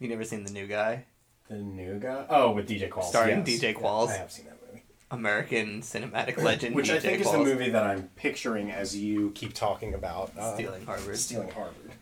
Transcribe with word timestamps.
You 0.00 0.08
never 0.08 0.24
seen 0.24 0.42
the 0.44 0.50
new 0.52 0.66
guy? 0.66 1.04
The 1.48 1.56
new 1.56 1.98
guy? 2.00 2.24
Oh, 2.28 2.50
with 2.52 2.68
DJ 2.68 2.88
Qualls. 2.88 3.04
Starring 3.04 3.44
yes. 3.46 3.60
DJ 3.60 3.62
Yeah, 3.74 3.80
Qualls. 3.80 4.08
I 4.08 4.16
have 4.16 4.32
seen 4.32 4.46
that 4.46 4.56
movie. 4.66 4.82
American 5.10 5.82
cinematic 5.82 6.36
legend. 6.42 6.74
Which 6.74 6.88
DJ 6.88 6.96
I 6.96 6.98
think 7.00 7.20
is 7.20 7.30
the 7.30 7.38
movie 7.38 7.70
that 7.70 7.82
I'm 7.84 8.04
picturing 8.16 8.70
as 8.70 8.96
you 8.96 9.30
keep 9.32 9.52
talking 9.52 9.94
about. 9.94 10.36
uh, 10.38 10.54
Stealing 10.54 10.86
Harvard. 10.86 11.18
Stealing 11.18 11.50
Harvard. 11.50 11.92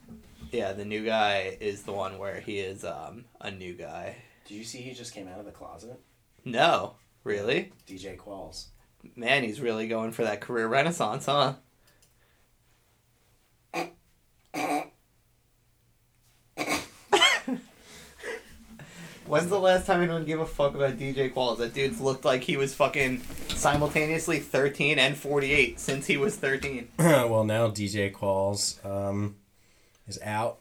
Yeah, 0.52 0.72
the 0.72 0.84
new 0.84 1.04
guy 1.04 1.56
is 1.60 1.82
the 1.82 1.92
one 1.92 2.18
where 2.18 2.40
he 2.40 2.58
is 2.58 2.84
um 2.84 3.24
a 3.40 3.50
new 3.50 3.74
guy. 3.74 4.16
Did 4.46 4.54
you 4.54 4.64
see 4.64 4.78
he 4.78 4.94
just 4.94 5.12
came 5.12 5.28
out 5.28 5.40
of 5.40 5.44
the 5.44 5.50
closet? 5.52 6.00
No, 6.44 6.94
really? 7.24 7.72
DJ 7.86 8.16
Qualls. 8.16 8.66
Man, 9.16 9.42
he's 9.42 9.60
really 9.60 9.88
going 9.88 10.12
for 10.12 10.22
that 10.22 10.40
career 10.40 10.68
renaissance, 10.68 11.26
huh? 11.26 11.54
When's 19.28 19.50
the 19.50 19.60
last 19.60 19.84
time 19.84 20.00
anyone 20.00 20.24
gave 20.24 20.40
a 20.40 20.46
fuck 20.46 20.74
about 20.74 20.96
DJ 20.96 21.30
Qualls? 21.30 21.58
That 21.58 21.74
dude's 21.74 22.00
looked 22.00 22.24
like 22.24 22.42
he 22.42 22.56
was 22.56 22.74
fucking 22.74 23.20
simultaneously 23.48 24.38
13 24.38 24.98
and 24.98 25.14
48 25.14 25.78
since 25.78 26.06
he 26.06 26.16
was 26.16 26.34
13. 26.36 26.88
well, 26.98 27.44
now 27.44 27.68
DJ 27.68 28.10
Qualls 28.10 28.82
um, 28.86 29.36
is 30.06 30.18
out 30.22 30.56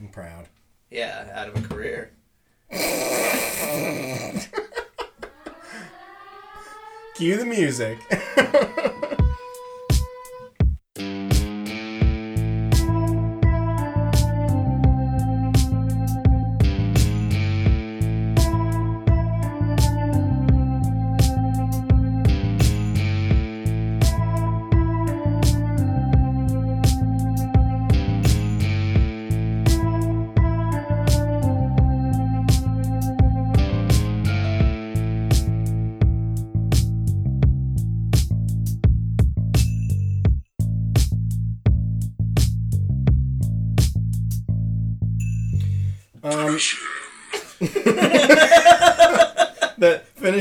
and 0.00 0.10
proud. 0.10 0.48
Yeah, 0.90 1.28
out 1.32 1.46
of 1.48 1.64
a 1.64 1.68
career. 1.68 2.10
Cue 7.14 7.36
the 7.36 7.46
music. 7.46 7.98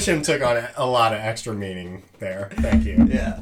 him 0.07 0.21
took 0.21 0.41
on 0.41 0.63
a 0.77 0.85
lot 0.85 1.13
of 1.13 1.19
extra 1.19 1.53
meaning 1.53 2.03
there. 2.19 2.49
Thank 2.53 2.85
you. 2.85 3.05
Yeah. 3.09 3.39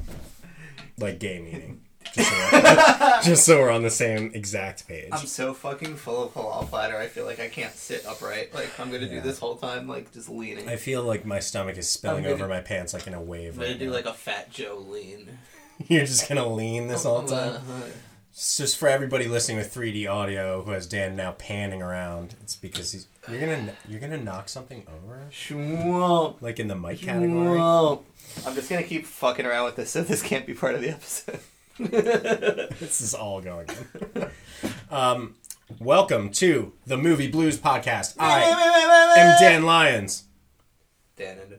Like 0.97 1.19
gay 1.19 1.39
meaning. 1.39 1.81
Just 2.13 2.29
so, 2.29 2.49
we're, 2.51 3.21
just 3.23 3.45
so 3.45 3.59
we're 3.59 3.71
on 3.71 3.81
the 3.81 3.89
same 3.89 4.31
exact 4.35 4.87
page. 4.87 5.09
I'm 5.11 5.25
so 5.25 5.53
fucking 5.53 5.95
full 5.95 6.25
of 6.25 6.33
halal 6.33 6.67
platter. 6.69 6.97
I 6.97 7.07
feel 7.07 7.25
like 7.25 7.39
I 7.39 7.47
can't 7.47 7.73
sit 7.73 8.05
upright. 8.05 8.53
Like 8.53 8.79
I'm 8.79 8.91
gonna 8.91 9.09
do 9.09 9.19
this 9.21 9.39
whole 9.39 9.55
time, 9.55 9.87
like 9.87 10.11
just 10.11 10.29
leaning. 10.29 10.69
I 10.69 10.75
feel 10.75 11.01
like 11.03 11.25
my 11.25 11.39
stomach 11.39 11.77
is 11.77 11.89
spilling 11.89 12.23
gonna- 12.23 12.35
over 12.35 12.47
my 12.47 12.59
pants 12.59 12.93
like 12.93 13.07
in 13.07 13.13
a 13.15 13.21
wave. 13.21 13.55
I'm 13.57 13.63
gonna 13.65 13.77
do 13.79 13.89
like 13.89 14.05
a 14.05 14.13
Fat 14.13 14.51
Joe 14.51 14.85
lean. 14.87 15.39
You're 15.87 16.05
just 16.05 16.27
gonna 16.29 16.47
lean 16.47 16.87
this 16.87 17.03
whole 17.05 17.23
time. 17.23 17.55
Uh, 17.55 17.61
It's 18.35 18.57
just 18.57 18.77
for 18.77 18.87
everybody 18.87 19.27
listening 19.27 19.57
with 19.57 19.71
3D 19.75 20.09
audio 20.09 20.63
who 20.63 20.71
has 20.71 20.87
Dan 20.87 21.15
now 21.15 21.33
panning 21.33 21.83
around. 21.83 22.33
It's 22.41 22.55
because 22.55 22.91
he's 22.91 23.07
you're 23.29 23.39
gonna 23.39 23.73
you're 23.87 23.99
gonna 23.99 24.17
knock 24.17 24.49
something 24.49 24.83
over, 24.87 25.27
Schwomp. 25.29 26.41
like 26.41 26.59
in 26.59 26.67
the 26.67 26.75
mic 26.75 26.99
category. 26.99 27.59
Schwomp. 27.59 28.01
I'm 28.47 28.55
just 28.55 28.71
gonna 28.71 28.81
keep 28.81 29.05
fucking 29.05 29.45
around 29.45 29.65
with 29.65 29.75
this 29.75 29.91
so 29.91 30.01
this 30.01 30.23
can't 30.23 30.47
be 30.47 30.55
part 30.55 30.73
of 30.73 30.81
the 30.81 30.89
episode. 30.89 31.39
This 32.79 33.01
is 33.01 33.13
all 33.13 33.39
going. 33.39 33.67
in. 34.15 34.27
um, 34.89 35.35
welcome 35.79 36.31
to 36.31 36.73
the 36.87 36.97
Movie 36.97 37.27
Blues 37.29 37.59
Podcast. 37.59 38.15
I 38.17 38.41
am 39.15 39.39
Dan 39.39 39.63
Lyons. 39.63 40.23
Dan 41.17 41.37
and 41.37 41.53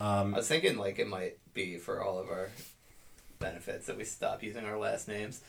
Um, 0.00 0.34
I 0.34 0.38
was 0.38 0.48
thinking 0.48 0.78
like 0.78 0.98
it 0.98 1.08
might 1.08 1.38
be 1.52 1.76
for 1.76 2.02
all 2.02 2.18
of 2.18 2.28
our 2.28 2.48
benefits 3.38 3.86
that 3.86 3.96
we 3.96 4.04
stop 4.04 4.42
using 4.42 4.64
our 4.64 4.78
last 4.78 5.08
names. 5.08 5.40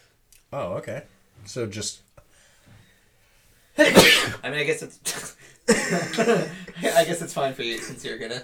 oh, 0.53 0.73
okay. 0.73 1.03
So 1.45 1.65
just 1.65 2.01
I 3.77 4.39
mean, 4.45 4.59
I 4.59 4.63
guess 4.63 4.81
it's. 4.81 5.35
I 5.69 7.03
guess 7.05 7.21
it's 7.21 7.33
fine 7.33 7.53
for 7.53 7.61
you 7.61 7.77
since 7.77 8.03
you're 8.03 8.17
gonna 8.17 8.41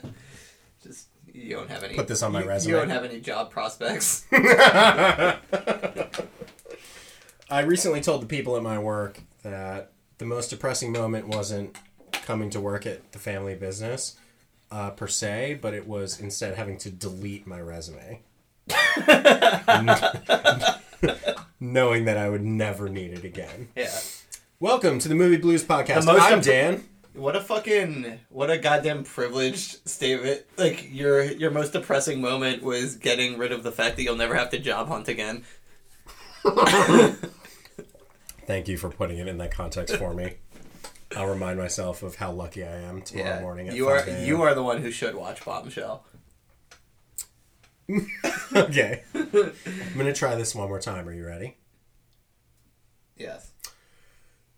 just 0.83 1.07
you 1.33 1.55
don't 1.55 1.69
have 1.69 1.83
any. 1.83 1.95
Put 1.95 2.07
this 2.07 2.21
on 2.21 2.31
my 2.31 2.43
you- 2.43 2.47
resume. 2.47 2.73
You 2.73 2.79
don't 2.79 2.89
have 2.89 3.03
any 3.03 3.19
job 3.19 3.49
prospects. 3.49 4.25
I 4.31 5.39
recently 7.61 8.01
told 8.01 8.21
the 8.21 8.27
people 8.27 8.55
at 8.57 8.63
my 8.63 8.77
work 8.77 9.19
that 9.41 9.91
the 10.19 10.25
most 10.25 10.49
depressing 10.49 10.91
moment 10.91 11.27
wasn't 11.27 11.75
coming 12.11 12.51
to 12.51 12.61
work 12.61 12.85
at 12.85 13.11
the 13.11 13.19
family 13.19 13.55
business 13.55 14.17
uh, 14.71 14.91
per 14.91 15.07
se, 15.07 15.59
but 15.61 15.73
it 15.73 15.87
was 15.87 16.19
instead 16.19 16.55
having 16.55 16.77
to 16.79 16.91
delete 16.91 17.47
my 17.47 17.59
resume. 17.59 18.21
Knowing 21.59 22.05
that 22.05 22.17
I 22.17 22.29
would 22.29 22.43
never 22.43 22.89
need 22.89 23.11
it 23.13 23.23
again. 23.23 23.69
yeah. 23.75 23.91
Welcome 24.59 24.99
to 24.99 25.09
the 25.09 25.15
Movie 25.15 25.37
Blues 25.37 25.63
Podcast. 25.63 26.01
The 26.05 26.13
most 26.13 26.21
I'm 26.23 26.39
dep- 26.39 26.43
Dan. 26.75 26.83
What 27.13 27.35
a 27.35 27.41
fucking 27.41 28.19
what 28.29 28.49
a 28.49 28.57
goddamn 28.57 29.03
privileged 29.03 29.87
statement. 29.87 30.43
Like 30.57 30.87
your 30.93 31.23
your 31.23 31.51
most 31.51 31.73
depressing 31.73 32.21
moment 32.21 32.63
was 32.63 32.95
getting 32.95 33.37
rid 33.37 33.51
of 33.51 33.63
the 33.63 33.71
fact 33.71 33.97
that 33.97 34.03
you'll 34.03 34.15
never 34.15 34.35
have 34.35 34.49
to 34.51 34.59
job 34.59 34.87
hunt 34.87 35.07
again. 35.09 35.43
Thank 38.45 38.67
you 38.67 38.77
for 38.77 38.89
putting 38.89 39.17
it 39.19 39.27
in 39.27 39.37
that 39.37 39.51
context 39.51 39.97
for 39.97 40.13
me. 40.13 40.35
I'll 41.15 41.27
remind 41.27 41.59
myself 41.59 42.01
of 42.03 42.15
how 42.15 42.31
lucky 42.31 42.63
I 42.63 42.75
am 42.81 43.01
tomorrow 43.03 43.29
Yeah. 43.29 43.41
morning 43.41 43.67
at 43.69 43.75
you 43.75 43.87
are 43.89 43.99
5 43.99 44.07
a.m. 44.07 44.25
you 44.27 44.41
are 44.41 44.55
the 44.55 44.63
one 44.63 44.81
who 44.81 44.89
should 44.89 45.13
watch 45.15 45.45
Bombshell. 45.45 46.03
okay. 48.55 49.03
I'm 49.13 49.97
gonna 49.97 50.13
try 50.13 50.35
this 50.35 50.55
one 50.55 50.67
more 50.69 50.79
time. 50.79 51.07
Are 51.07 51.13
you 51.13 51.25
ready? 51.25 51.57
Yes. 53.17 53.51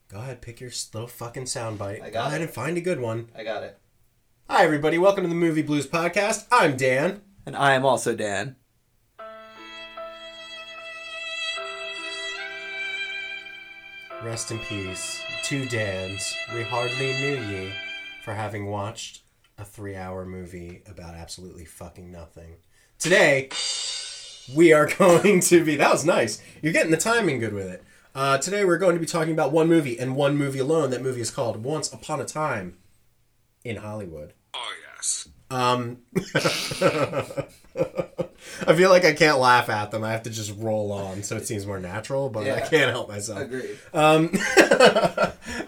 Go 0.07 0.19
ahead, 0.19 0.41
pick 0.41 0.61
your 0.61 0.69
little 0.93 1.07
fucking 1.07 1.43
soundbite. 1.43 2.01
I 2.01 2.07
Go 2.09 2.13
got 2.13 2.27
ahead 2.27 2.41
it. 2.41 2.45
and 2.45 2.53
find 2.53 2.77
a 2.77 2.81
good 2.81 2.99
one. 2.99 3.29
I 3.35 3.43
got 3.43 3.63
it. 3.63 3.77
Hi, 4.49 4.63
everybody. 4.63 4.97
Welcome 4.97 5.23
to 5.23 5.29
the 5.29 5.35
Movie 5.35 5.63
Blues 5.63 5.87
Podcast. 5.87 6.45
I'm 6.51 6.77
Dan. 6.77 7.21
And 7.45 7.55
I 7.55 7.73
am 7.73 7.85
also 7.85 8.15
Dan. 8.15 8.55
Rest 14.23 14.51
in 14.51 14.59
peace. 14.59 15.21
Two 15.43 15.65
Dans. 15.67 16.35
We 16.53 16.63
hardly 16.63 17.13
knew 17.13 17.37
ye 17.49 17.71
for 18.23 18.33
having 18.33 18.67
watched 18.67 19.21
a 19.57 19.65
three 19.65 19.95
hour 19.95 20.25
movie 20.25 20.81
about 20.87 21.15
absolutely 21.15 21.65
fucking 21.65 22.11
nothing. 22.11 22.55
Today, 22.99 23.49
we 24.53 24.73
are 24.73 24.87
going 24.97 25.39
to 25.41 25.63
be. 25.63 25.75
That 25.75 25.91
was 25.91 26.05
nice. 26.05 26.41
You're 26.61 26.73
getting 26.73 26.91
the 26.91 26.97
timing 26.97 27.39
good 27.39 27.53
with 27.53 27.67
it. 27.67 27.83
Uh, 28.13 28.37
today, 28.37 28.63
we're 28.63 28.77
going 28.77 28.95
to 28.95 28.99
be 28.99 29.05
talking 29.05 29.33
about 29.33 29.51
one 29.51 29.67
movie 29.67 29.99
and 29.99 30.15
one 30.15 30.37
movie 30.37 30.59
alone. 30.59 30.89
That 30.91 31.01
movie 31.01 31.21
is 31.21 31.31
called 31.31 31.63
Once 31.63 31.91
Upon 31.91 32.21
a 32.21 32.25
Time 32.25 32.77
in 33.63 33.77
Hollywood. 33.77 34.33
Oh, 34.53 34.73
yes. 34.95 35.27
Um, 35.51 35.97
I 38.67 38.73
feel 38.73 38.89
like 38.89 39.03
I 39.03 39.13
can't 39.13 39.37
laugh 39.37 39.69
at 39.69 39.91
them. 39.91 40.03
I 40.03 40.11
have 40.11 40.23
to 40.23 40.29
just 40.29 40.53
roll 40.57 40.91
on, 40.93 41.23
so 41.23 41.35
it 41.35 41.45
seems 41.45 41.67
more 41.67 41.79
natural. 41.79 42.29
But 42.29 42.49
I 42.49 42.61
can't 42.61 42.91
help 42.91 43.09
myself. 43.09 43.41
Agreed. 43.41 43.77
Um, 43.93 44.31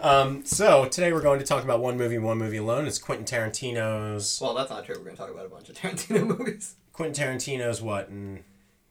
um, 0.00 0.44
so 0.44 0.86
today 0.86 1.12
we're 1.12 1.20
going 1.20 1.38
to 1.38 1.44
talk 1.44 1.62
about 1.64 1.80
one 1.80 1.98
movie, 1.98 2.18
one 2.18 2.38
movie 2.38 2.56
alone. 2.56 2.86
It's 2.86 2.98
Quentin 2.98 3.26
Tarantino's. 3.26 4.40
Well, 4.40 4.54
that's 4.54 4.70
not 4.70 4.86
true. 4.86 4.94
We're 4.96 5.04
going 5.04 5.16
to 5.16 5.22
talk 5.22 5.30
about 5.30 5.46
a 5.46 5.50
bunch 5.50 5.68
of 5.68 5.76
Tarantino 5.76 6.26
movies. 6.38 6.74
Quentin 6.98 7.28
Tarantino's 7.28 7.80
what 7.80 8.08
n- 8.08 8.42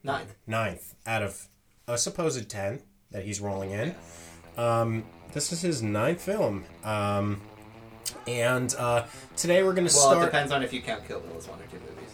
Ninth. 0.02 0.34
ninth 0.46 0.94
out 1.06 1.22
of 1.22 1.46
a 1.86 1.98
supposed 1.98 2.48
ten 2.48 2.80
that 3.10 3.22
he's 3.22 3.38
rolling 3.38 3.70
in. 3.72 3.94
Um, 4.56 5.04
this 5.34 5.52
is 5.52 5.60
his 5.60 5.82
ninth 5.82 6.22
film. 6.22 6.64
Um, 6.84 7.38
and 8.26 8.74
uh, 8.78 9.04
today 9.36 9.62
we're 9.62 9.74
going 9.74 9.86
to 9.86 9.94
Well, 9.94 10.22
it 10.22 10.24
depends 10.24 10.52
on 10.52 10.62
if 10.62 10.72
you 10.72 10.80
count 10.80 11.06
Kill 11.06 11.20
Bill 11.20 11.36
as 11.36 11.46
one 11.48 11.58
or 11.60 11.64
two 11.64 11.78
movies. 11.80 12.08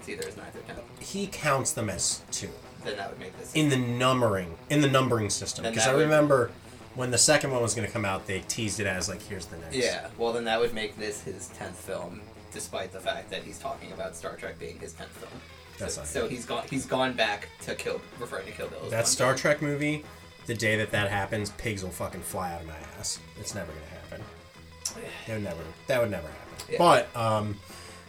It's 0.00 0.08
either 0.08 0.26
his 0.26 0.36
ninth 0.36 0.56
or 0.56 0.60
tenth. 0.62 0.80
He 0.98 1.28
counts 1.28 1.70
them 1.70 1.88
as 1.88 2.22
two. 2.32 2.50
Then 2.82 2.96
that 2.96 3.08
would 3.08 3.20
make 3.20 3.38
this. 3.38 3.52
in 3.54 3.68
the 3.68 3.76
numbering 3.76 4.56
in 4.70 4.80
the 4.80 4.90
numbering 4.90 5.30
system 5.30 5.64
because 5.64 5.86
I 5.86 5.94
would- 5.94 6.00
remember 6.02 6.50
when 6.96 7.12
the 7.12 7.18
second 7.18 7.52
one 7.52 7.62
was 7.62 7.76
going 7.76 7.86
to 7.86 7.92
come 7.92 8.04
out, 8.04 8.26
they 8.26 8.40
teased 8.48 8.80
it 8.80 8.88
as 8.88 9.08
like, 9.08 9.22
"Here's 9.22 9.46
the 9.46 9.56
next." 9.58 9.76
yeah, 9.76 10.08
well, 10.18 10.32
then 10.32 10.42
that 10.46 10.58
would 10.58 10.74
make 10.74 10.98
this 10.98 11.22
his 11.22 11.46
tenth 11.56 11.76
film, 11.76 12.22
despite 12.52 12.92
the 12.92 13.00
fact 13.00 13.30
that 13.30 13.42
he's 13.42 13.58
talking 13.58 13.92
about 13.92 14.14
Star 14.16 14.36
Trek 14.36 14.58
being 14.58 14.78
his 14.78 14.92
tenth 14.92 15.10
film. 15.10 15.32
That's 15.78 15.94
so, 15.94 16.04
so 16.04 16.28
he's 16.28 16.44
gone. 16.44 16.64
He's 16.68 16.86
gone 16.86 17.14
back 17.14 17.48
to 17.62 17.74
Kill, 17.74 18.00
referring 18.18 18.46
to 18.46 18.52
Kill 18.52 18.68
Bill. 18.68 18.90
That 18.90 19.06
Star 19.08 19.28
film. 19.28 19.38
Trek 19.38 19.62
movie 19.62 20.04
the 20.46 20.54
day 20.54 20.76
that 20.76 20.90
that 20.90 21.10
happens, 21.10 21.50
pigs 21.50 21.82
will 21.82 21.90
fucking 21.90 22.20
fly 22.22 22.52
out 22.52 22.62
of 22.62 22.66
my 22.66 22.74
ass. 22.98 23.18
It's 23.38 23.54
never 23.54 23.72
gonna 23.72 23.86
happen. 23.86 24.22
That 25.26 25.34
would 25.34 25.44
never. 25.44 25.60
That 25.86 26.00
would 26.02 26.10
never 26.10 26.26
happen. 26.28 26.66
Yeah. 26.70 26.78
But 26.78 27.16
um, 27.16 27.56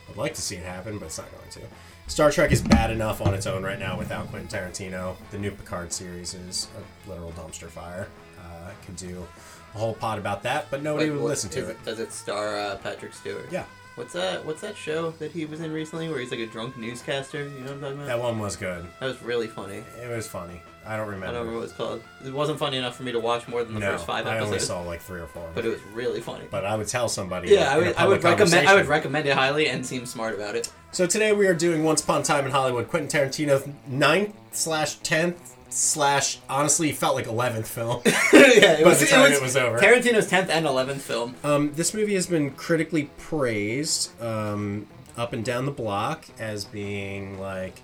I'd 0.10 0.18
like 0.18 0.34
to 0.34 0.42
see 0.42 0.56
it 0.56 0.66
happen, 0.66 0.98
but 0.98 1.06
it's 1.06 1.18
not 1.18 1.32
going 1.38 1.50
to. 1.52 1.62
Star 2.08 2.32
Trek 2.32 2.52
is 2.52 2.62
bad 2.62 2.92
enough 2.92 3.22
on 3.22 3.34
its 3.34 3.46
own 3.48 3.64
right 3.64 3.80
now 3.80 3.98
without 3.98 4.28
Quentin 4.28 4.50
Tarantino. 4.50 5.16
The 5.32 5.38
new 5.38 5.52
Picard 5.52 5.94
series 5.94 6.34
is 6.34 6.68
a 6.76 7.10
literal 7.10 7.32
dumpster 7.32 7.68
fire. 7.70 8.08
Uh, 8.38 8.70
I 8.72 8.86
could 8.86 8.98
do 8.98 9.26
a 9.74 9.78
whole 9.78 9.94
pod 9.94 10.18
about 10.20 10.44
that, 10.44 10.70
but 10.70 10.84
nobody 10.84 11.06
Wait, 11.06 11.12
would 11.14 11.22
what- 11.24 11.30
listen 11.30 11.50
to 11.52 11.60
is 11.60 11.70
it. 11.70 11.86
Does 11.86 12.00
it 12.00 12.12
star 12.12 12.60
uh, 12.60 12.76
Patrick 12.78 13.14
Stewart? 13.14 13.48
Yeah, 13.50 13.64
What's 13.96 14.14
that? 14.14 14.44
What's 14.44 14.62
that 14.62 14.76
show 14.76 15.12
that 15.20 15.32
he 15.32 15.46
was 15.46 15.62
in 15.62 15.72
recently, 15.72 16.10
where 16.10 16.20
he's 16.20 16.32
like 16.32 16.40
a 16.40 16.48
drunk 16.48 16.78
newscaster? 16.78 17.44
You 17.44 17.60
know 17.60 17.66
what 17.66 17.72
I'm 17.72 17.82
talking 17.82 17.98
about? 17.98 18.08
that 18.08 18.20
one 18.20 18.40
was 18.40 18.56
good. 18.56 18.86
That 19.00 19.06
was 19.06 19.22
really 19.22 19.48
funny. 19.48 19.84
It 20.02 20.10
was 20.10 20.28
funny. 20.28 20.62
I 20.86 20.98
don't 20.98 21.06
remember. 21.06 21.28
I 21.28 21.32
don't 21.32 21.42
remember 21.42 21.60
what 21.60 21.66
it's 21.66 21.74
called. 21.74 22.02
It 22.26 22.34
wasn't 22.34 22.58
funny 22.58 22.78
enough 22.78 22.96
for 22.96 23.04
me 23.04 23.12
to 23.12 23.20
watch 23.20 23.48
more 23.48 23.64
than 23.64 23.76
the 23.76 23.80
no, 23.80 23.92
first 23.92 24.08
five 24.08 24.26
episodes. 24.26 24.42
I 24.42 24.46
only 24.46 24.60
saw 24.60 24.82
like 24.82 25.02
three 25.02 25.22
or 25.22 25.28
four. 25.28 25.48
but 25.54 25.64
it 25.64 25.70
was 25.70 25.82
really 25.94 26.22
funny. 26.22 26.46
But 26.50 26.66
I 26.66 26.76
would 26.76 26.88
tell 26.88 27.08
somebody. 27.08 27.50
yeah, 27.50 27.72
I 27.72 27.78
would, 27.78 27.96
I 27.96 28.08
would 28.08 28.24
recommend. 28.24 28.68
I 28.68 28.74
would 28.74 28.88
recommend 28.88 29.28
it 29.28 29.36
highly 29.36 29.70
and 29.70 29.86
seem 29.86 30.06
smart 30.06 30.34
about 30.36 30.56
it. 30.56 30.72
So 30.94 31.08
today 31.08 31.34
we 31.34 31.48
are 31.48 31.56
doing 31.56 31.84
Once 31.84 32.04
Upon 32.04 32.22
a 32.22 32.24
Time 32.24 32.46
in 32.46 32.52
Hollywood, 32.52 32.88
Quentin 32.88 33.10
Tarantino's 33.10 33.68
ninth 33.88 34.36
slash 34.52 34.98
tenth 34.98 35.56
slash 35.70 36.38
honestly 36.48 36.92
felt 36.92 37.16
like 37.16 37.26
eleventh 37.26 37.68
film. 37.68 38.04
yeah, 38.06 38.74
it 38.74 38.84
By 38.84 38.94
the 38.94 39.08
time 39.08 39.32
it 39.32 39.42
was 39.42 39.58
over. 39.58 39.80
Tarantino's 39.80 40.30
tenth 40.30 40.52
and 40.52 40.68
eleventh 40.68 41.02
film. 41.02 41.34
Um, 41.44 41.74
this 41.74 41.96
movie 41.96 42.14
has 42.14 42.28
been 42.28 42.52
critically 42.52 43.10
praised 43.18 44.12
um, 44.22 44.86
up 45.18 45.34
and 45.34 45.44
down 45.44 45.66
the 45.66 45.72
block 45.72 46.26
as 46.38 46.64
being 46.64 47.40
like 47.40 47.82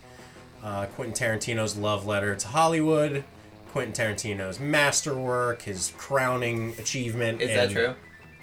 uh, 0.63 0.85
Quentin 0.85 1.15
Tarantino's 1.15 1.75
love 1.75 2.05
letter 2.05 2.35
to 2.35 2.47
Hollywood, 2.49 3.23
Quentin 3.71 3.91
Tarantino's 3.91 4.59
masterwork, 4.59 5.63
his 5.63 5.93
crowning 5.97 6.75
achievement. 6.77 7.41
Is 7.41 7.49
and- 7.49 7.59
that 7.59 7.71
true? 7.71 7.95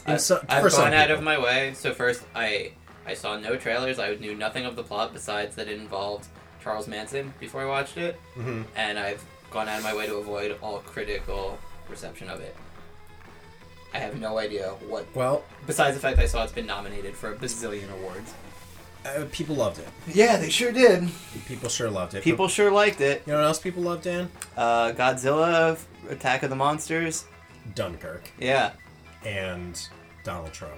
and 0.07 0.15
I, 0.15 0.17
so- 0.17 0.45
I've 0.49 0.69
gone 0.73 0.93
out 0.93 1.13
of 1.13 1.23
my 1.23 1.39
way. 1.39 1.73
So 1.75 1.95
first, 1.95 2.25
I 2.35 2.73
I 3.06 3.14
saw 3.14 3.37
no 3.38 3.56
trailers. 3.56 3.99
I 3.99 4.14
knew 4.17 4.35
nothing 4.35 4.64
of 4.67 4.75
the 4.76 4.82
plot 4.82 5.12
besides 5.12 5.55
that 5.56 5.69
it 5.69 5.79
involved 5.79 6.26
Charles 6.62 6.88
Manson 6.88 7.32
before 7.38 7.62
I 7.62 7.67
watched 7.67 7.97
it, 7.97 8.19
Mhm. 8.37 8.64
and 8.75 8.99
I've 8.99 9.25
gone 9.50 9.69
out 9.69 9.79
of 9.79 9.85
my 9.85 9.94
way 9.94 10.06
to 10.06 10.17
avoid 10.17 10.56
all 10.61 10.79
critical 10.81 11.58
reception 11.88 12.29
of 12.29 12.41
it. 12.41 12.56
I 13.94 13.99
have 13.99 14.19
no 14.20 14.38
idea 14.38 14.70
what. 14.88 15.06
Well, 15.14 15.44
Besides 15.67 15.94
the 15.97 16.00
fact 16.03 16.19
I 16.19 16.26
saw 16.26 16.43
it's 16.43 16.53
been 16.53 16.67
nominated 16.67 17.14
for 17.17 17.32
a 17.32 17.37
bazillion 17.37 17.91
awards. 17.93 18.35
uh, 19.05 19.25
people 19.31 19.55
loved 19.55 19.79
it. 19.79 19.88
Yeah, 20.08 20.37
they 20.37 20.50
sure 20.50 20.73
did. 20.73 21.08
People 21.47 21.69
sure 21.69 21.88
loved 21.88 22.14
it. 22.14 22.25
People 22.25 22.49
sure 22.49 22.73
liked 22.73 23.00
it. 23.00 23.23
you 23.25 23.32
know 23.32 23.38
what 23.38 23.47
else 23.47 23.61
people 23.61 23.85
loved, 23.85 24.03
Dan? 24.03 24.29
Uh, 24.56 24.91
Godzilla, 24.93 25.79
Attack 26.11 26.43
of 26.43 26.50
the 26.50 26.56
Monsters. 26.56 27.25
Dunkirk 27.76 28.29
Yeah. 28.38 28.73
and 29.25 29.81
Donald 30.25 30.53
Trump. 30.53 30.75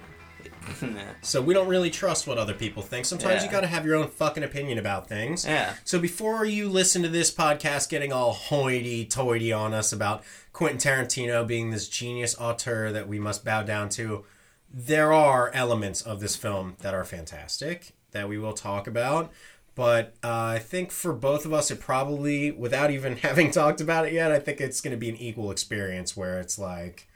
yeah. 0.83 1.13
So 1.23 1.41
we 1.43 1.55
don't 1.55 1.69
really 1.69 1.91
trust 1.91 2.27
what 2.27 2.39
other 2.39 2.55
people 2.55 2.83
think. 2.83 3.07
Sometimes 3.07 3.43
Yeah. 3.43 3.45
you 3.47 3.51
got 3.51 3.61
to 3.63 3.67
have 3.67 3.85
your 3.85 3.97
own 3.97 4.09
fucking 4.09 4.43
opinion 4.43 4.79
about 4.79 5.09
things. 5.09 5.45
Yeah. 5.45 5.75
So 5.85 5.99
before 5.99 6.45
you 6.45 6.69
listen 6.69 7.03
to 7.03 7.09
this 7.09 7.31
podcast 7.33 7.89
getting 7.89 8.13
all 8.13 8.33
hoity-toity 8.33 9.53
on 9.53 9.75
us 9.75 9.93
about 9.93 10.23
Quentin 10.53 10.79
Tarantino 10.79 11.47
being 11.47 11.71
this 11.71 11.89
genius 11.89 12.37
auteur 12.41 12.93
that 12.93 13.09
we 13.09 13.19
must 13.19 13.45
bow 13.45 13.63
down 13.63 13.89
to, 13.91 14.25
there 14.73 15.13
are 15.13 15.51
elements 15.55 16.03
of 16.03 16.21
this 16.21 16.37
film 16.37 16.77
that 16.81 16.95
are 16.95 17.05
fantastic 17.05 17.93
that 18.13 18.29
we 18.29 18.39
will 18.39 18.53
talk 18.53 18.87
about. 18.87 19.33
But 19.75 20.15
uh, 20.25 20.55
I 20.57 20.59
think 20.59 20.91
for 20.91 21.13
both 21.13 21.45
of 21.45 21.53
us, 21.53 21.71
it 21.71 21.79
probably, 21.79 22.51
without 22.51 22.91
even 22.91 23.17
having 23.19 23.51
talked 23.53 23.81
about 23.81 24.07
it 24.07 24.13
yet, 24.13 24.33
I 24.33 24.41
think 24.41 24.61
it's 24.61 24.81
going 24.81 24.91
to 24.91 24.97
be 24.99 25.09
an 25.09 25.17
equal 25.17 25.51
experience 25.53 26.17
where 26.17 26.41
it's 26.41 26.59
like 26.59 27.09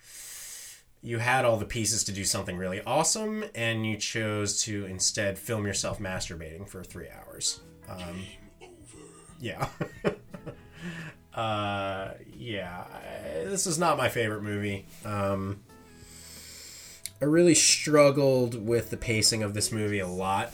you 1.02 1.19
had 1.19 1.44
all 1.44 1.56
the 1.56 1.66
pieces 1.66 2.04
to 2.04 2.12
do 2.12 2.25
something 2.25 2.56
really 2.56 2.81
awesome, 2.82 3.44
and 3.54 3.84
you 3.84 3.96
chose 3.96 4.62
to 4.62 4.87
instead 4.87 5.37
film 5.37 5.66
yourself 5.66 5.99
masturbating 5.99 6.69
for 6.69 6.84
three 6.84 7.08
hours. 7.10 7.60
Um, 7.88 8.25
yeah. 9.40 9.69
uh, 11.34 12.12
yeah. 12.32 12.84
This 13.44 13.66
is 13.66 13.78
not 13.78 13.99
my 13.99 14.08
favorite 14.08 14.43
movie. 14.43 14.87
Um, 15.04 15.60
I 17.20 17.25
really 17.25 17.54
struggled 17.54 18.64
with 18.66 18.90
the 18.90 18.96
pacing 18.96 19.43
of 19.43 19.54
this 19.54 19.72
movie 19.72 19.99
a 19.99 20.08
lot. 20.08 20.52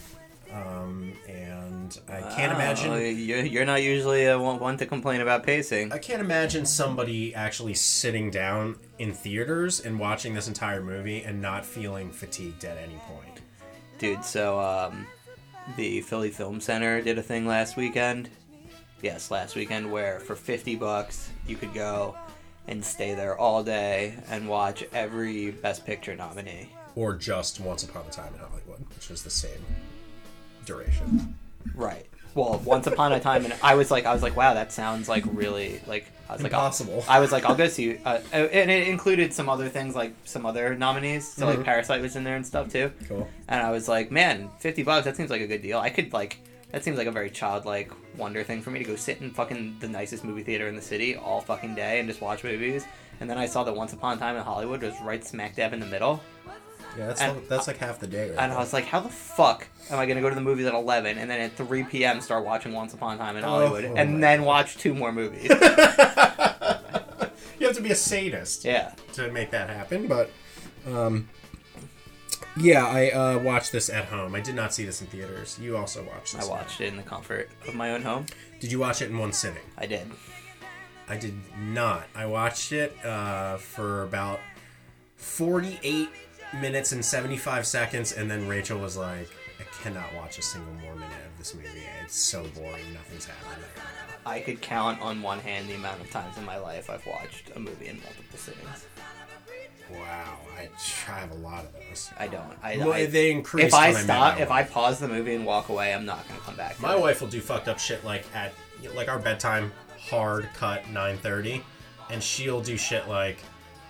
Um, 0.50 1.12
and 1.28 1.57
I 2.08 2.20
can't 2.34 2.52
Oh, 2.52 2.56
imagine. 2.56 2.92
You're, 3.18 3.40
you're 3.44 3.64
not 3.64 3.82
usually 3.82 4.26
uh, 4.26 4.38
one, 4.38 4.58
one 4.58 4.76
to 4.78 4.86
complain 4.86 5.20
about 5.20 5.44
pacing. 5.44 5.92
I 5.92 5.98
can't 5.98 6.20
imagine 6.20 6.66
somebody 6.66 7.34
actually 7.34 7.74
sitting 7.74 8.30
down 8.30 8.76
in 8.98 9.12
theaters 9.12 9.80
and 9.80 9.98
watching 9.98 10.34
this 10.34 10.48
entire 10.48 10.82
movie 10.82 11.22
and 11.22 11.40
not 11.40 11.64
feeling 11.64 12.10
fatigued 12.10 12.64
at 12.64 12.76
any 12.78 12.96
point. 13.08 13.40
Dude, 13.98 14.24
so 14.24 14.60
um, 14.60 15.06
the 15.76 16.00
Philly 16.02 16.30
Film 16.30 16.60
Center 16.60 17.00
did 17.02 17.18
a 17.18 17.22
thing 17.22 17.46
last 17.46 17.76
weekend. 17.76 18.28
Yes, 19.02 19.30
last 19.30 19.54
weekend 19.56 19.90
where 19.92 20.20
for 20.20 20.34
50 20.36 20.76
bucks 20.76 21.30
you 21.46 21.56
could 21.56 21.72
go 21.74 22.16
and 22.66 22.84
stay 22.84 23.14
there 23.14 23.38
all 23.38 23.62
day 23.64 24.14
and 24.28 24.48
watch 24.48 24.84
every 24.92 25.50
Best 25.52 25.86
Picture 25.86 26.14
nominee. 26.16 26.68
Or 26.96 27.14
just 27.14 27.60
Once 27.60 27.84
Upon 27.84 28.04
a 28.06 28.10
Time 28.10 28.34
in 28.34 28.40
Hollywood, 28.40 28.84
which 28.94 29.10
is 29.10 29.22
the 29.22 29.30
same 29.30 29.64
duration. 30.66 31.34
Right. 31.74 32.06
Well, 32.34 32.60
once 32.64 32.86
upon 32.86 33.12
a 33.12 33.20
time, 33.20 33.44
and 33.44 33.54
I 33.62 33.74
was 33.74 33.90
like, 33.90 34.04
I 34.06 34.12
was 34.12 34.22
like, 34.22 34.36
wow, 34.36 34.54
that 34.54 34.70
sounds 34.72 35.08
like 35.08 35.24
really 35.26 35.80
like. 35.86 36.06
I 36.28 36.34
was 36.34 36.42
like, 36.42 36.52
I'll- 36.52 36.60
Impossible. 36.60 37.04
I 37.08 37.20
was 37.20 37.32
like, 37.32 37.44
I'll 37.46 37.54
go 37.56 37.68
see. 37.68 37.96
Uh, 38.04 38.18
and 38.32 38.70
it 38.70 38.86
included 38.86 39.32
some 39.32 39.48
other 39.48 39.68
things, 39.70 39.94
like 39.96 40.12
some 40.24 40.44
other 40.44 40.74
nominees. 40.76 41.26
So 41.26 41.46
Mhm. 41.46 41.56
like 41.56 41.64
Parasite 41.64 42.02
was 42.02 42.16
in 42.16 42.24
there 42.24 42.36
and 42.36 42.46
stuff 42.46 42.70
too. 42.70 42.92
Cool. 43.08 43.26
And 43.48 43.62
I 43.62 43.70
was 43.70 43.88
like, 43.88 44.10
man, 44.10 44.50
fifty 44.60 44.82
bucks. 44.82 45.06
That 45.06 45.16
seems 45.16 45.30
like 45.30 45.40
a 45.40 45.46
good 45.46 45.62
deal. 45.62 45.78
I 45.78 45.88
could 45.90 46.12
like. 46.12 46.38
That 46.70 46.84
seems 46.84 46.98
like 46.98 47.06
a 47.06 47.10
very 47.10 47.30
childlike 47.30 47.90
wonder 48.18 48.44
thing 48.44 48.60
for 48.60 48.70
me 48.70 48.78
to 48.78 48.84
go 48.84 48.94
sit 48.94 49.22
in 49.22 49.30
fucking 49.30 49.76
the 49.80 49.88
nicest 49.88 50.22
movie 50.22 50.42
theater 50.42 50.68
in 50.68 50.76
the 50.76 50.82
city 50.82 51.16
all 51.16 51.40
fucking 51.40 51.74
day 51.74 51.98
and 51.98 52.06
just 52.06 52.20
watch 52.20 52.44
movies. 52.44 52.84
And 53.20 53.28
then 53.30 53.38
I 53.38 53.46
saw 53.46 53.64
that 53.64 53.74
Once 53.74 53.94
Upon 53.94 54.18
a 54.18 54.20
Time 54.20 54.36
in 54.36 54.42
Hollywood 54.42 54.82
was 54.82 54.92
right 55.02 55.24
smack 55.24 55.56
dab 55.56 55.72
in 55.72 55.80
the 55.80 55.86
middle. 55.86 56.20
Yeah, 56.98 57.06
that's, 57.06 57.20
And- 57.20 57.36
like, 57.36 57.48
that's 57.48 57.66
like 57.68 57.76
half 57.78 58.00
the 58.00 58.06
day 58.08 58.22
right 58.30 58.30
And 58.32 58.40
I 58.40 58.48
there. 58.48 58.58
was 58.58 58.72
like, 58.72 58.84
how 58.86 58.98
the 59.00 59.08
fuck 59.08 59.68
am 59.90 59.98
I 59.98 60.06
going 60.06 60.16
to 60.16 60.22
go 60.22 60.28
to 60.28 60.34
the 60.34 60.40
movies 60.40 60.66
at 60.66 60.74
11 60.74 61.16
and 61.18 61.30
then 61.30 61.40
at 61.40 61.52
3 61.56 61.84
p.m. 61.84 62.20
start 62.20 62.44
watching 62.44 62.72
Once 62.72 62.92
Upon 62.92 63.14
a 63.14 63.18
Time 63.18 63.36
in 63.36 63.44
Oh, 63.44 63.48
Hollywood 63.48 63.84
oh 63.84 63.94
and 63.94 64.14
my 64.14 64.20
then 64.20 64.42
watch 64.44 64.76
two 64.78 64.94
more 64.94 65.12
movies? 65.12 65.44
you 67.58 67.66
have 67.66 67.76
to 67.76 67.82
be 67.82 67.90
a 67.90 67.94
sadist 67.94 68.64
yeah. 68.64 68.92
to 69.14 69.30
make 69.30 69.50
that 69.52 69.68
happen, 69.70 70.06
but 70.08 70.30
um, 70.86 71.28
yeah, 72.56 72.84
I 72.86 73.10
uh, 73.10 73.38
watched 73.38 73.72
this 73.72 73.88
at 73.90 74.06
home. 74.06 74.34
I 74.34 74.40
did 74.40 74.54
not 74.54 74.72
see 74.74 74.84
this 74.84 75.00
in 75.00 75.06
theaters. 75.08 75.58
You 75.60 75.76
also 75.76 76.02
watched 76.04 76.32
this. 76.34 76.36
I 76.36 76.40
this. 76.40 76.48
watched 76.48 76.80
it 76.80 76.86
in 76.88 76.96
the 76.96 77.02
comfort 77.02 77.48
of 77.66 77.74
my 77.74 77.92
own 77.92 78.02
home. 78.02 78.26
Did 78.60 78.72
you 78.72 78.78
watch 78.80 79.02
it 79.02 79.10
in 79.10 79.18
one 79.18 79.32
sitting? 79.32 79.62
I 79.76 79.86
did. 79.86 80.10
I 81.08 81.16
did 81.16 81.34
not. 81.60 82.04
I 82.14 82.26
watched 82.26 82.72
it 82.72 82.92
uh, 83.04 83.56
for 83.58 84.02
about 84.02 84.40
48 85.16 86.08
minutes 86.54 86.92
and 86.92 87.04
75 87.04 87.66
seconds, 87.66 88.12
and 88.12 88.30
then 88.30 88.48
Rachel 88.48 88.78
was 88.78 88.96
like, 88.96 89.28
I 89.60 89.64
cannot 89.82 90.12
watch 90.14 90.38
a 90.38 90.42
single 90.42 90.72
more 90.74 90.94
minute 90.94 91.12
of 91.30 91.38
this 91.38 91.54
movie. 91.54 91.68
It's 92.04 92.16
so 92.16 92.44
boring. 92.54 92.92
Nothing's 92.94 93.26
happening. 93.26 93.64
I 94.26 94.40
could 94.40 94.60
count 94.60 95.00
on 95.00 95.22
one 95.22 95.38
hand 95.40 95.68
the 95.68 95.74
amount 95.74 96.00
of 96.00 96.10
times 96.10 96.36
in 96.36 96.44
my 96.44 96.58
life 96.58 96.90
I've 96.90 97.06
watched 97.06 97.50
a 97.56 97.58
movie 97.58 97.86
in 97.88 97.96
multiple 97.96 98.38
sittings. 98.38 98.86
Wow. 99.90 100.38
I, 100.56 100.68
I 101.10 101.18
have 101.20 101.30
a 101.30 101.36
lot 101.36 101.64
of 101.64 101.72
those. 101.72 102.10
I 102.18 102.26
don't. 102.28 102.52
I, 102.62 102.76
Well, 102.76 102.92
I- 102.92 103.06
they 103.06 103.30
increased 103.30 103.68
if 103.68 103.74
I 103.74 103.92
stop, 103.92 104.38
if 104.38 104.50
I 104.50 104.62
pause 104.64 104.98
the 104.98 105.08
movie 105.08 105.34
and 105.34 105.46
walk 105.46 105.70
away, 105.70 105.94
I'm 105.94 106.04
not 106.04 106.28
going 106.28 106.38
to 106.38 106.44
come 106.46 106.56
back. 106.56 106.78
My 106.80 106.94
it. 106.94 107.00
wife 107.00 107.20
will 107.22 107.28
do 107.28 107.40
fucked 107.40 107.68
up 107.68 107.78
shit 107.78 108.04
like 108.04 108.24
at 108.34 108.52
like 108.94 109.08
our 109.08 109.18
bedtime 109.18 109.72
hard 109.98 110.48
cut 110.54 110.84
9:30 110.84 111.62
and 112.10 112.22
she'll 112.22 112.60
do 112.60 112.76
shit 112.76 113.08
like 113.08 113.38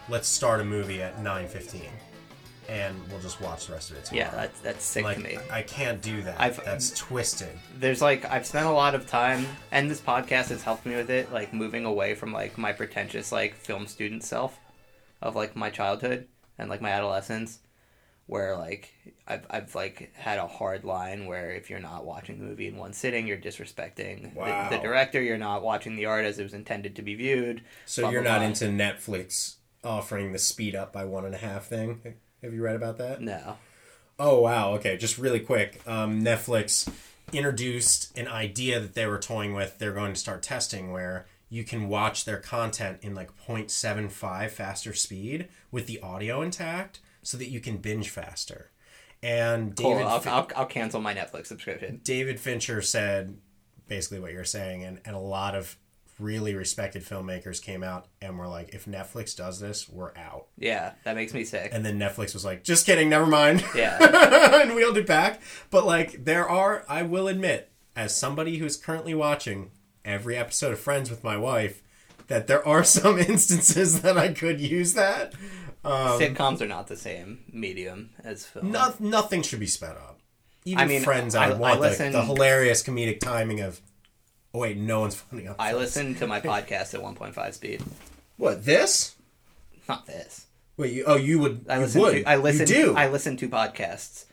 let's 0.08 0.26
start 0.26 0.60
a 0.60 0.64
movie 0.64 1.02
at 1.02 1.18
9:15 1.22 1.82
and 2.68 2.94
we'll 3.10 3.20
just 3.20 3.40
watch 3.40 3.66
the 3.66 3.72
rest 3.72 3.90
of 3.90 3.96
it 3.96 4.04
tomorrow. 4.04 4.26
Yeah, 4.28 4.34
that's 4.34 4.60
that's 4.60 4.84
sick 4.84 5.04
like 5.04 5.16
to 5.16 5.22
me. 5.22 5.38
I 5.50 5.62
can't 5.62 6.02
do 6.02 6.22
that. 6.22 6.38
I've- 6.40 6.60
That's 6.64 6.90
twisted. 6.90 7.58
there's 7.78 8.02
like 8.02 8.24
I've 8.30 8.46
spent 8.46 8.66
a 8.66 8.70
lot 8.72 8.94
of 8.94 9.06
time 9.06 9.46
and 9.72 9.90
this 9.90 10.00
podcast 10.00 10.48
has 10.48 10.62
helped 10.62 10.84
me 10.86 10.94
with 10.96 11.10
it, 11.10 11.32
like 11.32 11.52
moving 11.54 11.84
away 11.84 12.14
from 12.14 12.32
like 12.32 12.58
my 12.58 12.72
pretentious 12.72 13.32
like 13.32 13.54
film 13.54 13.86
student 13.86 14.22
self 14.22 14.58
of 15.22 15.34
like 15.34 15.56
my 15.56 15.70
childhood 15.70 16.28
and 16.58 16.68
like 16.70 16.80
my 16.82 16.90
adolescence 16.90 17.58
where 18.26 18.54
like 18.58 18.92
I've 19.26 19.46
I've 19.48 19.74
like 19.74 20.12
had 20.14 20.38
a 20.38 20.46
hard 20.46 20.84
line 20.84 21.24
where 21.26 21.50
if 21.52 21.70
you're 21.70 21.78
not 21.80 22.04
watching 22.04 22.38
the 22.38 22.44
movie 22.44 22.68
in 22.68 22.76
one 22.76 22.92
sitting, 22.92 23.26
you're 23.26 23.38
disrespecting 23.38 24.34
Wow. 24.34 24.68
the, 24.68 24.76
the 24.76 24.82
director, 24.82 25.22
you're 25.22 25.38
not 25.38 25.62
watching 25.62 25.96
the 25.96 26.04
art 26.04 26.26
as 26.26 26.38
it 26.38 26.42
was 26.42 26.52
intended 26.52 26.94
to 26.96 27.02
be 27.02 27.14
viewed. 27.14 27.62
So 27.86 28.02
blah, 28.02 28.10
you're 28.10 28.22
blah, 28.22 28.32
not 28.32 28.38
blah. 28.40 28.46
into 28.48 28.64
Netflix 28.66 29.54
offering 29.82 30.32
the 30.32 30.38
speed 30.38 30.74
up 30.76 30.92
by 30.92 31.04
one 31.06 31.24
and 31.24 31.34
a 31.34 31.38
half 31.38 31.64
thing. 31.66 32.02
Have 32.42 32.54
you 32.54 32.62
read 32.62 32.76
about 32.76 32.98
that? 32.98 33.20
No. 33.20 33.56
Oh 34.18 34.40
wow. 34.40 34.72
Okay, 34.74 34.96
just 34.96 35.18
really 35.18 35.40
quick. 35.40 35.80
Um, 35.86 36.22
Netflix 36.22 36.90
introduced 37.32 38.16
an 38.16 38.26
idea 38.28 38.80
that 38.80 38.94
they 38.94 39.06
were 39.06 39.18
toying 39.18 39.54
with. 39.54 39.78
They're 39.78 39.92
going 39.92 40.14
to 40.14 40.20
start 40.20 40.42
testing 40.42 40.92
where 40.92 41.26
you 41.50 41.64
can 41.64 41.88
watch 41.88 42.24
their 42.24 42.38
content 42.38 42.98
in 43.02 43.14
like 43.14 43.30
0.75 43.46 44.50
faster 44.50 44.92
speed 44.92 45.48
with 45.70 45.86
the 45.86 46.00
audio 46.00 46.42
intact 46.42 47.00
so 47.22 47.36
that 47.38 47.48
you 47.48 47.60
can 47.60 47.78
binge 47.78 48.10
faster. 48.10 48.70
And 49.22 49.76
Cool. 49.76 49.92
David 49.92 50.06
I'll, 50.06 50.20
Fin- 50.20 50.32
I'll, 50.32 50.48
I'll 50.56 50.66
cancel 50.66 51.00
my 51.00 51.14
Netflix 51.14 51.46
subscription. 51.46 52.00
David 52.04 52.38
Fincher 52.38 52.82
said 52.82 53.36
basically 53.88 54.20
what 54.20 54.32
you're 54.32 54.44
saying, 54.44 54.84
and, 54.84 55.00
and 55.04 55.16
a 55.16 55.20
lot 55.20 55.54
of 55.54 55.76
really 56.18 56.54
respected 56.54 57.04
filmmakers 57.04 57.62
came 57.62 57.82
out 57.82 58.06
and 58.20 58.38
were 58.38 58.48
like, 58.48 58.74
if 58.74 58.86
Netflix 58.86 59.36
does 59.36 59.60
this, 59.60 59.88
we're 59.88 60.16
out. 60.16 60.46
Yeah, 60.58 60.92
that 61.04 61.14
makes 61.16 61.32
me 61.34 61.44
sick. 61.44 61.70
And 61.72 61.84
then 61.84 61.98
Netflix 61.98 62.34
was 62.34 62.44
like, 62.44 62.64
just 62.64 62.86
kidding, 62.86 63.08
never 63.08 63.26
mind. 63.26 63.64
Yeah. 63.74 63.98
and 64.62 64.74
wheeled 64.74 64.96
it 64.98 65.06
back. 65.06 65.40
But 65.70 65.86
like, 65.86 66.24
there 66.24 66.48
are, 66.48 66.84
I 66.88 67.02
will 67.02 67.28
admit, 67.28 67.70
as 67.96 68.16
somebody 68.16 68.58
who's 68.58 68.76
currently 68.76 69.14
watching 69.14 69.70
every 70.04 70.36
episode 70.36 70.72
of 70.72 70.80
Friends 70.80 71.10
with 71.10 71.22
my 71.24 71.36
wife, 71.36 71.82
that 72.28 72.46
there 72.46 72.66
are 72.66 72.84
some 72.84 73.18
instances 73.18 74.02
that 74.02 74.18
I 74.18 74.32
could 74.32 74.60
use 74.60 74.94
that. 74.94 75.34
Um, 75.84 76.20
Sitcoms 76.20 76.60
are 76.60 76.66
not 76.66 76.88
the 76.88 76.96
same 76.96 77.44
medium 77.52 78.10
as 78.24 78.44
film. 78.44 78.72
no, 78.72 78.94
nothing 78.98 79.42
should 79.42 79.60
be 79.60 79.66
sped 79.66 79.92
up. 79.96 80.20
Even 80.64 80.80
I 80.84 80.86
mean, 80.86 81.02
Friends, 81.02 81.34
I, 81.34 81.46
I- 81.46 81.50
I 81.50 81.54
want 81.54 81.80
the, 81.80 82.10
the 82.12 82.24
hilarious 82.24 82.82
comedic 82.82 83.20
timing 83.20 83.60
of. 83.60 83.80
Oh 84.54 84.60
wait, 84.60 84.76
no 84.76 85.00
one's 85.00 85.14
funny 85.16 85.46
up. 85.46 85.56
I 85.58 85.74
listen 85.74 86.14
to 86.16 86.26
my 86.26 86.40
podcast 86.42 86.94
at 86.94 87.00
1.5 87.02 87.54
speed. 87.54 87.82
What 88.36 88.64
this? 88.64 89.14
Not 89.88 90.06
this. 90.06 90.46
Wait, 90.76 90.92
you, 90.92 91.04
oh, 91.06 91.16
you 91.16 91.38
would. 91.40 91.66
I 91.68 91.78
listen 91.78 92.00
would. 92.00 92.12
to 92.24 92.28
I 92.28 92.36
listen 92.36 92.66
do. 92.66 92.94
I 92.96 93.08
listen 93.08 93.36
to 93.38 93.48
podcasts 93.48 94.24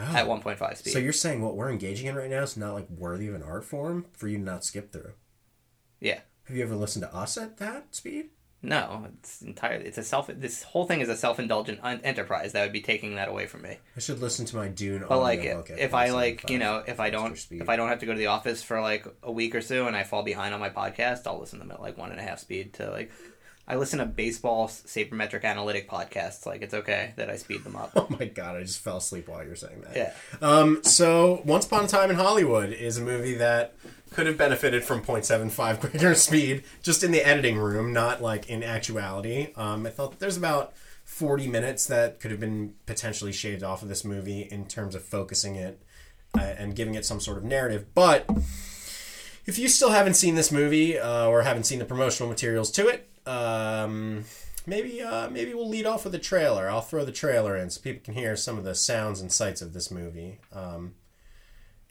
Oh. 0.00 0.02
at 0.14 0.26
1.5 0.28 0.76
speed. 0.76 0.92
So 0.92 1.00
you're 1.00 1.12
saying 1.12 1.42
what 1.42 1.56
we're 1.56 1.70
engaging 1.70 2.06
in 2.06 2.14
right 2.14 2.30
now 2.30 2.42
is 2.44 2.56
not 2.56 2.72
like 2.74 2.88
worthy 2.88 3.26
of 3.26 3.34
an 3.34 3.42
art 3.42 3.64
form 3.64 4.06
for 4.12 4.28
you 4.28 4.38
to 4.38 4.44
not 4.44 4.64
skip 4.64 4.92
through? 4.92 5.12
yeah. 6.00 6.20
Have 6.44 6.56
you 6.56 6.62
ever 6.62 6.76
listened 6.76 7.02
to 7.02 7.14
us 7.14 7.36
at 7.36 7.58
that 7.58 7.94
speed? 7.94 8.30
No, 8.60 9.06
it's 9.20 9.40
entirely 9.42 9.84
it's 9.84 9.98
a 9.98 10.02
self 10.02 10.26
this 10.26 10.64
whole 10.64 10.84
thing 10.84 11.00
is 11.00 11.08
a 11.08 11.16
self-indulgent 11.16 11.78
un- 11.82 12.00
enterprise 12.02 12.52
that 12.52 12.62
would 12.62 12.72
be 12.72 12.80
taking 12.80 13.14
that 13.14 13.28
away 13.28 13.46
from 13.46 13.62
me. 13.62 13.78
I 13.96 14.00
should 14.00 14.20
listen 14.20 14.46
to 14.46 14.56
my 14.56 14.66
Dune. 14.66 15.04
But 15.08 15.20
like 15.20 15.44
at 15.44 15.70
if 15.70 15.94
I 15.94 16.10
like, 16.10 16.50
you 16.50 16.58
know, 16.58 16.82
if 16.86 16.98
I 16.98 17.10
don't 17.10 17.38
speed. 17.38 17.62
if 17.62 17.68
I 17.68 17.76
don't 17.76 17.88
have 17.88 18.00
to 18.00 18.06
go 18.06 18.12
to 18.12 18.18
the 18.18 18.26
office 18.26 18.62
for 18.62 18.80
like 18.80 19.06
a 19.22 19.30
week 19.30 19.54
or 19.54 19.60
so 19.60 19.86
and 19.86 19.94
I 19.96 20.02
fall 20.02 20.24
behind 20.24 20.54
on 20.54 20.60
my 20.60 20.70
podcast, 20.70 21.26
I'll 21.26 21.38
listen 21.38 21.60
to 21.60 21.64
them 21.64 21.72
at 21.72 21.80
like 21.80 21.96
one 21.96 22.10
and 22.10 22.18
a 22.18 22.22
half 22.22 22.40
speed 22.40 22.74
to 22.74 22.90
like 22.90 23.12
I 23.70 23.76
listen 23.76 23.98
to 23.98 24.06
baseball 24.06 24.66
sabermetric 24.68 25.44
analytic 25.44 25.90
podcasts. 25.90 26.46
Like 26.46 26.62
it's 26.62 26.72
okay 26.72 27.12
that 27.16 27.28
I 27.28 27.36
speed 27.36 27.62
them 27.64 27.76
up. 27.76 27.92
Oh 27.98 28.06
my 28.18 28.26
god, 28.26 28.56
I 28.56 28.62
just 28.62 28.80
fell 28.80 28.96
asleep 28.96 29.28
while 29.28 29.42
you 29.42 29.50
were 29.50 29.56
saying 29.56 29.82
that. 29.82 29.96
Yeah. 29.96 30.12
Um, 30.40 30.82
so 30.82 31.42
Once 31.44 31.66
Upon 31.66 31.84
a 31.84 31.88
Time 31.88 32.10
in 32.10 32.16
Hollywood 32.16 32.72
is 32.72 32.96
a 32.96 33.02
movie 33.02 33.34
that 33.34 33.74
could 34.10 34.26
have 34.26 34.36
benefited 34.36 34.84
from 34.84 35.02
0.75 35.02 35.80
quicker 35.80 36.14
speed 36.16 36.64
just 36.82 37.02
in 37.02 37.10
the 37.10 37.26
editing 37.26 37.58
room, 37.58 37.92
not 37.92 38.22
like 38.22 38.48
in 38.48 38.62
actuality. 38.62 39.52
Um, 39.56 39.86
I 39.86 39.90
thought 39.90 40.18
there's 40.18 40.36
about 40.36 40.74
40 41.04 41.48
minutes 41.48 41.86
that 41.86 42.20
could 42.20 42.30
have 42.30 42.40
been 42.40 42.74
potentially 42.86 43.32
shaved 43.32 43.62
off 43.62 43.82
of 43.82 43.88
this 43.88 44.04
movie 44.04 44.42
in 44.42 44.66
terms 44.66 44.94
of 44.94 45.02
focusing 45.02 45.56
it 45.56 45.82
uh, 46.36 46.42
and 46.42 46.76
giving 46.76 46.94
it 46.94 47.04
some 47.04 47.20
sort 47.20 47.38
of 47.38 47.44
narrative. 47.44 47.86
But 47.94 48.28
if 49.46 49.58
you 49.58 49.68
still 49.68 49.90
haven't 49.90 50.14
seen 50.14 50.34
this 50.34 50.52
movie 50.52 50.98
uh, 50.98 51.26
or 51.26 51.42
haven't 51.42 51.64
seen 51.64 51.78
the 51.78 51.84
promotional 51.84 52.28
materials 52.28 52.70
to 52.72 52.88
it, 52.88 53.08
um, 53.26 54.24
maybe 54.66 55.00
uh, 55.00 55.30
maybe 55.30 55.54
we'll 55.54 55.68
lead 55.68 55.86
off 55.86 56.04
with 56.04 56.14
a 56.14 56.18
trailer. 56.18 56.68
I'll 56.68 56.82
throw 56.82 57.04
the 57.04 57.12
trailer 57.12 57.56
in 57.56 57.70
so 57.70 57.80
people 57.80 58.02
can 58.04 58.14
hear 58.14 58.36
some 58.36 58.58
of 58.58 58.64
the 58.64 58.74
sounds 58.74 59.20
and 59.20 59.32
sights 59.32 59.62
of 59.62 59.72
this 59.72 59.90
movie. 59.90 60.38
Um, 60.52 60.94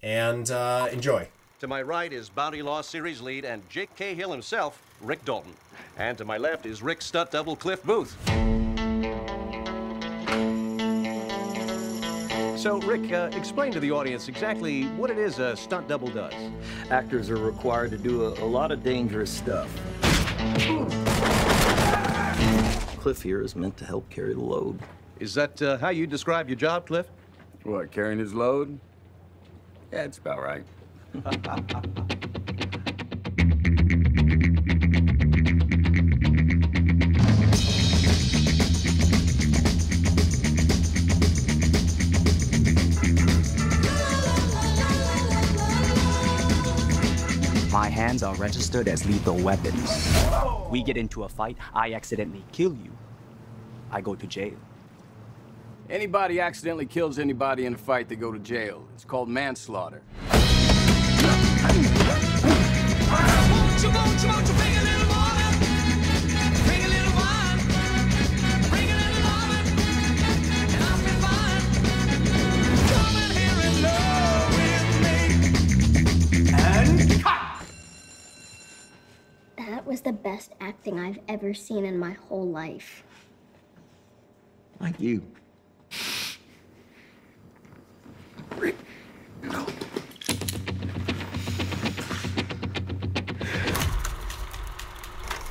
and 0.03 0.49
uh, 0.51 0.89
enjoy. 0.91 1.29
To 1.59 1.67
my 1.67 1.81
right 1.81 2.13
is 2.13 2.29
Bounty 2.29 2.61
Law 2.61 2.81
Series 2.81 3.19
lead 3.19 3.43
and 3.43 3.67
Jake 3.67 3.95
Cahill 3.95 4.31
himself, 4.31 4.79
Rick 5.01 5.25
Dalton. 5.25 5.53
And 5.97 6.15
to 6.19 6.23
my 6.23 6.37
left 6.37 6.67
is 6.67 6.83
Rick 6.83 7.01
Stutt 7.01 7.31
double 7.31 7.55
Cliff 7.55 7.81
Booth. 7.81 8.15
So, 12.59 12.79
Rick, 12.81 13.11
uh, 13.11 13.31
explain 13.33 13.71
to 13.71 13.79
the 13.79 13.89
audience 13.89 14.27
exactly 14.27 14.83
what 14.97 15.09
it 15.09 15.17
is 15.17 15.39
a 15.39 15.57
stunt 15.57 15.87
double 15.87 16.09
does. 16.09 16.33
Actors 16.91 17.31
are 17.31 17.37
required 17.37 17.89
to 17.89 17.97
do 17.97 18.25
a, 18.25 18.43
a 18.43 18.45
lot 18.45 18.71
of 18.71 18.83
dangerous 18.83 19.31
stuff. 19.31 19.67
Cliff 22.99 23.23
here 23.23 23.41
is 23.41 23.55
meant 23.55 23.75
to 23.77 23.85
help 23.85 24.07
carry 24.11 24.35
the 24.35 24.41
load. 24.41 24.79
Is 25.19 25.33
that 25.33 25.59
uh, 25.59 25.79
how 25.79 25.89
you 25.89 26.05
describe 26.05 26.49
your 26.49 26.55
job, 26.55 26.85
Cliff? 26.85 27.07
What, 27.63 27.91
carrying 27.91 28.19
his 28.19 28.35
load? 28.35 28.79
Yeah, 29.91 30.03
it's 30.03 30.19
about 30.19 30.39
right. 30.43 30.63
My 31.17 31.23
hands 47.89 48.21
are 48.21 48.35
registered 48.35 48.87
as 48.87 49.03
lethal 49.05 49.37
weapons. 49.37 50.15
We 50.69 50.83
get 50.83 50.97
into 50.97 51.23
a 51.23 51.29
fight, 51.29 51.57
I 51.73 51.93
accidentally 51.93 52.43
kill 52.51 52.75
you. 52.75 52.91
I 53.91 54.01
go 54.01 54.13
to 54.13 54.27
jail. 54.27 54.57
Anybody 55.89 56.41
accidentally 56.41 56.85
kills 56.85 57.17
anybody 57.17 57.65
in 57.65 57.73
a 57.73 57.77
fight, 57.77 58.09
they 58.09 58.17
go 58.17 58.31
to 58.31 58.39
jail. 58.39 58.85
It's 58.93 59.05
called 59.05 59.29
manslaughter. 59.29 60.03
That 79.57 79.85
was 79.85 80.01
the 80.01 80.13
best 80.13 80.53
acting 80.59 80.99
I've 80.99 81.19
ever 81.27 81.53
seen 81.53 81.85
in 81.85 81.97
my 81.97 82.11
whole 82.11 82.47
life. 82.47 83.03
Like 84.79 84.99
you. 84.99 85.23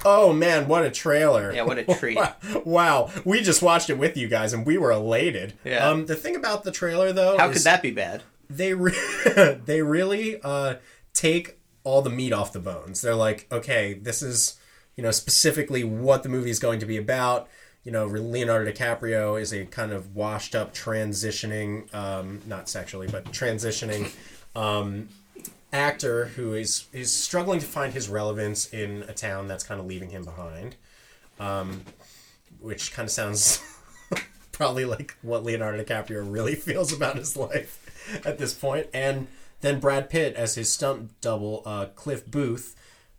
Oh 0.09 0.33
man, 0.33 0.69
what 0.69 0.85
a 0.85 0.91
trailer! 0.91 1.53
Yeah, 1.53 1.63
what 1.63 1.79
a 1.79 1.85
treat. 1.85 2.17
wow, 2.65 3.11
we 3.25 3.43
just 3.43 3.61
watched 3.61 3.91
it 3.91 3.99
with 3.99 4.17
you 4.17 4.29
guys, 4.29 4.53
and 4.53 4.65
we 4.65 4.79
were 4.79 4.93
elated. 4.93 5.55
Yeah. 5.65 5.89
Um, 5.89 6.07
the 6.07 6.15
thing 6.15 6.37
about 6.37 6.63
the 6.63 6.71
trailer, 6.71 7.13
though, 7.13 7.37
How 7.37 7.53
could 7.53 7.63
that 7.63 7.83
be 7.83 7.91
bad? 7.91 8.23
they 8.49 8.73
re- 8.73 8.95
they 9.65 9.83
really 9.83 10.41
uh, 10.45 10.77
take 11.13 11.59
all 11.83 12.03
the 12.03 12.11
meat 12.11 12.33
off 12.33 12.53
the 12.53 12.61
bones. 12.61 13.01
They're 13.01 13.17
like, 13.17 13.49
okay, 13.51 13.95
this 13.95 14.23
is 14.23 14.59
you 14.95 15.03
know 15.03 15.11
specifically 15.11 15.83
what 15.83 16.23
the 16.23 16.29
movie 16.29 16.51
is 16.51 16.61
going 16.61 16.79
to 16.79 16.87
be 16.87 16.97
about. 16.97 17.49
You 17.83 17.91
know, 17.91 18.07
Leonardo 18.07 18.71
DiCaprio 18.71 19.41
is 19.41 19.53
a 19.53 19.65
kind 19.67 19.93
of 19.93 20.15
washed 20.15 20.55
up, 20.55 20.73
transitioning, 20.73 21.93
um, 21.95 22.43
not 22.47 22.69
sexually, 22.69 23.09
but 23.09 23.25
transitioning 23.27 24.13
um, 24.57 25.09
actor 25.77 26.27
who 26.27 26.55
is 26.55 26.87
is 26.93 27.13
struggling 27.13 27.61
to 27.61 27.67
find 27.67 27.93
his 27.93 28.09
relevance 28.09 28.67
in 28.73 29.05
a 29.09 29.13
town 29.13 29.47
that's 29.47 29.65
kind 29.65 29.81
of 29.81 29.87
leaving 29.87 30.11
him 30.11 30.25
behind. 30.25 30.77
Um, 31.39 31.83
which 32.61 32.93
kind 32.93 33.07
of 33.07 33.13
sounds 33.13 33.63
probably 34.53 34.85
like 34.85 35.17
what 35.23 35.45
Leonardo 35.45 35.83
DiCaprio 35.83 36.25
really 36.27 36.55
feels 36.57 36.93
about 36.93 37.17
his 37.17 37.37
life 37.37 37.83
at 38.25 38.39
this 38.39 38.55
point. 38.55 38.89
And 38.95 39.29
then 39.61 39.81
Brad 39.81 40.11
Pitt 40.11 40.35
as 40.35 40.55
his 40.55 40.73
stunt 40.73 41.21
double, 41.21 41.63
uh, 41.65 41.87
Cliff 41.95 42.29
Booth. 42.31 42.75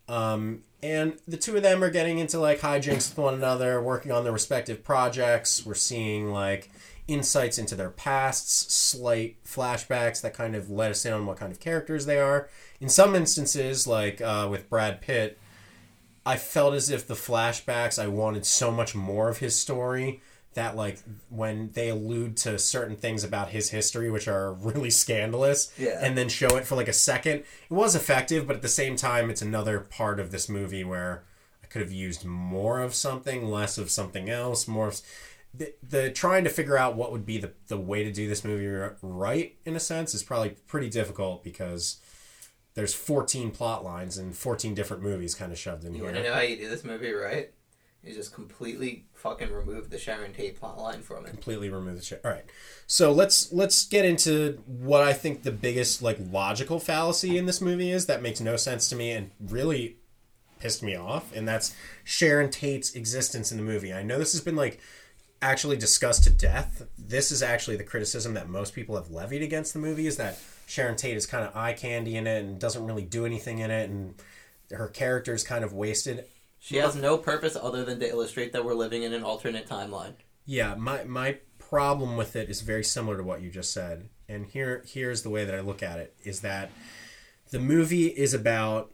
Um, 0.08 0.64
and 0.82 1.18
the 1.28 1.38
two 1.38 1.56
of 1.56 1.64
them 1.64 1.84
are 1.84 1.90
getting 1.90 2.20
into 2.20 2.40
like 2.40 2.60
hijinks 2.60 3.10
with 3.10 3.18
one 3.18 3.34
another, 3.34 3.82
working 3.82 4.12
on 4.12 4.24
their 4.24 4.34
respective 4.34 4.84
projects. 4.84 5.66
We're 5.66 5.74
seeing 5.74 6.32
like 6.32 6.70
insights 7.08 7.58
into 7.58 7.76
their 7.76 7.90
pasts, 7.90 8.74
slight 8.74 9.38
flashbacks 9.46 10.22
that 10.22 10.34
kind 10.34 10.56
of 10.56 10.70
let 10.70 10.92
us 10.92 11.06
in 11.06 11.14
on 11.14 11.26
what 11.26 11.38
kind 11.38 11.52
of 11.52 11.60
characters 11.60 12.06
they 12.06 12.20
are. 12.20 12.50
In 12.82 12.90
some 12.90 13.16
instances, 13.16 13.88
like 13.88 14.22
uh, 14.22 14.48
with 14.50 14.70
Brad 14.70 15.02
Pitt, 15.02 15.38
I 16.26 16.36
felt 16.36 16.74
as 16.74 16.90
if 16.90 17.08
the 17.08 17.14
flashbacks, 17.14 18.02
I 18.02 18.08
wanted 18.08 18.46
so 18.46 18.70
much 18.72 18.94
more 18.94 19.30
of 19.30 19.38
his 19.38 19.58
story 19.58 20.22
that, 20.56 20.76
like, 20.76 20.98
when 21.30 21.70
they 21.74 21.88
allude 21.90 22.36
to 22.38 22.58
certain 22.58 22.96
things 22.96 23.24
about 23.24 23.50
his 23.50 23.70
history, 23.70 24.10
which 24.10 24.28
are 24.28 24.52
really 24.54 24.90
scandalous, 24.90 25.72
Yeah. 25.78 26.00
and 26.02 26.18
then 26.18 26.28
show 26.30 26.58
it 26.58 26.66
for 26.66 26.76
like 26.76 26.88
a 26.90 26.94
second, 26.94 27.36
it 27.40 27.46
was 27.70 27.96
effective, 27.96 28.46
but 28.48 28.56
at 28.58 28.62
the 28.62 28.68
same 28.68 28.96
time, 28.96 29.30
it's 29.30 29.42
another 29.42 29.80
part 29.80 30.20
of 30.20 30.32
this 30.32 30.50
movie 30.50 30.84
where 30.84 31.24
I 31.64 31.68
could 31.68 31.82
have 31.82 31.92
used 31.92 32.26
more 32.26 32.82
of 32.82 32.94
something, 32.94 33.46
less 33.46 33.78
of 33.78 33.90
something 33.92 34.30
else, 34.30 34.68
more 34.68 34.88
of. 34.90 35.00
The, 35.58 35.74
the 35.82 36.12
trying 36.12 36.44
to 36.44 36.50
figure 36.50 36.78
out 36.78 36.96
what 36.96 37.12
would 37.12 37.26
be 37.26 37.38
the, 37.38 37.54
the 37.68 37.78
way 37.78 38.04
to 38.04 38.12
do 38.12 38.28
this 38.28 38.44
movie 38.44 38.68
right 39.02 39.58
in 39.66 39.76
a 39.76 39.80
sense 39.80 40.14
is 40.14 40.24
probably 40.24 40.50
pretty 40.68 40.90
difficult 40.90 41.44
because 41.44 41.98
there's 42.76 42.94
14 42.94 43.52
plot 43.52 43.84
lines 43.84 44.18
and 44.18 44.36
14 44.36 44.76
different 44.76 45.02
movies 45.02 45.34
kind 45.36 45.52
of 45.52 45.58
shoved 45.58 45.84
in 45.84 45.94
You 45.94 46.04
here. 46.04 46.12
want 46.12 46.18
to 46.18 46.24
know 46.30 46.36
how 46.36 46.42
you 46.42 46.58
do 46.58 46.70
this 46.70 46.84
movie 46.84 47.12
right? 47.12 47.52
You 48.04 48.14
just 48.14 48.34
completely 48.34 49.06
fucking 49.14 49.52
remove 49.52 49.90
the 49.90 49.98
Sharon 49.98 50.32
Tate 50.32 50.62
plotline 50.62 51.02
from 51.02 51.26
it. 51.26 51.32
completely 51.32 51.70
remove 51.70 51.96
the 51.98 52.04
shit. 52.04 52.22
All 52.24 52.32
right. 52.32 52.46
So 52.86 53.12
let's 53.12 53.52
let's 53.52 53.86
get 53.86 54.06
into 54.06 54.62
what 54.68 55.02
I 55.02 55.14
think 55.14 55.44
the 55.44 55.52
biggest 55.52 56.02
like 56.04 56.18
logical 56.32 56.80
fallacy 56.80 57.38
in 57.38 57.48
this 57.48 57.60
movie 57.60 57.92
is 57.92 58.06
that 58.06 58.22
makes 58.22 58.40
no 58.40 58.56
sense 58.56 58.88
to 58.90 58.96
me 58.96 59.12
and 59.12 59.32
really 59.40 59.98
pissed 60.60 60.82
me 60.84 60.96
off 60.96 61.36
and 61.36 61.48
that's 61.48 61.76
Sharon 62.04 62.50
Tate's 62.50 62.94
existence 62.96 63.52
in 63.52 63.58
the 63.58 63.64
movie. 63.64 63.92
I 63.94 64.04
know 64.04 64.18
this 64.20 64.32
has 64.34 64.42
been 64.42 64.56
like 64.56 64.80
actually 65.42 65.78
discussed 65.78 66.24
to 66.24 66.30
death. 66.30 66.88
This 66.98 67.32
is 67.32 67.44
actually 67.44 67.78
the 67.78 67.84
criticism 67.84 68.34
that 68.34 68.50
most 68.50 68.74
people 68.74 68.96
have 68.96 69.12
levied 69.12 69.42
against 69.42 69.74
the 69.74 69.80
movie 69.80 70.08
is 70.08 70.18
that 70.18 70.40
Sharon 70.66 70.96
Tate 70.96 71.16
is 71.16 71.26
kind 71.26 71.46
of 71.46 71.56
eye 71.56 71.74
candy 71.74 72.16
in 72.16 72.28
it 72.28 72.44
and 72.44 72.60
doesn't 72.60 72.86
really 72.86 73.04
do 73.04 73.26
anything 73.26 73.60
in 73.60 73.72
it 73.72 73.90
and 73.90 74.16
her 74.72 74.88
character 74.88 75.34
is 75.34 75.44
kind 75.44 75.64
of 75.64 75.74
wasted. 75.74 76.26
She 76.60 76.78
has 76.78 76.96
no 76.96 77.18
purpose 77.18 77.56
other 77.56 77.86
than 77.86 78.00
to 78.00 78.10
illustrate 78.10 78.52
that 78.54 78.66
we're 78.66 78.74
living 78.74 79.04
in 79.04 79.14
an 79.14 79.24
alternate 79.24 79.68
timeline. 79.68 80.14
Yeah, 80.46 80.76
my 80.76 81.04
my 81.04 81.38
problem 81.60 82.18
with 82.18 82.36
it 82.36 82.50
is 82.50 82.62
very 82.62 82.84
similar 82.84 83.18
to 83.18 83.24
what 83.24 83.42
you 83.42 83.50
just 83.50 83.72
said. 83.72 84.10
And 84.28 84.46
here 84.46 84.84
here's 84.88 85.22
the 85.22 85.30
way 85.30 85.46
that 85.46 85.56
I 85.56 85.62
look 85.62 85.84
at 85.84 86.00
it 86.00 86.16
is 86.24 86.42
that 86.42 86.72
the 87.52 87.60
movie 87.60 88.08
is 88.08 88.34
about 88.34 88.92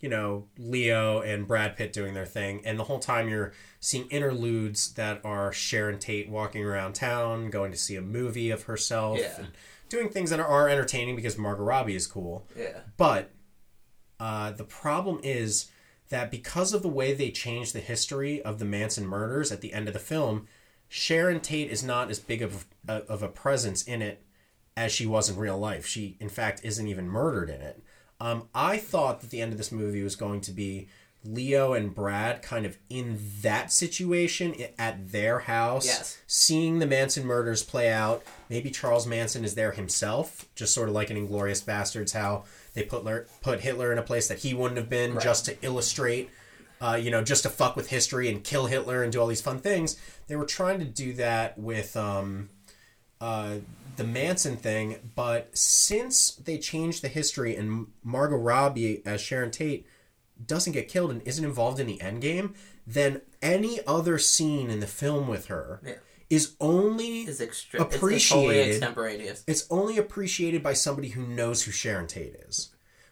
you 0.00 0.08
know, 0.08 0.46
Leo 0.58 1.20
and 1.20 1.46
Brad 1.46 1.76
Pitt 1.76 1.92
doing 1.92 2.14
their 2.14 2.26
thing 2.26 2.62
and 2.64 2.78
the 2.78 2.84
whole 2.84 3.00
time 3.00 3.28
you're 3.28 3.52
seeing 3.80 4.06
interludes 4.10 4.94
that 4.94 5.20
are 5.24 5.52
Sharon 5.52 5.98
Tate 5.98 6.28
walking 6.30 6.64
around 6.64 6.94
town, 6.94 7.50
going 7.50 7.72
to 7.72 7.78
see 7.78 7.96
a 7.96 8.00
movie 8.00 8.50
of 8.50 8.64
herself 8.64 9.18
Yeah. 9.18 9.34
and 9.38 9.48
doing 9.88 10.08
things 10.08 10.30
that 10.30 10.38
are 10.40 10.68
entertaining 10.68 11.16
because 11.16 11.36
Margot 11.38 11.64
Robbie 11.64 11.96
is 11.96 12.06
cool. 12.06 12.46
Yeah. 12.56 12.80
But 12.96 13.30
uh, 14.20 14.52
the 14.52 14.64
problem 14.64 15.20
is 15.22 15.70
that 16.10 16.30
because 16.30 16.72
of 16.72 16.82
the 16.82 16.88
way 16.88 17.12
they 17.12 17.30
changed 17.30 17.74
the 17.74 17.80
history 17.80 18.40
of 18.42 18.58
the 18.58 18.64
Manson 18.64 19.06
murders 19.06 19.50
at 19.52 19.60
the 19.60 19.72
end 19.72 19.88
of 19.88 19.94
the 19.94 20.00
film, 20.00 20.46
Sharon 20.88 21.40
Tate 21.40 21.70
is 21.70 21.82
not 21.82 22.10
as 22.10 22.18
big 22.18 22.40
of 22.42 22.66
a, 22.86 23.02
of 23.08 23.22
a 23.22 23.28
presence 23.28 23.82
in 23.82 24.00
it 24.00 24.22
as 24.76 24.92
she 24.92 25.06
was 25.06 25.28
in 25.28 25.36
real 25.36 25.58
life. 25.58 25.84
She, 25.86 26.16
in 26.20 26.28
fact, 26.28 26.60
isn't 26.64 26.86
even 26.88 27.08
murdered 27.08 27.50
in 27.50 27.60
it. 27.60 27.82
Um, 28.20 28.48
I 28.54 28.78
thought 28.78 29.20
that 29.20 29.30
the 29.30 29.40
end 29.40 29.52
of 29.52 29.58
this 29.58 29.70
movie 29.72 30.02
was 30.02 30.16
going 30.16 30.40
to 30.42 30.50
be 30.52 30.88
Leo 31.24 31.72
and 31.72 31.94
Brad 31.94 32.42
kind 32.42 32.64
of 32.64 32.78
in 32.88 33.18
that 33.42 33.72
situation 33.72 34.54
at 34.78 35.10
their 35.12 35.40
house, 35.40 35.86
Yes. 35.86 36.18
seeing 36.26 36.78
the 36.78 36.86
Manson 36.86 37.24
murders 37.26 37.62
play 37.62 37.90
out. 37.90 38.22
Maybe 38.48 38.70
Charles 38.70 39.06
Manson 39.06 39.44
is 39.44 39.54
there 39.54 39.72
himself, 39.72 40.46
just 40.54 40.72
sort 40.74 40.88
of 40.88 40.94
like 40.94 41.10
in 41.10 41.16
Inglourious 41.28 41.62
Basterds, 41.62 42.12
how 42.12 42.44
they 42.74 42.82
put 42.84 43.04
Ler- 43.04 43.26
put 43.40 43.60
Hitler 43.60 43.92
in 43.92 43.98
a 43.98 44.02
place 44.02 44.28
that 44.28 44.38
he 44.38 44.54
wouldn't 44.54 44.78
have 44.78 44.88
been, 44.88 45.14
Right. 45.14 45.22
just 45.24 45.44
to 45.46 45.56
illustrate, 45.64 46.30
uh, 46.80 46.98
you 47.00 47.10
know, 47.10 47.22
just 47.22 47.42
to 47.42 47.50
fuck 47.50 47.74
with 47.76 47.88
history 47.90 48.28
and 48.28 48.42
kill 48.44 48.66
Hitler 48.66 49.02
and 49.02 49.12
do 49.12 49.20
all 49.20 49.26
these 49.26 49.40
fun 49.42 49.58
things. 49.58 49.96
They 50.28 50.36
were 50.36 50.46
trying 50.46 50.78
to 50.78 50.84
do 50.84 51.12
that 51.14 51.58
with 51.58 51.96
um, 51.96 52.48
uh, 53.20 53.56
the 53.96 54.04
Manson 54.04 54.56
thing, 54.56 55.10
but 55.14 55.56
since 55.56 56.32
they 56.32 56.58
changed 56.58 57.02
the 57.02 57.08
history 57.08 57.56
and 57.56 57.88
Margot 58.04 58.36
Robbie 58.36 59.02
as 59.04 59.20
Sharon 59.20 59.50
Tate 59.50 59.86
doesn't 60.46 60.72
get 60.72 60.88
killed 60.88 61.10
and 61.10 61.20
isn't 61.22 61.44
involved 61.44 61.80
in 61.80 61.86
the 61.88 62.00
end 62.00 62.22
game, 62.22 62.54
then 62.86 63.20
any 63.42 63.80
other 63.86 64.18
scene 64.18 64.70
in 64.70 64.80
the 64.80 64.86
film 64.86 65.26
with 65.28 65.46
her 65.46 65.80
Yeah. 65.84 65.94
is 66.30 66.54
only 66.60 67.22
Is 67.22 67.40
extra- 67.40 67.80
it's- 67.80 67.94
it's 67.94 67.96
appreciated. 67.96 68.46
totally 68.46 68.70
extemporaneous. 68.70 69.44
It's 69.48 69.66
only 69.68 69.98
appreciated 69.98 70.62
by 70.62 70.74
somebody 70.74 71.08
who 71.08 71.26
knows 71.26 71.62
who 71.64 71.72
Sharon 71.72 72.06
Tate 72.06 72.34
is, 72.48 72.68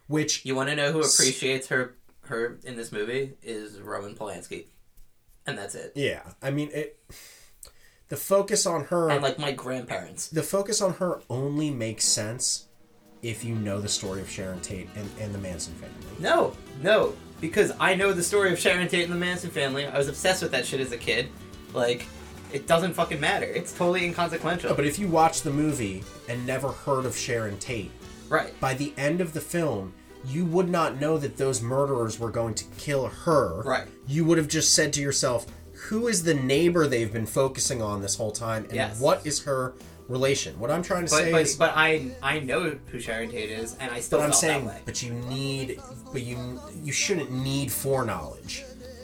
which 0.07 0.45
You 0.45 0.55
want 0.55 0.69
to 0.69 0.75
know 0.75 0.91
who 0.93 0.99
appreciates 1.01 1.67
her 1.67 1.95
her 2.21 2.59
in 2.65 2.75
this 2.75 2.91
movie 2.91 3.33
is 3.41 3.79
Roman 3.79 4.13
Polanski, 4.15 4.65
and 5.45 5.57
that's 5.57 5.75
it. 5.75 5.93
yeah, 5.95 6.33
I 6.41 6.51
mean 6.51 6.69
it. 6.73 6.99
The 8.09 8.17
focus 8.17 8.65
on 8.65 8.85
her 8.85 9.09
And 9.09 9.21
like 9.21 9.37
my 9.37 9.51
grandparents. 9.51 10.29
the 10.29 10.43
focus 10.43 10.81
on 10.81 10.93
her 10.93 11.21
only 11.29 11.69
makes 11.69 12.05
sense 12.05 12.67
if 13.21 13.43
you 13.43 13.55
know 13.55 13.81
the 13.81 13.89
story 13.89 14.21
of 14.21 14.29
Sharon 14.29 14.61
Tate 14.61 14.87
and, 14.95 15.09
and 15.19 15.33
the 15.33 15.39
Manson 15.39 15.73
family. 15.73 15.95
No, 16.19 16.53
no, 16.81 17.13
because 17.41 17.73
I 17.79 17.95
know 17.95 18.13
the 18.13 18.23
story 18.23 18.53
of 18.53 18.59
Sharon 18.59 18.87
Tate 18.87 19.03
and 19.03 19.11
the 19.11 19.17
Manson 19.17 19.49
family. 19.49 19.85
I 19.85 19.97
was 19.97 20.07
obsessed 20.07 20.41
with 20.41 20.51
that 20.51 20.65
shit 20.65 20.79
as 20.79 20.91
a 20.91 20.97
kid. 20.97 21.29
Like, 21.73 22.05
it 22.53 22.67
doesn't 22.67 22.93
fucking 22.93 23.19
matter. 23.19 23.45
It's 23.45 23.73
totally 23.73 24.05
inconsequential. 24.05 24.69
No, 24.69 24.75
but 24.75 24.85
if 24.85 24.97
you 24.99 25.07
watch 25.07 25.41
the 25.41 25.51
movie 25.51 26.03
and 26.29 26.45
never 26.45 26.69
heard 26.69 27.05
of 27.05 27.17
Sharon 27.17 27.57
Tate, 27.57 27.91
right. 28.29 28.57
by 28.61 28.73
the 28.73 28.93
end 28.97 29.19
of 29.19 29.33
the 29.33 29.41
film, 29.41 29.93
you 30.25 30.45
would 30.45 30.69
not 30.69 30.99
know 30.99 31.17
that 31.17 31.37
those 31.37 31.61
murderers 31.61 32.19
were 32.19 32.31
going 32.31 32.53
to 32.55 32.65
kill 32.77 33.07
her. 33.07 33.61
Right. 33.63 33.87
You 34.07 34.25
would 34.25 34.37
have 34.37 34.47
just 34.47 34.73
said 34.73 34.93
to 34.93 35.01
yourself, 35.01 35.45
who 35.87 36.07
is 36.07 36.23
the 36.23 36.33
neighbor 36.33 36.87
they've 36.87 37.11
been 37.13 37.25
focusing 37.25 37.81
on 37.81 38.01
this 38.01 38.15
whole 38.15 38.31
time 38.31 38.63
and 38.65 38.73
Yes. 38.73 38.99
what 38.99 39.25
is 39.25 39.43
her 39.43 39.73
relation? 40.07 40.57
What 40.59 40.71
I'm 40.71 40.83
trying 40.83 41.05
to 41.05 41.11
But 41.11 41.17
say 41.23 41.31
but, 41.31 41.41
is 41.41 41.55
but 41.55 41.73
I 41.75 42.11
I 42.21 42.39
know 42.39 42.77
who 42.91 42.99
Sharon 42.99 43.29
Tate 43.29 43.49
is, 43.49 43.75
and 43.79 43.91
I 43.91 43.99
still 43.99 44.19
but 44.19 44.25
I'm 44.25 44.33
saying 44.33 44.69
but 44.85 45.01
you 45.03 45.13
need 45.13 45.79
but 46.11 46.21
you 46.23 46.59
you 46.83 46.91
shouldn't 46.91 47.31
need 47.31 47.71
foreknowledge 47.71 48.63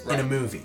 in 0.10 0.20
a 0.20 0.24
movie. 0.24 0.64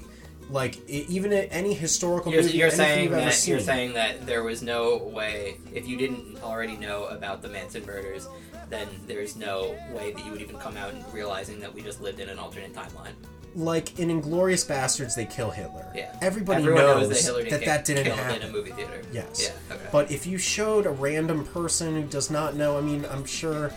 Like 0.51 0.89
even 0.89 1.33
any 1.33 1.75
historical 1.75 2.33
You're, 2.33 2.43
movie 2.43 2.57
you're 2.57 2.71
saying 2.71 3.11
that 3.11 3.47
you're 3.47 3.61
saying 3.61 3.93
that 3.95 4.25
there 4.27 4.43
was 4.43 4.63
no 4.63 4.97
way 4.97 5.59
if 5.75 5.87
you 5.87 5.97
didn't 5.97 6.43
already 6.43 6.77
know 6.77 7.05
about 7.07 7.43
the 7.43 7.49
Manson 7.49 7.85
murders, 7.85 8.29
then 8.71 8.89
there's 9.07 9.37
no 9.37 9.77
way 9.93 10.13
that 10.13 10.25
you 10.25 10.33
would 10.33 10.41
even 10.41 10.57
come 10.59 10.77
out 10.77 10.95
and 10.95 11.05
realizing 11.13 11.61
that 11.61 11.73
we 11.75 11.83
just 11.83 12.01
lived 12.01 12.19
in 12.21 12.29
an 12.29 12.39
alternate 12.39 12.73
timeline. 12.73 13.13
Like 13.59 13.99
in 13.99 14.09
Inglourious 14.09 14.65
Basterds, 14.67 15.17
they 15.17 15.25
kill 15.27 15.51
Hitler. 15.51 15.87
Yeah. 15.95 16.15
Everybody 16.23 16.63
Everyone 16.63 16.83
knows, 16.85 17.09
that 17.09 17.19
Hitler 17.19 17.43
that 17.43 17.51
didn't 17.51 17.65
that 17.67 17.85
get 17.87 18.05
didn't 18.05 18.17
happen. 18.17 18.43
in 18.43 18.49
a 18.49 18.53
movie 18.53 18.71
theater. 18.71 19.03
Yes. 19.13 19.51
Yeah. 19.69 19.75
Okay. 19.75 19.85
But 19.91 20.13
if 20.13 20.27
you 20.29 20.39
showed 20.39 20.87
a 20.87 20.91
random 20.91 21.45
person 21.45 21.95
who 22.01 22.05
does 22.09 22.31
not 22.31 22.55
know, 22.55 22.79
I 22.79 22.81
mean, 22.83 23.05
I'm 23.11 23.25
sure. 23.25 23.73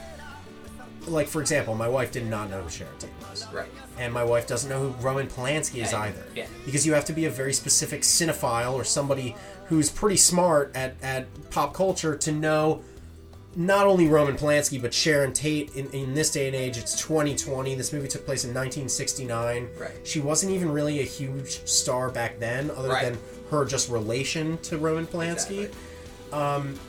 Like 1.08 1.28
for 1.28 1.41
example, 1.41 1.74
my 1.74 1.88
wife 1.88 2.12
did 2.12 2.28
not 2.28 2.52
know 2.52 2.62
who 2.62 2.70
Sharon 2.70 2.94
Tate 3.00 3.10
was. 3.28 3.48
right. 3.52 3.67
And 3.98 4.13
my 4.13 4.24
wife 4.24 4.46
doesn't 4.46 4.70
know 4.70 4.80
who 4.89 5.04
Roman 5.04 5.26
Polanski 5.28 5.82
is 5.84 5.91
Yeah, 5.94 6.02
either. 6.02 6.24
yeah. 6.36 6.46
Because 6.63 6.86
you 6.86 6.94
have 6.94 7.06
to 7.06 7.13
be 7.13 7.26
a 7.26 7.30
very 7.32 7.54
specific 7.54 8.02
cinephile 8.02 8.74
or 8.74 8.84
somebody 8.84 9.36
who's 9.65 9.89
pretty 9.89 10.17
smart 10.17 10.72
at, 10.76 10.96
at 11.02 11.26
pop 11.50 11.74
culture 11.74 12.15
to 12.17 12.32
know 12.32 12.82
not 13.55 13.85
only 13.85 14.07
Roman 14.07 14.35
Polanski 14.37 14.81
but 14.81 14.93
Sharon 14.93 15.33
Tate. 15.33 15.75
In, 15.75 15.89
in 15.91 16.13
this 16.13 16.31
day 16.31 16.47
and 16.47 16.55
age, 16.55 16.77
it's 16.77 16.99
2020. 17.01 17.75
This 17.75 17.91
movie 17.91 18.07
took 18.07 18.25
place 18.25 18.43
in 18.45 18.49
1969. 18.51 19.67
Right. 19.77 19.91
She 20.03 20.19
wasn't 20.21 20.53
even 20.53 20.71
really 20.71 20.99
a 21.01 21.03
huge 21.03 21.65
star 21.67 22.09
back 22.09 22.39
then, 22.39 22.71
other 22.71 22.89
Right. 22.89 23.03
than 23.13 23.17
her 23.49 23.65
just 23.65 23.89
relation 23.89 24.57
to 24.59 24.77
Roman 24.77 25.05
Polanski 25.05 25.65
Exactly. 25.69 26.79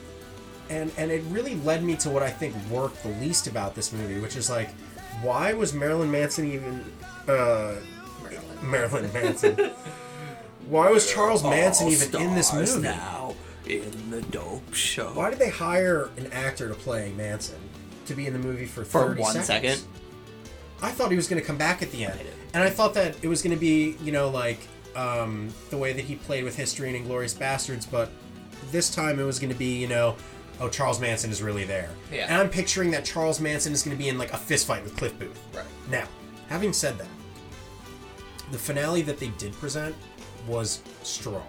and 0.70 0.90
and 0.96 1.10
it 1.10 1.22
really 1.30 1.56
led 1.56 1.82
me 1.84 1.96
to 1.96 2.10
what 2.10 2.22
I 2.22 2.30
think 2.30 2.54
worked 2.70 3.02
the 3.02 3.08
least 3.20 3.46
about 3.46 3.74
this 3.74 3.92
movie, 3.92 4.20
which 4.20 4.36
is 4.36 4.48
like, 4.48 4.70
why 5.20 5.52
was 5.52 5.72
Marilyn 5.74 6.10
Manson 6.10 6.50
even 6.50 6.84
uh, 7.28 7.74
Marilyn 8.62 9.12
Manson? 9.12 9.56
why 10.68 10.90
was 10.90 11.12
Charles 11.12 11.42
Manson 11.42 11.88
even 11.88 12.14
in 12.22 12.34
this 12.34 12.52
movie? 12.54 12.82
now 12.82 13.21
in 13.66 14.10
the 14.10 14.22
dope 14.22 14.74
show. 14.74 15.08
Why 15.14 15.30
did 15.30 15.38
they 15.38 15.50
hire 15.50 16.10
an 16.16 16.26
actor 16.32 16.68
to 16.68 16.74
play 16.74 17.12
Manson 17.16 17.58
to 18.06 18.14
be 18.14 18.26
in 18.26 18.32
the 18.32 18.38
movie 18.38 18.66
for 18.66 18.84
For 18.84 19.08
30 19.08 19.20
one 19.20 19.32
seconds? 19.42 19.46
second? 19.80 19.88
I 20.82 20.90
thought 20.90 21.10
he 21.10 21.16
was 21.16 21.28
going 21.28 21.40
to 21.40 21.46
come 21.46 21.56
back 21.58 21.80
at 21.82 21.92
the 21.92 22.04
end, 22.04 22.18
and 22.54 22.62
I 22.62 22.68
thought 22.70 22.94
that 22.94 23.14
it 23.22 23.28
was 23.28 23.40
going 23.42 23.54
to 23.54 23.60
be, 23.60 23.96
you 24.02 24.10
know, 24.10 24.28
like 24.30 24.58
um, 24.96 25.48
the 25.70 25.78
way 25.78 25.92
that 25.92 26.04
he 26.04 26.16
played 26.16 26.42
with 26.44 26.56
history 26.56 26.94
and 26.94 27.06
*Inglourious 27.06 27.36
Basterds*, 27.38 27.88
but 27.88 28.10
this 28.72 28.92
time 28.92 29.20
it 29.20 29.24
was 29.24 29.38
going 29.38 29.52
to 29.52 29.58
be, 29.58 29.78
you 29.78 29.86
know, 29.86 30.16
oh, 30.60 30.68
Charles 30.68 30.98
Manson 31.00 31.30
is 31.30 31.40
really 31.40 31.64
there, 31.64 31.90
Yeah. 32.12 32.26
and 32.28 32.34
I'm 32.34 32.50
picturing 32.50 32.90
that 32.90 33.04
Charles 33.04 33.38
Manson 33.40 33.72
is 33.72 33.82
going 33.84 33.96
to 33.96 34.02
be 34.02 34.08
in 34.08 34.18
like 34.18 34.32
a 34.32 34.36
fist 34.36 34.66
fight 34.66 34.82
with 34.82 34.96
Cliff 34.96 35.16
Booth. 35.20 35.38
Right. 35.54 35.64
Now, 35.88 36.08
having 36.48 36.72
said 36.72 36.98
that, 36.98 37.06
the 38.50 38.58
finale 38.58 39.02
that 39.02 39.18
they 39.18 39.28
did 39.38 39.52
present 39.54 39.94
was 40.48 40.82
strong. 41.04 41.46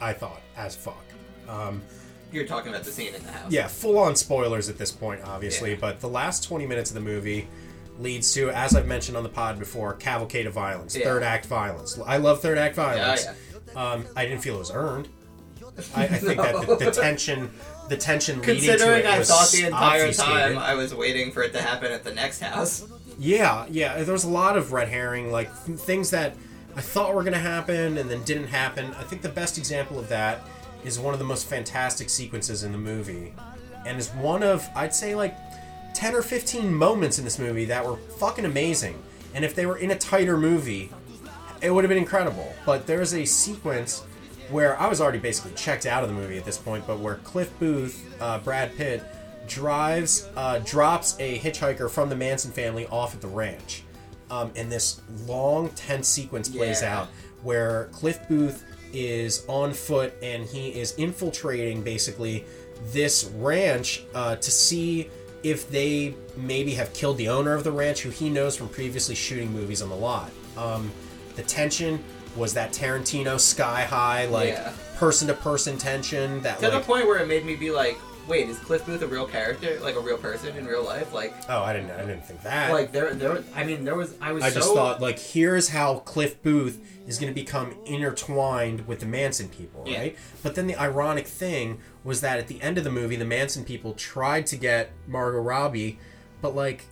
I 0.00 0.14
thought, 0.14 0.40
as 0.56 0.74
fuck. 0.74 1.04
Um, 1.50 1.82
You're 2.32 2.46
talking 2.46 2.70
about 2.72 2.84
the 2.84 2.92
scene 2.92 3.14
in 3.14 3.22
the 3.24 3.32
house. 3.32 3.50
yeah, 3.50 3.66
full 3.66 3.98
on 3.98 4.14
spoilers 4.14 4.68
at 4.68 4.78
this 4.78 4.92
point, 4.92 5.22
obviously, 5.24 5.70
Yeah. 5.72 5.78
but 5.80 6.00
the 6.00 6.08
last 6.08 6.44
20 6.44 6.64
minutes 6.66 6.90
of 6.90 6.94
the 6.94 7.00
movie 7.00 7.48
leads 7.98 8.32
to, 8.34 8.50
as 8.50 8.74
I've 8.76 8.86
mentioned 8.86 9.16
on 9.16 9.22
the 9.24 9.28
pod 9.28 9.58
before, 9.58 9.94
cavalcade 9.94 10.46
of 10.46 10.52
violence, 10.54 10.94
Yeah. 10.96 11.04
third 11.04 11.22
act 11.24 11.46
violence. 11.46 11.98
I 12.06 12.18
love 12.18 12.40
third 12.40 12.56
act 12.56 12.76
violence. 12.76 13.24
Yeah, 13.24 13.92
Um, 13.92 14.06
I 14.16 14.24
didn't 14.26 14.42
feel 14.42 14.54
it 14.56 14.60
was 14.60 14.70
earned. 14.70 15.08
I, 15.96 16.04
I 16.04 16.06
think 16.08 16.40
that 16.40 16.66
the, 16.66 16.76
the 16.76 16.90
tension, 17.02 17.50
the 17.88 17.96
tension 17.96 18.40
leading 18.40 18.56
to 18.62 18.66
Considering 18.68 19.00
it 19.00 19.06
I 19.06 19.18
was 19.18 19.28
thought 19.28 19.50
the 19.50 19.64
entire 19.66 20.02
obfuscated. 20.04 20.54
time 20.54 20.58
I 20.58 20.74
was 20.74 20.94
waiting 20.94 21.32
for 21.32 21.42
it 21.42 21.52
to 21.54 21.62
happen 21.62 21.90
at 21.92 22.04
the 22.04 22.12
next 22.14 22.40
house. 22.40 22.84
Yeah, 23.18 23.66
yeah. 23.70 24.02
There 24.02 24.12
was 24.12 24.24
a 24.24 24.28
lot 24.30 24.56
of 24.56 24.72
red 24.72 24.88
herring, 24.88 25.30
like 25.32 25.48
th- 25.66 25.78
things 25.78 26.10
that 26.10 26.34
I 26.76 26.80
thought 26.80 27.14
were 27.14 27.22
going 27.22 27.32
to 27.34 27.38
happen 27.40 27.98
and 27.98 28.10
then 28.10 28.22
didn't 28.24 28.48
happen. 28.48 28.94
I 28.98 29.02
think 29.04 29.22
the 29.22 29.28
best 29.28 29.58
example 29.58 29.98
of 29.98 30.08
that 30.10 30.42
is 30.84 30.98
one 30.98 31.12
of 31.14 31.18
the 31.20 31.24
most 31.26 31.46
fantastic 31.46 32.08
sequences 32.10 32.62
in 32.64 32.72
the 32.72 32.78
movie, 32.78 33.34
and 33.86 33.98
is 33.98 34.08
one 34.10 34.42
of 34.42 34.66
I'd 34.74 34.94
say 34.94 35.14
like 35.14 35.36
10 35.94 36.14
or 36.14 36.22
15 36.22 36.72
moments 36.72 37.18
in 37.18 37.24
this 37.24 37.38
movie 37.38 37.64
that 37.66 37.84
were 37.84 37.96
fucking 37.96 38.44
amazing. 38.44 39.00
And 39.34 39.44
if 39.44 39.54
they 39.54 39.66
were 39.66 39.76
in 39.76 39.90
a 39.90 39.98
tighter 39.98 40.36
movie, 40.36 40.90
it 41.62 41.70
would 41.70 41.84
have 41.84 41.88
been 41.88 41.98
incredible. 41.98 42.52
But 42.64 42.86
there's 42.86 43.12
a 43.14 43.24
sequence 43.24 44.00
where 44.50 44.78
I 44.80 44.88
was 44.88 45.00
already 45.00 45.18
basically 45.18 45.52
checked 45.52 45.86
out 45.86 46.02
of 46.02 46.08
the 46.08 46.14
movie 46.14 46.36
at 46.38 46.44
this 46.44 46.58
point, 46.58 46.86
but 46.86 46.98
where 47.00 47.16
Cliff 47.16 47.50
Booth, 47.60 48.04
uh, 48.20 48.38
Brad 48.38 48.76
Pitt, 48.76 49.02
drives, 49.46 50.28
uh, 50.36 50.58
drops 50.60 51.16
a 51.20 51.38
hitchhiker 51.38 51.90
from 51.90 52.08
the 52.08 52.16
Manson 52.16 52.50
family 52.52 52.86
off 52.86 53.14
at 53.14 53.20
the 53.20 53.28
ranch. 53.28 53.82
Um, 54.30 54.52
and 54.56 54.70
this 54.70 55.00
long, 55.26 55.70
tense 55.70 56.08
sequence 56.08 56.48
plays 56.48 56.82
Yeah. 56.82 57.00
out 57.00 57.08
where 57.42 57.88
Cliff 57.92 58.20
Booth 58.28 58.64
is 58.92 59.44
on 59.48 59.72
foot 59.72 60.12
and 60.22 60.44
he 60.44 60.68
is 60.70 60.94
infiltrating 60.96 61.82
basically 61.82 62.44
this 62.92 63.24
ranch 63.36 64.04
uh, 64.14 64.36
to 64.36 64.50
see 64.50 65.10
if 65.42 65.70
they 65.70 66.14
maybe 66.36 66.74
have 66.74 66.92
killed 66.92 67.16
the 67.16 67.28
owner 67.28 67.54
of 67.54 67.64
the 67.64 67.72
ranch 67.72 68.00
who 68.02 68.10
he 68.10 68.28
knows 68.28 68.56
from 68.56 68.68
previously 68.68 69.14
shooting 69.14 69.50
movies 69.52 69.80
on 69.82 69.88
the 69.88 69.94
lot. 69.96 70.30
Um, 70.56 70.90
the 71.36 71.42
tension 71.42 72.02
was 72.36 72.52
that 72.54 72.72
Tarantino 72.72 73.40
sky 73.40 73.82
high, 73.82 74.26
like 74.26 74.50
Yeah. 74.50 74.72
person 74.96 75.28
to 75.28 75.34
person 75.34 75.78
tension. 75.78 76.40
That 76.42 76.60
To 76.60 76.70
the 76.70 76.80
point 76.80 77.06
where 77.06 77.18
it 77.18 77.26
made 77.26 77.44
me 77.44 77.56
be 77.56 77.70
like, 77.70 77.98
wait, 78.28 78.48
is 78.48 78.58
Cliff 78.58 78.84
Booth 78.86 79.02
a 79.02 79.06
real 79.06 79.26
character, 79.26 79.78
like 79.80 79.96
a 79.96 80.00
real 80.00 80.18
person 80.18 80.56
in 80.56 80.66
real 80.66 80.84
life? 80.84 81.12
Like, 81.12 81.34
oh, 81.48 81.62
I 81.62 81.72
didn't, 81.72 81.90
I 81.90 82.00
didn't 82.00 82.24
think 82.24 82.42
that. 82.42 82.72
like 82.72 82.92
there, 82.92 83.14
there. 83.14 83.42
I 83.54 83.64
mean, 83.64 83.84
there 83.84 83.96
was. 83.96 84.14
I 84.20 84.32
was. 84.32 84.42
I 84.44 84.50
so, 84.50 84.60
just 84.60 84.74
thought 84.74 85.00
like 85.00 85.18
here's 85.18 85.68
how 85.68 86.00
Cliff 86.00 86.42
Booth 86.42 86.80
is 87.06 87.18
going 87.18 87.32
to 87.32 87.38
become 87.40 87.74
intertwined 87.86 88.86
with 88.86 89.00
the 89.00 89.06
Manson 89.06 89.48
people, 89.48 89.84
Yeah. 89.86 89.98
right? 89.98 90.18
But 90.42 90.54
then 90.54 90.66
the 90.66 90.76
ironic 90.76 91.26
thing 91.26 91.80
was 92.04 92.20
that 92.20 92.38
at 92.38 92.46
the 92.46 92.60
end 92.62 92.78
of 92.78 92.84
the 92.84 92.90
movie, 92.90 93.16
the 93.16 93.24
Manson 93.24 93.64
people 93.64 93.94
tried 93.94 94.46
to 94.46 94.56
get 94.56 94.92
Margot 95.08 95.40
Robbie, 95.40 95.98
but 96.40 96.54
like, 96.54 96.84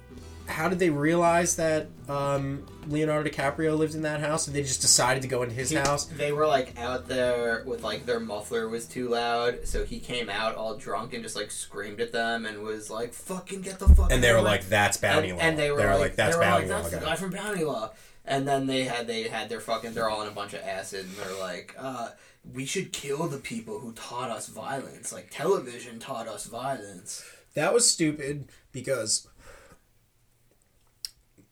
how 0.49 0.69
did 0.69 0.79
they 0.79 0.91
realize 0.91 1.57
that 1.57 1.89
um, 2.09 2.67
Leonardo 2.87 3.29
DiCaprio 3.29 3.77
lived 3.77 3.95
in 3.95 4.03
that 4.03 4.21
house? 4.21 4.47
And 4.47 4.57
they 4.57 4.63
just 4.63 4.81
decided 4.81 5.23
to 5.23 5.29
go 5.29 5.43
into 5.43 5.55
his 5.55 5.71
He- 5.71 5.77
house. 5.77 6.07
They 6.07 6.33
were 6.33 6.47
like 6.47 6.79
out 6.79 7.07
there 7.07 7.63
with 7.67 7.83
like 7.83 8.07
their 8.07 8.19
muffler 8.19 8.69
was 8.69 8.87
too 8.87 9.09
loud, 9.09 9.67
so 9.67 9.85
he 9.85 10.01
came 10.01 10.29
out 10.31 10.55
all 10.55 10.77
drunk 10.77 11.13
and 11.15 11.23
just 11.23 11.37
like 11.37 11.51
screamed 11.51 12.01
at 12.01 12.13
them 12.13 12.47
and 12.47 12.63
was 12.63 12.91
like, 12.91 13.13
"Fucking 13.13 13.61
get 13.63 13.79
the 13.79 13.89
fuck!" 13.89 14.11
And 14.11 14.23
they 14.23 14.33
were 14.33 14.43
like, 14.43 14.69
"That's 14.69 14.97
Bounty 14.97 15.31
and, 15.31 15.39
Law." 15.39 15.45
and 15.45 15.59
they 15.59 15.71
were, 15.71 15.79
like, 15.79 15.99
like, 16.01 16.17
"That's 16.17 16.35
they 16.35 16.39
were 16.39 16.45
Bounty 16.45 16.67
like, 16.67 16.77
Law." 16.77 16.83
That's 16.83 16.95
the 16.95 17.01
guy." 17.01 17.07
guy 17.07 17.17
from 17.17 17.31
Bounty 17.31 17.65
Law. 17.65 17.91
And 18.25 18.47
then 18.47 18.67
they 18.67 18.85
had 18.85 19.07
they 19.07 19.23
had 19.23 19.49
their 19.49 19.61
fucking 19.61 19.95
they're 19.95 20.11
all 20.11 20.21
in 20.23 20.29
a 20.29 20.33
bunch 20.33 20.53
of 20.53 20.61
acid 20.61 21.07
and 21.07 21.17
they're 21.17 21.41
like, 21.41 21.75
uh, 21.79 22.11
we 22.53 22.67
should 22.67 22.93
kill 22.93 23.27
the 23.27 23.39
people 23.39 23.79
who 23.79 23.93
taught 23.93 24.31
us 24.31 24.49
violence. 24.49 25.13
Like 25.13 25.29
television 25.31 25.99
taught 25.99 26.29
us 26.29 26.45
violence. 26.47 27.25
That 27.55 27.73
was 27.73 27.91
stupid 27.91 28.51
because 28.71 29.27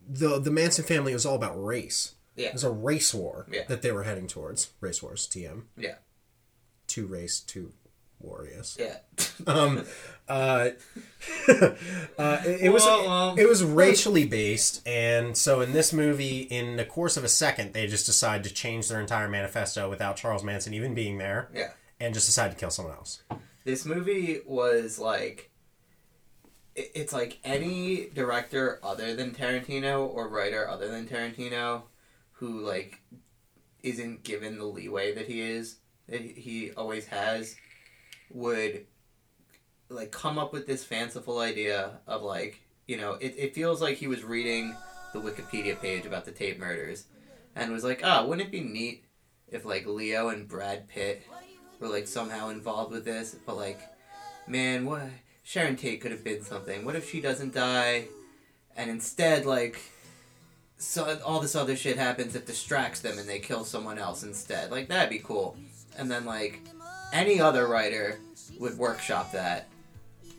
the 0.08 0.38
the 0.38 0.50
Manson 0.50 0.84
family 0.84 1.12
was 1.12 1.26
all 1.26 1.34
about 1.34 1.62
race. 1.62 2.14
Yeah. 2.36 2.48
It 2.48 2.52
was 2.52 2.64
a 2.64 2.70
race 2.70 3.14
war 3.14 3.46
Yeah. 3.50 3.62
that 3.68 3.82
they 3.82 3.92
were 3.92 4.04
heading 4.04 4.26
towards. 4.26 4.70
Race 4.80 5.02
wars, 5.02 5.26
TM. 5.26 5.62
Yeah. 5.76 5.94
Two 6.86 7.06
race, 7.06 7.40
two 7.40 7.72
warriors. 8.20 8.76
Yeah. 8.78 8.98
Um, 9.46 9.84
uh, 10.28 10.70
uh, 11.48 12.40
it, 12.46 12.60
it 12.62 12.72
was 12.72 12.84
it 13.38 13.46
was 13.46 13.62
racially 13.62 14.24
based, 14.24 14.86
and 14.88 15.36
so 15.36 15.60
in 15.60 15.72
this 15.72 15.92
movie, 15.92 16.40
in 16.40 16.76
the 16.76 16.86
course 16.86 17.18
of 17.18 17.22
a 17.24 17.28
second, 17.28 17.74
they 17.74 17.86
just 17.86 18.06
decide 18.06 18.42
to 18.44 18.52
change 18.52 18.88
their 18.88 18.98
entire 18.98 19.28
manifesto 19.28 19.90
without 19.90 20.16
Charles 20.16 20.42
Manson 20.42 20.72
even 20.72 20.94
being 20.94 21.18
there, 21.18 21.50
yeah. 21.54 21.72
and 22.00 22.14
just 22.14 22.26
decide 22.26 22.50
to 22.50 22.56
kill 22.56 22.70
someone 22.70 22.94
else. 22.94 23.22
This 23.64 23.84
movie 23.84 24.40
was 24.46 24.98
like 24.98 25.50
it's 26.76 27.12
like 27.12 27.38
any 27.44 28.08
director 28.14 28.78
other 28.82 29.14
than 29.14 29.32
Tarantino 29.32 30.06
or 30.06 30.28
writer 30.28 30.68
other 30.68 30.88
than 30.88 31.06
Tarantino 31.06 31.82
who 32.32 32.60
like 32.60 33.00
isn't 33.82 34.24
given 34.24 34.58
the 34.58 34.64
leeway 34.64 35.14
that 35.14 35.26
he 35.26 35.40
is 35.40 35.76
that 36.08 36.20
he 36.20 36.72
always 36.72 37.06
has 37.06 37.56
would 38.30 38.86
like 39.88 40.10
come 40.10 40.38
up 40.38 40.52
with 40.52 40.66
this 40.66 40.84
fanciful 40.84 41.38
idea 41.38 41.98
of 42.06 42.22
like 42.22 42.60
you 42.86 42.96
know 42.96 43.12
it, 43.14 43.34
it 43.36 43.54
feels 43.54 43.80
like 43.80 43.96
he 43.96 44.06
was 44.06 44.24
reading 44.24 44.74
the 45.12 45.20
wikipedia 45.20 45.80
page 45.80 46.04
about 46.04 46.24
the 46.24 46.32
tate 46.32 46.58
murders 46.58 47.04
and 47.54 47.72
was 47.72 47.84
like 47.84 48.00
ah 48.04 48.24
wouldn't 48.24 48.48
it 48.48 48.52
be 48.52 48.60
neat 48.60 49.04
if 49.48 49.64
like 49.64 49.86
leo 49.86 50.28
and 50.28 50.48
brad 50.48 50.88
pitt 50.88 51.22
were 51.80 51.88
like 51.88 52.06
somehow 52.06 52.48
involved 52.48 52.92
with 52.92 53.04
this? 53.04 53.36
But 53.46 53.56
like 53.56 53.80
man 54.46 54.86
what 54.86 55.02
sharon 55.46 55.76
tate 55.76 56.00
could 56.00 56.10
have 56.10 56.24
been 56.24 56.42
something. 56.42 56.84
What 56.84 56.96
if 56.96 57.08
she 57.08 57.20
doesn't 57.20 57.54
die 57.54 58.08
and 58.76 58.90
instead 58.90 59.46
like 59.46 59.78
so 60.76 61.18
all 61.24 61.38
this 61.40 61.54
other 61.54 61.76
shit 61.76 61.96
happens 61.96 62.32
that 62.32 62.46
distracts 62.46 63.00
them 63.00 63.16
and 63.16 63.28
they 63.28 63.38
kill 63.38 63.64
someone 63.64 63.96
else 63.96 64.24
instead. 64.24 64.72
Like 64.72 64.88
that'd 64.88 65.08
be 65.08 65.20
cool. 65.20 65.56
And 65.96 66.10
then 66.10 66.24
like 66.24 66.60
any 67.12 67.40
other 67.40 67.68
writer 67.68 68.18
would 68.58 68.76
workshop 68.76 69.30
that 69.32 69.68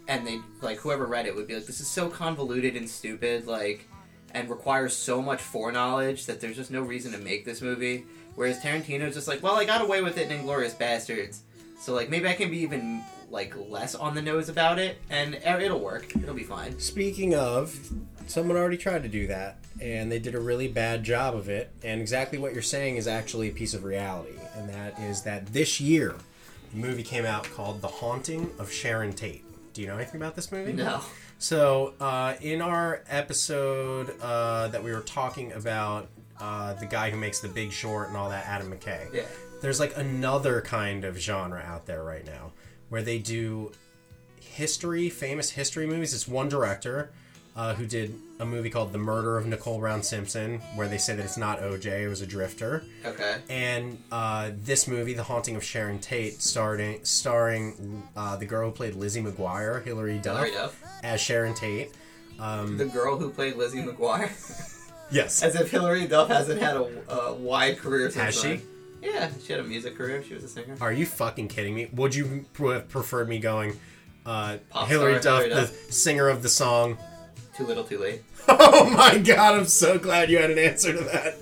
and 0.09 0.27
they 0.27 0.41
like 0.61 0.77
whoever 0.79 1.05
read 1.05 1.25
it 1.25 1.33
would 1.33 1.47
be 1.47 1.55
like 1.55 1.65
this 1.65 1.79
is 1.79 1.87
so 1.87 2.09
convoluted 2.09 2.75
and 2.75 2.89
stupid 2.89 3.47
like 3.47 3.87
and 4.33 4.49
requires 4.49 4.93
so 4.93 5.21
much 5.21 5.41
foreknowledge 5.41 6.25
that 6.25 6.41
there's 6.41 6.57
just 6.57 6.69
no 6.69 6.81
reason 6.81 7.13
to 7.13 7.17
make 7.17 7.45
this 7.45 7.61
movie. 7.61 8.03
Whereas 8.35 8.59
tarantino's 8.59 9.13
just 9.13 9.29
like 9.29 9.41
well 9.41 9.55
i 9.55 9.63
got 9.63 9.81
away 9.81 10.01
with 10.01 10.17
it 10.17 10.29
in 10.29 10.39
inglourious 10.39 10.75
basterds 10.75 11.39
so 11.79 11.93
like 11.93 12.09
maybe 12.09 12.27
i 12.27 12.33
can 12.33 12.51
be 12.51 12.57
even 12.57 13.01
like 13.29 13.53
less 13.69 13.93
on 13.95 14.15
the 14.15 14.21
nose 14.21 14.47
about 14.49 14.79
it 14.79 14.97
and 15.09 15.35
it'll 15.35 15.79
work 15.81 16.15
it'll 16.15 16.33
be 16.33 16.43
fine 16.43 16.79
Speaking 16.79 17.33
of, 17.35 17.77
someone 18.25 18.55
already 18.57 18.77
tried 18.77 19.03
to 19.03 19.09
do 19.09 19.27
that, 19.27 19.57
and 19.81 20.11
they 20.11 20.19
did 20.19 20.33
a 20.35 20.39
really 20.39 20.67
bad 20.67 21.03
job 21.03 21.35
of 21.35 21.49
it. 21.49 21.71
And 21.83 21.99
exactly 22.01 22.37
what 22.37 22.53
you're 22.53 22.61
saying 22.61 22.97
is 22.97 23.07
actually 23.07 23.49
a 23.49 23.51
piece 23.53 23.73
of 23.73 23.83
reality, 23.83 24.33
and 24.55 24.69
that 24.69 24.97
is 24.99 25.21
that 25.23 25.47
this 25.47 25.79
year, 25.81 26.15
a 26.73 26.75
movie 26.77 27.03
came 27.03 27.25
out 27.25 27.43
called 27.51 27.81
The 27.81 27.87
Haunting 27.87 28.49
of 28.59 28.71
Sharon 28.71 29.13
Tate. 29.13 29.43
Do 29.73 29.81
you 29.81 29.87
know 29.87 29.95
anything 29.95 30.19
about 30.21 30.35
this 30.35 30.51
movie? 30.51 30.73
no 30.73 31.01
So, 31.39 31.93
uh, 31.99 32.35
in 32.41 32.61
our 32.61 33.03
episode 33.09 34.13
uh, 34.21 34.67
that 34.69 34.83
we 34.83 34.91
were 34.91 35.01
talking 35.01 35.51
about 35.53 36.07
uh, 36.39 36.73
the 36.73 36.85
guy 36.85 37.09
who 37.11 37.17
makes 37.17 37.39
The 37.39 37.47
Big 37.49 37.71
Short 37.71 38.07
and 38.07 38.17
all 38.17 38.29
that, 38.29 38.45
Adam 38.47 38.71
McKay, 38.71 39.13
Yeah. 39.13 39.23
there's 39.61 39.79
like 39.79 39.95
another 39.97 40.61
kind 40.61 41.03
of 41.05 41.17
genre 41.19 41.59
out 41.61 41.85
there 41.85 42.03
right 42.03 42.25
now 42.25 42.51
where 42.89 43.01
they 43.01 43.19
do 43.19 43.71
history, 44.39 45.09
famous 45.09 45.51
history 45.51 45.85
movies. 45.87 46.13
It's 46.13 46.27
one 46.27 46.49
director 46.49 47.11
uh, 47.55 47.73
who 47.73 47.85
did 47.85 48.13
a 48.39 48.45
movie 48.45 48.69
called 48.69 48.91
The 48.93 48.97
Murder 48.99 49.37
of 49.37 49.47
Nicole 49.47 49.79
Brown 49.79 50.03
Simpson, 50.03 50.59
where 50.75 50.87
they 50.87 50.97
say 50.99 51.15
that 51.15 51.23
it's 51.25 51.37
not 51.37 51.59
OJ, 51.59 52.03
it 52.03 52.07
was 52.07 52.21
a 52.21 52.27
drifter. 52.27 52.83
okay 53.05 53.37
And 53.49 54.01
uh, 54.11 54.51
this 54.63 54.87
movie, 54.87 55.13
The 55.13 55.23
Haunting 55.23 55.55
of 55.55 55.63
Sharon 55.63 55.99
Tate, 55.99 56.41
starting 56.41 57.03
starring 57.03 58.03
uh, 58.15 58.35
the 58.37 58.45
girl 58.45 58.69
who 58.69 58.75
played 58.75 58.93
Lizzie 58.95 59.21
McGuire, 59.23 59.83
Hilary 59.83 60.19
Duff, 60.19 60.35
Hilary 60.45 60.51
Duff. 60.51 60.83
as 61.03 61.19
Sharon 61.19 61.55
Tate. 61.55 61.91
the 62.37 62.89
girl 62.93 63.17
who 63.17 63.31
played 63.31 63.55
lizzie 63.55 63.81
mcguire 63.81 64.29
Yes. 65.11 65.41
as 65.41 65.55
if 65.55 65.71
hilary 65.71 66.05
duff 66.05 66.27
hasn't 66.27 66.61
had 66.61 66.75
a, 66.75 67.11
a 67.11 67.33
wide 67.33 67.79
career 67.79 68.11
since 68.11 68.23
Has 68.23 68.35
she? 68.41 68.47
then. 68.57 68.61
Yeah 69.01 69.29
she 69.43 69.53
had 69.53 69.59
a 69.59 69.63
music 69.63 69.95
career 69.97 70.23
she 70.23 70.33
was 70.33 70.43
a 70.43 70.47
singer 70.47 70.75
Are 70.81 70.91
you 70.93 71.05
fucking 71.05 71.47
kidding 71.47 71.75
me? 71.75 71.89
Would 71.93 72.15
you 72.15 72.45
have 72.59 72.89
preferred 72.89 73.29
me 73.29 73.39
going 73.39 73.79
uh, 74.25 74.57
Pop 74.69 74.87
star 74.89 75.19
Duff, 75.19 75.43
the 75.49 75.67
singer 75.93 76.27
of 76.29 76.43
the 76.43 76.49
song? 76.49 76.97
too 77.55 77.65
little 77.65 77.83
too 77.83 77.97
late 77.97 78.21
Oh 78.47 78.89
my 78.89 79.17
god, 79.17 79.55
I'm 79.55 79.65
so 79.65 79.97
glad 79.97 80.29
you 80.29 80.37
had 80.37 80.51
an 80.51 80.59
answer 80.59 80.93
to 80.93 80.99
that. 80.99 81.39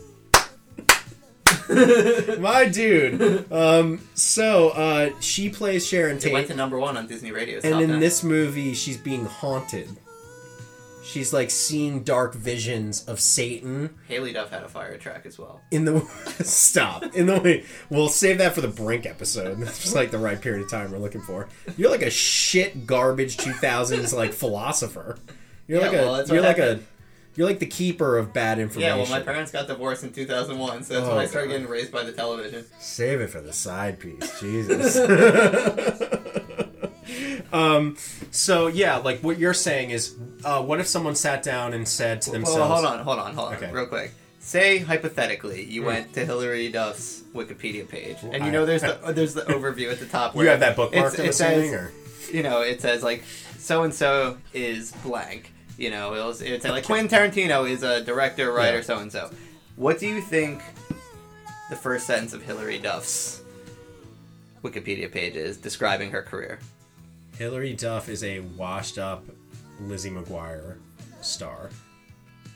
my 2.39 2.67
dude. 2.67 3.51
Um, 3.51 4.07
so 4.13 4.69
uh, 4.69 5.09
she 5.19 5.49
plays 5.49 5.85
Sharon 5.85 6.19
Tate. 6.19 6.31
It 6.31 6.33
went 6.33 6.47
to 6.47 6.55
number 6.55 6.79
one 6.79 6.95
on 6.97 7.07
Disney 7.07 7.31
Radio. 7.31 7.59
and 7.63 7.81
in 7.81 7.89
10. 7.89 7.99
this 7.99 8.23
movie, 8.23 8.73
she's 8.73 8.97
being 8.97 9.25
haunted. 9.25 9.89
She's 11.05 11.31
like 11.31 11.51
seeing 11.51 12.03
dark 12.03 12.33
visions 12.33 13.05
of 13.05 13.19
Satan 13.19 13.95
Haylie 14.09 14.33
Duff 14.33 14.49
had 14.49 14.63
a 14.63 14.67
fire 14.67 14.97
track 14.97 15.25
as 15.25 15.37
well. 15.37 15.61
in 15.71 15.85
the 15.85 15.99
stop 16.43 17.03
in 17.15 17.27
the 17.27 17.39
way. 17.39 17.63
We'll 17.89 18.09
save 18.09 18.39
that 18.39 18.53
for 18.55 18.61
the 18.61 18.67
Brink 18.67 19.05
episode. 19.05 19.57
That's 19.59 19.81
just 19.81 19.95
like 19.95 20.09
the 20.11 20.17
right 20.17 20.41
period 20.41 20.63
of 20.63 20.69
time 20.71 20.91
we're 20.91 20.97
looking 20.97 21.21
for. 21.21 21.47
You're 21.77 21.91
like 21.91 22.01
a 22.01 22.09
shit 22.09 22.85
garbage 22.87 23.37
2000s 23.37 24.13
like 24.13 24.33
philosopher. 24.33 25.17
You're 25.67 25.79
Yeah, 25.81 25.87
like 25.87 25.95
a 25.97 26.01
well, 26.01 26.13
that's 26.15 26.29
you're 26.31 26.41
like 26.41 26.57
happened. 26.57 26.81
a 26.81 27.37
you're 27.37 27.47
like 27.47 27.59
the 27.59 27.65
keeper 27.67 28.17
of 28.17 28.31
bad 28.33 28.59
information. 28.59 28.97
Yeah, 28.97 29.01
well, 29.03 29.09
my 29.11 29.19
parents 29.21 29.51
got 29.51 29.67
divorced 29.67 30.03
in 30.03 30.11
2001, 30.13 30.83
so 30.83 30.93
that's 30.93 31.05
Oh, 31.05 31.09
when 31.11 31.19
I 31.19 31.25
started 31.27 31.47
God. 31.49 31.53
getting 31.53 31.67
raised 31.67 31.91
by 31.91 32.03
the 32.03 32.13
television. 32.13 32.65
Save 32.79 33.19
it 33.21 33.29
for 33.29 33.41
the 33.41 33.51
side 33.53 33.99
piece, 33.99 34.39
Jesus. 34.39 34.95
um, 37.53 37.97
so 38.31 38.67
yeah, 38.67 38.97
like 38.97 39.19
what 39.21 39.37
you're 39.39 39.53
saying 39.53 39.91
is, 39.91 40.15
uh, 40.43 40.61
what 40.61 40.79
if 40.79 40.87
someone 40.87 41.15
sat 41.15 41.43
down 41.43 41.73
and 41.73 41.87
said 41.87 42.21
to 42.23 42.31
themselves, 42.31 42.57
Well, 42.59 42.67
hold 42.73 42.85
on, 42.85 42.99
hold 43.05 43.19
on, 43.19 43.33
hold 43.35 43.47
on, 43.49 43.55
Okay. 43.55 43.71
real 43.71 43.85
quick. 43.87 44.13
Say 44.39 44.77
hypothetically, 44.79 45.63
you 45.63 45.81
Hmm. 45.81 45.87
went 45.87 46.13
to 46.13 46.25
Hilary 46.25 46.69
Duff's 46.69 47.23
Wikipedia 47.33 47.87
page, 47.87 48.17
and 48.21 48.45
you 48.45 48.51
know 48.51 48.65
there's 48.65 48.81
the 48.81 48.99
there's 49.13 49.33
the 49.33 49.41
overview 49.43 49.91
at 49.91 49.99
the 49.99 50.05
top. 50.05 50.35
You 50.35 50.41
have 50.47 50.59
that 50.59 50.75
bookmarked, 50.75 51.17
it 51.19 51.33
says, 51.33 51.73
or 51.73 51.91
you 52.31 52.43
know, 52.43 52.61
it 52.61 52.79
says 52.81 53.01
like 53.03 53.23
so 53.57 53.83
and 53.83 53.93
so 53.93 54.37
is 54.53 54.91
blank, 55.03 55.51
You 55.77 55.89
know, 55.89 56.13
it 56.13 56.23
was 56.23 56.41
it's 56.41 56.63
like 56.65 56.85
Quentin 56.85 57.09
Tarantino 57.09 57.67
is 57.69 57.81
a 57.83 58.01
director, 58.03 58.51
writer, 58.51 58.77
Yeah. 58.77 58.83
so 58.83 58.97
and 58.99 59.11
so. 59.11 59.31
What 59.77 59.99
do 59.99 60.07
you 60.07 60.21
think 60.21 60.61
the 61.71 61.75
first 61.75 62.05
sentence 62.07 62.31
of 62.33 62.43
Hilary 62.43 62.77
Duff's 62.77 63.41
Wikipedia 64.63 65.11
page 65.11 65.35
is 65.35 65.57
describing 65.57 66.11
her 66.11 66.21
career? 66.21 66.59
Hilary 67.37 67.73
Duff 67.73 68.09
is 68.09 68.23
a 68.23 68.39
washed 68.39 68.97
up 68.97 69.25
Lizzie 69.81 70.09
McGuire 70.09 70.77
star. 71.21 71.69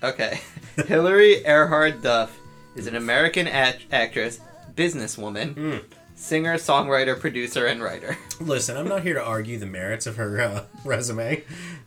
Okay. 0.01 0.39
Hilary 0.87 1.41
Erhard 1.45 2.01
Duff 2.01 2.37
is 2.75 2.87
an 2.87 2.95
American 2.95 3.47
act- 3.47 3.85
actress, 3.91 4.39
businesswoman, 4.75 5.83
singer, 6.15 6.55
songwriter, 6.55 7.19
producer, 7.19 7.65
and 7.65 7.83
writer. 7.83 8.17
Listen, 8.39 8.77
I'm 8.77 8.87
not 8.87 9.03
here 9.03 9.15
to 9.15 9.23
argue 9.23 9.59
the 9.59 9.65
merits 9.65 10.07
of 10.07 10.15
her 10.15 10.39
uh, 10.39 10.63
resume, 10.85 11.43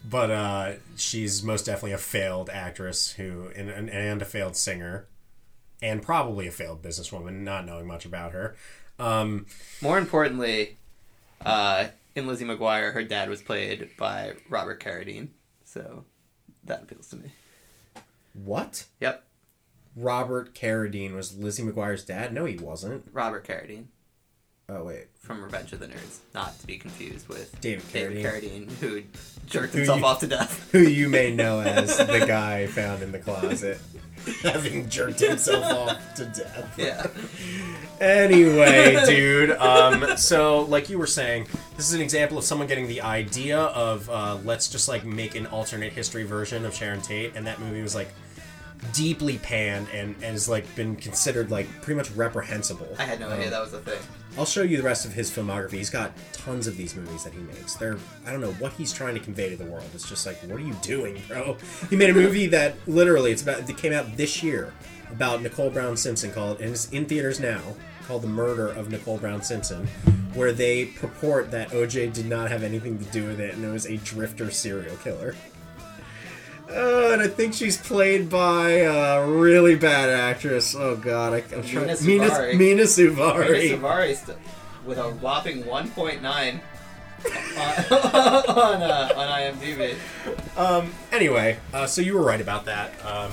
but 0.09 0.31
uh, 0.31 0.72
she's 0.96 1.42
most 1.42 1.64
definitely 1.64 1.92
a 1.92 1.98
failed 1.98 2.50
actress 2.50 3.12
who 3.12 3.48
and, 3.57 3.70
and, 3.70 3.88
and 3.88 4.20
a 4.20 4.26
failed 4.26 4.57
singer, 4.57 5.07
and 5.81 6.02
probably 6.02 6.46
a 6.46 6.52
failed 6.52 6.83
businesswoman. 6.83 7.40
Not 7.40 7.64
knowing 7.64 7.87
much 7.87 8.05
about 8.05 8.33
her. 8.33 8.55
Um, 8.98 9.46
More 9.81 9.96
importantly, 9.96 10.76
uh, 11.40 11.87
in 12.14 12.27
Lizzie 12.27 12.44
McGuire, 12.44 12.92
her 12.92 13.03
dad 13.05 13.29
was 13.29 13.42
played 13.42 13.90
by 13.98 14.35
Robert 14.48 14.83
Carradine, 14.83 15.29
so 15.64 16.05
that 16.64 16.83
appeals 16.83 17.09
to 17.09 17.16
me. 17.16 17.33
what? 18.35 18.85
Yep, 19.01 19.25
Robert 19.96 20.55
Carradine 20.55 21.14
was 21.14 21.37
Lizzie 21.37 21.62
McGuire's 21.62 22.05
dad? 22.05 22.33
No, 22.33 22.44
he 22.44 22.57
wasn't. 22.57 23.05
Robert 23.12 23.46
Carradine 23.46 23.87
Oh 24.68 24.85
wait, 24.85 25.09
from 25.18 25.42
Revenge 25.42 25.72
of 25.72 25.81
the 25.81 25.88
Nerds, 25.88 26.20
not 26.35 26.59
to 26.61 26.66
be 26.66 26.79
confused 26.79 27.29
with 27.29 27.61
David 27.61 27.85
David 27.92 28.25
Carradine. 28.25 28.66
Carradine, 28.70 28.70
who 28.79 29.03
jerked 29.46 29.72
Who 29.72 29.79
himself 29.81 29.98
you- 30.01 30.07
off 30.07 30.20
to 30.20 30.27
death. 30.29 30.68
who 30.72 30.79
you 30.79 31.09
may 31.09 31.35
know 31.35 31.61
as 31.61 31.98
the 31.98 32.25
guy 32.27 32.66
found 32.68 33.03
in 33.03 33.12
the 33.12 33.18
closet, 33.18 33.79
having 34.42 34.88
jerked 34.88 35.20
himself 35.20 35.64
off 35.72 36.14
to 36.14 36.24
death. 36.26 36.78
Yeah. 36.78 37.06
Anyway, 38.00 39.02
dude. 39.06 39.50
Um, 39.52 40.16
so, 40.16 40.62
like 40.62 40.88
you 40.88 40.98
were 40.98 41.06
saying, 41.06 41.46
this 41.76 41.88
is 41.88 41.94
an 41.94 42.00
example 42.00 42.38
of 42.38 42.44
someone 42.44 42.66
getting 42.66 42.88
the 42.88 43.02
idea 43.02 43.58
of 43.58 44.08
uh, 44.11 44.38
let's 44.44 44.68
just 44.68 44.88
like 44.88 45.04
make 45.04 45.35
an 45.35 45.46
alternate 45.46 45.92
history 45.92 46.24
version 46.24 46.64
of 46.64 46.74
Sharon 46.74 47.00
Tate, 47.00 47.37
and 47.37 47.46
that 47.46 47.61
movie 47.61 47.82
was 47.82 47.94
like 47.94 48.08
deeply 48.92 49.38
panned 49.38 49.87
and, 49.92 50.14
and 50.16 50.25
has 50.25 50.49
like 50.49 50.73
been 50.75 50.97
considered 50.97 51.51
like 51.51 51.66
pretty 51.83 51.97
much 51.97 52.11
reprehensible. 52.12 52.88
I 52.99 53.05
had 53.05 53.21
no 53.21 53.29
idea 53.29 53.47
Um, 53.47 53.51
that 53.53 53.61
was 53.61 53.73
a 53.73 53.79
thing. 53.81 54.01
I'll 54.37 54.45
show 54.47 54.62
you 54.62 54.77
the 54.77 54.83
rest 54.83 55.05
of 55.05 55.12
his 55.12 55.31
filmography. 55.31 55.73
He's 55.73 55.90
got 55.90 56.12
tons 56.33 56.66
of 56.66 56.77
these 56.77 56.97
movies 56.97 57.23
that 57.25 57.33
he 57.33 57.40
makes. 57.40 57.75
They're 57.75 57.99
I 58.27 58.33
don't 58.33 58.40
know 58.40 58.53
what 58.53 58.73
he's 58.73 58.92
trying 58.92 59.14
to 59.14 59.21
convey 59.21 59.51
to 59.51 59.57
the 59.57 59.64
world. 59.64 59.85
It's 59.95 60.09
just 60.09 60.27
like, 60.27 60.37
what 60.42 60.57
are 60.57 60.61
you 60.61 60.75
doing, 60.83 61.21
bro? 61.29 61.57
He 61.90 61.97
made 61.97 62.11
a 62.11 62.14
movie 62.14 62.47
that 62.49 62.75
literally 62.87 63.31
it's 63.33 63.42
about 63.42 63.68
it 63.68 63.77
came 63.77 63.92
out 63.92 64.16
this 64.16 64.42
year 64.42 64.73
about 65.11 65.42
Nicole 65.42 65.71
Brown 65.71 65.97
Simpson 65.97 66.33
called 66.33 66.61
and 66.61 66.71
it's 66.71 66.88
in 66.90 67.05
theaters 67.05 67.38
now 67.38 67.61
called 68.09 68.23
The 68.23 68.29
Murder 68.29 68.68
of 68.68 68.90
Nicole 68.90 69.18
Brown 69.18 69.42
Simpson, 69.42 69.87
where 70.35 70.51
they 70.53 70.87
purport 70.87 71.51
that 71.53 71.71
OJ 71.71 72.12
did 72.12 72.27
not 72.27 72.51
have 72.51 72.62
anything 72.64 72.99
to 72.99 73.05
do 73.12 73.27
with 73.27 73.38
it 73.38 73.55
and 73.55 73.64
it 73.64 73.71
was 73.71 73.87
a 73.87 73.97
drifter 73.99 74.51
serial 74.51 74.97
killer. 74.97 75.37
Uh, 76.72 77.12
and 77.12 77.22
I 77.22 77.28
think 77.28 77.54
she's 77.54 77.76
played 77.76 78.30
by 78.30 78.70
a 78.70 79.26
really 79.26 79.74
bad 79.76 80.08
actress. 80.08 80.74
Oh 80.74 80.96
God, 80.96 81.32
I, 81.35 81.37
I'm 81.54 81.62
trying. 81.62 81.87
Mena 81.87 81.96
Mena, 82.02 82.24
Suvari. 82.30 82.56
Mena 82.56 82.82
Suvari. 82.85 83.48
Rita 83.50 83.76
Savari 83.76 84.14
st- 84.16 84.38
with 84.87 84.98
a 84.98 85.11
whopping 85.11 85.62
1.9 85.64 86.22
on, 86.22 86.61
on, 88.56 88.82
uh, 88.82 89.12
on 89.16 89.28
IMDb. 89.28 89.94
Um, 90.56 90.92
anyway, 91.12 91.58
uh, 91.72 91.87
so 91.87 92.00
you 92.00 92.14
were 92.14 92.22
right 92.24 92.40
about 92.40 92.64
that. 92.64 92.92
Um, 93.04 93.32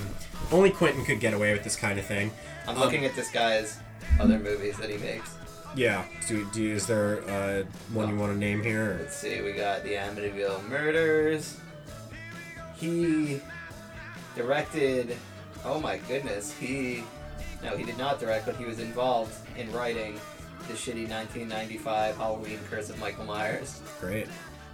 only 0.51 0.69
Quentin 0.69 1.05
could 1.05 1.19
get 1.19 1.33
away 1.33 1.53
with 1.53 1.63
this 1.63 1.75
kind 1.75 1.97
of 1.97 2.05
thing. 2.05 2.31
I'm 2.67 2.75
Um, 2.75 2.81
looking 2.81 3.05
at 3.05 3.15
this 3.15 3.31
guy's 3.31 3.79
other 4.19 4.37
movies 4.37 4.77
that 4.77 4.89
he 4.89 4.97
makes. 4.97 5.35
Yeah. 5.75 6.03
Do, 6.27 6.45
do 6.51 6.63
is 6.71 6.85
there 6.87 7.23
uh, 7.29 7.63
one 7.93 8.09
you 8.09 8.15
want 8.15 8.33
to 8.33 8.37
name 8.37 8.61
here? 8.61 8.97
Let's 9.01 9.15
see, 9.15 9.41
we 9.41 9.53
got 9.53 9.83
the 9.83 9.93
Amityville 9.93 10.67
Murders. 10.69 11.57
He 12.79 13.41
directed. 14.35 15.15
Oh 15.65 15.79
my 15.79 15.97
goodness, 16.07 16.53
he. 16.53 17.03
No, 17.63 17.75
he 17.75 17.83
did 17.83 17.97
not 17.97 18.19
direct, 18.19 18.45
but 18.45 18.55
he 18.55 18.63
was 18.63 18.79
involved 18.79 19.35
in 19.57 19.69
writing 19.73 20.19
the 20.67 20.73
shitty 20.73 21.09
1995 21.09 22.15
Halloween 22.15 22.59
Curse 22.69 22.89
of 22.89 22.99
Michael 22.99 23.25
Myers. 23.25 23.81
Great. 23.99 24.27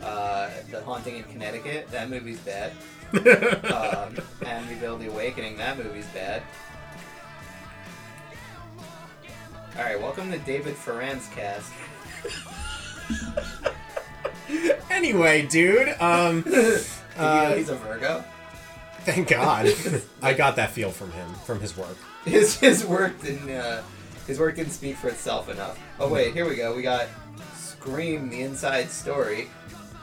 Uh, 0.03 0.49
the 0.69 0.81
Haunting 0.81 1.17
in 1.17 1.23
Connecticut, 1.23 1.89
that 1.89 2.09
movie's 2.09 2.39
bad. 2.39 2.71
um, 3.13 4.15
Amityville 4.41 4.99
The 4.99 5.07
Awakening, 5.09 5.57
that 5.57 5.77
movie's 5.77 6.05
bad. 6.07 6.43
Alright, 9.77 9.99
welcome 9.99 10.31
to 10.31 10.37
David 10.39 10.75
Farrands' 10.75 11.27
cast. 11.29 11.71
Anyway, 14.89 15.45
dude. 15.47 15.89
Um, 15.99 16.45
Did 17.15 17.21
you 17.21 17.27
know 17.27 17.31
uh, 17.31 17.55
he's 17.55 17.69
a 17.69 17.75
Virgo? 17.75 18.23
thank 19.05 19.27
God. 19.27 19.67
I 20.21 20.33
got 20.33 20.55
that 20.57 20.71
feel 20.71 20.91
from 20.91 21.11
him, 21.11 21.31
from 21.45 21.59
his 21.59 21.77
work. 21.77 21.97
His 22.25 22.59
his 22.59 22.85
work 22.85 23.21
didn't 23.21 23.49
uh, 23.49 23.83
his 24.27 24.39
work 24.39 24.55
didn't 24.55 24.71
speak 24.73 24.97
for 24.97 25.09
itself 25.09 25.49
enough. 25.49 25.79
Oh 25.99 26.09
wait, 26.09 26.33
here 26.33 26.47
we 26.47 26.55
go. 26.55 26.75
We 26.75 26.81
got 26.81 27.07
Scream: 27.55 28.29
The 28.29 28.41
Inside 28.41 28.89
Story. 28.89 29.43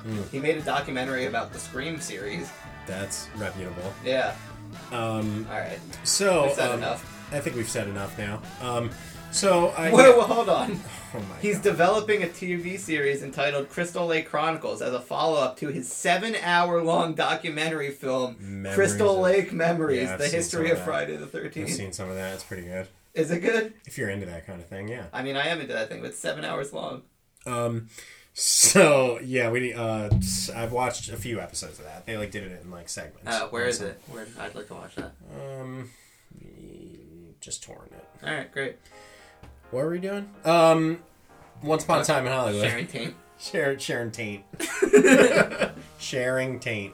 Hmm. 0.02 0.22
He 0.30 0.38
made 0.38 0.56
a 0.56 0.62
documentary 0.62 1.26
about 1.26 1.52
the 1.52 1.58
Scream 1.58 2.00
series. 2.00 2.50
That's 2.86 3.28
reputable. 3.36 3.92
Yeah. 4.04 4.34
Um, 4.90 5.46
All 5.50 5.58
right. 5.58 5.78
so 6.04 6.44
We've 6.44 6.52
said 6.52 6.70
um, 6.70 6.78
enough. 6.78 7.28
I 7.32 7.40
think 7.40 7.56
we've 7.56 7.68
said 7.68 7.88
enough 7.88 8.16
now. 8.18 8.42
Um, 8.60 8.90
so 9.32 9.68
I. 9.70 9.90
Whoa, 9.90 10.12
whoa, 10.18 10.22
hold 10.22 10.48
on. 10.48 10.80
Oh 11.14 11.20
He's 11.42 11.56
God. 11.56 11.64
developing 11.64 12.22
a 12.22 12.26
TV 12.26 12.78
series 12.78 13.22
entitled 13.22 13.68
Crystal 13.68 14.06
Lake 14.06 14.30
Chronicles 14.30 14.80
as 14.80 14.94
a 14.94 15.00
follow-up 15.00 15.58
to 15.58 15.68
his 15.68 15.92
seven-hour-long 15.92 17.12
documentary 17.12 17.90
film 17.90 18.36
Memories 18.40 18.74
Crystal 18.74 19.16
of- 19.16 19.20
Lake 19.20 19.52
Memories: 19.52 20.04
Yeah, 20.08 20.16
The 20.16 20.28
History 20.28 20.70
of 20.70 20.78
of. 20.78 20.84
Friday 20.84 21.16
the 21.16 21.26
13th. 21.26 21.64
I've 21.64 21.70
seen 21.70 21.92
some 21.92 22.08
of 22.08 22.14
that. 22.14 22.32
It's 22.32 22.44
pretty 22.44 22.62
good. 22.62 22.88
Is 23.12 23.30
it 23.30 23.40
good? 23.40 23.74
If 23.86 23.98
you're 23.98 24.08
into 24.08 24.24
that 24.24 24.46
kind 24.46 24.58
of 24.58 24.66
thing, 24.68 24.88
yeah. 24.88 25.04
I 25.12 25.22
mean, 25.22 25.36
I 25.36 25.48
am 25.48 25.60
into 25.60 25.74
that 25.74 25.90
thing, 25.90 26.00
but 26.00 26.08
it's 26.12 26.18
seven 26.18 26.46
hours 26.46 26.72
long. 26.72 27.02
Um, 27.44 27.90
so 28.32 29.20
yeah, 29.22 29.50
we 29.50 29.74
uh, 29.74 30.08
I've 30.56 30.72
watched 30.72 31.10
a 31.10 31.16
few 31.18 31.40
episodes 31.40 31.78
of 31.78 31.84
that. 31.84 32.06
They 32.06 32.16
like 32.16 32.30
did 32.30 32.44
it 32.44 32.62
in 32.64 32.70
like 32.70 32.88
segments. 32.88 33.28
Uh, 33.30 33.48
where 33.48 33.66
is 33.66 33.82
it? 33.82 34.00
Where 34.08 34.26
I'd 34.40 34.54
like 34.54 34.68
to 34.68 34.74
watch 34.74 34.94
that. 34.94 35.12
Um, 35.38 35.90
just 37.42 37.62
torrent 37.62 37.92
it. 37.92 38.26
All 38.26 38.32
right, 38.32 38.50
great. 38.50 38.76
What 39.72 39.84
were 39.84 39.90
we 39.92 40.00
doing? 40.00 40.28
Um, 40.44 40.98
Once 41.62 41.84
Upon 41.84 42.02
a 42.02 42.04
Time 42.04 42.26
in 42.26 42.32
Hollywood. 42.32 42.62
Sharon 42.62 42.86
Tate. 42.86 43.14
Sharon, 43.38 43.78
Sharon 43.78 44.10
Taint. 44.10 44.44
Sharing 45.98 46.60
Taint. 46.60 46.92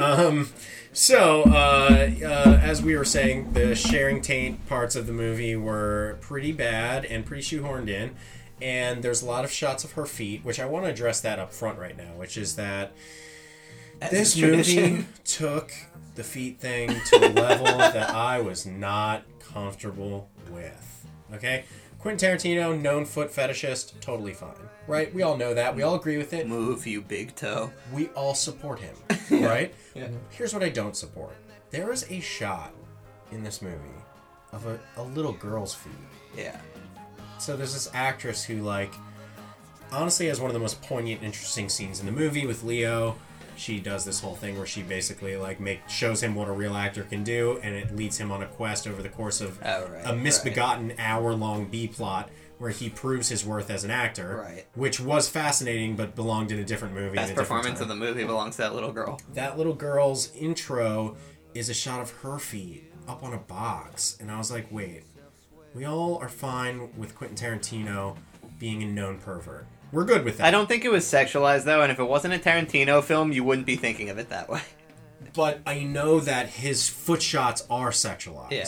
Um, 0.00 0.48
so, 0.94 1.42
uh, 1.42 2.10
uh, 2.22 2.60
as 2.62 2.82
we 2.82 2.96
were 2.96 3.04
saying, 3.04 3.52
the 3.52 3.74
sharing 3.74 4.22
taint 4.22 4.66
parts 4.66 4.96
of 4.96 5.06
the 5.06 5.12
movie 5.12 5.54
were 5.54 6.16
pretty 6.22 6.50
bad 6.50 7.04
and 7.04 7.26
pretty 7.26 7.42
shoehorned 7.42 7.90
in. 7.90 8.16
And 8.62 9.02
there's 9.02 9.20
a 9.20 9.26
lot 9.26 9.44
of 9.44 9.52
shots 9.52 9.84
of 9.84 9.92
her 9.92 10.06
feet, 10.06 10.46
which 10.46 10.58
I 10.58 10.64
want 10.64 10.86
to 10.86 10.90
address 10.90 11.20
that 11.20 11.38
up 11.38 11.52
front 11.52 11.78
right 11.78 11.96
now, 11.96 12.14
which 12.16 12.38
is 12.38 12.56
that 12.56 12.92
this 14.10 14.34
is 14.34 14.40
movie 14.40 14.54
tradition. 14.54 15.08
took 15.24 15.72
the 16.14 16.24
feet 16.24 16.58
thing 16.58 16.88
to 16.88 17.16
a 17.18 17.28
level 17.28 17.66
that 17.78 18.08
I 18.08 18.40
was 18.40 18.64
not 18.64 19.24
comfortable 19.52 20.30
with. 20.50 21.06
Okay? 21.34 21.64
Quentin 22.00 22.30
Tarantino, 22.30 22.80
known 22.80 23.04
foot 23.04 23.30
fetishist, 23.32 23.98
totally 24.00 24.32
fine. 24.32 24.54
Right? 24.86 25.12
We 25.12 25.22
all 25.22 25.36
know 25.36 25.52
that. 25.52 25.74
We 25.74 25.82
all 25.82 25.96
agree 25.96 26.16
with 26.16 26.32
it. 26.32 26.46
Move, 26.46 26.86
you 26.86 27.02
big 27.02 27.34
toe. 27.34 27.72
We 27.92 28.08
all 28.08 28.34
support 28.34 28.80
him. 28.80 28.94
Right? 29.30 29.74
Yeah. 29.94 30.08
Here's 30.30 30.54
what 30.54 30.62
I 30.62 30.70
don't 30.70 30.96
support. 30.96 31.36
There 31.70 31.92
is 31.92 32.10
a 32.10 32.18
shot 32.18 32.72
in 33.30 33.42
this 33.42 33.60
movie 33.60 33.76
of 34.52 34.64
a, 34.64 34.80
a 34.96 35.02
little 35.02 35.34
girl's 35.34 35.74
feet. 35.74 35.92
Yeah. 36.34 36.58
So 37.38 37.54
there's 37.54 37.74
this 37.74 37.90
actress 37.92 38.42
who, 38.42 38.62
like, 38.62 38.94
honestly 39.92 40.26
has 40.28 40.40
one 40.40 40.48
of 40.48 40.54
the 40.54 40.60
most 40.60 40.80
poignant, 40.80 41.22
interesting 41.22 41.68
scenes 41.68 42.00
in 42.00 42.06
the 42.06 42.12
movie 42.12 42.46
with 42.46 42.62
Leo. 42.64 43.16
She 43.58 43.80
does 43.80 44.04
this 44.04 44.20
whole 44.20 44.34
thing 44.36 44.56
where 44.56 44.66
she 44.66 44.82
basically 44.82 45.36
like 45.36 45.58
make 45.60 45.80
shows 45.88 46.22
him 46.22 46.34
what 46.34 46.48
a 46.48 46.52
real 46.52 46.74
actor 46.74 47.02
can 47.02 47.24
do, 47.24 47.58
and 47.62 47.74
it 47.74 47.94
leads 47.94 48.18
him 48.18 48.30
on 48.30 48.42
a 48.42 48.46
quest 48.46 48.86
over 48.86 49.02
the 49.02 49.08
course 49.08 49.40
of 49.40 49.58
Oh, 49.64 49.86
right, 49.88 50.02
a 50.06 50.14
misbegotten 50.14 50.94
hour-long 50.98 51.66
B 51.66 51.88
plot 51.88 52.30
where 52.58 52.70
he 52.70 52.88
proves 52.90 53.28
his 53.28 53.44
worth 53.44 53.70
as 53.70 53.84
an 53.84 53.90
actor, 53.90 54.42
Right. 54.44 54.66
which 54.74 54.98
was 54.98 55.28
fascinating, 55.28 55.94
but 55.94 56.14
belonged 56.16 56.50
in 56.50 56.58
a 56.58 56.64
different 56.64 56.92
movie. 56.94 57.14
Best 57.16 57.30
in 57.30 57.38
a 57.38 57.40
different 57.40 57.48
performance 57.62 57.80
of 57.80 57.88
the 57.88 57.94
movie 57.96 58.24
belongs 58.24 58.56
to 58.56 58.62
that 58.62 58.74
little 58.74 58.92
girl. 58.92 59.20
that 59.34 59.56
little 59.56 59.74
girl's 59.74 60.34
intro 60.34 61.16
is 61.54 61.68
a 61.68 61.74
shot 61.74 62.00
of 62.00 62.10
her 62.22 62.38
feet 62.38 62.92
up 63.06 63.22
on 63.22 63.32
a 63.32 63.38
box. 63.38 64.16
And 64.20 64.30
I 64.30 64.38
was 64.38 64.50
like, 64.50 64.66
wait, 64.72 65.04
we 65.74 65.84
all 65.84 66.18
are 66.18 66.28
fine 66.28 66.90
with 66.96 67.14
Quentin 67.14 67.36
Tarantino 67.36 68.16
being 68.58 68.82
a 68.82 68.86
known 68.86 69.18
pervert. 69.18 69.66
We're 69.92 70.04
good 70.04 70.24
with 70.24 70.38
that. 70.38 70.46
I 70.46 70.50
don't 70.50 70.66
think 70.68 70.84
it 70.84 70.90
was 70.90 71.04
sexualized 71.04 71.64
though, 71.64 71.82
and 71.82 71.90
if 71.90 71.98
it 71.98 72.04
wasn't 72.04 72.34
a 72.34 72.38
Tarantino 72.38 73.02
film, 73.02 73.32
you 73.32 73.42
wouldn't 73.44 73.66
be 73.66 73.76
thinking 73.76 74.10
of 74.10 74.18
it 74.18 74.28
that 74.28 74.48
way. 74.48 74.60
but 75.34 75.60
I 75.66 75.82
know 75.82 76.20
that 76.20 76.48
his 76.48 76.88
foot 76.88 77.22
shots 77.22 77.66
are 77.70 77.90
sexualized. 77.90 78.50
Yeah. 78.52 78.66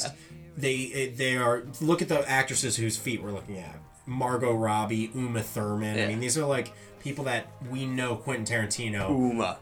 They 0.56 1.12
they 1.16 1.37
are. 1.37 1.64
Look 1.80 2.02
at 2.02 2.09
the 2.09 2.28
actresses 2.28 2.76
whose 2.76 2.96
feet 2.96 3.22
we're 3.22 3.33
looking 3.33 3.59
at: 3.59 3.76
Margot 4.06 4.52
Robbie, 4.54 5.11
Uma 5.14 5.42
Thurman. 5.42 5.98
I 5.98 6.06
mean, 6.09 6.20
these 6.20 6.37
are 6.37 6.44
like 6.46 6.72
people 7.00 7.24
that 7.24 7.46
we 7.70 7.87
know 7.87 8.16
Quentin 8.16 8.44
Tarantino 8.44 9.09
Uma. 9.11 9.59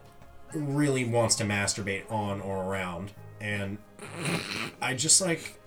really 0.53 1.05
wants 1.05 1.35
to 1.35 1.43
masturbate 1.45 2.09
on 2.11 2.41
or 2.41 2.63
around, 2.63 3.11
and 3.39 3.77
I 4.81 4.93
just 4.93 5.21
like 5.21 5.58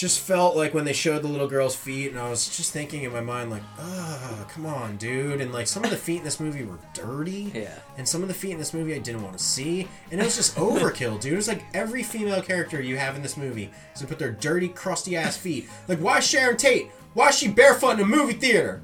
just 0.00 0.20
felt 0.20 0.56
like 0.56 0.72
when 0.72 0.86
they 0.86 0.94
showed 0.94 1.20
the 1.20 1.28
little 1.28 1.46
girl's 1.46 1.76
feet, 1.76 2.10
and 2.10 2.18
I 2.18 2.30
was 2.30 2.48
just 2.56 2.72
thinking 2.72 3.02
in 3.02 3.12
my 3.12 3.20
mind 3.20 3.50
like, 3.50 3.60
ah, 3.78 4.46
come 4.48 4.64
on, 4.64 4.96
dude, 4.96 5.42
and 5.42 5.52
like 5.52 5.66
some 5.66 5.84
of 5.84 5.90
the 5.90 5.96
feet 5.98 6.18
in 6.18 6.24
this 6.24 6.40
movie 6.40 6.64
were 6.64 6.78
dirty, 6.94 7.52
Yeah. 7.54 7.74
and 7.98 8.08
some 8.08 8.22
of 8.22 8.28
the 8.28 8.32
feet 8.34 8.52
in 8.52 8.58
this 8.58 8.72
movie 8.72 8.94
I 8.94 8.98
didn't 8.98 9.22
want 9.22 9.36
to 9.36 9.44
see, 9.44 9.88
and 10.10 10.18
it 10.18 10.24
was 10.24 10.36
just 10.36 10.56
overkill, 10.56 11.20
dude. 11.20 11.34
It 11.34 11.36
was 11.36 11.48
like 11.48 11.62
every 11.74 12.02
female 12.02 12.40
character 12.40 12.80
you 12.80 12.96
have 12.96 13.14
in 13.14 13.20
this 13.20 13.36
movie 13.36 13.70
is 13.94 14.00
gonna 14.00 14.08
put 14.08 14.18
their 14.18 14.32
dirty, 14.32 14.68
crusty 14.68 15.18
ass 15.18 15.36
feet. 15.36 15.68
Like, 15.86 15.98
why 15.98 16.20
Sharon 16.20 16.56
Tate? 16.56 16.88
Why 17.12 17.28
is 17.28 17.38
she 17.38 17.48
barefoot 17.48 17.90
in 17.90 18.00
a 18.00 18.04
movie 18.06 18.32
theater? 18.32 18.80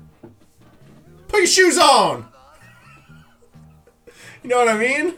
Put 1.28 1.38
your 1.38 1.46
shoes 1.46 1.78
on. 1.78 2.28
You 4.42 4.50
know 4.50 4.58
what 4.58 4.68
I 4.68 4.76
mean? 4.76 5.14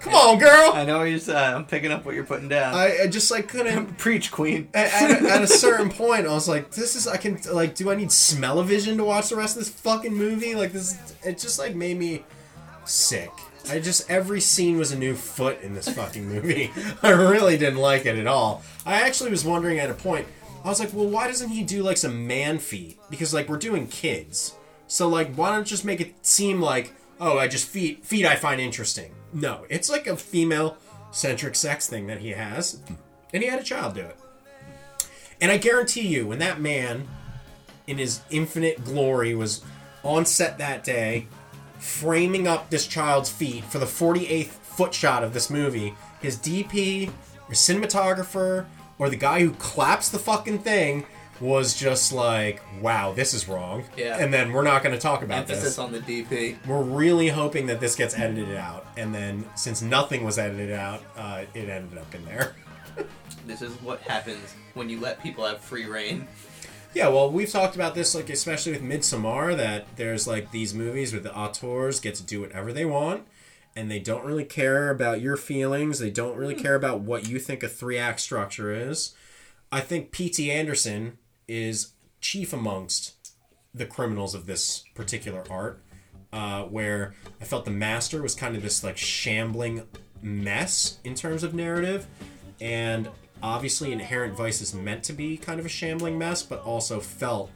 Come 0.00 0.14
on, 0.14 0.38
girl. 0.38 0.72
I 0.74 0.84
know 0.84 0.98
what 0.98 1.04
you're 1.04 1.18
saying. 1.18 1.54
I'm 1.54 1.64
picking 1.64 1.90
up 1.90 2.04
what 2.04 2.14
you're 2.14 2.24
putting 2.24 2.48
down. 2.48 2.74
I, 2.74 3.02
I 3.02 3.06
just 3.06 3.30
like 3.30 3.48
couldn't. 3.48 3.98
Preach, 3.98 4.30
Queen. 4.30 4.68
At, 4.74 4.92
at, 4.92 5.22
a, 5.22 5.30
at 5.30 5.42
a 5.42 5.46
certain 5.46 5.90
point, 5.90 6.26
I 6.26 6.32
was 6.32 6.48
like, 6.48 6.70
"This 6.70 6.96
is 6.96 7.06
I 7.06 7.16
can 7.16 7.38
like. 7.52 7.74
Do 7.74 7.90
I 7.90 7.94
need 7.94 8.12
smell-o-vision 8.12 8.96
to 8.98 9.04
watch 9.04 9.28
the 9.28 9.36
rest 9.36 9.56
of 9.56 9.64
this 9.64 9.70
fucking 9.70 10.14
movie? 10.14 10.54
Like 10.54 10.72
this, 10.72 11.16
it 11.24 11.38
just 11.38 11.58
like 11.58 11.74
made 11.74 11.98
me 11.98 12.24
sick. 12.84 13.30
I 13.70 13.80
just 13.80 14.10
every 14.10 14.40
scene 14.40 14.78
was 14.78 14.92
a 14.92 14.98
new 14.98 15.14
foot 15.14 15.60
in 15.60 15.74
this 15.74 15.88
fucking 15.88 16.26
movie. 16.26 16.70
I 17.02 17.10
really 17.10 17.58
didn't 17.58 17.78
like 17.78 18.06
it 18.06 18.18
at 18.18 18.26
all. 18.26 18.62
I 18.86 19.02
actually 19.02 19.30
was 19.30 19.44
wondering 19.44 19.78
at 19.78 19.90
a 19.90 19.94
point. 19.94 20.26
I 20.64 20.68
was 20.68 20.80
like, 20.80 20.92
well, 20.92 21.06
why 21.06 21.28
doesn't 21.28 21.50
he 21.50 21.62
do 21.62 21.82
like 21.82 21.96
some 21.96 22.26
man 22.26 22.58
feet? 22.58 22.98
Because 23.10 23.34
like 23.34 23.48
we're 23.48 23.58
doing 23.58 23.86
kids, 23.86 24.54
so 24.86 25.08
like 25.08 25.34
why 25.34 25.54
don't 25.54 25.66
just 25.66 25.84
make 25.84 26.00
it 26.00 26.14
seem 26.22 26.60
like 26.60 26.92
oh, 27.20 27.38
I 27.38 27.48
just 27.48 27.68
feet 27.68 28.04
feet 28.04 28.24
I 28.24 28.36
find 28.36 28.60
interesting. 28.60 29.12
No, 29.32 29.66
it's 29.68 29.90
like 29.90 30.06
a 30.06 30.16
female 30.16 30.76
centric 31.10 31.54
sex 31.54 31.86
thing 31.86 32.06
that 32.06 32.18
he 32.18 32.30
has, 32.30 32.80
and 33.32 33.42
he 33.42 33.48
had 33.48 33.60
a 33.60 33.64
child 33.64 33.94
do 33.94 34.00
it. 34.00 34.16
And 35.40 35.50
I 35.50 35.58
guarantee 35.58 36.06
you, 36.06 36.26
when 36.26 36.38
that 36.40 36.60
man, 36.60 37.06
in 37.86 37.98
his 37.98 38.20
infinite 38.30 38.84
glory, 38.84 39.34
was 39.34 39.62
on 40.02 40.24
set 40.24 40.58
that 40.58 40.84
day, 40.84 41.26
framing 41.78 42.48
up 42.48 42.70
this 42.70 42.86
child's 42.86 43.30
feet 43.30 43.64
for 43.64 43.78
the 43.78 43.86
48th 43.86 44.46
foot 44.46 44.94
shot 44.94 45.22
of 45.22 45.32
this 45.32 45.50
movie, 45.50 45.94
his 46.20 46.36
DP, 46.36 47.08
or 47.48 47.52
cinematographer, 47.52 48.66
or 48.98 49.08
the 49.08 49.16
guy 49.16 49.40
who 49.40 49.52
claps 49.52 50.08
the 50.08 50.18
fucking 50.18 50.58
thing 50.58 51.06
was 51.40 51.76
just 51.76 52.12
like, 52.12 52.60
wow, 52.80 53.12
this 53.12 53.34
is 53.34 53.48
wrong. 53.48 53.84
Yeah. 53.96 54.18
And 54.18 54.32
then 54.32 54.52
we're 54.52 54.62
not 54.62 54.82
going 54.82 54.94
to 54.94 55.00
talk 55.00 55.22
about 55.22 55.38
Emphasis 55.38 55.64
this. 55.64 55.78
on 55.78 55.92
the 55.92 56.00
DP. 56.00 56.56
We're 56.66 56.82
really 56.82 57.28
hoping 57.28 57.66
that 57.66 57.80
this 57.80 57.94
gets 57.94 58.16
edited 58.18 58.56
out. 58.56 58.86
And 58.96 59.14
then, 59.14 59.44
since 59.54 59.82
nothing 59.82 60.24
was 60.24 60.38
edited 60.38 60.72
out, 60.72 61.02
uh, 61.16 61.44
it 61.54 61.68
ended 61.68 61.98
up 61.98 62.14
in 62.14 62.24
there. 62.24 62.54
This 63.46 63.62
is 63.62 63.72
what 63.80 64.02
happens 64.02 64.54
when 64.74 64.90
you 64.90 65.00
let 65.00 65.22
people 65.22 65.42
have 65.46 65.60
free 65.60 65.86
reign. 65.86 66.28
Yeah, 66.92 67.08
well, 67.08 67.30
we've 67.30 67.50
talked 67.50 67.76
about 67.76 67.94
this, 67.94 68.14
like 68.14 68.28
especially 68.28 68.72
with 68.72 68.82
Midsommar, 68.82 69.56
that 69.56 69.86
there's 69.96 70.26
like 70.26 70.50
these 70.50 70.74
movies 70.74 71.14
where 71.14 71.22
the 71.22 71.34
auteurs 71.34 71.98
get 71.98 72.14
to 72.16 72.22
do 72.22 72.42
whatever 72.42 72.74
they 72.74 72.84
want, 72.84 73.26
and 73.74 73.90
they 73.90 74.00
don't 74.00 74.26
really 74.26 74.44
care 74.44 74.90
about 74.90 75.22
your 75.22 75.38
feelings. 75.38 75.98
They 75.98 76.10
don't 76.10 76.36
really 76.36 76.54
care 76.54 76.74
about 76.74 77.00
what 77.00 77.26
you 77.26 77.38
think 77.38 77.62
a 77.62 77.68
three 77.68 77.96
act 77.96 78.20
structure 78.20 78.70
is. 78.70 79.14
I 79.72 79.80
think 79.80 80.12
P.T. 80.12 80.50
Anderson 80.50 81.16
is 81.48 81.92
chief 82.20 82.52
amongst 82.52 83.14
the 83.74 83.86
criminals 83.86 84.34
of 84.34 84.46
this 84.46 84.84
particular 84.94 85.42
art, 85.50 85.82
uh, 86.32 86.62
where 86.64 87.14
I 87.40 87.44
felt 87.44 87.64
the 87.64 87.70
master 87.70 88.22
was 88.22 88.34
kind 88.34 88.54
of 88.54 88.62
this 88.62 88.84
like 88.84 88.96
shambling 88.96 89.82
mess 90.22 90.98
in 91.04 91.14
terms 91.14 91.42
of 91.42 91.54
narrative, 91.54 92.06
and 92.60 93.08
obviously 93.42 93.92
Inherent 93.92 94.36
Vice 94.36 94.60
is 94.60 94.74
meant 94.74 95.04
to 95.04 95.12
be 95.12 95.36
kind 95.36 95.60
of 95.60 95.66
a 95.66 95.68
shambling 95.68 96.18
mess, 96.18 96.42
but 96.42 96.62
also 96.62 97.00
felt 97.00 97.50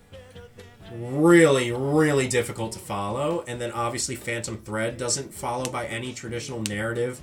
really, 0.95 1.73
really 1.73 2.29
difficult 2.29 2.73
to 2.73 2.79
follow. 2.79 3.45
And 3.47 3.61
then 3.61 3.73
obviously 3.73 4.17
Phantom 4.17 4.59
Thread 4.59 4.97
doesn't 4.97 5.33
follow 5.33 5.71
by 5.71 5.87
any 5.87 6.13
traditional 6.13 6.63
narrative 6.63 7.21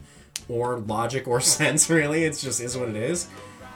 or 0.48 0.80
logic 0.80 1.28
or 1.28 1.40
sense, 1.42 1.90
really. 1.90 2.24
It's 2.24 2.42
just 2.42 2.62
is 2.62 2.78
what 2.78 2.90
it 2.90 2.96
is. 2.96 3.28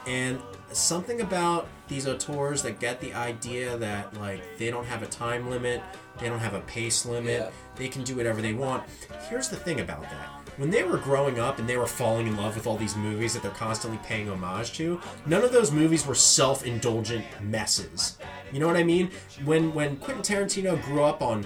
And 0.06 0.40
something 0.76 1.20
about 1.20 1.68
these 1.88 2.06
auteurs 2.06 2.62
that 2.62 2.80
get 2.80 3.00
the 3.00 3.12
idea 3.14 3.76
that 3.78 4.14
like 4.20 4.42
they 4.58 4.70
don't 4.70 4.86
have 4.86 5.02
a 5.02 5.06
time 5.06 5.50
limit, 5.50 5.82
they 6.18 6.28
don't 6.28 6.38
have 6.38 6.54
a 6.54 6.60
pace 6.62 7.04
limit, 7.06 7.40
Yeah. 7.40 7.50
they 7.76 7.88
can 7.88 8.02
do 8.02 8.16
whatever 8.16 8.40
they 8.42 8.52
want. 8.52 8.82
Here's 9.28 9.48
the 9.48 9.56
thing 9.56 9.80
about 9.80 10.02
that. 10.02 10.28
When 10.56 10.70
they 10.70 10.84
were 10.84 10.98
growing 10.98 11.40
up 11.40 11.58
and 11.58 11.68
they 11.68 11.76
were 11.76 11.86
falling 11.86 12.28
in 12.28 12.36
love 12.36 12.54
with 12.54 12.66
all 12.68 12.76
these 12.76 12.94
movies 12.96 13.34
that 13.34 13.42
they're 13.42 13.50
constantly 13.50 13.98
paying 14.04 14.28
homage 14.30 14.72
to, 14.74 15.00
none 15.26 15.42
of 15.42 15.50
those 15.52 15.72
movies 15.72 16.06
were 16.06 16.14
self-indulgent 16.14 17.24
messes. 17.42 18.18
You 18.52 18.60
know 18.60 18.68
what 18.68 18.76
I 18.76 18.84
mean? 18.84 19.10
When 19.44 19.74
when 19.74 19.96
Quentin 19.96 20.22
Tarantino 20.22 20.80
grew 20.84 21.02
up 21.02 21.22
on 21.22 21.44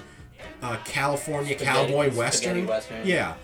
uh, 0.62 0.76
California 0.84 1.54
cowboy 1.54 2.06
spaghetti 2.10 2.16
western, 2.18 2.66
western. 2.66 3.06
yeah, 3.06 3.34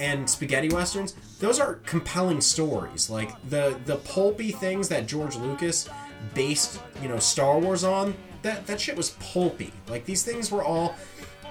and 0.00 0.28
spaghetti 0.28 0.68
westerns, 0.70 1.14
those 1.38 1.60
are 1.60 1.74
compelling 1.86 2.40
stories. 2.40 3.08
Like 3.08 3.30
the 3.48 3.78
the 3.84 3.96
pulpy 3.96 4.50
things 4.50 4.88
that 4.88 5.06
George 5.06 5.36
Lucas 5.36 5.88
based, 6.34 6.80
you 7.00 7.08
know, 7.08 7.18
Star 7.18 7.58
Wars 7.58 7.84
on. 7.84 8.14
That 8.42 8.66
that 8.66 8.80
shit 8.80 8.96
was 8.96 9.10
pulpy. 9.20 9.72
Like 9.88 10.06
these 10.06 10.24
things 10.24 10.50
were 10.50 10.64
all. 10.64 10.96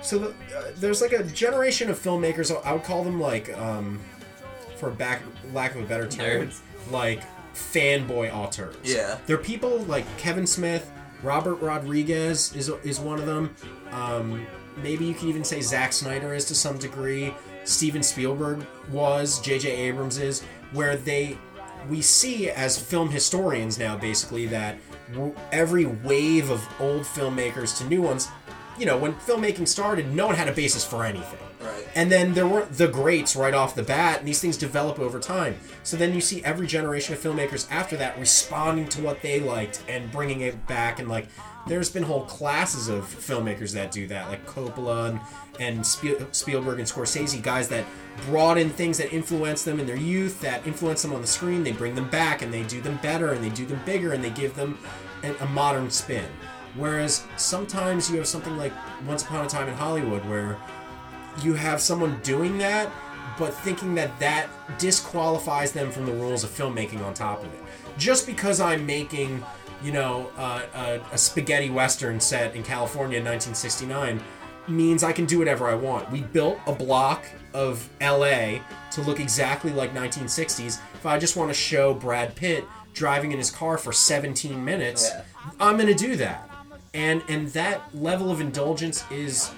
So 0.02 0.18
the, 0.18 0.30
uh, 0.30 0.72
there's 0.78 1.02
like 1.02 1.12
a 1.14 1.24
generation 1.24 1.90
of 1.90 2.00
filmmakers. 2.00 2.52
I 2.66 2.74
would 2.74 2.84
call 2.84 3.04
them 3.04 3.20
like, 3.20 3.56
um, 3.58 4.00
for 4.78 4.90
back 4.90 5.22
lack 5.54 5.76
of 5.76 5.84
a 5.84 5.86
better 5.86 6.08
term, 6.08 6.48
Nerds. 6.48 6.60
like 6.92 7.22
fanboy 7.54 8.34
auteurs. 8.34 8.76
Yeah. 8.84 9.18
They're 9.28 9.38
people 9.38 9.80
like 9.80 10.06
Kevin 10.18 10.48
Smith, 10.48 10.90
Robert 11.22 11.56
Rodriguez 11.56 12.56
is 12.56 12.70
is 12.84 13.00
one 13.00 13.20
of 13.20 13.26
them. 13.26 13.56
Um, 13.92 14.48
maybe 14.78 15.06
you 15.06 15.14
can 15.14 15.28
even 15.28 15.44
say 15.44 15.62
Zack 15.62 15.94
Snyder 15.94 16.34
is 16.34 16.46
to 16.46 16.56
some 16.56 16.78
degree. 16.78 17.34
Steven 17.69 18.03
Spielberg 18.03 18.65
was. 18.91 19.39
J.J. 19.41 19.69
Abrams 19.69 20.17
is. 20.17 20.41
Where 20.71 20.95
they 20.97 21.38
we 21.89 22.01
see 22.01 22.49
as 22.49 22.77
film 22.77 23.10
historians 23.10 23.79
now 23.79 23.95
basically 23.97 24.45
that 24.47 24.77
every 25.51 25.86
wave 25.86 26.49
of 26.49 26.67
old 26.79 27.03
filmmakers 27.03 27.77
to 27.77 27.86
new 27.86 28.01
ones 28.01 28.27
you 28.77 28.86
know 28.86 28.97
when 28.97 29.13
filmmaking 29.13 29.65
started 29.65 30.13
no 30.13 30.27
one 30.27 30.36
had 30.36 30.49
a 30.49 30.51
basis 30.51 30.84
for 30.86 31.05
anything 31.05 31.39
Right. 31.62 31.88
and 31.95 32.12
then 32.12 32.34
there 32.34 32.47
were 32.47 32.65
the 32.65 32.88
greats 32.88 33.36
right 33.36 33.53
off 33.53 33.75
the 33.75 33.84
bat, 33.84 34.19
and 34.19 34.27
these 34.27 34.39
things 34.39 34.55
develop 34.55 34.97
over 34.97 35.19
time. 35.19 35.58
So 35.84 35.97
then 35.97 36.13
you 36.13 36.21
see 36.21 36.41
every 36.45 36.67
generation 36.67 37.13
of 37.13 37.19
filmmakers 37.21 37.69
after 37.69 37.97
that 37.97 38.17
responding 38.17 38.88
to 38.89 39.01
what 39.01 39.21
they 39.21 39.41
liked 39.41 39.84
and 39.89 40.10
bringing 40.10 40.39
it 40.39 40.67
back. 40.67 40.99
And 40.99 41.10
like, 41.10 41.27
there's 41.69 41.89
been 41.89 42.03
whole 42.03 42.25
classes 42.25 42.89
of 42.89 43.05
filmmakers 43.05 43.73
that 43.73 43.91
do 43.91 44.08
that, 44.08 44.27
like 44.27 44.45
Coppola 44.45 45.10
and, 45.10 45.19
and 45.60 45.86
Spiel, 45.86 46.27
Spielberg 46.32 46.79
and 46.79 46.88
Scorsese, 46.88 47.41
guys 47.41 47.69
that 47.69 47.86
brought 48.25 48.58
in 48.58 48.69
things 48.69 48.97
that 48.97 49.13
influenced 49.13 49.65
them 49.65 49.79
in 49.79 49.86
their 49.86 49.95
youth, 49.95 50.41
that 50.41 50.65
influenced 50.65 51.03
them 51.03 51.13
on 51.13 51.21
the 51.21 51.27
screen. 51.27 51.63
They 51.63 51.71
bring 51.71 51.93
them 51.93 52.10
back 52.10 52.41
and 52.41 52.51
they 52.51 52.63
do 52.63 52.82
them 52.82 52.99
better 53.03 53.34
and 53.34 53.43
they 53.43 53.51
do 53.51 53.65
them 53.65 53.79
bigger 53.86 54.13
and 54.13 54.23
they 54.23 54.32
give 54.32 54.55
them 54.55 54.79
a, 55.23 55.32
a 55.36 55.45
modern 55.47 55.91
spin. 55.91 56.25
Whereas 56.75 57.23
sometimes 57.38 58.10
you 58.10 58.17
have 58.17 58.27
something 58.27 58.58
like 58.58 58.73
Once 59.05 59.23
Upon 59.23 59.45
a 59.45 59.49
Time 59.49 59.67
in 59.67 59.75
Hollywood 59.75 60.25
where 60.25 60.58
you 61.43 61.53
have 61.53 61.79
someone 61.82 62.19
doing 62.23 62.58
that, 62.58 62.91
but 63.38 63.53
thinking 63.53 63.93
that 63.95 64.19
that 64.19 64.49
disqualifies 64.79 65.71
them 65.71 65.91
from 65.91 66.05
the 66.05 66.13
rules 66.13 66.43
of 66.43 66.49
filmmaking 66.49 67.03
on 67.05 67.13
top 67.13 67.43
of 67.43 67.53
it. 67.53 67.59
Just 67.97 68.26
because 68.26 68.59
I'm 68.59 68.86
making, 68.86 69.43
you 69.84 69.91
know, 69.91 70.30
uh, 70.38 70.61
a, 70.73 71.01
a 71.13 71.17
spaghetti 71.17 71.69
western 71.69 72.19
set 72.19 72.55
in 72.55 72.63
California 72.63 73.17
in 73.17 73.23
1969 73.25 74.21
means 74.67 75.03
I 75.03 75.11
can 75.13 75.25
do 75.25 75.39
whatever 75.39 75.67
I 75.67 75.73
want. 75.73 76.11
We 76.11 76.21
built 76.21 76.59
a 76.67 76.73
block 76.73 77.25
of 77.53 77.89
LA 78.01 78.59
to 78.91 79.01
look 79.01 79.19
exactly 79.19 79.71
like 79.71 79.93
1960s. 79.95 80.80
If 80.93 81.05
I 81.05 81.17
just 81.17 81.36
want 81.36 81.49
to 81.49 81.53
show 81.55 81.93
Brad 81.93 82.36
Pitt 82.36 82.65
driving 82.93 83.32
in 83.32 83.38
his 83.38 83.49
car 83.51 83.77
for 83.77 83.91
17 83.91 84.63
minutes, 84.63 85.09
Yeah. 85.09 85.21
I'm 85.59 85.77
going 85.77 85.88
to 85.88 85.93
do 85.95 86.15
that. 86.17 86.49
And 86.93 87.21
and 87.30 87.47
that 87.49 87.95
level 87.95 88.32
of 88.32 88.41
indulgence 88.41 89.03
is 89.11 89.51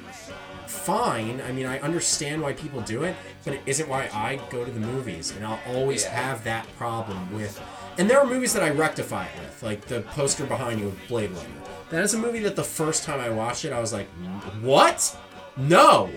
fine. 0.67 1.41
I 1.47 1.51
mean, 1.51 1.65
I 1.65 1.79
understand 1.79 2.41
why 2.41 2.53
people 2.53 2.81
do 2.81 3.03
it, 3.03 3.15
but 3.43 3.53
it 3.53 3.61
isn't 3.65 3.87
why 3.89 4.09
I 4.13 4.39
go 4.49 4.63
to 4.65 4.71
the 4.71 4.79
movies, 4.79 5.31
and 5.35 5.45
I'll 5.45 5.59
always 5.67 6.03
Yeah. 6.03 6.09
have 6.11 6.43
that 6.45 6.65
problem 6.77 7.33
with. 7.33 7.59
And 8.01 8.09
there 8.09 8.19
are 8.19 8.25
movies 8.25 8.53
that 8.53 8.63
I 8.63 8.71
rectify 8.71 9.25
it 9.25 9.39
with, 9.39 9.61
like 9.61 9.85
the 9.85 10.01
poster 10.01 10.47
behind 10.47 10.79
you 10.79 10.87
of 10.87 11.07
Blade 11.07 11.29
Runner. 11.29 11.47
That 11.91 12.03
is 12.03 12.15
a 12.15 12.17
movie 12.17 12.39
that 12.39 12.55
the 12.55 12.63
first 12.63 13.03
time 13.03 13.19
I 13.19 13.29
watched 13.29 13.63
it, 13.63 13.71
I 13.71 13.79
was 13.79 13.93
like, 13.93 14.07
"What? 14.59 15.15
No!" 15.55 16.09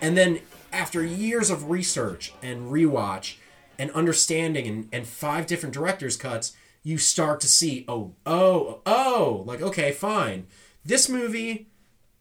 And 0.00 0.16
then 0.16 0.40
after 0.72 1.04
years 1.04 1.50
of 1.50 1.68
research 1.68 2.32
and 2.42 2.72
rewatch, 2.72 3.34
and 3.78 3.90
understanding 3.90 4.66
and, 4.66 4.88
and 4.90 5.06
five 5.06 5.46
different 5.46 5.74
director's 5.74 6.16
cuts, 6.16 6.56
you 6.82 6.96
start 6.96 7.40
to 7.40 7.48
see, 7.48 7.84
oh, 7.86 8.14
oh, 8.24 8.80
oh, 8.86 9.42
like, 9.44 9.60
okay, 9.60 9.92
fine. 9.92 10.46
This 10.86 11.06
movie 11.06 11.66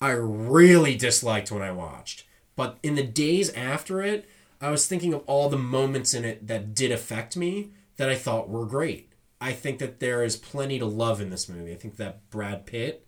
I 0.02 0.10
really 0.10 0.98
disliked 0.98 1.54
when 1.54 1.62
I 1.62 1.72
watched. 1.72 2.26
But 2.58 2.80
in 2.84 2.96
the 2.96 3.04
days 3.04 3.50
after 3.54 4.02
it, 4.02 4.28
I 4.60 4.72
was 4.72 4.88
thinking 4.88 5.14
of 5.14 5.24
all 5.26 5.48
the 5.48 5.58
moments 5.58 6.14
in 6.14 6.26
it 6.26 6.48
that 6.48 6.76
did 6.76 6.92
affect 6.92 7.38
me 7.38 7.70
that 7.98 8.10
I 8.10 8.16
thought 8.16 8.50
were 8.50 8.66
great. 8.66 9.12
I 9.40 9.52
think 9.52 9.80
that 9.80 10.00
there 10.00 10.24
is 10.24 10.38
plenty 10.38 10.80
to 10.80 10.86
love 10.86 11.22
in 11.22 11.30
this 11.30 11.50
movie. 11.50 11.72
I 11.72 11.76
think 11.76 11.98
that 11.98 12.30
Brad 12.30 12.66
Pitt 12.66 13.06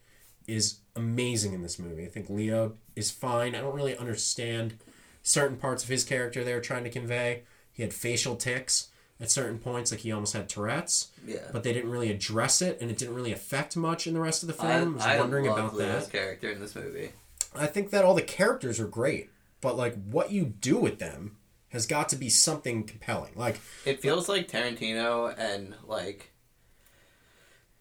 is 0.47 0.79
amazing 0.95 1.53
in 1.53 1.61
this 1.61 1.79
movie. 1.79 2.05
I 2.05 2.09
think 2.09 2.29
Leo 2.29 2.73
is 2.95 3.11
fine. 3.11 3.55
I 3.55 3.61
don't 3.61 3.75
really 3.75 3.97
understand 3.97 4.77
certain 5.23 5.57
parts 5.57 5.83
of 5.83 5.89
his 5.89 6.03
character 6.03 6.43
they 6.43 6.53
were 6.53 6.61
trying 6.61 6.83
to 6.83 6.89
convey. 6.89 7.43
He 7.71 7.83
had 7.83 7.93
facial 7.93 8.35
tics 8.35 8.89
at 9.19 9.31
certain 9.31 9.57
points, 9.57 9.91
like 9.91 10.01
he 10.01 10.11
almost 10.11 10.33
had 10.33 10.47
Tourette's. 10.49 11.11
Yeah. 11.25 11.39
But 11.51 11.63
they 11.63 11.73
didn't 11.73 11.91
really 11.91 12.11
address 12.11 12.61
it, 12.61 12.77
and 12.81 12.91
it 12.91 12.97
didn't 12.97 13.15
really 13.15 13.31
affect 13.31 13.75
much 13.75 14.07
in 14.07 14.13
the 14.13 14.19
rest 14.19 14.43
of 14.43 14.47
the 14.47 14.53
film. 14.53 14.71
I, 14.71 14.83
was 14.83 15.05
I 15.05 15.19
wondering 15.19 15.47
about 15.47 15.75
Leo's 15.75 16.05
that. 16.05 16.11
character 16.11 16.51
in 16.51 16.59
this 16.59 16.75
movie. 16.75 17.11
I 17.55 17.67
think 17.67 17.89
that 17.91 18.05
all 18.05 18.13
the 18.13 18.21
characters 18.21 18.79
are 18.79 18.87
great, 18.87 19.29
but 19.61 19.75
like 19.75 19.95
what 20.05 20.31
you 20.31 20.45
do 20.45 20.77
with 20.77 20.99
them 20.99 21.36
has 21.69 21.85
got 21.85 22.09
to 22.09 22.15
be 22.15 22.29
something 22.29 22.83
compelling. 22.83 23.33
Like 23.35 23.59
It 23.85 23.99
feels 24.01 24.29
like 24.29 24.47
Tarantino 24.47 25.33
and 25.37 25.75
like 25.85 26.31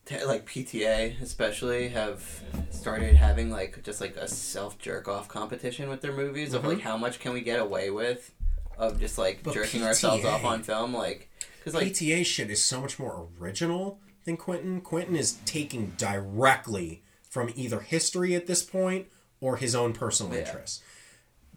ta- 0.05 0.25
like 0.27 0.47
PTA 0.47 1.21
especially 1.21 1.89
have 1.89 2.43
started 2.71 3.17
having 3.17 3.51
like 3.51 3.83
just 3.83 4.01
like 4.01 4.17
a 4.17 4.29
self 4.29 4.79
jerk 4.79 5.09
off 5.09 5.29
competition 5.29 5.89
with 5.89 6.01
their 6.01 6.13
movies 6.13 6.55
of 6.55 6.65
like 6.65 6.81
how 6.81 6.97
much 6.97 7.19
can 7.21 7.33
we 7.33 7.41
get 7.41 7.61
away 7.61 7.91
with 7.91 8.33
of 8.79 9.01
just 9.01 9.19
like 9.19 9.37
Mm-hmm. 9.37 9.45
But 9.45 9.55
jerking 9.55 9.83
ourselves 9.83 10.25
off 10.25 10.45
on 10.45 10.63
film 10.63 10.95
like 10.95 11.31
because 11.59 11.75
like 11.75 11.89
PTA 11.93 12.25
shit 12.25 12.51
is 12.51 12.63
so 12.65 12.81
much 12.81 12.99
more 12.99 13.29
original 13.41 14.01
than 14.25 14.37
Quentin. 14.37 14.81
Quentin 14.81 15.17
is 15.17 15.39
taking 15.45 15.93
directly 15.97 17.03
from 17.29 17.53
either 17.55 17.81
history 17.81 18.35
at 18.35 18.47
this 18.47 18.63
point 18.63 19.07
or 19.41 19.57
his 19.57 19.75
own 19.75 19.93
personal 19.93 20.33
Yeah. 20.33 20.41
interests. 20.41 20.83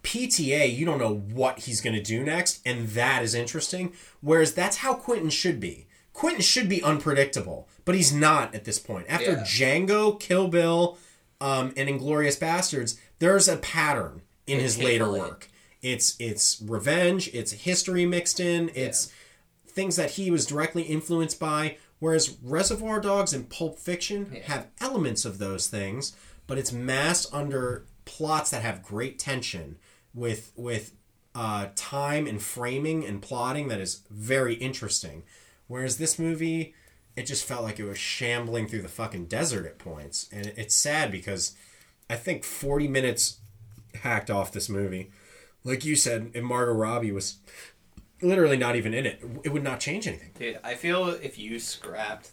PTA, 0.03 0.73
you 0.75 0.85
don't 0.85 0.97
know 0.99 1.13
what 1.15 1.59
he's 1.59 1.81
going 1.81 1.95
to 1.95 2.01
do 2.01 2.23
next, 2.23 2.61
and 2.65 2.87
that 2.89 3.23
is 3.23 3.33
interesting. 3.33 3.93
Whereas 4.21 4.53
that's 4.53 4.77
how 4.77 4.93
Quentin 4.93 5.29
should 5.29 5.59
be. 5.59 5.87
Quentin 6.13 6.41
should 6.41 6.67
be 6.69 6.81
unpredictable, 6.83 7.67
but 7.85 7.95
he's 7.95 8.13
not 8.13 8.53
at 8.55 8.65
this 8.65 8.79
point. 8.79 9.05
After 9.09 9.31
Yeah. 9.31 9.43
Django, 9.43 10.19
Kill 10.19 10.47
Bill, 10.47 10.97
um, 11.41 11.73
and 11.77 11.87
Inglourious 11.87 12.37
Basterds, 12.39 12.97
there's 13.19 13.47
a 13.47 13.57
pattern 13.57 14.21
in 14.47 14.59
his 14.59 14.77
later 14.77 15.05
Eight. 15.15 15.19
work. 15.19 15.49
It's 15.81 16.15
it's 16.19 16.61
revenge, 16.61 17.29
it's 17.33 17.51
history 17.53 18.05
mixed 18.05 18.39
in, 18.41 18.69
it's 18.75 19.11
things 19.65 19.95
that 19.95 20.11
he 20.11 20.29
was 20.29 20.45
directly 20.45 20.83
influenced 20.83 21.39
by. 21.39 21.77
Whereas 21.99 22.37
Reservoir 22.43 22.99
Dogs 22.99 23.33
and 23.33 23.49
Pulp 23.49 23.77
Fiction 23.79 24.41
have 24.45 24.67
elements 24.81 25.23
of 25.25 25.37
those 25.37 25.67
things, 25.67 26.15
but 26.47 26.57
it's 26.57 26.71
masked 26.73 27.33
under 27.33 27.85
plots 28.05 28.49
that 28.51 28.61
have 28.63 28.83
great 28.83 29.19
tension 29.19 29.77
with 30.13 30.51
with 30.55 30.93
uh, 31.35 31.67
time 31.75 32.25
and 32.27 32.41
framing 32.41 33.05
and 33.05 33.21
plotting 33.21 33.67
that 33.69 33.79
is 33.79 34.01
very 34.09 34.55
interesting. 34.55 35.23
Whereas 35.67 35.97
this 35.97 36.17
movie, 36.17 36.73
it 37.15 37.23
just 37.27 37.45
felt 37.45 37.63
like 37.63 37.79
it 37.79 37.85
was 37.85 37.97
shambling 37.99 38.67
through 38.67 38.81
the 38.81 38.87
fucking 38.89 39.25
desert 39.27 39.65
at 39.65 39.77
points, 39.77 40.27
and 40.31 40.47
it- 40.47 40.55
it's 40.57 40.75
sad 40.75 41.11
because 41.11 41.55
I 42.09 42.15
think 42.15 42.43
forty 42.43 42.87
minutes 42.87 43.37
hacked 44.01 44.29
off 44.31 44.51
this 44.51 44.69
movie. 44.69 45.11
Like 45.63 45.85
you 45.85 45.95
said, 45.95 46.31
if 46.33 46.43
Margot 46.43 46.73
Robbie 46.73 47.11
was 47.11 47.37
literally 48.21 48.57
not 48.57 48.75
even 48.75 48.93
in 48.93 49.05
it, 49.05 49.21
it 49.43 49.49
would 49.49 49.63
not 49.63 49.79
change 49.79 50.07
anything. 50.07 50.31
Dude, 50.37 50.59
I 50.63 50.75
feel 50.75 51.07
if 51.09 51.37
you 51.37 51.59
scrapped 51.59 52.31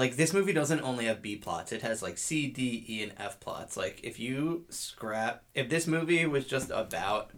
like 0.00 0.16
this 0.16 0.32
movie 0.32 0.54
doesn't 0.54 0.80
only 0.80 1.04
have 1.04 1.20
B 1.20 1.36
plots, 1.36 1.72
it 1.72 1.82
has 1.82 2.02
like 2.02 2.16
C, 2.16 2.46
D, 2.46 2.86
E, 2.88 3.02
and 3.02 3.12
F 3.18 3.38
plots. 3.38 3.76
Like 3.76 4.00
if 4.02 4.18
you 4.18 4.64
scrap 4.70 5.44
if 5.54 5.68
this 5.68 5.86
movie 5.86 6.24
was 6.24 6.46
just 6.46 6.70
about 6.70 7.32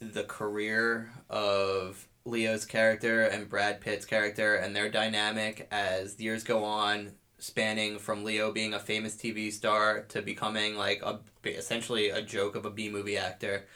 the 0.00 0.24
career 0.24 1.10
of 1.28 2.08
Leo's 2.24 2.64
character 2.64 3.24
and 3.24 3.46
Brad 3.46 3.82
Pitt's 3.82 4.06
character 4.06 4.54
and 4.54 4.74
their 4.74 4.88
dynamic 4.88 5.68
as 5.70 6.14
the 6.14 6.24
years 6.24 6.44
go 6.44 6.64
on, 6.64 7.12
spanning 7.36 7.98
from 7.98 8.24
Leo 8.24 8.50
being 8.50 8.72
a 8.72 8.80
famous 8.80 9.14
TV 9.16 9.52
star 9.52 10.00
to 10.08 10.22
becoming 10.22 10.76
like 10.78 11.02
a 11.02 11.20
essentially 11.44 12.08
a 12.08 12.22
joke 12.22 12.56
of 12.56 12.64
a 12.64 12.70
B 12.70 12.88
movie 12.88 13.18
actor. 13.18 13.66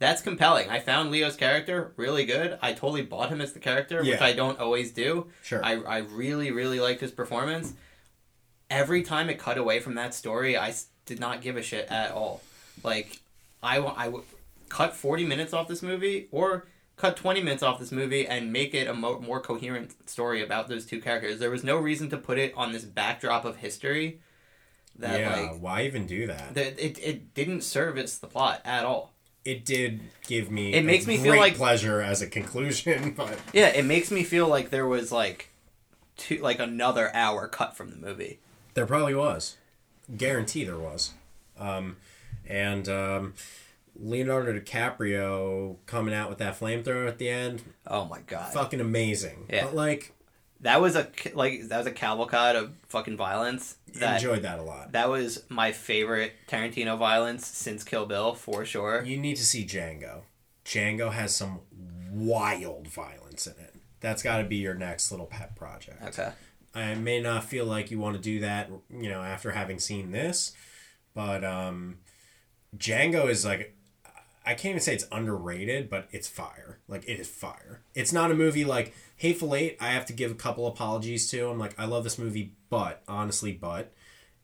That's 0.00 0.22
compelling. 0.22 0.70
I 0.70 0.80
found 0.80 1.10
Leo's 1.10 1.36
character 1.36 1.92
really 1.96 2.24
good. 2.24 2.58
I 2.62 2.72
totally 2.72 3.02
bought 3.02 3.28
him 3.28 3.42
as 3.42 3.52
the 3.52 3.60
character, 3.60 4.02
which 4.02 4.20
I 4.22 4.32
don't 4.32 4.58
always 4.58 4.92
do. 4.92 5.26
Sure. 5.42 5.62
I, 5.62 5.74
I 5.74 5.98
really, 5.98 6.50
really 6.50 6.80
liked 6.80 7.02
his 7.02 7.10
performance. 7.10 7.74
Every 8.70 9.02
time 9.02 9.28
it 9.28 9.38
cut 9.38 9.58
away 9.58 9.78
from 9.78 9.96
that 9.96 10.14
story, 10.14 10.56
I 10.56 10.72
did 11.04 11.20
not 11.20 11.42
give 11.42 11.56
a 11.58 11.62
shit 11.62 11.86
at 11.90 12.12
all. 12.12 12.40
Like, 12.82 13.20
I, 13.62 13.76
I 13.76 14.08
would 14.08 14.24
cut 14.70 14.96
40 14.96 15.26
minutes 15.26 15.52
off 15.52 15.68
this 15.68 15.82
movie 15.82 16.28
or 16.32 16.66
cut 16.96 17.18
20 17.18 17.42
minutes 17.42 17.62
off 17.62 17.78
this 17.78 17.92
movie 17.92 18.26
and 18.26 18.50
make 18.50 18.72
it 18.72 18.86
a 18.88 18.94
mo- 18.94 19.20
more 19.20 19.40
coherent 19.40 20.08
story 20.08 20.42
about 20.42 20.68
those 20.68 20.86
two 20.86 21.02
characters. 21.02 21.40
There 21.40 21.50
was 21.50 21.62
no 21.62 21.76
reason 21.76 22.08
to 22.08 22.16
put 22.16 22.38
it 22.38 22.54
on 22.56 22.72
this 22.72 22.84
backdrop 22.84 23.44
of 23.44 23.56
history 23.56 24.20
that, 24.96 25.20
yeah, 25.20 25.36
like, 25.36 25.60
why 25.60 25.82
even 25.82 26.06
do 26.06 26.26
that? 26.26 26.54
that 26.54 26.82
it, 26.82 26.98
it 27.00 27.34
didn't 27.34 27.62
service 27.64 28.16
the 28.16 28.28
plot 28.28 28.62
at 28.64 28.86
all. 28.86 29.12
It 29.44 29.64
did 29.64 30.00
give 30.26 30.50
me 30.50 30.72
It 30.74 30.84
makes 30.84 31.04
a 31.06 31.08
me 31.08 31.16
feel 31.18 31.36
like- 31.36 31.56
pleasure 31.56 32.00
as 32.00 32.20
a 32.22 32.26
conclusion, 32.26 33.12
but 33.16 33.38
Yeah, 33.52 33.68
it 33.68 33.84
makes 33.84 34.10
me 34.10 34.22
feel 34.24 34.48
like 34.48 34.70
there 34.70 34.86
was 34.86 35.10
like 35.12 35.50
two, 36.16 36.38
like 36.38 36.58
another 36.58 37.14
hour 37.14 37.48
cut 37.48 37.76
from 37.76 37.90
the 37.90 37.96
movie. 37.96 38.38
there 38.74 38.86
probably 38.86 39.14
was. 39.14 39.56
Guarantee 40.16 40.64
there 40.64 40.78
was. 40.78 41.12
Um, 41.58 41.96
and 42.46 42.88
um, 42.88 43.34
Leonardo 43.98 44.58
DiCaprio 44.58 45.76
coming 45.86 46.14
out 46.14 46.28
with 46.28 46.38
that 46.38 46.58
flamethrower 46.58 47.06
at 47.08 47.18
the 47.18 47.28
end, 47.28 47.62
Oh 47.86 48.04
my 48.06 48.20
god. 48.26 48.52
fucking 48.52 48.80
amazing. 48.80 49.46
Yeah. 49.48 49.64
But 49.66 49.74
like, 49.74 50.12
That 50.62 50.80
was 50.80 50.94
a 50.96 51.08
like 51.34 51.68
that 51.68 51.78
was 51.78 51.86
a 51.86 51.92
cavalcade 51.92 52.56
of 52.56 52.72
fucking 52.88 53.16
violence. 53.16 53.76
That 53.94 54.16
enjoyed 54.16 54.42
that 54.42 54.58
a 54.58 54.62
lot. 54.62 54.92
that 54.92 55.08
was 55.08 55.42
my 55.48 55.72
favorite 55.72 56.34
Tarantino 56.48 56.98
violence 56.98 57.46
since 57.46 57.82
Kill 57.82 58.06
Bill 58.06 58.34
for 58.34 58.64
sure. 58.64 59.02
You 59.02 59.16
need 59.16 59.36
to 59.36 59.44
see 59.44 59.64
Django. 59.64 60.22
Django 60.64 61.12
has 61.12 61.34
some 61.34 61.60
wild 62.12 62.88
violence 62.88 63.46
in 63.46 63.54
it. 63.54 63.74
That's 64.00 64.22
got 64.22 64.38
to 64.38 64.44
be 64.44 64.56
your 64.56 64.74
next 64.74 65.10
little 65.10 65.26
pet 65.26 65.56
project. 65.56 66.02
Okay. 66.02 66.30
I 66.74 66.94
may 66.94 67.20
not 67.20 67.44
feel 67.44 67.64
like 67.64 67.90
you 67.90 67.98
want 67.98 68.16
to 68.16 68.22
do 68.22 68.40
that, 68.40 68.70
you 68.90 69.08
know, 69.08 69.22
after 69.22 69.50
having 69.50 69.78
seen 69.80 70.12
this, 70.12 70.52
but 71.14 71.42
um, 71.42 71.98
Django 72.76 73.28
is 73.28 73.44
like, 73.44 73.76
I 74.46 74.54
can't 74.54 74.66
even 74.66 74.80
say 74.80 74.94
it's 74.94 75.06
underrated, 75.10 75.90
but 75.90 76.08
it's 76.12 76.28
fire. 76.28 76.78
Like 76.88 77.04
it 77.08 77.18
is 77.18 77.28
fire. 77.28 77.82
It's 77.94 78.12
not 78.12 78.30
a 78.30 78.34
movie 78.34 78.64
like 78.64 78.94
Hateful 79.20 79.54
Eight. 79.54 79.76
I 79.80 79.88
have 79.90 80.06
to 80.06 80.14
give 80.14 80.30
a 80.30 80.34
couple 80.34 80.66
apologies 80.66 81.30
to. 81.30 81.50
I'm 81.50 81.58
like, 81.58 81.78
I 81.78 81.84
love 81.84 82.04
this 82.04 82.18
movie, 82.18 82.54
but 82.70 83.02
honestly, 83.06 83.52
but. 83.52 83.92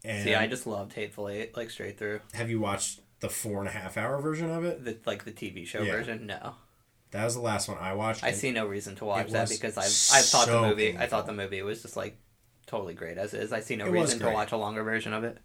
And 0.05 0.23
See, 0.23 0.35
I 0.35 0.47
just 0.47 0.67
loved 0.67 0.93
Hateful 0.93 1.31
Eight 1.31 1.57
like 1.57 1.71
straight 1.71 1.97
through. 1.99 2.21
have 2.35 2.51
you 2.51 2.61
watched 2.61 3.01
the 3.21 3.31
four 3.31 3.61
and 3.61 3.69
a 3.69 3.73
half 3.73 3.97
hour 3.97 4.21
version 4.21 4.51
of 4.51 4.65
it? 4.65 4.85
The 4.85 4.99
like 5.07 5.25
the 5.25 5.33
TV 5.33 5.67
show 5.67 5.81
Yeah. 5.83 5.93
version. 5.93 6.27
No, 6.27 6.57
That 7.13 7.25
was 7.25 7.35
the 7.35 7.41
last 7.41 7.69
one 7.69 7.79
I 7.79 7.95
watched. 7.95 8.23
I 8.23 8.33
see 8.33 8.51
no 8.51 8.67
reason 8.67 8.95
to 8.97 9.07
watch 9.07 9.31
that 9.31 9.49
because 9.49 9.79
I 9.79 9.85
I 9.85 10.21
thought 10.21 10.47
the 10.47 10.53
so 10.53 10.69
movie 10.69 10.95
I 10.99 11.07
thought 11.07 11.25
the 11.25 11.33
movie 11.33 11.63
was 11.63 11.81
just 11.81 11.97
like 11.97 12.19
totally 12.67 12.93
great 12.93 13.17
as 13.17 13.33
is. 13.33 13.55
I 13.55 13.61
see 13.61 13.77
no 13.77 13.87
It 13.87 13.93
reason 13.93 14.19
to 14.19 14.31
watch 14.31 14.53
a 14.53 14.59
longer 14.59 14.83
version 14.85 15.15
of 15.15 15.25
it. 15.25 15.39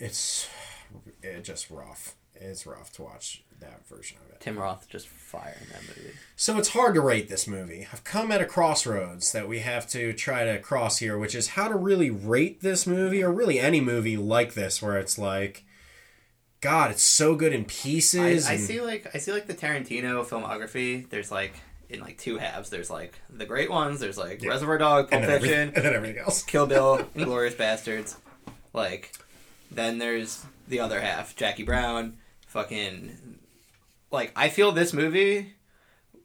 It's 0.00 0.48
it 1.22 1.42
just 1.44 1.70
rough. 1.70 2.16
It's 2.40 2.66
rough 2.66 2.92
to 2.94 3.02
watch 3.02 3.42
that 3.60 3.86
version 3.88 4.18
of 4.24 4.32
it. 4.32 4.40
Tim 4.40 4.58
Roth 4.58 4.88
just 4.88 5.08
fire 5.08 5.56
in 5.60 5.68
that 5.70 5.82
movie. 5.82 6.12
So 6.36 6.56
it's 6.58 6.68
hard 6.68 6.94
to 6.94 7.00
rate 7.00 7.28
this 7.28 7.46
movie. 7.48 7.88
I've 7.92 8.04
come 8.04 8.30
at 8.30 8.40
a 8.40 8.44
crossroads 8.46 9.32
that 9.32 9.48
we 9.48 9.58
have 9.58 9.88
to 9.90 10.12
try 10.12 10.44
to 10.44 10.58
cross 10.60 10.98
here, 10.98 11.18
which 11.18 11.34
is 11.34 11.48
how 11.48 11.66
to 11.68 11.74
really 11.74 12.10
rate 12.10 12.60
this 12.60 12.86
movie 12.86 13.22
or 13.22 13.32
really 13.32 13.58
any 13.58 13.80
movie 13.80 14.16
like 14.16 14.54
this 14.54 14.80
where 14.80 14.96
it's 14.98 15.18
like 15.18 15.64
God, 16.60 16.90
it's 16.90 17.02
so 17.02 17.34
good 17.36 17.52
in 17.52 17.64
pieces. 17.64 18.46
I 18.46 18.52
and- 18.54 18.60
see 18.62 18.80
like 18.80 19.10
I 19.14 19.18
see 19.18 19.32
like 19.32 19.46
the 19.46 19.54
Tarantino 19.54 20.24
filmography. 20.26 21.08
There's 21.08 21.30
like 21.30 21.54
in 21.88 22.00
like 22.00 22.18
two 22.18 22.36
halves. 22.38 22.70
There's 22.70 22.90
like 22.90 23.14
the 23.30 23.46
great 23.46 23.70
ones. 23.70 23.98
There's 24.00 24.18
like 24.18 24.42
Yeah. 24.42 24.50
Reservoir 24.50 24.78
Dog, 24.78 25.10
Pulp 25.10 25.12
and 25.22 25.24
then, 25.24 25.30
every- 25.36 25.48
Fiction, 25.48 25.72
and 25.74 25.84
then 25.84 25.94
everything 25.94 26.18
else. 26.18 26.42
Kill 26.44 26.66
Bill, 26.66 26.98
Inglourious 27.16 27.54
Basterds. 27.56 28.16
Like 28.72 29.12
then 29.70 29.98
there's 29.98 30.44
the 30.66 30.80
other 30.80 31.00
half. 31.00 31.34
Jackie 31.36 31.62
Brown, 31.62 32.16
fucking 32.48 33.38
like 34.10 34.32
I 34.36 34.48
feel 34.48 34.72
this 34.72 34.92
movie. 34.92 35.54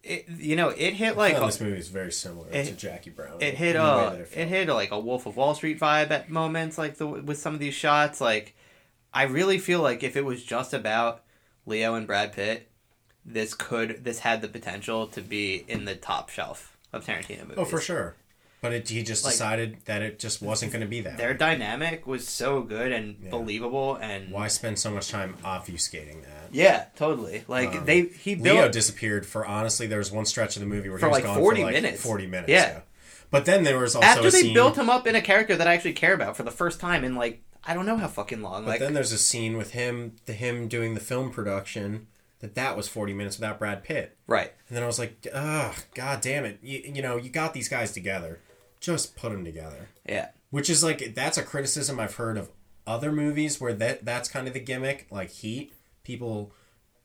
It, 0.03 0.27
you 0.27 0.57
know, 0.57 0.67
it 0.67 0.93
hit 0.95 1.15
like 1.15 1.37
a, 1.37 1.39
this 1.45 1.61
movie 1.61 1.77
is 1.77 1.87
very 1.87 2.11
similar 2.11 2.49
it- 2.51 2.65
to 2.65 2.73
Jackie 2.73 3.09
Brown. 3.09 3.41
it 3.41 3.53
hit 3.53 3.75
uh 3.77 4.15
it 4.33 4.47
hit 4.49 4.67
like 4.67 4.91
a 4.91 4.99
Wolf 4.99 5.25
of 5.25 5.37
Wall 5.37 5.55
Street 5.55 5.79
vibe 5.79 6.11
at 6.11 6.29
moments 6.29 6.77
like 6.77 6.97
the 6.97 7.07
with 7.07 7.37
some 7.37 7.53
of 7.53 7.59
these 7.61 7.73
shots 7.73 8.19
like 8.19 8.53
I 9.13 9.23
really 9.23 9.59
feel 9.59 9.81
like 9.81 10.03
if 10.03 10.17
it 10.17 10.25
was 10.25 10.43
just 10.43 10.73
about 10.73 11.23
Leo 11.65 11.93
and 11.95 12.05
Brad 12.05 12.33
Pitt 12.33 12.67
this 13.25 13.53
could 13.53 14.03
this 14.03 14.19
had 14.19 14.41
the 14.41 14.49
potential 14.49 15.07
to 15.07 15.21
be 15.21 15.63
in 15.69 15.85
the 15.85 15.95
top 15.95 16.29
shelf 16.29 16.75
of 16.91 17.05
Tarantino 17.05 17.43
movies. 17.43 17.55
Oh, 17.57 17.63
for 17.65 17.79
sure. 17.79 18.15
But 18.63 18.71
it, 18.73 18.87
he 18.89 19.03
just 19.03 19.23
Like- 19.25 19.33
decided 19.33 19.77
that 19.85 20.01
it 20.01 20.17
just 20.19 20.41
wasn't 20.41 20.71
going 20.71 20.81
to 20.81 20.87
be 20.87 21.01
that. 21.01 21.17
Their 21.17 21.33
dynamic 21.33 22.07
was 22.07 22.25
so 22.27 22.61
good 22.61 22.91
and 22.93 23.17
Yeah. 23.21 23.29
believable 23.29 23.95
and 23.97 24.31
Why 24.31 24.47
spend 24.47 24.79
so 24.79 24.89
much 24.89 25.09
time 25.09 25.35
obfuscating 25.43 26.23
that? 26.23 26.47
yeah, 26.53 26.85
totally. 26.95 27.43
Like 27.49 27.75
Um, 27.75 27.85
they 27.85 28.03
he 28.03 28.35
built 28.35 28.55
Leo 28.57 28.69
disappeared 28.69 29.25
for 29.25 29.45
honestly. 29.45 29.85
There 29.85 29.97
was 29.99 30.11
one 30.13 30.25
stretch 30.25 30.55
of 30.55 30.61
the 30.61 30.65
movie 30.65 30.87
where 30.89 30.97
For 30.97 31.07
he 31.07 31.09
was 31.09 31.17
like 31.17 31.25
gone 31.25 31.37
40 31.37 31.59
for 31.61 31.65
like 31.65 31.73
minutes. 31.75 32.01
Forty 32.01 32.25
minutes. 32.25 32.49
Yeah. 32.49 32.67
Yeah. 32.69 32.79
But 33.31 33.45
then 33.45 33.63
there 33.63 33.77
was 33.79 33.95
also 33.95 34.07
after 34.07 34.31
they 34.31 34.41
scene. 34.43 34.53
built 34.53 34.77
him 34.77 34.89
up 34.89 35.05
in 35.07 35.15
a 35.15 35.21
character 35.21 35.55
that 35.57 35.67
I 35.67 35.73
actually 35.73 35.93
care 35.93 36.13
about 36.13 36.37
for 36.37 36.43
the 36.43 36.51
first 36.51 36.79
time 36.79 37.03
in 37.03 37.15
like 37.15 37.41
I 37.65 37.73
don't 37.73 37.85
know 37.85 37.97
how 37.97 38.07
fucking 38.07 38.41
long. 38.41 38.63
but 38.63 38.69
like 38.71 38.79
then 38.79 38.93
there's 38.93 39.11
a 39.11 39.17
scene 39.17 39.57
with 39.57 39.71
him, 39.71 40.15
the 40.25 40.33
him 40.33 40.67
doing 40.69 40.93
the 40.93 40.99
film 41.01 41.31
production. 41.31 42.07
That 42.39 42.55
that 42.55 42.75
was 42.75 42.87
forty 42.89 43.13
minutes 43.13 43.37
without 43.37 43.57
Brad 43.59 43.83
Pitt. 43.83 44.17
right. 44.27 44.51
And 44.67 44.75
then 44.77 44.83
I 44.83 44.87
was 44.87 44.99
like, 44.99 45.25
ugh, 45.33 45.73
god 45.95 46.19
damn 46.21 46.43
it. 46.45 46.59
You, 46.61 46.81
you 46.95 47.01
know, 47.01 47.15
you 47.17 47.29
got 47.29 47.53
these 47.53 47.69
guys 47.69 47.91
together. 47.93 48.39
Just 48.83 49.15
put 49.15 49.31
them 49.31 49.45
together. 49.45 49.87
Yeah. 50.07 50.29
Which 50.49 50.69
is 50.69 50.83
like 50.83 51.15
that's 51.15 51.37
a 51.37 51.43
criticism 51.43 52.01
I've 52.01 52.15
heard 52.15 52.37
of 52.37 52.51
other 52.85 53.13
movies 53.13 53.61
where 53.61 53.73
that 53.73 54.03
that's 54.03 54.27
kind 54.27 54.45
of 54.45 54.53
the 54.53 54.59
gimmick, 54.59 55.07
like 55.09 55.29
Heat. 55.29 55.73
People 56.03 56.51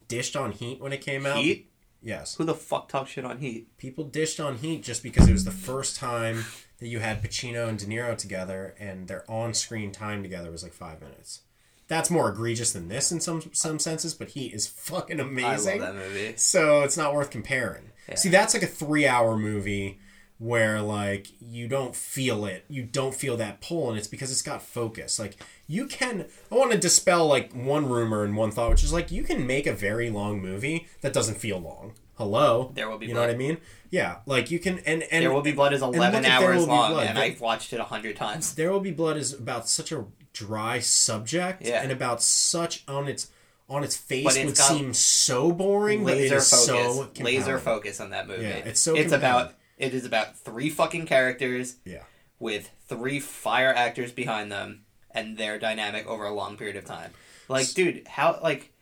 dished 0.08 0.34
on 0.34 0.50
Heat 0.50 0.80
when 0.80 0.92
it 0.92 1.00
came 1.00 1.24
out. 1.24 1.38
Heat? 1.38 1.70
Yes. 2.02 2.34
Who 2.34 2.44
the 2.44 2.54
fuck 2.54 2.88
talks 2.88 3.12
shit 3.12 3.24
on 3.24 3.38
Heat? 3.38 3.78
People 3.78 4.02
dished 4.02 4.40
on 4.40 4.56
Heat 4.56 4.82
just 4.82 5.04
because 5.04 5.28
it 5.28 5.32
was 5.32 5.44
the 5.44 5.52
first 5.52 5.96
time 5.96 6.46
that 6.78 6.88
you 6.88 6.98
had 6.98 7.22
Pacino 7.22 7.68
and 7.68 7.78
De 7.78 7.86
Niro 7.86 8.18
together 8.18 8.74
and 8.78 9.06
their 9.06 9.28
on-screen 9.30 9.92
time 9.92 10.22
together 10.22 10.50
was 10.50 10.62
like 10.64 10.72
5 10.72 11.00
minutes. 11.00 11.42
That's 11.86 12.10
more 12.10 12.28
egregious 12.28 12.72
than 12.72 12.88
this 12.88 13.10
in 13.12 13.20
some 13.20 13.42
some 13.52 13.78
senses, 13.78 14.14
but 14.14 14.30
Heat 14.30 14.52
is 14.52 14.66
fucking 14.66 15.20
amazing. 15.20 15.80
I 15.80 15.86
love 15.86 15.94
that 15.94 16.08
movie. 16.08 16.34
So 16.36 16.82
it's 16.82 16.96
not 16.96 17.14
worth 17.14 17.30
comparing. 17.30 17.92
See, 18.16 18.28
that's 18.28 18.52
like 18.52 18.64
a 18.64 18.66
three 18.66 19.06
hour 19.06 19.36
movie 19.36 20.00
where 20.38 20.80
like 20.80 21.28
you 21.40 21.66
don't 21.68 21.94
feel 21.96 22.44
it. 22.46 22.64
You 22.68 22.82
don't 22.84 23.14
feel 23.14 23.36
that 23.38 23.60
pull, 23.60 23.88
and 23.90 23.98
it's 23.98 24.06
because 24.08 24.30
it's 24.30 24.42
got 24.42 24.62
focus. 24.62 25.18
Like 25.18 25.36
you 25.66 25.86
can 25.86 26.26
I 26.50 26.54
want 26.54 26.72
to 26.72 26.78
dispel 26.78 27.26
like 27.26 27.52
one 27.52 27.88
rumor 27.88 28.24
and 28.24 28.36
one 28.36 28.50
thought, 28.50 28.70
which 28.70 28.84
is 28.84 28.92
like 28.92 29.10
you 29.10 29.22
can 29.24 29.46
make 29.46 29.66
a 29.66 29.72
very 29.72 30.10
long 30.10 30.40
movie 30.40 30.86
that 31.00 31.12
doesn't 31.12 31.36
feel 31.38 31.58
long. 31.58 31.92
Hello. 32.16 32.72
There 32.74 32.88
Will 32.90 32.98
Be 32.98 33.06
You 33.06 33.14
know 33.14 33.20
what 33.20 33.30
I 33.30 33.34
mean? 33.36 33.58
Yeah. 33.90 34.16
Like 34.26 34.50
you 34.50 34.58
can 34.58 34.78
and 34.80 35.02
and 35.04 35.22
There 35.24 35.32
Will 35.32 35.42
Be 35.42 35.52
Blood 35.52 35.72
is 35.72 35.82
and 35.82 35.94
11 35.94 36.22
look 36.22 36.30
hours 36.32 36.66
long, 36.66 36.92
Blood. 36.92 37.06
and 37.06 37.18
I've 37.18 37.40
watched 37.40 37.72
it 37.72 37.80
a 37.80 37.84
hundred 37.84 38.16
times. 38.16 38.54
there 38.54 38.72
Will 38.72 38.80
Be 38.80 38.90
Blood 38.92 39.16
is 39.16 39.32
about 39.32 39.68
such 39.68 39.92
a 39.92 40.04
dry 40.32 40.78
subject 40.78 41.62
Yeah. 41.66 41.82
and 41.82 41.90
about 41.92 42.22
such 42.22 42.84
on 42.88 43.08
its 43.08 43.28
on 43.68 43.84
its 43.84 43.96
face 43.96 44.34
it's 44.34 44.44
would 44.46 44.56
seem 44.56 44.94
so 44.94 45.52
boring, 45.52 46.02
Laser 46.02 46.36
focus, 46.36 46.48
so 46.64 47.08
laser 47.20 47.58
focus 47.58 48.00
on 48.00 48.10
that 48.10 48.26
movie. 48.26 48.42
Yeah, 48.44 48.48
it's 48.64 48.80
so 48.80 48.94
It's 48.96 49.12
compelling. 49.12 49.42
about 49.42 49.54
it 49.78 49.94
is 49.94 50.04
about 50.04 50.36
three 50.38 50.68
fucking 50.70 51.06
characters 51.06 51.76
Yeah. 51.84 52.02
with 52.38 52.70
three 52.88 53.20
fire 53.20 53.72
actors 53.74 54.12
behind 54.12 54.50
them 54.52 54.84
and 55.10 55.36
their 55.38 55.58
dynamic 55.58 56.06
over 56.06 56.24
a 56.24 56.34
long 56.34 56.56
period 56.56 56.76
of 56.76 56.84
time. 56.84 57.12
Like, 57.48 57.72
dude, 57.72 58.06
how 58.08 58.38
like 58.42 58.72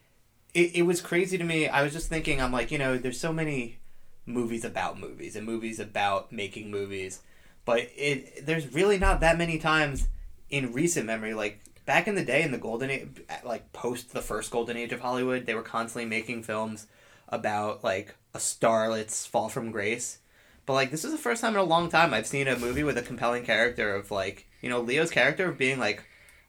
it, 0.53 0.75
it 0.77 0.81
was 0.83 1.01
crazy 1.01 1.37
to 1.37 1.43
me. 1.43 1.67
I 1.67 1.83
was 1.83 1.93
just 1.93 2.09
thinking, 2.09 2.41
I'm 2.41 2.51
like, 2.51 2.71
you 2.71 2.77
know, 2.77 2.97
there's 2.97 3.19
so 3.19 3.31
many 3.31 3.77
movies 4.25 4.65
about 4.65 4.99
movies 4.99 5.35
and 5.35 5.45
movies 5.45 5.79
about 5.79 6.31
making 6.31 6.69
movies, 6.71 7.21
but 7.63 7.79
it 7.95 8.45
there's 8.45 8.73
really 8.73 8.97
not 8.97 9.21
that 9.21 9.37
many 9.37 9.57
times 9.59 10.07
in 10.49 10.73
recent 10.73 11.05
memory, 11.05 11.33
like 11.33 11.59
back 11.85 12.07
in 12.07 12.15
the 12.15 12.25
day 12.25 12.41
in 12.41 12.51
the 12.51 12.57
golden 12.57 12.89
age, 12.89 13.07
like 13.45 13.71
post 13.71 14.11
the 14.13 14.21
first 14.21 14.51
golden 14.51 14.75
age 14.77 14.91
of 14.91 14.99
Hollywood, 15.01 15.45
they 15.45 15.55
were 15.55 15.61
constantly 15.63 16.05
making 16.09 16.43
films 16.43 16.87
about 17.29 17.83
like 17.83 18.15
a 18.33 18.39
starlet's 18.39 19.25
fall 19.25 19.47
from 19.49 19.71
grace. 19.71 20.19
But 20.67 20.73
like 20.73 20.91
this 20.91 21.05
is 21.05 21.13
the 21.13 21.17
first 21.17 21.41
time 21.41 21.53
in 21.53 21.59
a 21.59 21.63
long 21.63 21.89
time 21.89 22.13
I've 22.13 22.27
seen 22.27 22.47
a 22.47 22.59
movie 22.59 22.83
with 22.83 22.97
a 22.97 23.01
compelling 23.01 23.45
character 23.45 23.95
of 23.95 24.11
like 24.11 24.45
you 24.61 24.69
know 24.69 24.81
Leo's 24.81 25.09
character 25.09 25.49
of 25.49 25.57
being 25.57 25.79
like 25.79 26.03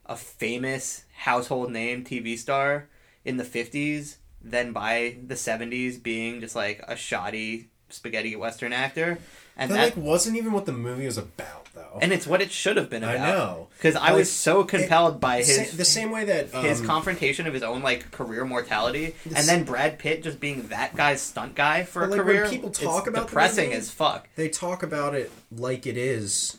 a 0.05 0.17
famous 0.17 1.05
household 1.17 1.71
name 1.71 2.05
TV 2.05 2.37
star 2.37 2.89
in 3.25 3.37
the 3.37 3.45
fifties, 3.45 4.19
then 4.43 4.73
by 4.73 5.17
the 5.25 5.37
seventies 5.37 5.99
being 5.99 6.41
just 6.41 6.57
like 6.57 6.83
a 6.89 6.97
shoddy 6.97 7.71
spaghetti 7.91 8.35
western 8.35 8.73
actor, 8.73 9.19
and 9.59 9.71
That 9.71 9.75
that 9.77 9.85
like 9.85 9.97
wasn't 9.97 10.37
even 10.37 10.53
what 10.53 10.65
the 10.67 10.73
movie 10.73 11.05
was 11.07 11.19
about, 11.19 11.67
though. 11.75 11.99
and 12.01 12.13
it's 12.13 12.27
what 12.27 12.41
it 12.41 12.51
should 12.53 12.77
have 12.77 12.89
been 12.89 13.03
I 13.05 13.17
know. 13.17 13.69
because 13.77 13.97
I 13.97 14.13
was 14.13 14.31
so 14.31 14.63
compelled 14.65 15.21
by 15.21 15.43
Sa- 15.43 15.63
his 15.63 15.77
the 15.77 15.85
same 15.85 16.11
way 16.11 16.25
that 16.27 16.55
um, 16.55 16.65
his 16.65 16.81
confrontation 16.81 17.47
of 17.47 17.53
his 17.55 17.63
own 17.63 17.83
like 17.83 18.11
career 18.13 18.45
mortality, 18.45 19.15
and 19.35 19.47
then 19.49 19.65
Brad 19.65 19.99
Pitt 19.99 20.23
just 20.23 20.39
being 20.41 20.69
that 20.69 20.95
guy's 20.97 21.21
stunt 21.21 21.55
guy 21.55 21.83
for 21.85 22.05
a 22.05 22.07
like, 22.07 22.19
when 22.19 22.27
career. 22.27 22.49
people 22.49 22.69
it's 22.71 22.79
talk 22.81 23.07
about 23.09 23.23
the 23.23 23.27
depressing 23.27 23.67
movie- 23.67 23.79
as 23.79 23.91
fuck. 23.91 24.29
they 24.37 24.49
talk 24.49 24.83
about 24.83 25.15
it 25.15 25.31
like 25.51 25.87
it 25.87 25.97
is 25.97 26.59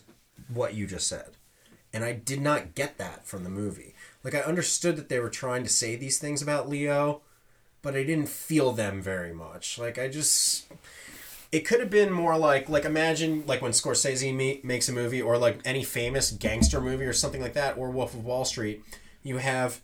what 0.54 0.74
you 0.74 0.86
just 0.86 1.08
said, 1.08 1.30
and 1.93 2.04
I 2.04 2.12
did 2.14 2.41
not 2.41 2.76
get 2.76 2.97
that 2.97 3.26
from 3.26 3.43
the 3.45 3.50
movie. 3.50 3.95
Like 4.24 4.36
I 4.36 4.39
understood 4.39 4.97
that 4.97 5.08
they 5.08 5.20
were 5.20 5.30
trying 5.30 5.64
to 5.64 5.70
say 5.70 5.95
these 5.95 6.18
things 6.20 6.41
about 6.41 6.68
Leo, 6.68 7.22
but 7.82 7.95
I 7.95 8.04
didn't 8.04 8.28
feel 8.28 8.74
them 8.74 9.02
very 9.02 9.32
much. 9.34 9.78
Like 9.80 9.97
I 9.97 10.10
just. 10.10 10.66
It 11.52 11.62
could 11.62 11.80
have 11.80 11.89
been 11.89 12.12
more 12.12 12.38
like 12.38 12.70
like 12.70 12.86
imagine 12.86 13.43
like 13.47 13.62
when 13.62 13.72
Scorsese 13.72 14.34
me- 14.36 14.62
makes 14.64 14.88
a 14.88 14.93
movie 14.93 15.22
or 15.22 15.38
like 15.38 15.60
any 15.66 15.84
famous 15.84 16.32
gangster 16.32 16.80
movie 16.80 17.06
or 17.06 17.14
something 17.14 17.41
like 17.41 17.54
that 17.54 17.78
or 17.78 17.89
Wolf 17.89 18.14
of 18.14 18.24
Wall 18.24 18.45
Street, 18.45 18.84
you 19.24 19.38
have 19.38 19.82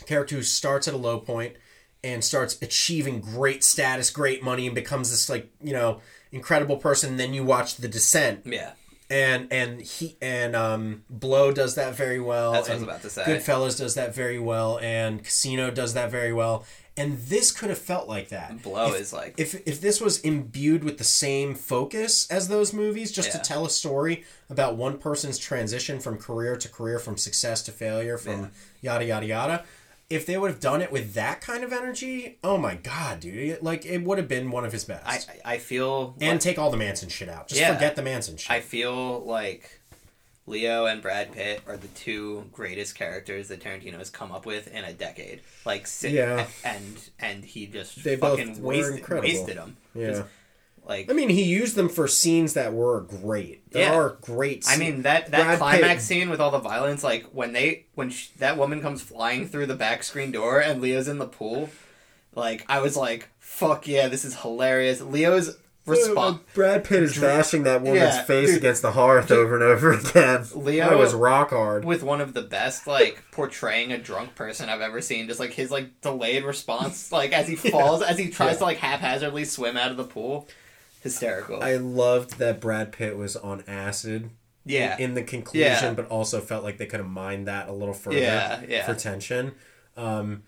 a 0.00 0.04
character 0.04 0.36
who 0.36 0.42
starts 0.42 0.88
at 0.88 0.94
a 0.94 0.96
low 0.96 1.18
point 1.20 1.54
and 2.04 2.24
starts 2.24 2.58
achieving 2.60 3.20
great 3.20 3.62
status, 3.62 4.10
great 4.10 4.42
money, 4.42 4.66
and 4.66 4.74
becomes 4.74 5.10
this 5.10 5.28
like 5.28 5.52
you 5.62 5.72
know 5.72 6.00
incredible 6.32 6.76
person. 6.76 7.16
Then 7.16 7.32
you 7.32 7.44
watch 7.44 7.76
The 7.76 7.86
Descent, 7.88 8.40
Yeah, 8.44 8.72
and 9.08 9.52
and 9.52 9.80
he 9.80 10.16
and 10.20 10.56
um 10.56 11.04
Blow 11.08 11.52
does 11.52 11.76
that 11.76 11.94
very 11.94 12.18
well. 12.18 12.52
That's 12.52 12.68
what 12.68 12.72
I 12.72 12.74
was 12.74 12.82
about 12.82 13.02
to 13.02 13.10
say. 13.10 13.22
Goodfellas 13.24 13.78
does 13.78 13.94
that 13.94 14.14
very 14.14 14.38
well, 14.40 14.78
and 14.80 15.22
Casino 15.22 15.70
does 15.70 15.94
that 15.94 16.10
very 16.10 16.32
well. 16.32 16.64
And 16.96 17.18
this 17.18 17.52
could 17.52 17.70
have 17.70 17.78
felt 17.78 18.06
like 18.06 18.28
that. 18.28 18.62
Blow 18.62 18.92
If- 18.92 19.00
is 19.00 19.12
like 19.14 19.34
if 19.38 19.66
if 19.66 19.80
this 19.80 19.98
was 20.00 20.20
imbued 20.20 20.84
with 20.84 20.98
the 20.98 21.04
same 21.04 21.54
focus 21.54 22.26
as 22.30 22.48
those 22.48 22.72
movies, 22.74 23.10
just 23.10 23.28
Yeah. 23.28 23.38
to 23.40 23.48
tell 23.48 23.64
a 23.64 23.70
story 23.70 24.24
about 24.50 24.76
one 24.76 24.98
person's 24.98 25.38
transition 25.38 26.00
from 26.00 26.18
career 26.18 26.54
to 26.56 26.68
career, 26.68 26.98
from 26.98 27.16
success 27.16 27.62
to 27.62 27.72
failure, 27.72 28.18
from 28.18 28.50
yada 28.82 29.06
yada 29.06 29.24
yada. 29.26 29.64
If 30.10 30.26
they 30.26 30.36
would 30.36 30.50
have 30.50 30.60
done 30.60 30.82
it 30.82 30.92
with 30.92 31.14
that 31.14 31.40
kind 31.40 31.64
of 31.64 31.72
energy, 31.72 32.38
oh 32.44 32.58
my 32.58 32.74
god, 32.74 33.20
dude! 33.20 33.62
Like 33.62 33.86
it 33.86 34.02
would 34.04 34.18
have 34.18 34.28
been 34.28 34.50
one 34.50 34.66
of 34.66 34.72
his 34.72 34.84
best. 34.84 35.06
I 35.06 35.54
I 35.54 35.58
feel 35.58 36.14
and 36.20 36.32
like- 36.32 36.40
take 36.40 36.58
all 36.58 36.70
the 36.70 36.76
Manson 36.76 37.08
shit 37.08 37.30
out. 37.30 37.48
Just 37.48 37.58
Yeah. 37.58 37.72
forget 37.72 37.96
the 37.96 38.02
Manson 38.02 38.36
shit. 38.36 38.50
I 38.50 38.60
feel 38.60 39.20
like 39.24 39.80
Leo 40.46 40.86
and 40.86 41.00
Brad 41.00 41.32
Pitt 41.32 41.62
are 41.68 41.76
the 41.76 41.88
two 41.88 42.44
greatest 42.52 42.96
characters 42.96 43.48
that 43.48 43.60
Tarantino 43.62 43.98
has 43.98 44.10
come 44.10 44.32
up 44.32 44.44
with 44.44 44.66
in 44.74 44.84
a 44.84 44.92
decade. 44.92 45.40
Like 45.64 45.86
sit, 45.86 46.12
Yeah. 46.12 46.46
and 46.64 46.98
and 47.20 47.44
he 47.44 47.66
just 47.66 48.02
They 48.02 48.16
both 48.16 48.38
fucking 48.38 48.60
wasted 48.62 48.96
incredible. 48.96 49.28
wasted 49.28 49.56
them. 49.56 49.76
Yeah. 49.94 50.22
like 50.84 51.08
I 51.08 51.14
mean, 51.14 51.28
he 51.28 51.44
used 51.44 51.76
them 51.76 51.88
for 51.88 52.08
scenes 52.08 52.54
that 52.54 52.72
were 52.72 53.02
great. 53.02 53.70
There 53.70 53.82
Yeah. 53.84 53.94
are 53.94 54.16
great. 54.20 54.64
I 54.68 54.76
mean 54.76 55.02
that 55.02 55.30
that 55.30 55.44
Brad 55.44 55.58
climax 55.58 55.94
Pitt- 55.94 56.02
scene 56.02 56.28
with 56.28 56.40
all 56.40 56.50
the 56.50 56.58
violence, 56.58 57.04
like 57.04 57.26
when 57.32 57.52
they 57.52 57.86
when 57.94 58.10
sh- 58.10 58.30
that 58.38 58.56
woman 58.58 58.80
comes 58.80 59.00
flying 59.00 59.46
through 59.48 59.66
the 59.66 59.76
back 59.76 60.02
screen 60.02 60.32
door 60.32 60.60
and 60.60 60.80
Leo's 60.80 61.06
in 61.06 61.18
the 61.18 61.26
pool, 61.28 61.70
like 62.34 62.64
I 62.68 62.80
was 62.80 62.96
like, 62.96 63.28
"Fuck 63.38 63.86
yeah, 63.86 64.08
this 64.08 64.24
is 64.24 64.40
hilarious." 64.40 65.00
Leo's 65.00 65.56
response. 65.86 66.40
Brad 66.54 66.84
Pitt 66.84 67.02
is 67.02 67.18
bashing 67.18 67.64
that 67.64 67.82
woman's 67.82 68.14
Yeah, 68.16 68.22
face 68.24 68.48
dude. 68.50 68.58
against 68.58 68.82
the 68.82 68.92
hearth 68.92 69.30
over 69.30 69.54
and 69.54 69.62
over 69.64 69.92
again. 69.98 70.44
Leo- 70.54 70.88
that 70.90 70.98
was 70.98 71.14
rock 71.14 71.50
hard. 71.50 71.84
with 71.84 72.02
one 72.02 72.20
of 72.20 72.34
the 72.34 72.42
best 72.42 72.86
like 72.86 73.22
portraying 73.32 73.90
a 73.92 73.98
drunk 73.98 74.34
person 74.34 74.68
I've 74.68 74.80
ever 74.80 75.00
seen. 75.00 75.26
Just 75.26 75.40
like 75.40 75.52
his 75.52 75.70
like 75.70 76.00
delayed 76.00 76.44
response, 76.44 77.10
like 77.20 77.32
as 77.32 77.48
he 77.48 77.56
falls, 77.56 78.02
as 78.02 78.18
he 78.18 78.28
tries 78.30 78.52
Yeah. 78.52 78.58
to 78.58 78.64
like 78.64 78.78
haphazardly 78.78 79.44
swim 79.44 79.76
out 79.76 79.90
of 79.90 79.96
the 79.96 80.04
pool, 80.04 80.48
hysterical. 81.02 81.62
I 81.62 81.76
loved 81.76 82.38
that 82.38 82.60
Brad 82.60 82.92
Pitt 82.92 83.16
was 83.16 83.36
on 83.36 83.64
acid. 83.66 84.30
yeah, 84.64 84.96
In, 84.96 85.02
in 85.10 85.14
the 85.14 85.22
conclusion, 85.22 85.62
Yeah. 85.72 85.92
but 85.94 86.06
also 86.08 86.40
felt 86.40 86.62
like 86.62 86.78
they 86.78 86.86
could 86.86 87.00
have 87.00 87.08
mined 87.08 87.48
that 87.48 87.68
a 87.68 87.72
little 87.72 87.94
further 87.94 88.18
Yeah, 88.18 88.62
yeah. 88.68 88.86
for 88.86 88.94
tension. 88.94 89.52
Um, 89.96 90.44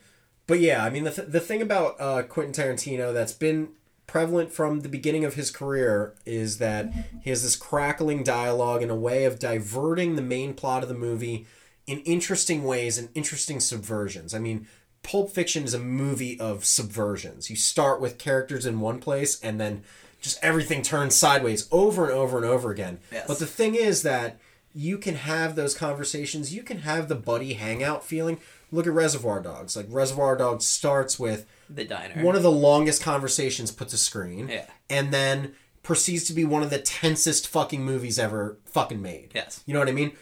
but 0.47 0.61
yeah, 0.61 0.85
I 0.85 0.91
mean 0.91 1.05
the 1.05 1.11
th- 1.11 1.29
the 1.29 1.41
thing 1.41 1.61
about 1.63 1.97
uh, 2.01 2.23
Quentin 2.23 2.53
Tarantino 2.53 3.13
that's 3.13 3.33
been 3.33 3.71
prevalent 4.07 4.53
from 4.53 4.81
the 4.81 4.89
beginning 4.89 5.25
of 5.25 5.35
his 5.35 5.51
career 5.51 6.15
is 6.25 6.59
that 6.59 6.93
he 7.23 7.31
has 7.31 7.43
this 7.43 7.57
crackling 7.57 8.23
dialogue 8.23 8.83
and 8.83 8.91
a 8.91 8.97
way 8.97 9.25
of 9.25 9.39
diverting 9.39 10.17
the 10.17 10.23
main 10.23 10.55
plot 10.55 10.83
of 10.83 10.89
the 10.89 10.95
movie 10.95 11.47
in 11.87 12.01
interesting 12.01 12.65
ways 12.65 12.99
and 12.99 13.09
interesting 13.15 13.59
subversions. 13.59 14.35
I 14.35 14.39
mean, 14.39 14.67
Pulp 15.03 15.31
Fiction 15.31 15.65
is 15.65 15.75
a 15.75 15.79
movie 15.79 16.39
of 16.41 16.61
subversions. 16.61 17.51
You 17.51 17.57
start 17.57 18.01
with 18.01 18.19
characters 18.19 18.67
in 18.67 18.81
one 18.81 19.01
place 19.01 19.41
and 19.41 19.61
then 19.61 19.83
just 20.21 20.43
everything 20.43 20.83
turns 20.83 21.15
sideways 21.15 21.69
over 21.71 22.05
and 22.05 22.13
over 22.13 22.39
and 22.39 22.47
over 22.47 22.71
again. 22.71 22.99
Yes. 23.13 23.27
But 23.27 23.39
the 23.39 23.47
thing 23.47 23.75
is 23.75 24.03
that 24.03 24.39
you 24.75 24.99
can 24.99 25.15
have 25.15 25.55
those 25.55 25.75
conversations. 25.75 26.55
You 26.55 26.63
can 26.63 26.79
have 26.79 27.09
the 27.09 27.15
buddy 27.15 27.53
hangout 27.53 28.05
feeling. 28.05 28.39
Look 28.71 28.87
at 28.87 28.93
Reservoir 28.93 29.41
Dogs. 29.41 29.77
Like 29.77 29.87
Reservoir 29.89 30.37
Dogs 30.37 30.67
starts 30.67 31.19
with 31.19 31.47
The 31.71 31.85
diner. 31.85 32.23
one 32.25 32.35
of 32.37 32.43
the 32.43 32.51
longest 32.51 33.03
conversations 33.03 33.71
put 33.71 33.89
to 33.89 33.97
screen. 33.97 34.49
Yeah. 34.49 34.67
And 34.91 35.13
then 35.13 35.55
proceeds 35.83 36.25
to 36.25 36.33
be 36.33 36.45
one 36.45 36.63
of 36.63 36.71
the 36.71 36.79
tensest 36.79 37.47
fucking 37.47 37.85
movies 37.85 38.19
ever 38.19 38.59
fucking 38.65 39.01
made. 39.03 39.31
Yes. 39.35 39.63
You 39.67 39.75
know 39.75 39.81
what 39.81 39.89
I 39.89 39.93
mean? 39.93 40.13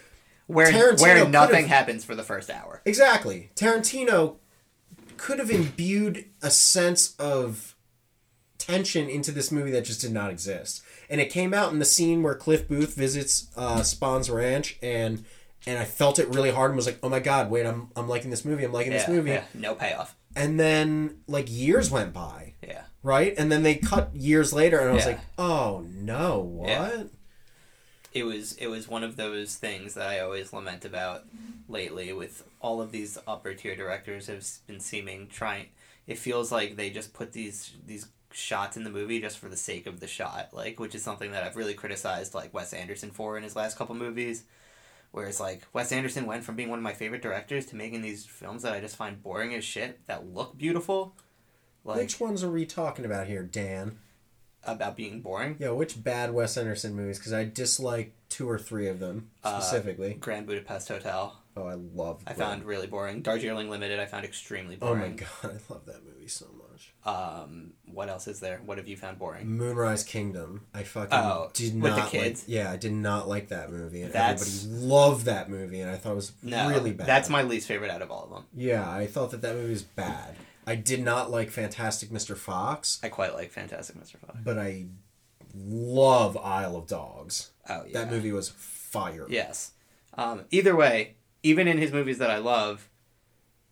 where 0.47 0.71
Tarantino 0.71 1.01
where 1.01 1.27
nothing 1.29 1.67
happens 1.67 2.03
for 2.03 2.15
the 2.15 2.23
first 2.23 2.49
hour. 2.49 2.81
Exactly. 2.85 3.49
Tarantino 3.55 4.35
could 5.15 5.39
have 5.39 5.49
imbued 5.49 6.25
a 6.41 6.51
sense 6.51 7.15
of 7.17 7.75
tension 8.57 9.09
into 9.09 9.31
this 9.31 9.51
movie 9.51 9.71
that 9.71 9.85
just 9.85 10.01
did 10.01 10.11
not 10.11 10.29
exist. 10.31 10.81
And 11.09 11.19
it 11.21 11.29
came 11.29 11.53
out 11.53 11.71
in 11.71 11.79
the 11.79 11.85
scene 11.85 12.23
where 12.23 12.35
Cliff 12.35 12.67
Booth 12.67 12.95
visits 12.95 13.47
uh, 13.55 13.83
Spahn's 13.83 14.29
ranch 14.29 14.77
and 14.81 15.23
and 15.65 15.77
I 15.79 15.85
felt 15.85 16.19
it 16.19 16.27
really 16.29 16.51
hard 16.51 16.71
and 16.71 16.75
was 16.75 16.85
like, 16.85 16.99
"Oh 17.03 17.09
my 17.09 17.19
god, 17.19 17.49
wait, 17.49 17.65
I'm 17.65 17.89
I'm 17.95 18.07
liking 18.07 18.29
this 18.31 18.43
movie. 18.45 18.63
I'm 18.63 18.73
liking 18.73 18.91
this 18.93 19.07
movie." 19.07 19.31
yeah, 19.31 19.43
no 19.53 19.75
payoff. 19.75 20.15
And 20.35 20.59
then 20.59 21.21
like 21.27 21.45
years 21.49 21.91
went 21.91 22.11
by, 22.13 22.53
Yeah. 22.67 22.81
right? 23.03 23.33
And 23.37 23.51
then 23.51 23.61
they 23.63 23.75
cut 23.75 24.15
years 24.15 24.51
later 24.53 24.79
and 24.79 24.89
I 24.89 24.93
was 24.93 25.03
Yeah. 25.05 25.11
like, 25.11 25.19
"Oh 25.37 25.85
no, 25.89 26.39
what?" 26.39 26.67
Yeah. 26.69 27.03
it 28.13 28.23
was 28.23 28.53
it 28.57 28.67
was 28.67 28.87
one 28.87 29.03
of 29.03 29.15
those 29.15 29.55
things 29.55 29.93
that 29.95 30.07
I 30.07 30.19
always 30.19 30.53
lament 30.53 30.85
about 30.85 31.23
lately 31.67 32.13
with 32.13 32.43
all 32.59 32.81
of 32.81 32.91
these 32.91 33.17
upper 33.27 33.53
tier 33.53 33.75
directors 33.75 34.27
have 34.27 34.45
been 34.67 34.79
seeming 34.79 35.27
trying 35.27 35.67
it 36.05 36.17
feels 36.19 36.51
like 36.51 36.75
they 36.75 36.89
just 36.89 37.13
put 37.13 37.31
these 37.33 37.71
these 37.87 38.07
shots 38.31 38.75
in 38.77 38.83
the 38.83 38.89
movie 38.89 39.19
just 39.21 39.37
for 39.39 39.47
the 39.49 39.57
sake 39.57 39.85
of 39.87 39.99
the 39.99 40.07
shot 40.07 40.49
like 40.53 40.79
which 40.79 40.93
is 40.95 41.03
something 41.03 41.31
that 41.31 41.43
I've 41.43 41.55
really 41.55 41.73
criticized 41.73 42.33
like 42.33 42.53
Wes 42.53 42.73
Anderson 42.73 43.09
for 43.11 43.37
in 43.37 43.43
his 43.43 43.55
last 43.55 43.77
couple 43.77 43.95
movies 43.95 44.43
where 45.13 45.27
it's 45.27 45.39
like 45.39 45.61
Wes 45.73 45.91
Anderson 45.91 46.25
went 46.25 46.43
from 46.43 46.55
being 46.55 46.69
one 46.69 46.79
of 46.79 46.83
my 46.83 46.93
favorite 46.93 47.21
directors 47.21 47.67
to 47.67 47.75
making 47.75 48.01
these 48.01 48.25
films 48.25 48.63
that 48.63 48.73
I 48.73 48.81
just 48.81 48.95
find 48.95 49.21
boring 49.21 49.53
as 49.53 49.63
shit 49.63 50.05
that 50.07 50.33
look 50.33 50.57
beautiful 50.57 51.15
like 51.85 51.97
Which 51.97 52.19
ones 52.19 52.43
are 52.43 52.51
we 52.51 52.65
talking 52.65 53.05
about 53.05 53.27
here, 53.27 53.43
Dan? 53.43 53.99
about 54.65 54.95
being 54.95 55.21
boring 55.21 55.57
Yeah, 55.59 55.71
which 55.71 56.01
bad 56.01 56.33
Wes 56.33 56.57
Anderson 56.57 56.95
movies? 56.95 57.19
Because 57.19 57.33
I 57.33 57.43
dislike 57.43 58.13
two 58.29 58.49
or 58.49 58.57
three 58.57 58.87
of 58.87 58.99
them 58.99 59.29
specifically. 59.45 60.13
Grand 60.15 60.47
Budapest 60.47 60.87
Hotel 60.87 61.37
oh, 61.55 61.67
I 61.67 61.75
love. 61.75 62.23
Uh, 62.25 62.31
I 62.31 62.33
found 62.33 62.63
really 62.63 62.87
boring. 62.87 63.21
Darjeeling 63.21 63.69
Limited, 63.69 63.99
I 63.99 64.05
found 64.05 64.25
extremely 64.25 64.75
boring. 64.77 65.03
Oh 65.03 65.07
my 65.07 65.09
god, 65.09 65.61
I 65.69 65.73
love 65.73 65.85
that 65.85 66.03
movie 66.05 66.27
so 66.27 66.47
much. 66.57 66.62
Um, 67.05 67.73
what 67.91 68.07
else 68.07 68.27
is 68.27 68.39
there? 68.39 68.61
What 68.65 68.77
have 68.77 68.87
you 68.87 68.95
found 68.95 69.19
boring? 69.19 69.45
Moonrise 69.47 70.03
Kingdom. 70.05 70.65
I 70.73 70.83
fucking 70.83 71.09
Oh, 71.17 71.49
did 71.53 71.73
with 71.81 71.91
the 71.93 71.99
not 71.99 72.09
kids? 72.09 72.41
like. 72.41 72.49
Yeah, 72.49 72.71
I 72.71 72.77
did 72.77 72.93
not 72.93 73.27
like 73.27 73.49
that 73.49 73.71
movie, 73.71 74.03
and 74.03 74.13
That's- 74.13 74.63
everybody 74.63 74.85
loved 74.87 75.25
that 75.25 75.49
movie, 75.49 75.81
and 75.81 75.91
I 75.91 75.97
thought 75.97 76.13
it 76.13 76.15
was 76.15 76.31
No, 76.41 76.69
really 76.69 76.93
bad. 76.93 77.05
that's 77.07 77.29
my 77.29 77.41
least 77.43 77.67
favorite 77.67 77.91
out 77.91 78.01
of 78.01 78.09
all 78.09 78.23
of 78.23 78.29
them. 78.29 78.45
Yeah, 78.55 78.89
I 78.89 79.05
thought 79.07 79.31
that 79.31 79.41
that 79.41 79.53
movie 79.55 79.71
was 79.71 79.83
bad. 79.83 80.35
I 80.65 80.75
did 80.75 81.03
not 81.03 81.29
like 81.29 81.49
Fantastic 81.51 82.09
Mr. 82.09 82.37
Fox, 82.37 82.99
I 83.03 83.09
quite 83.09 83.33
like 83.33 83.51
Fantastic 83.51 83.97
Mr. 83.97 84.17
Fox. 84.17 84.39
but 84.41 84.57
I 84.57 84.85
love 85.53 86.37
Isle 86.37 86.77
of 86.77 86.87
Dogs. 86.87 87.51
Oh 87.69 87.83
yeah, 87.85 87.91
That 88.05 88.11
movie 88.11 88.31
was 88.31 88.49
fire. 88.49 89.25
Yes. 89.29 89.71
Um, 90.13 90.45
either 90.51 90.75
way, 90.75 91.15
even 91.43 91.67
in 91.67 91.77
his 91.79 91.91
movies 91.91 92.17
that 92.19 92.29
I 92.31 92.37
love, 92.37 92.89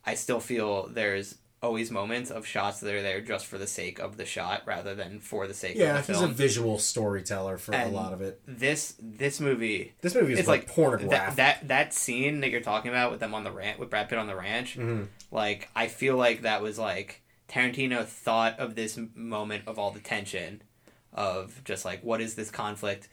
I 0.06 0.16
still 0.16 0.40
feel 0.40 0.88
there's 0.88 1.36
always 1.62 1.92
moments 1.92 2.32
of 2.32 2.46
shots 2.46 2.80
that 2.80 2.94
are 2.94 3.02
there 3.04 3.22
just 3.22 3.46
for 3.46 3.58
the 3.58 3.68
sake 3.68 4.00
of 4.00 4.18
the 4.18 4.26
shot 4.26 4.64
rather 4.66 4.96
than 4.96 5.20
for 5.20 5.46
the 5.48 5.54
sake 5.54 5.76
Yeah, 5.76 6.00
of 6.00 6.08
the 6.08 6.14
he's 6.14 6.22
a 6.22 6.28
visual 6.28 6.80
storyteller 6.80 7.58
for 7.58 7.76
And 7.76 7.94
a 7.94 7.96
lot 7.96 8.14
of 8.14 8.22
it. 8.22 8.42
This 8.48 8.96
this 9.00 9.40
movie 9.40 9.94
This 10.02 10.16
movie 10.16 10.34
is 10.34 10.40
it's 10.40 10.48
like, 10.48 10.62
like 10.62 10.70
pornographic. 10.76 11.36
that, 11.36 11.60
that 11.62 11.68
that 11.68 11.94
scene 11.94 12.40
that 12.42 12.50
you're 12.50 12.62
talking 12.62 12.90
about 12.90 13.12
with 13.12 13.20
them 13.20 13.34
on 13.36 13.44
the 13.44 13.52
ranch 13.52 13.78
with 13.78 13.90
Brad 13.92 14.10
Pitt 14.10 14.18
on 14.18 14.28
the 14.28 14.36
ranch. 14.36 14.78
Mm-hmm. 14.78 15.04
Like 15.30 15.70
I 15.76 15.88
feel 15.88 16.18
like 16.18 16.42
that 16.42 16.62
was 16.64 16.80
like 16.80 17.22
Tarantino 17.48 18.06
thought 18.06 18.60
of 18.60 18.76
this 18.76 18.98
moment 19.14 19.64
of 19.68 19.78
all 19.78 19.92
the 19.92 20.00
tension 20.00 20.64
of 21.14 21.62
just 21.64 21.86
like 21.86 22.04
what 22.04 22.22
is 22.22 22.36
this 22.36 22.50
conflict. 22.50 23.08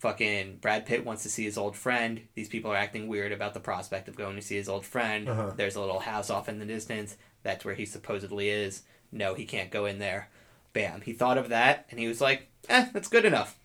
Fucking 0.00 0.58
Brad 0.60 0.86
Pitt 0.86 1.04
wants 1.04 1.24
to 1.24 1.28
see 1.28 1.42
his 1.44 1.58
old 1.58 1.74
friend. 1.74 2.20
These 2.34 2.48
people 2.48 2.70
are 2.70 2.76
acting 2.76 3.08
weird 3.08 3.32
about 3.32 3.52
the 3.54 3.58
prospect 3.60 4.06
of 4.06 4.14
going 4.14 4.36
to 4.36 4.42
see 4.42 4.54
his 4.54 4.68
old 4.68 4.84
friend. 4.86 5.28
Uh-huh. 5.28 5.52
There's 5.56 5.74
a 5.74 5.80
little 5.80 5.98
house 5.98 6.30
off 6.30 6.48
in 6.48 6.60
the 6.60 6.64
distance. 6.66 7.16
That's 7.42 7.64
where 7.64 7.74
he 7.74 7.84
supposedly 7.86 8.48
is. 8.50 8.82
No, 9.12 9.34
he 9.34 9.44
can't 9.44 9.70
go 9.70 9.86
in 9.86 9.98
there. 9.98 10.28
Bam. 10.72 11.00
He 11.00 11.12
thought 11.12 11.38
of 11.38 11.48
that 11.48 11.86
and 11.90 11.98
he 11.98 12.06
was 12.08 12.20
like, 12.20 12.48
eh, 12.68 12.88
that's 12.92 13.08
good 13.08 13.24
enough. 13.24 13.58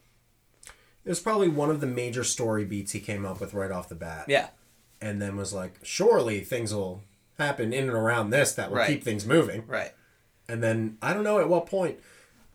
It 1.05 1.09
was 1.09 1.19
probably 1.19 1.49
one 1.49 1.69
of 1.69 1.81
the 1.81 1.87
major 1.87 2.23
story 2.23 2.63
beats 2.63 2.93
he 2.93 2.99
came 3.01 3.25
up 3.25 3.41
with 3.41 3.53
right 3.53 3.71
off 3.71 3.89
the 3.89 3.95
bat. 3.95 4.25
Yeah. 4.29 4.49
And 5.01 5.21
then 5.21 5.35
was 5.35 5.51
like, 5.53 5.73
surely 5.83 6.39
things 6.41 6.73
will 6.73 7.03
happen 7.37 7.73
in 7.73 7.85
and 7.85 7.93
around 7.93 8.29
this 8.29 8.53
that 8.53 8.69
will 8.69 8.77
Right. 8.77 8.87
keep 8.87 9.03
things 9.03 9.25
moving. 9.25 9.65
Right. 9.67 9.91
And 10.47 10.63
then 10.63 10.97
I 11.01 11.13
don't 11.13 11.23
know 11.25 11.39
at 11.39 11.49
what 11.49 11.65
point. 11.65 11.99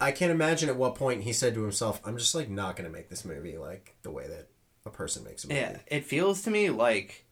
I 0.00 0.12
can't 0.12 0.30
imagine 0.30 0.68
at 0.68 0.76
what 0.76 0.94
point 0.94 1.24
he 1.24 1.32
said 1.32 1.54
to 1.54 1.62
himself, 1.62 2.00
"I'm 2.04 2.16
just 2.16 2.34
like 2.34 2.48
not 2.48 2.76
going 2.76 2.88
to 2.88 2.96
make 2.96 3.08
this 3.10 3.24
movie 3.24 3.58
like 3.58 3.96
the 4.02 4.10
way 4.12 4.28
that 4.28 4.48
a 4.86 4.90
person 4.90 5.24
makes 5.24 5.42
a 5.44 5.48
movie." 5.48 5.60
Yeah, 5.60 5.78
it 5.88 6.04
feels 6.04 6.40
to 6.42 6.50
me 6.50 6.70
like 6.70 7.24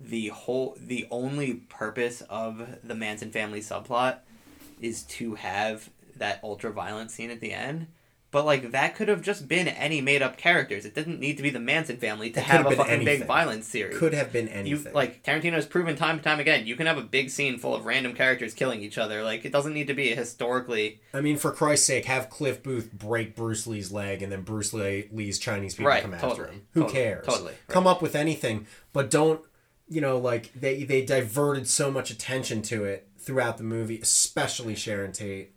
the 0.00 0.28
whole 0.28 0.76
the 0.80 1.06
only 1.10 1.54
purpose 1.54 2.22
of 2.30 2.66
the 2.82 2.94
Manson 2.94 3.30
family 3.30 3.60
subplot 3.60 4.18
is 4.80 5.02
to 5.04 5.34
have 5.34 5.90
that 6.16 6.40
ultra 6.42 6.72
violent 6.72 7.10
scene 7.10 7.30
at 7.30 7.40
the 7.40 7.52
end. 7.52 7.86
But 8.32 8.44
like 8.46 8.70
that 8.70 8.94
could 8.94 9.08
have 9.08 9.22
just 9.22 9.48
been 9.48 9.66
any 9.66 10.00
made 10.00 10.22
up 10.22 10.36
characters. 10.36 10.84
It 10.86 10.94
didn't 10.94 11.18
need 11.18 11.36
to 11.38 11.42
be 11.42 11.50
the 11.50 11.58
Manson 11.58 11.96
family 11.96 12.30
to 12.30 12.40
have 12.40 12.62
have 12.64 12.72
a 12.72 12.76
fucking 12.76 12.92
anything. 12.92 13.18
big 13.18 13.26
violence 13.26 13.66
series. 13.66 13.98
Could 13.98 14.14
have 14.14 14.32
been 14.32 14.46
you 14.46 14.52
anything. 14.54 14.92
like 14.92 15.24
Tarantino's 15.24 15.66
proven 15.66 15.96
time 15.96 16.14
and 16.14 16.22
time 16.22 16.38
again. 16.38 16.64
You 16.64 16.76
can 16.76 16.86
have 16.86 16.96
a 16.96 17.02
big 17.02 17.28
scene 17.30 17.58
full 17.58 17.74
of 17.74 17.86
random 17.86 18.14
characters 18.14 18.54
killing 18.54 18.82
each 18.82 18.98
other. 18.98 19.24
Like 19.24 19.44
it 19.44 19.50
doesn't 19.50 19.74
need 19.74 19.88
to 19.88 19.94
be 19.94 20.12
a 20.12 20.14
historically 20.14 21.00
I 21.12 21.20
mean, 21.20 21.38
for 21.38 21.50
Christ's 21.50 21.88
sake, 21.88 22.04
have 22.04 22.30
Cliff 22.30 22.62
Booth 22.62 22.92
break 22.92 23.34
Bruce 23.34 23.66
Lee's 23.66 23.90
leg, 23.90 24.22
and 24.22 24.30
then 24.30 24.42
Bruce 24.42 24.72
Lee, 24.72 25.08
Lee's 25.10 25.40
Chinese 25.40 25.74
people 25.74 25.88
Right, 25.88 26.02
come 26.02 26.14
after 26.14 26.46
him. 26.46 26.62
Who 26.74 26.82
totally, 26.82 26.98
cares? 27.00 27.26
totally, 27.26 27.46
right. 27.48 27.66
Come 27.68 27.88
up 27.88 28.00
with 28.00 28.14
anything, 28.14 28.66
but 28.92 29.10
don't. 29.10 29.40
You 29.90 30.00
know, 30.00 30.16
like 30.16 30.52
they 30.54 30.84
they 30.84 31.04
diverted 31.04 31.68
so 31.68 31.90
much 31.90 32.10
attention 32.10 32.62
to 32.62 32.84
it 32.84 33.08
throughout 33.18 33.58
the 33.58 33.64
movie, 33.64 34.00
especially 34.00 34.74
Sharon 34.74 35.12
Tate, 35.12 35.52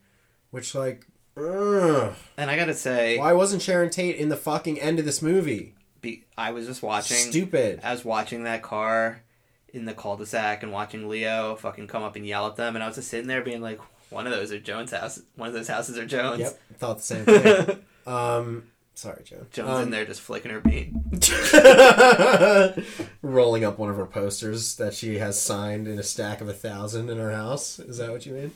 which 0.51 0.75
like, 0.75 1.07
ugh. 1.37 2.13
and 2.35 2.51
I 2.51 2.57
gotta 2.57 2.73
say 2.73 3.17
why 3.17 3.31
wasn't 3.31 3.61
Sharon 3.61 3.89
Tate 3.89 4.17
in 4.17 4.27
the 4.27 4.35
fucking 4.35 4.79
end 4.81 4.99
of 4.99 5.05
this 5.05 5.21
movie? 5.21 5.75
be, 6.03 6.25
I 6.37 6.51
was 6.51 6.67
just 6.67 6.83
watching 6.83 7.17
Stupid. 7.17 7.79
I 7.83 7.91
was 7.91 8.05
watching 8.05 8.43
that 8.43 8.61
car 8.61 9.23
in 9.69 9.85
the 9.85 9.95
cul-de-sac 9.95 10.61
and 10.61 10.71
watching 10.71 11.09
Leo 11.09 11.55
fucking 11.55 11.87
come 11.87 12.03
up 12.03 12.15
and 12.15 12.27
yell 12.27 12.45
at 12.45 12.55
them, 12.55 12.75
and 12.75 12.83
I 12.83 12.87
was 12.87 12.97
just 12.97 13.07
sitting 13.07 13.27
there 13.27 13.41
being 13.41 13.61
like, 13.61 13.79
one 14.11 14.27
of 14.27 14.33
those 14.33 14.51
are 14.51 14.59
Joan's 14.59 14.91
house. 14.91 15.19
One 15.35 15.47
of 15.47 15.55
those 15.55 15.67
houses 15.67 15.97
are 15.97 16.05
Jones. 16.05 16.41
Yep, 16.41 16.59
thought 16.77 16.97
the 16.97 17.03
same 17.03 17.25
thing. 17.25 17.79
um, 18.05 18.63
sorry, 18.95 19.21
Joe. 19.23 19.45
Jones 19.51 19.69
Um, 19.69 19.83
in 19.83 19.89
there 19.91 20.05
just 20.05 20.21
flicking 20.21 20.51
her 20.51 20.59
bean. 20.61 21.03
rolling 23.21 23.63
up 23.63 23.77
one 23.79 23.89
of 23.89 23.97
her 23.97 24.05
posters 24.05 24.75
that 24.75 24.93
she 24.93 25.17
has 25.19 25.39
signed 25.39 25.87
in 25.87 25.99
a 25.99 26.03
stack 26.03 26.41
of 26.41 26.47
a 26.49 26.53
thousand 26.53 27.09
in 27.09 27.17
her 27.17 27.31
house. 27.31 27.79
Is 27.79 27.97
that 27.97 28.11
what 28.11 28.25
you 28.25 28.33
mean? 28.33 28.51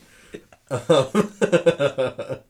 Um, 0.70 0.80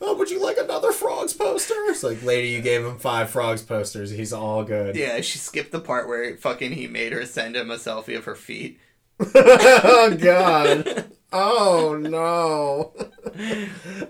oh, 0.00 0.14
would 0.16 0.30
you 0.30 0.42
like 0.42 0.56
another 0.56 0.90
frogs 0.92 1.34
poster? 1.34 1.74
It's 1.88 2.02
like, 2.02 2.22
lady, 2.22 2.48
you 2.48 2.62
gave 2.62 2.84
him 2.84 2.98
five 2.98 3.28
frogs 3.30 3.62
posters. 3.62 4.10
He's 4.10 4.32
all 4.32 4.64
good. 4.64 4.96
Yeah, 4.96 5.20
she 5.20 5.38
skipped 5.38 5.70
the 5.72 5.80
part 5.80 6.08
where 6.08 6.36
fucking 6.38 6.72
he 6.72 6.86
made 6.86 7.12
her 7.12 7.26
send 7.26 7.54
him 7.56 7.70
a 7.70 7.76
selfie 7.76 8.16
of 8.16 8.24
her 8.24 8.34
feet. 8.34 8.80
oh 9.20 10.16
God. 10.18 11.12
Oh 11.32 11.96
no. 12.00 12.94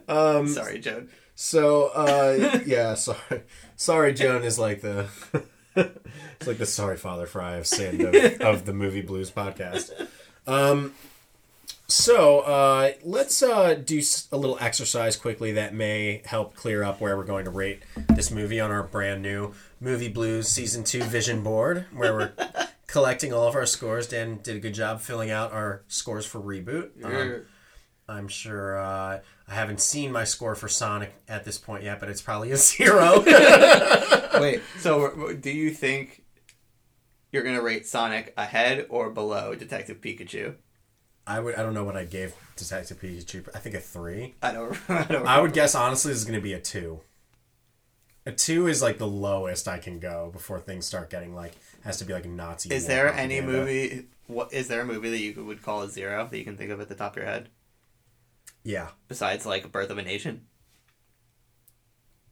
Um, 0.09 0.47
Sorry, 0.49 0.79
Joan. 0.79 1.09
So 1.35 1.87
uh 1.89 2.61
yeah, 2.67 2.95
sorry. 2.95 3.43
Sorry 3.77 4.13
Joan 4.13 4.43
is 4.43 4.59
like 4.59 4.81
the 4.81 5.09
it's 5.77 6.47
like 6.47 6.59
the 6.59 6.67
sorry 6.67 6.97
father 6.97 7.27
fry 7.27 7.57
of 7.57 7.67
sin 7.67 8.05
of, 8.15 8.41
of 8.41 8.67
the 8.67 8.73
movie 8.73 9.03
blues 9.03 9.31
podcast. 9.31 10.09
Um 10.47 10.95
so 11.89 12.41
uh 12.41 12.93
let's 13.03 13.43
uh 13.43 13.75
do 13.75 14.01
a 14.31 14.37
little 14.37 14.59
exercise 14.61 15.17
quickly 15.17 15.53
that 15.53 15.75
may 15.75 16.23
help 16.25 16.55
clear 16.55 16.83
up 16.83 17.01
where 17.01 17.17
we're 17.17 17.25
going 17.25 17.45
to 17.45 17.51
rate 17.51 17.83
this 18.11 18.31
movie 18.31 18.61
on 18.61 18.71
our 18.71 18.83
brand 18.83 19.23
new 19.23 19.53
movie 19.81 20.09
blues 20.09 20.49
season 20.49 20.85
2 20.85 21.03
vision 21.05 21.43
board 21.43 21.87
where 21.93 22.15
we're 22.15 22.33
collecting 22.93 23.33
all 23.33 23.49
of 23.49 23.55
our 23.55 23.67
scores. 23.67 24.07
Dan 24.07 24.39
did 24.43 24.57
a 24.57 24.61
good 24.61 24.75
job 24.75 25.01
filling 25.01 25.31
out 25.31 25.53
our 25.53 25.83
scores 25.89 26.27
for 26.27 26.39
reboot. 26.39 26.91
Um, 27.03 27.43
I'm 28.13 28.29
sure 28.29 28.79
uh, 28.79 29.21
I 29.49 29.55
haven't 29.55 29.81
seen 29.81 30.13
my 30.13 30.25
score 30.25 30.55
for 30.55 30.69
Sonic 30.69 31.15
at 31.29 31.45
this 31.45 31.59
point 31.59 31.83
yet, 31.83 31.99
but 32.01 32.09
it's 32.09 32.23
probably 32.23 32.53
a 32.53 32.57
zero. 32.73 33.23
Wait, 34.41 34.63
so 34.79 35.33
do 35.41 35.51
you 35.51 35.71
think 35.71 36.23
you're 37.31 37.43
gonna 37.43 37.63
rate 37.63 37.87
Sonic 37.87 38.33
ahead 38.37 38.87
or 38.89 39.11
below 39.11 39.55
Detective 39.55 40.01
Pikachu? 40.01 40.55
I 41.27 41.41
would. 41.41 41.55
I 41.55 41.63
don't 41.63 41.75
know 41.75 41.85
what 41.85 41.97
I 41.97 42.05
gave 42.05 42.35
Detective 42.57 43.01
Pikachu. 43.01 43.45
but 43.45 43.57
I 43.57 43.59
think 43.61 43.75
a 43.75 43.81
three. 43.81 44.35
I 44.43 44.53
don't. 44.53 44.77
I 44.91 45.05
don't. 45.05 45.27
I 45.27 45.41
would 45.41 45.53
guess 45.53 45.75
honestly 45.75 46.13
this 46.13 46.19
is 46.19 46.25
going 46.25 46.39
to 46.39 46.43
be 46.43 46.53
a 46.53 46.61
two. 46.61 47.01
A 48.27 48.33
two 48.33 48.67
is 48.69 48.83
like 48.83 48.99
the 48.99 49.07
lowest 49.07 49.67
I 49.67 49.79
can 49.79 49.99
go 49.99 50.31
before 50.33 50.61
things 50.61 50.87
start 50.87 51.11
getting 51.11 51.35
like 51.35 51.53
has 51.85 51.99
to 51.99 52.05
be 52.05 52.13
like 52.13 52.25
Nazi. 52.25 52.73
Is 52.73 52.85
war 52.85 52.89
there 52.89 53.13
any 53.13 53.41
propaganda. 53.41 53.65
movie? 53.65 54.05
What 54.29 54.53
is 54.53 54.69
there 54.69 54.81
a 54.81 54.85
movie 54.85 55.11
that 55.11 55.19
you 55.19 55.45
would 55.45 55.63
call 55.63 55.83
a 55.83 55.89
zero 55.89 56.29
that 56.31 56.39
you 56.39 56.45
can 56.45 56.57
think 56.57 56.71
of 56.71 56.81
at 56.81 56.89
the 56.89 56.95
top 56.95 57.13
of 57.13 57.17
your 57.19 57.27
head 57.27 57.49
Yeah, 58.65 58.89
besides 59.09 59.45
like 59.47 59.71
Birth 59.73 59.91
of 59.91 59.99
a 59.99 60.03
Nation? 60.03 60.43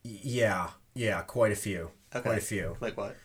Yeah, 0.03 0.71
yeah. 0.95 1.23
Quite 1.23 1.53
a 1.53 1.57
few. 1.57 1.91
Okay. 2.15 2.23
Quite 2.23 2.39
a 2.39 2.43
few. 2.43 2.77
Like 2.81 2.97
what? 2.97 3.17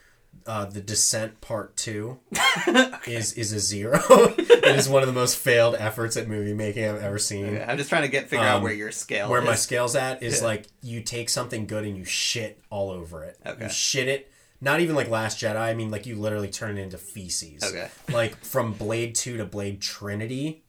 Uh, 0.45 0.66
the 0.66 0.82
Descent 0.82 1.39
Part 1.39 1.78
Two 1.78 2.20
is 3.08 3.34
is 3.34 3.53
a 3.53 3.60
zero. 3.60 3.99
it 4.10 4.76
is 4.76 4.89
one 4.89 5.01
of 5.01 5.08
the 5.08 5.14
most 5.14 5.38
failed 5.38 5.76
efforts 5.80 6.18
at 6.18 6.28
movie 6.28 6.53
making 6.53 6.84
I've 6.84 7.01
ever 7.01 7.18
seen. 7.18 7.45
Okay, 7.45 7.64
I'm 7.66 7.78
just 7.78 7.89
trying 7.89 8.01
to 8.01 8.10
get 8.10 8.30
figure 8.30 8.45
out 8.45 8.58
Um, 8.58 8.64
where 8.64 8.74
your 8.74 8.91
scale. 8.91 9.30
Where 9.30 9.41
my 9.41 9.56
scale's 9.56 9.95
at 9.95 10.22
is 10.22 10.41
Yeah. 10.41 10.47
like 10.47 10.66
you 10.82 11.01
take 11.01 11.30
something 11.30 11.66
good 11.68 11.86
and 11.86 11.95
you 11.95 12.03
shit 12.03 12.62
all 12.70 12.89
over 12.91 13.24
it. 13.24 13.38
Okay. 13.45 13.64
You 13.64 13.70
shit 13.70 14.08
it. 14.10 14.30
Not 14.60 14.82
even 14.82 14.95
like 14.95 15.08
Last 15.10 15.39
Jedi. 15.39 15.56
I 15.56 15.74
mean, 15.74 15.89
like 15.89 16.06
you 16.06 16.16
literally 16.16 16.49
turn 16.49 16.78
it 16.78 16.82
into 16.82 16.97
feces. 16.97 17.64
Okay. 17.64 17.88
Like 18.12 18.36
from 18.43 18.74
Blade 18.74 19.16
Two 19.16 19.38
to 19.38 19.45
Blade 19.45 19.80
Trinity, 19.82 20.64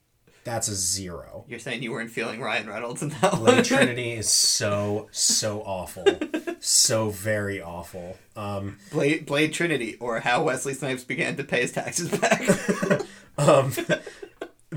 that's 0.46 0.68
a 0.68 0.74
zero. 0.76 1.44
You're 1.48 1.58
saying 1.58 1.82
you 1.82 1.90
weren't 1.90 2.10
feeling 2.10 2.40
Ryan 2.40 2.68
Reynolds 2.68 3.02
in 3.02 3.08
that 3.08 3.32
one. 3.32 3.42
Blade 3.42 3.64
Trinity 3.66 4.12
is 4.12 4.28
so 4.28 5.08
so 5.10 5.60
awful, 5.62 6.04
so 6.60 7.10
very 7.10 7.60
awful. 7.60 8.16
Um, 8.36 8.78
Blade, 8.92 9.26
Blade 9.26 9.52
Trinity, 9.52 9.96
or 9.98 10.20
how 10.20 10.44
Wesley 10.44 10.72
Snipes 10.72 11.02
began 11.02 11.36
to 11.36 11.44
pay 11.44 11.62
his 11.62 11.72
taxes 11.72 12.08
back. 12.10 12.48
um, 13.38 13.72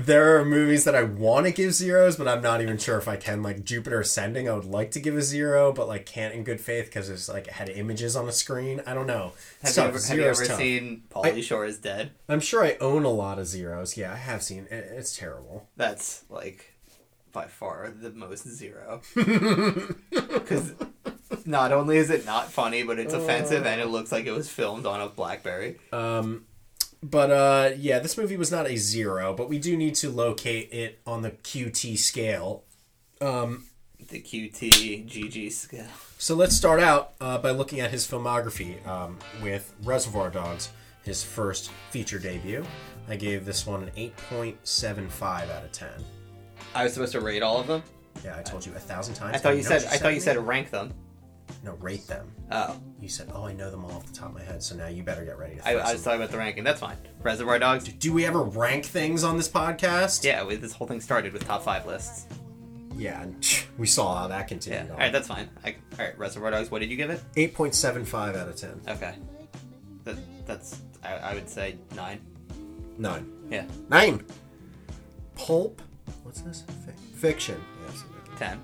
there 0.04 0.38
are 0.38 0.44
movies 0.44 0.84
that 0.84 0.94
I 0.94 1.02
want 1.02 1.46
to 1.46 1.52
give 1.52 1.72
zeros, 1.74 2.16
but 2.16 2.28
I'm 2.28 2.42
not 2.42 2.60
even 2.60 2.78
sure 2.78 2.98
if 2.98 3.08
I 3.08 3.16
can. 3.16 3.42
Like 3.42 3.64
Jupiter 3.64 4.00
Ascending, 4.00 4.48
I 4.48 4.54
would 4.54 4.64
like 4.64 4.90
to 4.92 5.00
give 5.00 5.16
a 5.16 5.22
zero, 5.22 5.72
but 5.72 5.88
like 5.88 6.06
can't 6.06 6.34
in 6.34 6.44
good 6.44 6.60
faith 6.60 6.86
because 6.86 7.08
it's 7.08 7.28
like 7.28 7.46
it 7.48 7.54
had 7.54 7.68
images 7.68 8.16
on 8.16 8.26
the 8.26 8.32
screen. 8.32 8.82
I 8.86 8.94
don't 8.94 9.06
know. 9.06 9.32
Have 9.62 9.76
you 9.76 9.82
ever, 9.82 9.98
have 9.98 10.16
you 10.18 10.24
ever 10.24 10.44
seen 10.44 11.02
Pauly 11.10 11.42
Shore 11.42 11.64
is 11.64 11.78
Dead? 11.78 12.12
I'm 12.28 12.40
sure 12.40 12.64
I 12.64 12.76
own 12.80 13.04
a 13.04 13.10
lot 13.10 13.38
of 13.38 13.46
zeros. 13.46 13.96
Yeah, 13.96 14.12
I 14.12 14.16
have 14.16 14.42
seen. 14.42 14.66
It. 14.70 14.88
It's 14.92 15.16
terrible. 15.16 15.68
That's 15.76 16.24
like 16.28 16.74
by 17.32 17.46
far 17.46 17.92
the 17.94 18.10
most 18.10 18.48
zero. 18.48 19.02
Because 20.10 20.72
not 21.44 21.72
only 21.72 21.96
is 21.96 22.10
it 22.10 22.26
not 22.26 22.50
funny, 22.50 22.82
but 22.82 22.98
it's 22.98 23.14
offensive 23.14 23.66
and 23.66 23.80
it 23.80 23.86
looks 23.86 24.10
like 24.10 24.26
it 24.26 24.32
was 24.32 24.48
filmed 24.48 24.86
on 24.86 25.00
a 25.00 25.08
Blackberry. 25.08 25.76
Um, 25.92 26.46
but 27.02 27.30
uh, 27.30 27.70
yeah, 27.76 27.98
this 27.98 28.16
movie 28.18 28.36
was 28.36 28.50
not 28.50 28.66
a 28.68 28.76
zero, 28.76 29.32
but 29.34 29.48
we 29.48 29.58
do 29.58 29.76
need 29.76 29.94
to 29.96 30.10
locate 30.10 30.72
it 30.72 31.00
on 31.06 31.22
the 31.22 31.30
QT 31.30 31.98
scale. 31.98 32.64
Um, 33.20 33.66
The 34.08 34.20
QT 34.20 35.06
GG 35.08 35.52
scale. 35.52 35.86
so 36.18 36.34
let's 36.34 36.56
start 36.56 36.80
out 36.80 37.12
uh, 37.20 37.38
by 37.38 37.50
looking 37.50 37.80
at 37.80 37.90
his 37.90 38.06
filmography 38.06 38.84
um, 38.86 39.18
with 39.42 39.72
Reservoir 39.84 40.30
Dogs, 40.30 40.70
his 41.04 41.22
first 41.22 41.70
feature 41.90 42.18
debut. 42.18 42.64
I 43.08 43.16
gave 43.16 43.44
this 43.44 43.66
one 43.66 43.82
an 43.84 43.90
8.75 44.30 45.50
out 45.50 45.64
of 45.64 45.72
10. 45.72 45.88
I 46.74 46.84
was 46.84 46.92
supposed 46.94 47.12
to 47.12 47.20
rate 47.20 47.42
all 47.42 47.58
of 47.60 47.66
them. 47.66 47.82
Yeah, 48.24 48.36
I 48.38 48.42
told 48.42 48.64
you 48.66 48.72
a 48.74 48.78
thousand 48.78 49.14
times. 49.14 49.34
I 49.36 49.38
thought 49.38 49.56
you 49.56 49.62
said 49.62 49.84
I 49.84 49.96
thought 49.96 50.14
you 50.14 50.20
said 50.20 50.36
rank 50.38 50.70
them. 50.70 50.92
No 51.62 51.74
rate 51.74 52.06
them. 52.06 52.30
Oh, 52.50 52.76
You 53.00 53.08
said, 53.08 53.28
oh, 53.34 53.44
I 53.46 53.52
know 53.52 53.70
them 53.70 53.84
all 53.84 53.92
off 53.92 54.06
the 54.06 54.12
top 54.14 54.28
of 54.30 54.34
my 54.34 54.42
head, 54.42 54.62
so 54.62 54.74
now 54.74 54.86
you 54.88 55.02
better 55.02 55.24
get 55.24 55.38
ready 55.38 55.56
to. 55.56 55.66
I, 55.68 55.72
I 55.74 55.92
was 55.92 56.02
talking 56.02 56.20
about 56.20 56.30
the 56.32 56.38
ranking. 56.38 56.64
That's 56.64 56.80
fine. 56.80 56.96
Reservoir 57.22 57.58
Dogs. 57.58 57.84
Do 57.84 58.12
we 58.12 58.24
ever 58.24 58.42
rank 58.42 58.86
things 58.86 59.24
on 59.24 59.36
this 59.36 59.48
podcast? 59.48 60.24
Yeah, 60.24 60.44
we, 60.44 60.56
this 60.56 60.72
whole 60.72 60.86
thing 60.86 61.00
started 61.00 61.32
with 61.32 61.44
top 61.46 61.62
five 61.62 61.86
lists. 61.86 62.26
Yeah, 62.96 63.22
and 63.22 63.64
we 63.78 63.86
saw 63.86 64.16
how 64.16 64.28
that 64.28 64.40
Yeah. 64.40 64.42
continued. 64.46 64.90
All 64.90 64.96
right, 64.98 65.12
that's 65.12 65.28
fine. 65.28 65.48
I, 65.64 65.76
all 65.98 66.04
right, 66.06 66.18
Reservoir 66.18 66.50
Dogs. 66.50 66.70
What 66.70 66.80
did 66.80 66.90
you 66.90 66.96
give 66.96 67.10
it? 67.10 67.20
8.75 67.36 68.36
out 68.36 68.48
of 68.48 68.56
10. 68.56 68.80
Okay. 68.88 69.14
That 70.04 70.16
that's 70.46 70.80
I, 71.04 71.14
I 71.16 71.34
would 71.34 71.48
say 71.48 71.76
nine. 71.94 72.20
Nine. 72.98 73.30
Yeah, 73.50 73.66
Nine. 73.90 74.24
Pulp. 75.36 75.80
What's 76.22 76.40
this? 76.42 76.64
Fic- 76.86 77.16
fiction. 77.16 77.62
Yes. 77.86 78.04
ten. 78.38 78.60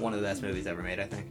One 0.00 0.12
of 0.14 0.20
the 0.20 0.26
best 0.26 0.42
movies 0.42 0.66
ever 0.66 0.82
made, 0.82 0.98
I 0.98 1.04
think. 1.04 1.26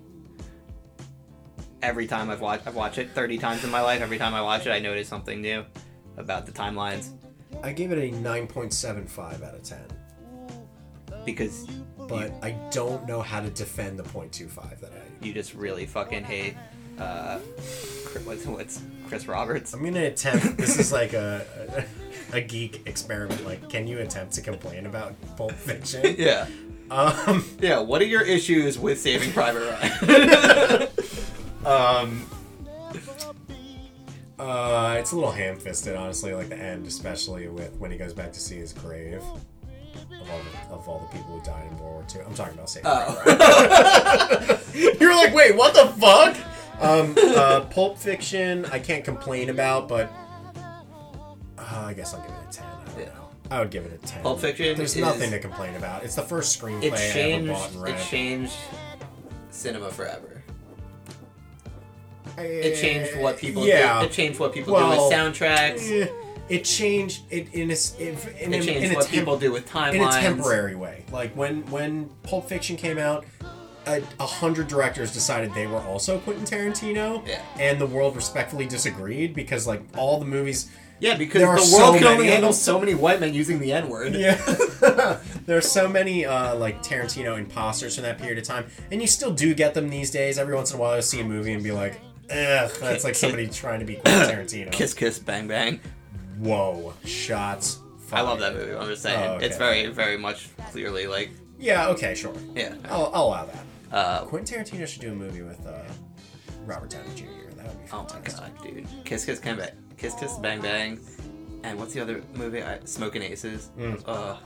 Every 1.81 2.07
time 2.07 2.29
I've 2.29 2.41
watched, 2.41 2.67
I've 2.67 2.75
watched 2.75 2.97
it 2.97 3.09
thirty 3.11 3.37
times 3.37 3.63
in 3.63 3.69
my 3.71 3.81
life. 3.81 4.01
Every 4.01 4.17
time 4.17 4.33
I 4.33 4.41
watch 4.41 4.65
it, 4.67 4.71
I 4.71 4.79
notice 4.79 5.07
something 5.07 5.41
new 5.41 5.63
about 6.17 6.45
the 6.45 6.51
timelines 6.51 7.11
I 7.63 7.71
gave 7.73 7.91
it 7.91 7.97
a 7.97 8.15
9.75 8.17 9.43
out 9.43 9.55
of 9.55 9.63
10, 9.63 9.79
because 11.25 11.65
but 12.07 12.31
I 12.41 12.51
don't 12.71 13.07
know 13.07 13.21
how 13.21 13.41
to 13.41 13.49
defend 13.49 13.99
the 13.99 14.03
0.25 14.03 14.79
that 14.79 14.91
I. 14.91 15.25
you 15.25 15.33
just 15.33 15.53
really 15.53 15.85
fucking 15.85 16.23
hate. 16.23 16.55
Uh, 16.97 17.39
what's 18.23 18.45
what's 18.45 18.81
Chris 19.07 19.27
Roberts? 19.27 19.73
I'm 19.73 19.83
gonna 19.83 20.05
attempt. 20.05 20.57
This 20.57 20.77
is 20.79 20.91
like 20.91 21.13
a, 21.13 21.85
a 22.33 22.37
a 22.37 22.41
geek 22.41 22.81
experiment. 22.87 23.45
Like, 23.45 23.69
can 23.69 23.87
you 23.87 23.99
attempt 23.99 24.33
to 24.33 24.41
complain 24.41 24.85
about 24.85 25.15
Pulp 25.37 25.53
Fiction? 25.53 26.15
Yeah, 26.19 26.47
Um. 26.91 27.45
yeah. 27.59 27.79
What 27.79 28.01
are 28.01 28.05
your 28.05 28.21
issues 28.23 28.77
with 28.79 28.99
Saving 28.99 29.31
Private 29.31 29.69
Ryan? 29.69 30.87
Um. 31.65 32.25
Uh, 34.39 34.95
it's 34.97 35.11
a 35.11 35.15
little 35.15 35.31
ham-fisted, 35.31 35.93
honestly. 35.93 36.33
Like 36.33 36.47
the 36.47 36.57
end, 36.57 36.87
especially 36.87 37.49
with 37.49 37.75
when 37.75 37.91
he 37.91 37.97
goes 37.97 38.13
back 38.13 38.31
to 38.31 38.39
see 38.39 38.55
his 38.55 38.71
grave 38.71 39.21
of 39.21 40.29
all 40.31 40.39
the, 40.39 40.73
of 40.73 40.87
all 40.87 40.99
the 40.99 41.17
people 41.17 41.37
who 41.37 41.43
died 41.45 41.69
in 41.69 41.77
World 41.77 41.93
War 41.95 42.05
II. 42.15 42.21
I'm 42.25 42.33
talking 42.33 42.53
about 42.53 42.69
Saving 42.69 42.89
Private 42.89 44.59
Ryan. 44.73 44.95
You're 45.01 45.15
like, 45.15 45.33
wait, 45.33 45.55
what 45.55 45.73
the 45.73 45.87
fuck? 45.99 46.37
Um, 46.81 47.15
uh, 47.35 47.61
Pulp 47.69 47.97
Fiction, 47.97 48.65
I 48.71 48.79
can't 48.79 49.03
complain 49.03 49.49
about, 49.49 49.89
but 49.89 50.09
uh, 51.57 51.61
I 51.87 51.93
guess 51.93 52.13
I'll 52.13 52.21
give 52.21 52.31
it. 52.31 52.38
I 53.51 53.57
don't 53.57 53.57
Yeah. 53.57 53.57
know. 53.57 53.57
I 53.57 53.59
would 53.61 53.71
give 53.71 53.85
it 53.85 53.93
a 54.03 54.07
ten. 54.07 54.21
Pulp 54.23 54.39
Fiction 54.41 54.77
There's 54.77 54.95
is- 54.95 55.01
nothing 55.01 55.31
to 55.31 55.39
complain 55.39 55.75
about. 55.75 56.03
It's 56.03 56.15
the 56.15 56.21
first 56.23 56.59
screenplay 56.61 56.83
it 56.83 56.93
I 56.93 56.97
ever 56.97 57.13
changed. 57.13 57.51
bought 57.53 57.71
and 57.71 57.81
read. 57.81 57.95
It 57.95 58.03
changed 58.05 58.53
cinema 59.51 59.89
forever. 59.91 60.43
I- 62.37 62.41
It 62.43 62.79
changed 62.79 63.17
what 63.19 63.37
people 63.37 63.65
yeah. 63.65 63.99
do. 63.99 64.05
It 64.05 64.11
changed 64.11 64.39
what 64.39 64.53
people 64.53 64.73
Well, 64.73 64.95
do 64.95 65.01
with 65.03 65.13
soundtracks. 65.13 66.03
Eh, 66.03 66.07
It 66.47 66.63
changed 66.63 67.21
it 67.29 67.47
in 67.53 67.69
a 67.69 67.75
in, 68.01 68.17
in, 68.39 68.53
It 68.53 68.61
a- 68.61 68.65
changed 68.65 68.69
in 68.85 68.91
a 68.91 68.95
what 68.95 69.01
temp- 69.03 69.11
people 69.13 69.37
do 69.37 69.51
with 69.51 69.69
timelines. 69.69 69.93
in 69.95 70.01
a 70.01 70.11
temporary 70.21 70.75
way. 70.75 71.03
Like 71.11 71.35
when 71.35 71.61
when 71.69 72.09
Pulp 72.23 72.49
Fiction 72.49 72.75
came 72.75 72.97
out, 72.97 73.25
a, 73.85 74.01
a 74.19 74.25
hundred 74.25 74.67
directors 74.67 75.11
decided 75.11 75.53
they 75.53 75.67
were 75.67 75.77
also 75.81 76.17
Quentin 76.19 76.45
Tarantino, 76.45 77.21
Yeah. 77.27 77.41
and 77.59 77.79
the 77.79 77.85
world 77.85 78.15
respectfully 78.15 78.65
disagreed 78.65 79.33
because 79.35 79.67
like 79.67 79.81
all 79.97 80.19
the 80.19 80.25
movies. 80.25 80.69
Yeah, 80.99 81.15
because 81.17 81.41
There 81.41 81.49
are 81.49 81.55
the 81.57 81.61
so 81.65 81.77
world 81.77 81.97
can 81.97 82.07
only 82.07 82.27
handle 82.27 82.51
so 82.53 82.79
many 82.79 82.93
white 82.93 83.19
men 83.21 83.33
using 83.33 83.59
the 83.59 83.71
N 83.71 83.87
word. 83.89 84.13
Yeah, 84.15 84.35
there's 85.45 85.69
so 85.69 85.87
many 85.87 86.25
uh, 86.25 86.55
like 86.55 86.83
Tarantino 86.83 87.37
imposters 87.37 87.95
from 87.95 88.03
that 88.03 88.17
period 88.17 88.37
of 88.37 88.43
time, 88.43 88.65
and 88.91 89.01
you 89.01 89.07
still 89.07 89.31
do 89.31 89.53
get 89.53 89.73
them 89.73 89.89
these 89.89 90.11
days. 90.11 90.37
Every 90.37 90.55
once 90.55 90.71
in 90.71 90.77
a 90.77 90.81
while, 90.81 90.91
I 90.93 90.99
see 90.99 91.21
a 91.21 91.23
movie 91.23 91.53
and 91.53 91.63
be 91.63 91.71
like, 91.71 92.01
"Ugh, 92.29 92.69
that's 92.81 93.03
like 93.05 93.15
somebody 93.15 93.47
trying 93.47 93.79
to 93.79 93.85
be 93.85 93.95
Quentin 93.95 94.29
Tarantino." 94.45 94.71
Kiss, 94.71 94.93
kiss, 94.93 95.19
bang, 95.19 95.47
bang. 95.47 95.79
Whoa, 96.37 96.93
shots. 97.05 97.79
I 98.11 98.21
love 98.21 98.39
that 98.39 98.55
movie. 98.55 98.73
I'm 98.75 98.87
just 98.87 99.03
saying, 99.03 99.19
Oh, 99.29 99.33
okay. 99.35 99.45
it's 99.45 99.57
very, 99.57 99.85
very 99.87 100.17
much 100.17 100.49
clearly 100.71 101.05
like, 101.05 101.29
Yeah, 101.59 101.89
okay, 101.89 102.15
sure. 102.15 102.33
yeah. 102.55 102.73
I'll, 102.89 103.11
I'll 103.13 103.23
allow 103.27 103.45
that. 103.45 103.63
Uh, 103.91 104.25
Quentin 104.25 104.63
Tarantino 104.63 104.87
should 104.87 105.01
do 105.01 105.11
a 105.11 105.15
movie 105.15 105.43
with 105.43 105.63
uh, 105.67 105.79
Robert 106.65 106.89
Downey 106.89 107.09
Jr. 107.15 107.25
That 107.55 107.67
would 107.67 107.85
be 107.85 107.91
oh 107.93 108.01
my 108.01 108.07
fantastic. 108.09 108.57
god, 108.57 108.63
dude. 108.63 108.87
Kiss, 109.05 109.25
kiss, 109.25 109.39
bang, 109.39 109.57
bang. 109.57 109.69
Kiss, 109.99 110.15
kiss, 110.15 110.33
bang, 110.37 110.61
bang. 110.61 110.99
And 111.63 111.77
what's 111.77 111.93
the 111.93 112.01
other 112.01 112.23
movie? 112.35 112.63
I, 112.63 112.79
Smoking 112.85 113.21
Aces. 113.21 113.69
Uh, 114.05 114.37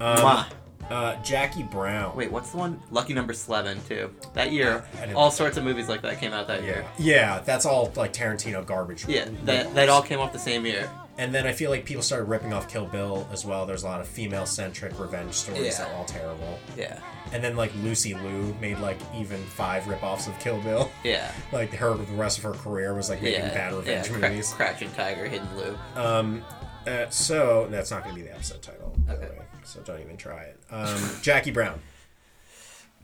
Um, 0.00 0.44
uh, 0.90 1.14
Jackie 1.22 1.62
Brown. 1.62 2.16
Wait, 2.16 2.32
what's 2.32 2.50
the 2.50 2.56
one? 2.56 2.80
Lucky 2.90 3.12
Number 3.14 3.32
Slevin 3.34 3.78
too. 3.86 4.10
That 4.34 4.50
year, 4.50 4.84
I 5.00 5.12
all 5.12 5.30
sorts 5.30 5.56
of 5.58 5.62
movies 5.64 5.88
like 5.88 6.02
that 6.02 6.18
came 6.18 6.32
out 6.32 6.48
that 6.48 6.60
Yeah, 6.62 6.66
year. 6.66 6.84
yeah, 6.98 7.38
that's 7.40 7.66
all 7.66 7.92
like 7.96 8.12
Tarantino 8.12 8.64
garbage. 8.66 9.06
Yeah, 9.06 9.28
that 9.44 9.74
that 9.74 9.88
all 9.88 10.02
came 10.02 10.18
off 10.18 10.32
the 10.32 10.38
same 10.38 10.64
year. 10.66 10.90
And 11.18 11.34
then 11.34 11.46
I 11.46 11.52
feel 11.52 11.70
like 11.70 11.84
people 11.84 12.02
started 12.02 12.24
ripping 12.24 12.52
off 12.54 12.66
Kill 12.66 12.86
Bill 12.86 13.28
as 13.30 13.44
well. 13.44 13.66
There's 13.66 13.82
a 13.82 13.86
lot 13.86 14.00
of 14.00 14.08
female-centric 14.08 14.98
revenge 14.98 15.34
stories 15.34 15.64
Yeah. 15.66 15.84
that 15.84 15.88
were 15.90 15.96
all 15.96 16.04
terrible. 16.06 16.58
Yeah, 16.78 16.98
And 17.32 17.44
then 17.44 17.54
like 17.56 17.72
Lucy 17.76 18.14
Liu 18.14 18.54
made 18.60 18.78
like 18.80 18.98
even 19.14 19.38
five 19.44 19.86
rip-offs 19.86 20.26
of 20.26 20.36
Kill 20.40 20.58
Bill. 20.62 20.90
yeah, 21.04 21.30
Like 21.52 21.70
her, 21.74 21.94
the 21.94 22.04
rest 22.14 22.38
of 22.38 22.44
her 22.44 22.52
career 22.52 22.92
was 22.94 23.08
like 23.08 23.22
making 23.22 23.40
yeah. 23.40 23.54
bad 23.54 23.72
yeah. 23.72 23.78
revenge 23.78 24.10
Cra- 24.10 24.28
movies. 24.30 24.52
Crouching 24.52 24.90
Tiger, 24.92 25.26
Hidden 25.28 25.46
Blue. 25.54 25.78
Um, 25.94 26.44
uh, 26.86 27.08
so 27.10 27.68
that's 27.70 27.90
not 27.90 28.02
going 28.02 28.16
to 28.16 28.20
be 28.22 28.26
the 28.26 28.34
episode 28.34 28.62
title, 28.62 28.96
Okay. 29.08 29.20
way. 29.28 29.44
So 29.64 29.80
don't 29.82 30.00
even 30.00 30.16
try 30.16 30.42
it. 30.42 30.58
Um, 30.70 30.98
Jackie 31.22 31.50
Brown. 31.52 31.78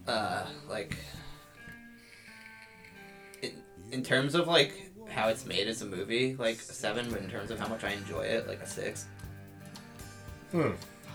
uh, 0.08 0.46
like 0.68 0.96
in, 3.42 3.52
in 3.92 4.02
terms 4.02 4.34
of 4.34 4.48
like 4.48 4.90
how 5.08 5.28
it's 5.28 5.46
made 5.46 5.68
as 5.68 5.82
a 5.82 5.86
movie, 5.86 6.34
like 6.36 6.56
a 6.56 6.58
seven, 6.60 7.08
but 7.10 7.20
in 7.22 7.30
terms 7.30 7.50
of 7.52 7.58
how 7.60 7.68
much 7.68 7.84
I 7.84 7.90
enjoy 7.92 8.22
it, 8.22 8.48
like 8.48 8.60
a 8.60 8.66
six. 8.66 9.06
Hmm. 10.50 10.70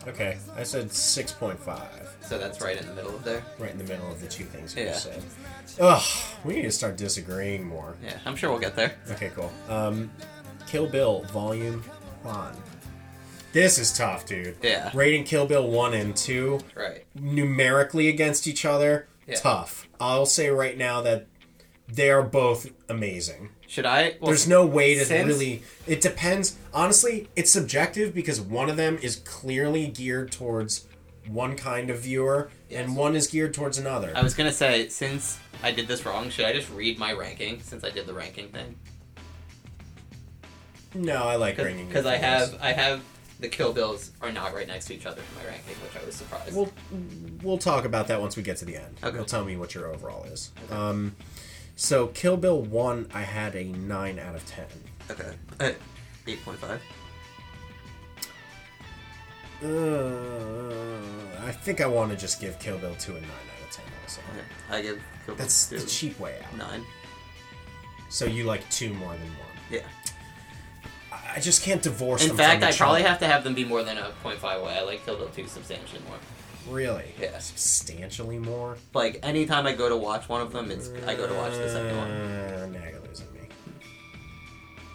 Okay, 0.08 0.38
I 0.56 0.64
said 0.64 0.92
six 0.92 1.32
point 1.32 1.60
five. 1.60 2.16
So 2.22 2.38
that's 2.38 2.62
right 2.62 2.78
in 2.80 2.88
the 2.88 2.94
middle 2.94 3.14
of 3.16 3.24
there. 3.24 3.44
Right 3.60 3.72
in 3.72 3.78
the 3.78 3.84
middle 3.84 4.12
of 4.12 4.20
the 4.22 4.28
two 4.28 4.46
things 4.46 4.76
you 4.76 4.84
Yeah. 4.84 4.92
just 4.94 5.04
said. 5.04 5.24
Ugh, 5.80 6.04
we 6.44 6.56
need 6.56 6.64
to 6.64 6.72
start 6.72 6.98
disagreeing 6.98 7.64
more. 7.66 7.96
Yeah, 8.04 8.18
I'm 8.26 8.36
sure 8.36 8.50
we'll 8.50 8.60
get 8.60 8.76
there. 8.76 8.96
Okay, 9.12 9.32
cool. 9.36 9.52
Um, 9.70 10.12
Kill 10.68 10.88
Bill 10.88 11.22
Volume 11.32 11.84
One. 12.24 12.56
This 13.54 13.78
is 13.78 13.92
tough, 13.92 14.26
dude. 14.26 14.56
Yeah. 14.62 14.90
Rating 14.94 15.24
Kill 15.26 15.46
Bill 15.46 15.68
one 15.68 15.94
and 15.94 16.16
two 16.16 16.60
Right. 16.74 17.06
numerically 17.16 18.08
against 18.08 18.48
each 18.48 18.64
other, 18.66 19.08
Yeah. 19.28 19.36
tough. 19.36 19.88
I'll 20.00 20.26
say 20.26 20.50
right 20.50 20.78
now 20.78 21.02
that 21.02 21.28
they 21.88 22.10
are 22.10 22.24
both 22.24 22.68
amazing. 22.88 23.50
Should 23.72 23.86
I? 23.86 24.18
Well, 24.20 24.32
There's 24.32 24.50
no 24.50 24.66
way 24.66 24.96
to 24.96 25.06
since- 25.06 25.26
really. 25.26 25.64
It 25.88 26.02
depends. 26.02 26.58
Honestly, 26.74 27.30
it's 27.38 27.50
subjective 27.50 28.14
because 28.14 28.42
one 28.42 28.70
of 28.70 28.76
them 28.76 29.00
is 29.02 29.16
clearly 29.24 29.88
geared 29.88 30.30
towards 30.34 30.88
one 31.26 31.56
kind 31.56 31.90
of 31.90 32.00
viewer, 32.02 32.52
and 32.70 32.98
one 32.98 33.16
is 33.16 33.28
geared 33.28 33.54
towards 33.54 33.78
another. 33.78 34.12
I 34.14 34.24
was 34.24 34.34
gonna 34.34 34.52
say 34.52 34.90
since 34.90 35.40
I 35.64 35.72
did 35.72 35.88
this 35.88 36.06
wrong, 36.06 36.30
should 36.30 36.44
I 36.44 36.52
just 36.52 36.70
read 36.70 37.00
my 37.00 37.14
ranking 37.14 37.62
since 37.62 37.86
I 37.86 37.92
did 37.92 38.08
the 38.08 38.14
ranking 38.14 38.50
thing? 38.50 38.76
no, 40.94 41.24
I 41.24 41.38
like 41.38 41.58
ranking 41.58 41.88
Because 41.88 42.06
I 42.06 42.18
have. 42.18 42.58
I 42.62 42.74
have 42.74 43.02
the 43.40 43.48
Kill 43.48 43.72
Bills 43.72 44.12
are 44.22 44.34
not 44.34 44.54
right 44.54 44.68
next 44.68 44.88
to 44.88 44.96
each 44.96 45.06
other 45.06 45.22
in 45.22 45.44
my 45.46 45.50
ranking, 45.50 45.76
which 45.76 45.96
I 45.96 46.06
was 46.06 46.16
surprised. 46.16 46.54
We'll 46.54 46.74
we'll 47.42 47.58
talk 47.58 47.86
about 47.86 48.08
that 48.10 48.20
once 48.20 48.36
we 48.36 48.44
get 48.44 48.58
to 48.58 48.66
the 48.66 48.76
end. 48.76 48.98
Okay. 49.02 49.16
You'll 49.16 49.24
tell 49.24 49.46
me 49.46 49.56
what 49.56 49.74
your 49.74 49.88
overall 49.88 50.26
is. 50.26 50.52
Um, 50.70 51.16
so 51.82 52.08
Kill 52.08 52.38
Bill 52.38 52.62
one, 52.62 53.08
I 53.12 53.22
had 53.24 53.56
a 53.56 53.64
nine 53.64 54.20
out 54.20 54.36
of 54.36 54.46
ten. 54.46 54.66
okay. 55.10 55.34
Uh, 55.60 55.72
Eight 56.28 56.46
point 56.46 56.60
five. 56.60 56.80
Uh, 59.64 61.48
I 61.48 61.52
think 61.52 61.82
I 61.82 61.88
want 61.88 62.12
to 62.12 62.18
just 62.18 62.40
give 62.40 62.60
Kill 62.60 62.78
Bill 62.78 62.94
two 63.00 63.14
a 63.14 63.22
nine 63.22 63.24
out 63.24 63.68
of 63.68 63.72
ten. 63.76 63.86
Also, 64.04 64.22
Okay. 64.32 64.46
I 64.78 64.82
give 64.84 65.02
Kill 65.26 65.36
Bill 65.36 65.36
that's 65.38 65.70
two 65.70 65.80
the 65.80 65.88
cheap 65.88 66.20
way 66.20 66.38
out. 66.46 66.56
nine. 66.56 66.86
So 68.10 68.26
you 68.26 68.44
like 68.44 68.68
two 68.70 68.94
more 68.94 69.14
than 69.14 69.28
one. 69.40 69.58
Yeah. 69.72 69.82
I- 71.12 71.40
just 71.40 71.64
can't 71.64 71.82
divorce 71.82 72.24
In 72.28 72.36
fact, 72.38 72.62
I 72.64 72.72
probably 72.74 73.02
have 73.04 73.18
to 73.20 73.28
have 73.28 73.44
them 73.44 73.54
be 73.56 73.64
more 73.66 73.84
than 73.84 73.98
a 73.98 74.12
0.5 74.24 74.64
way. 74.64 74.78
I 74.78 74.82
like 74.82 75.04
Kill 75.06 75.16
Bill 75.16 75.30
2 75.30 75.48
substantially 75.48 76.02
more. 76.08 76.18
Really? 76.70 77.06
Yeah. 77.20 77.38
Substantially 77.40 78.40
more. 78.40 78.78
Like 78.94 79.20
anytime 79.24 79.66
I 79.68 79.74
go 79.74 79.90
to 79.90 79.98
watch 79.98 80.30
one 80.30 80.42
of 80.42 80.52
them, 80.54 80.72
it's 80.72 80.90
I 81.08 81.16
go 81.16 81.28
to 81.28 81.34
watch 81.34 81.54
the 81.54 81.70
second 81.70 81.98
one. 81.98 82.12
Uh, 82.12 82.68
now 82.72 82.88
you're 82.90 83.00
losing 83.08 83.32
me. 83.34 83.40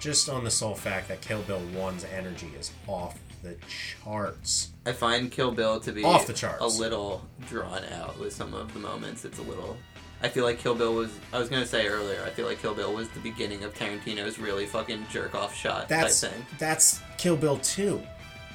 Just 0.00 0.28
on 0.28 0.44
the 0.44 0.50
sole 0.50 0.74
fact 0.74 1.08
that 1.08 1.20
Kill 1.20 1.42
Bill 1.42 1.60
1's 1.74 2.04
energy 2.04 2.50
is 2.58 2.70
off 2.86 3.18
the 3.42 3.56
charts. 4.04 4.70
I 4.84 4.92
find 4.92 5.30
Kill 5.30 5.50
Bill 5.52 5.80
to 5.80 5.92
be 5.92 6.04
Off 6.04 6.26
the 6.26 6.32
charts. 6.32 6.62
a 6.62 6.66
little 6.80 7.22
drawn 7.48 7.84
out 7.92 8.18
with 8.18 8.32
some 8.32 8.54
of 8.54 8.72
the 8.72 8.80
moments. 8.80 9.24
It's 9.24 9.38
a 9.38 9.42
little. 9.42 9.76
I 10.22 10.28
feel 10.28 10.44
like 10.44 10.58
Kill 10.58 10.74
Bill 10.74 10.94
was. 10.94 11.10
I 11.32 11.38
was 11.38 11.48
gonna 11.48 11.66
say 11.66 11.86
earlier. 11.88 12.22
I 12.24 12.30
feel 12.30 12.46
like 12.46 12.60
Kill 12.62 12.74
Bill 12.74 12.92
was 12.94 13.08
the 13.10 13.20
beginning 13.20 13.64
of 13.64 13.74
Tarantino's 13.74 14.38
really 14.38 14.66
fucking 14.66 15.06
jerk 15.10 15.34
off 15.34 15.54
shot 15.54 15.88
That's 15.88 16.20
type 16.20 16.32
thing. 16.32 16.46
that's 16.58 17.00
Kill 17.18 17.36
Bill 17.36 17.58
2, 17.58 18.00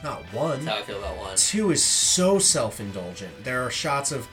not 0.04 0.22
1. 0.34 0.66
That's 0.66 0.66
how 0.66 0.76
I 0.76 0.82
feel 0.82 0.97
about 0.99 1.18
one. 1.18 1.36
2 1.36 1.72
is 1.72 1.84
so 1.84 2.39
self-indulgent. 2.39 3.43
There 3.43 3.64
are 3.64 3.70
shots 3.70 4.12
of 4.12 4.28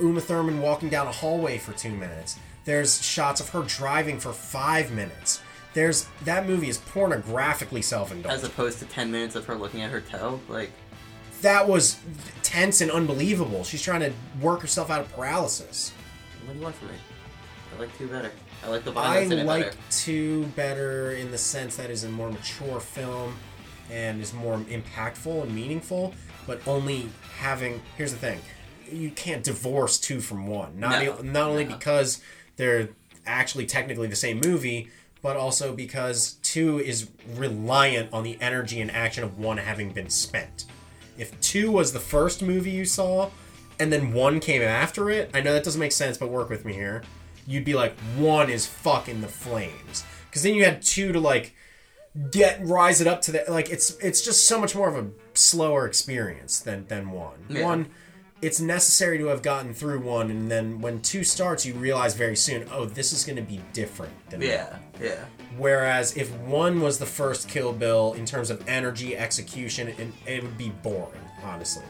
Uma 0.00 0.20
Thurman 0.20 0.60
walking 0.60 0.88
down 0.88 1.06
a 1.06 1.12
hallway 1.12 1.58
for 1.58 1.72
2 1.72 1.90
minutes. 1.90 2.38
There's 2.64 3.02
shots 3.02 3.40
of 3.40 3.48
her 3.50 3.62
driving 3.62 4.18
for 4.20 4.32
5 4.32 4.92
minutes. 4.92 5.42
There's 5.74 6.06
that 6.24 6.46
movie 6.46 6.68
is 6.68 6.78
pornographically 6.78 7.82
self-indulgent. 7.82 8.42
As 8.42 8.44
opposed 8.48 8.78
to 8.80 8.84
ten 8.84 9.10
minutes 9.10 9.34
of 9.36 9.46
her 9.46 9.54
looking 9.54 9.80
at 9.80 9.90
her 9.90 10.02
toe, 10.02 10.38
like 10.48 10.70
that 11.40 11.66
was 11.66 11.98
tense 12.42 12.82
and 12.82 12.90
unbelievable. 12.90 13.64
She's 13.64 13.82
trying 13.82 14.00
to 14.00 14.12
work 14.40 14.60
herself 14.60 14.90
out 14.90 15.00
of 15.00 15.10
paralysis. 15.14 15.92
what 16.44 16.52
do 16.52 16.58
you 16.58 16.64
want 16.64 16.74
from 16.76 16.88
me? 16.88 16.94
I 17.74 17.80
like 17.80 17.98
two 17.98 18.06
better. 18.06 18.30
I 18.62 18.68
like 18.68 18.84
the 18.84 18.90
I 18.90 18.94
violence 18.94 19.32
in 19.32 19.38
it 19.38 19.46
better. 19.46 19.50
I 19.50 19.54
like 19.54 19.64
better. 19.70 19.78
two 19.90 20.44
better 20.54 21.12
in 21.12 21.30
the 21.30 21.38
sense 21.38 21.76
that 21.76 21.88
is 21.88 22.04
a 22.04 22.08
more 22.10 22.30
mature 22.30 22.78
film 22.78 23.34
and 23.92 24.22
is 24.22 24.32
more 24.32 24.56
impactful 24.58 25.42
and 25.42 25.54
meaningful, 25.54 26.14
but 26.46 26.66
only 26.66 27.08
having 27.38 27.80
here's 27.96 28.12
the 28.12 28.18
thing. 28.18 28.40
You 28.90 29.10
can't 29.10 29.44
divorce 29.44 29.98
two 29.98 30.20
from 30.20 30.46
one. 30.46 30.80
Not 30.80 31.04
No, 31.04 31.18
not 31.22 31.50
only 31.50 31.64
no. 31.64 31.76
because 31.76 32.20
they're 32.56 32.90
actually 33.26 33.66
technically 33.66 34.08
the 34.08 34.16
same 34.16 34.40
movie, 34.44 34.88
but 35.22 35.36
also 35.36 35.72
because 35.74 36.32
two 36.42 36.80
is 36.80 37.08
reliant 37.36 38.12
on 38.12 38.24
the 38.24 38.36
energy 38.40 38.80
and 38.80 38.90
action 38.90 39.22
of 39.22 39.38
one 39.38 39.58
having 39.58 39.92
been 39.92 40.10
spent. 40.10 40.64
If 41.16 41.38
two 41.40 41.70
was 41.70 41.92
the 41.92 42.00
first 42.00 42.42
movie 42.42 42.70
you 42.70 42.84
saw, 42.84 43.30
and 43.78 43.92
then 43.92 44.12
one 44.12 44.40
came 44.40 44.62
after 44.62 45.10
it, 45.10 45.30
I 45.32 45.40
know 45.40 45.52
that 45.52 45.64
doesn't 45.64 45.80
make 45.80 45.92
sense, 45.92 46.18
but 46.18 46.28
work 46.28 46.50
with 46.50 46.64
me 46.64 46.72
here. 46.72 47.02
You'd 47.46 47.64
be 47.64 47.74
like, 47.74 47.98
one 48.16 48.50
is 48.50 48.66
fucking 48.66 49.20
the 49.20 49.28
flames, 49.28 50.04
because 50.28 50.42
then 50.42 50.54
you 50.54 50.64
had 50.64 50.82
two 50.82 51.12
to 51.12 51.20
like 51.20 51.54
get 52.30 52.60
rise 52.66 53.00
it 53.00 53.06
up 53.06 53.22
to 53.22 53.32
the 53.32 53.44
like 53.48 53.70
it's 53.70 53.96
it's 53.98 54.20
just 54.20 54.46
so 54.46 54.60
much 54.60 54.74
more 54.74 54.88
of 54.88 54.96
a 54.96 55.10
slower 55.34 55.86
experience 55.86 56.60
than 56.60 56.86
than 56.86 57.10
one. 57.10 57.38
Yeah. 57.48 57.64
One, 57.64 57.88
it's 58.42 58.60
necessary 58.60 59.18
to 59.18 59.26
have 59.26 59.42
gotten 59.42 59.72
through 59.72 60.00
one, 60.00 60.30
and 60.30 60.50
then 60.50 60.80
when 60.80 61.00
two 61.00 61.22
starts, 61.22 61.64
you 61.64 61.74
realize 61.74 62.14
very 62.14 62.36
soon, 62.36 62.68
oh, 62.72 62.84
this 62.84 63.12
is 63.12 63.24
going 63.24 63.36
to 63.36 63.42
be 63.42 63.60
different 63.72 64.12
than 64.30 64.42
Yeah, 64.42 64.78
yeah. 65.00 65.24
Whereas 65.56 66.16
if 66.16 66.30
one 66.40 66.80
was 66.80 66.98
the 66.98 67.06
first 67.06 67.48
Kill 67.48 67.72
Bill 67.72 68.14
in 68.14 68.26
terms 68.26 68.50
of 68.50 68.68
energy, 68.68 69.16
execution, 69.16 69.88
it, 69.88 70.08
it 70.26 70.42
would 70.42 70.58
be 70.58 70.70
boring, 70.82 71.20
honestly. 71.44 71.84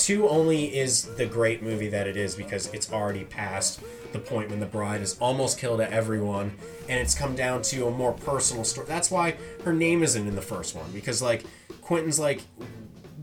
Two 0.00 0.26
only 0.30 0.74
is 0.74 1.04
the 1.16 1.26
great 1.26 1.62
movie 1.62 1.88
that 1.88 2.06
it 2.06 2.16
is 2.16 2.34
because 2.34 2.72
it's 2.72 2.90
already 2.90 3.24
past 3.24 3.82
the 4.12 4.18
point 4.18 4.48
when 4.48 4.58
the 4.58 4.64
bride 4.64 5.00
has 5.00 5.18
almost 5.18 5.58
killed 5.58 5.82
everyone, 5.82 6.52
and 6.88 6.98
it's 6.98 7.14
come 7.14 7.36
down 7.36 7.60
to 7.62 7.86
a 7.86 7.90
more 7.90 8.14
personal 8.14 8.64
story. 8.64 8.86
That's 8.86 9.10
why 9.10 9.36
her 9.62 9.74
name 9.74 10.02
isn't 10.02 10.26
in 10.26 10.34
the 10.34 10.40
first 10.40 10.74
one 10.74 10.90
because 10.92 11.20
like 11.20 11.44
Quentin's 11.82 12.18
like 12.18 12.40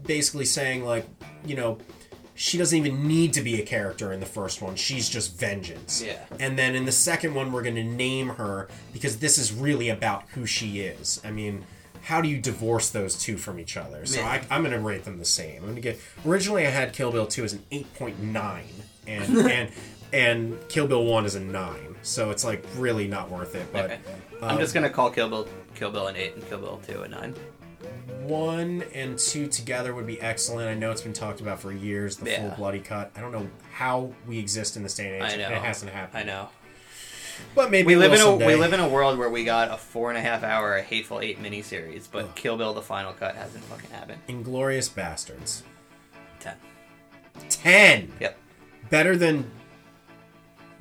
basically 0.03 0.45
saying 0.45 0.85
like 0.85 1.07
you 1.43 1.55
know 1.55 1.79
she 2.35 2.59
doesn't 2.59 2.77
even 2.77 3.07
need 3.07 3.33
to 3.33 3.41
be 3.41 3.59
a 3.59 3.65
character 3.65 4.13
in 4.13 4.19
the 4.19 4.27
first 4.27 4.61
one. 4.61 4.75
She's 4.75 5.09
just 5.09 5.39
vengeance. 5.39 6.03
Yeah. 6.05 6.23
And 6.39 6.59
then 6.59 6.75
in 6.75 6.85
the 6.85 6.91
second 6.91 7.33
one, 7.33 7.51
we're 7.51 7.63
going 7.63 7.73
to 7.73 7.83
name 7.83 8.29
her 8.29 8.67
because 8.93 9.17
this 9.17 9.39
is 9.39 9.51
really 9.51 9.89
about 9.89 10.29
who 10.35 10.45
she 10.45 10.81
is. 10.81 11.19
I 11.25 11.31
mean, 11.31 11.65
how 12.07 12.21
do 12.21 12.29
you 12.29 12.39
divorce 12.39 12.89
those 12.89 13.17
two 13.17 13.37
from 13.37 13.59
each 13.59 13.75
other? 13.75 14.05
So 14.05 14.21
I, 14.21 14.41
I'm 14.49 14.61
going 14.61 14.71
to 14.71 14.79
rate 14.79 15.03
them 15.03 15.19
the 15.19 15.25
same. 15.25 15.57
I'm 15.57 15.63
going 15.63 15.75
to 15.75 15.81
get. 15.81 15.99
Originally, 16.25 16.65
I 16.65 16.69
had 16.69 16.93
Kill 16.93 17.11
Bill 17.11 17.27
2 17.27 17.43
as 17.43 17.51
an 17.51 17.65
8.9, 17.69 18.61
and 19.07 19.37
and 19.51 19.71
and 20.13 20.57
Kill 20.69 20.87
Bill 20.87 21.03
1 21.03 21.25
is 21.25 21.35
a 21.35 21.41
9. 21.41 21.97
So 22.03 22.31
it's 22.31 22.45
like 22.45 22.63
really 22.77 23.09
not 23.09 23.29
worth 23.29 23.55
it. 23.55 23.67
But 23.73 23.91
Okay. 23.91 23.99
I'm 24.41 24.51
um, 24.51 24.57
just 24.57 24.73
gonna 24.73 24.89
call 24.89 25.09
Kill 25.09 25.27
Bill 25.27 25.49
Kill 25.75 25.91
Bill 25.91 26.07
an 26.07 26.15
eight 26.15 26.35
and 26.35 26.47
Kill 26.47 26.59
Bill 26.59 26.79
two 26.87 27.01
a 27.01 27.07
nine. 27.09 27.35
one 28.21 28.83
and 28.93 29.19
two 29.19 29.47
together 29.47 29.93
would 29.93 30.07
be 30.07 30.21
excellent. 30.21 30.69
I 30.69 30.75
know 30.75 30.91
it's 30.91 31.01
been 31.01 31.11
talked 31.11 31.41
about 31.41 31.59
for 31.59 31.73
years. 31.73 32.15
The 32.15 32.31
full 32.31 32.49
bloody 32.51 32.79
cut. 32.79 33.11
I 33.17 33.21
don't 33.21 33.33
know 33.33 33.49
how 33.73 34.13
we 34.25 34.39
exist 34.39 34.77
in 34.77 34.83
this 34.83 34.95
day 34.95 35.17
and 35.19 35.25
age. 35.25 35.33
I 35.33 35.35
know. 35.37 35.49
It 35.49 35.61
hasn't 35.61 35.91
happened. 35.91 36.21
I 36.21 36.23
know. 36.23 36.49
But 37.55 37.71
maybe 37.71 37.87
We 37.87 37.95
live 37.95 38.13
in 38.13 38.19
a 38.19 38.23
someday. 38.23 38.47
we 38.47 38.55
live 38.55 38.73
in 38.73 38.79
a 38.79 38.87
world 38.87 39.17
where 39.17 39.29
we 39.29 39.43
got 39.43 39.71
a 39.71 39.77
four 39.77 40.09
and 40.09 40.17
a 40.17 40.21
half 40.21 40.43
hour 40.43 40.79
Hateful 40.81 41.19
Eight 41.21 41.41
miniseries, 41.41 42.07
but 42.11 42.35
Kill 42.35 42.57
Bill 42.57 42.73
the 42.73 42.81
final 42.81 43.13
cut 43.13 43.35
hasn't 43.35 43.63
fucking 43.65 43.89
happened. 43.91 44.21
Inglourious 44.27 44.89
Basterds. 44.89 45.63
Ten. 46.39 46.55
Ten. 47.49 48.11
Yep. 48.19 48.37
Better 48.89 49.17
than 49.17 49.49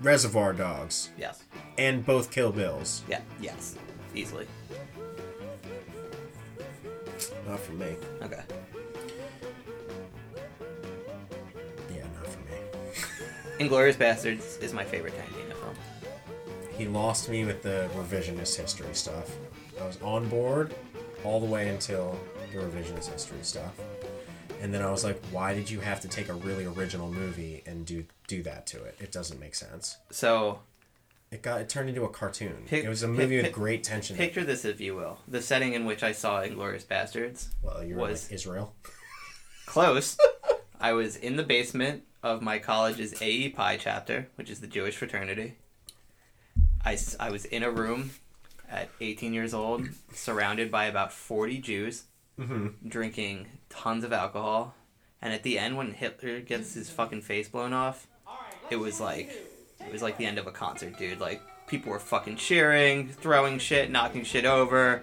Reservoir 0.00 0.52
Dogs 0.52 1.10
Yes. 1.18 1.42
and 1.78 2.04
both 2.04 2.30
Kill 2.30 2.52
Bills. 2.52 3.02
Yeah. 3.08 3.20
Yes. 3.40 3.76
Easily. 4.14 4.46
Not 7.48 7.60
for 7.60 7.72
me. 7.72 7.96
Okay. 8.22 8.42
Yeah, 11.94 12.02
not 12.14 12.26
for 12.26 12.38
me. 12.40 12.58
Inglourious 13.68 13.94
Basterds 13.96 14.60
is 14.62 14.72
my 14.72 14.84
favorite 14.84 15.14
film. 15.14 15.35
He 16.76 16.86
lost 16.86 17.28
me 17.28 17.44
with 17.44 17.62
the 17.62 17.88
revisionist 17.94 18.56
history 18.56 18.92
stuff. 18.94 19.30
I 19.80 19.86
was 19.86 20.00
on 20.02 20.28
board 20.28 20.74
all 21.24 21.40
the 21.40 21.46
way 21.46 21.68
until 21.68 22.18
the 22.52 22.58
revisionist 22.58 23.10
history 23.10 23.38
stuff. 23.42 23.72
And 24.60 24.72
then 24.72 24.82
I 24.82 24.90
was 24.90 25.04
like, 25.04 25.22
why 25.30 25.54
did 25.54 25.70
you 25.70 25.80
have 25.80 26.00
to 26.02 26.08
take 26.08 26.28
a 26.28 26.34
really 26.34 26.64
original 26.66 27.10
movie 27.10 27.62
and 27.66 27.84
do 27.86 28.04
do 28.26 28.42
that 28.42 28.66
to 28.68 28.82
it? 28.84 28.96
It 29.00 29.12
doesn't 29.12 29.38
make 29.40 29.54
sense. 29.54 29.96
So 30.10 30.60
It 31.30 31.42
got 31.42 31.60
it 31.60 31.68
turned 31.68 31.88
into 31.88 32.04
a 32.04 32.08
cartoon. 32.08 32.64
Pic- 32.66 32.84
it 32.84 32.88
was 32.88 33.02
a 33.02 33.08
pic- 33.08 33.16
movie 33.16 33.36
with 33.36 33.46
pic- 33.46 33.54
great 33.54 33.84
tension. 33.84 34.16
picture 34.16 34.44
this 34.44 34.64
if 34.64 34.80
you 34.80 34.94
will. 34.96 35.18
The 35.28 35.40
setting 35.42 35.72
in 35.74 35.84
which 35.86 36.02
I 36.02 36.12
saw 36.12 36.42
Inglourious 36.42 36.84
Basterds 36.86 37.48
well, 37.62 37.82
you 37.84 37.94
were 37.96 38.02
was 38.08 38.24
like 38.26 38.34
Israel. 38.34 38.74
close. 39.66 40.16
I 40.80 40.92
was 40.92 41.16
in 41.16 41.36
the 41.36 41.42
basement 41.42 42.02
of 42.22 42.42
my 42.42 42.58
college's 42.58 43.14
AE 43.22 43.50
Pi 43.50 43.76
chapter, 43.78 44.28
which 44.36 44.50
is 44.50 44.60
the 44.60 44.66
Jewish 44.66 44.96
fraternity. 44.96 45.56
I, 46.86 46.96
I 47.20 47.30
was 47.30 47.44
in 47.44 47.62
a 47.62 47.70
room 47.70 48.10
at 48.70 48.88
18 49.00 49.32
years 49.34 49.52
old, 49.52 49.88
surrounded 50.12 50.70
by 50.70 50.86
about 50.86 51.12
40 51.12 51.58
Jews, 51.58 52.04
Mm-hmm. 52.38 52.88
drinking 52.88 53.46
tons 53.70 54.04
of 54.04 54.12
alcohol, 54.12 54.74
and 55.22 55.32
at 55.32 55.42
the 55.42 55.58
end 55.58 55.76
when 55.78 55.92
Hitler 55.94 56.40
gets 56.40 56.74
his 56.74 56.90
fucking 56.90 57.22
face 57.22 57.48
blown 57.48 57.72
off, 57.72 58.06
it 58.70 58.76
was 58.76 59.00
like 59.00 59.30
it 59.80 59.90
was 59.90 60.02
like 60.02 60.18
the 60.18 60.26
end 60.26 60.38
of 60.38 60.46
a 60.46 60.50
concert, 60.52 60.98
dude. 60.98 61.18
Like 61.18 61.40
people 61.66 61.90
were 61.92 61.98
fucking 61.98 62.36
cheering, 62.36 63.08
throwing 63.08 63.58
shit, 63.58 63.90
knocking 63.90 64.22
shit 64.22 64.44
over. 64.44 65.02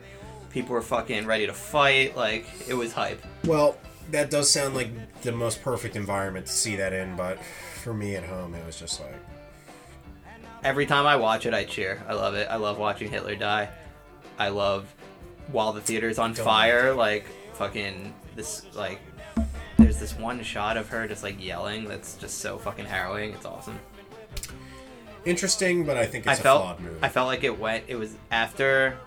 People 0.52 0.74
were 0.74 0.84
fucking 0.84 1.26
ready 1.26 1.48
to 1.48 1.54
fight. 1.54 2.16
Like 2.16 2.46
it 2.68 2.76
was 2.76 2.94
hype. 2.94 3.24
Well, 3.46 3.78
that 4.12 4.30
does 4.30 4.48
sound 4.52 4.76
like 4.76 4.90
the 5.24 5.32
most 5.32 5.64
perfect 5.64 5.96
environment 5.96 6.46
to 6.46 6.52
see 6.54 6.76
that 6.76 6.94
in, 6.94 7.16
but 7.16 7.40
for 7.82 7.96
me 7.96 8.16
at 8.16 8.24
home, 8.26 8.54
it 8.54 8.64
was 8.64 8.80
just 8.80 9.02
like, 9.02 9.16
Every 10.64 10.86
time 10.86 11.06
I 11.06 11.16
watch 11.18 11.46
it, 11.46 11.54
I 11.54 11.66
cheer. 11.66 12.02
I 12.08 12.14
love 12.14 12.36
it. 12.36 12.48
I 12.50 12.56
love 12.56 12.78
watching 12.78 13.10
Hitler 13.10 13.36
die. 13.36 13.70
I 14.40 14.50
love 14.50 14.94
while 15.52 15.74
the 15.74 15.82
theater's 15.82 16.18
on 16.20 16.34
Don't. 16.34 16.46
fire, 16.46 16.94
like 16.94 17.26
fucking 17.54 18.14
this 18.36 18.66
like 18.74 19.00
there's 19.78 20.00
this 20.00 20.18
one 20.18 20.42
shot 20.42 20.78
of 20.78 20.88
her 20.90 21.08
just 21.08 21.22
like 21.22 21.44
yelling 21.44 21.86
that's 21.86 22.16
just 22.16 22.40
so 22.40 22.58
fucking 22.58 22.86
harrowing. 22.86 23.32
It's 23.34 23.46
awesome. 23.46 23.80
interesting, 25.26 25.86
but 25.86 25.98
I 25.98 26.06
think 26.06 26.26
it's 26.26 26.38
I 26.40 26.42
a 26.42 26.44
felt 26.44 26.62
flawed 26.64 26.80
movie. 26.80 27.00
I 27.02 27.10
felt 27.10 27.28
like 27.28 27.44
it 27.44 27.60
went 27.60 27.84
it 27.88 27.96
was 27.96 28.16
after 28.32 28.98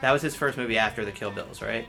that 0.00 0.10
was 0.12 0.22
his 0.22 0.34
first 0.34 0.56
movie 0.56 0.78
after 0.78 1.04
the 1.04 1.12
Kill 1.12 1.30
Bills, 1.30 1.60
right? 1.62 1.86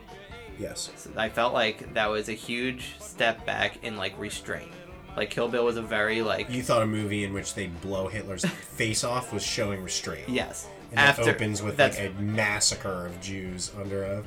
yes. 0.60 0.91
So 0.97 1.10
I 1.16 1.30
felt 1.30 1.54
like 1.54 1.93
that 1.93 2.10
was 2.10 2.28
a 2.28 2.34
huge 2.34 2.95
step 3.00 3.45
back 3.45 3.82
in 3.84 3.95
like 3.95 4.18
restraint. 4.20 4.72
Like 5.20 5.30
Kill 5.32 5.49
Bill 5.49 5.65
was 5.65 5.76
a 5.76 5.82
very 5.82 6.22
like 6.22 6.49
You 6.49 6.63
thought 6.63 6.82
a 6.82 6.86
movie 6.86 7.26
in 7.26 7.34
which 7.34 7.53
they 7.53 7.67
blow 7.67 8.07
Hitler's 8.07 8.45
face 8.45 9.03
off 9.03 9.34
was 9.34 9.43
showing 9.43 9.84
restraint. 9.84 10.30
yes. 10.30 10.65
And 10.91 10.99
after 10.99 11.24
it 11.30 11.36
opens 11.36 11.61
with 11.61 11.78
like 11.78 11.99
a 11.99 12.09
massacre 12.22 13.05
of 13.05 13.20
Jews 13.22 13.72
under 13.80 14.03
a 14.03 14.24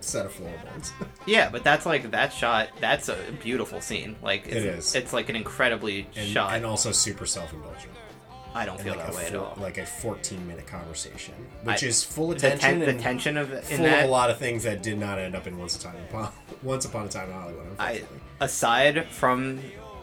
set 0.00 0.26
of 0.26 0.32
floorboards. 0.32 0.92
Yeah, 1.26 1.48
but 1.50 1.64
that's 1.64 1.86
like 1.86 2.10
that 2.12 2.32
shot. 2.32 2.68
That's 2.80 3.08
a 3.08 3.16
beautiful 3.42 3.80
scene. 3.80 4.16
Like 4.22 4.46
it's, 4.46 4.56
It 4.56 4.64
is. 4.66 4.94
It's 4.94 5.12
like 5.14 5.28
an 5.30 5.36
incredibly 5.36 6.06
and, 6.14 6.28
shot. 6.28 6.54
and 6.54 6.64
also 6.66 6.92
super 6.92 7.24
self-indulgent. 7.26 7.92
I 8.54 8.64
don't 8.66 8.76
And 8.76 8.84
feel 8.84 8.96
like 8.96 9.06
that 9.06 9.14
way 9.16 9.26
at 9.26 9.34
all. 9.34 9.56
Like 9.60 9.78
a 9.78 9.82
14-minute 9.82 10.66
conversation, 10.66 11.34
which 11.64 11.82
I- 11.82 11.86
is 11.86 12.04
full 12.04 12.32
of 12.32 12.40
the, 12.40 12.50
ten- 12.56 12.78
the 12.80 12.88
and 12.90 13.00
tension 13.00 13.36
of 13.38 13.50
in 13.52 13.60
full 13.62 13.76
that. 13.86 14.04
of 14.04 14.08
a 14.08 14.12
lot 14.12 14.30
of 14.30 14.38
things 14.38 14.62
that 14.64 14.82
did 14.82 14.98
not 14.98 15.18
end 15.18 15.34
up 15.34 15.46
in 15.46 15.56
Once 15.58 15.76
Upon 15.82 15.96
a 15.96 16.06
Time, 16.12 16.32
Once 16.62 16.84
Upon 16.84 17.06
a 17.06 17.08
Time 17.08 17.28
in 17.28 17.34
Hollywood. 17.34 17.66
I 17.78 18.02
aside 18.40 19.06
from 19.10 19.60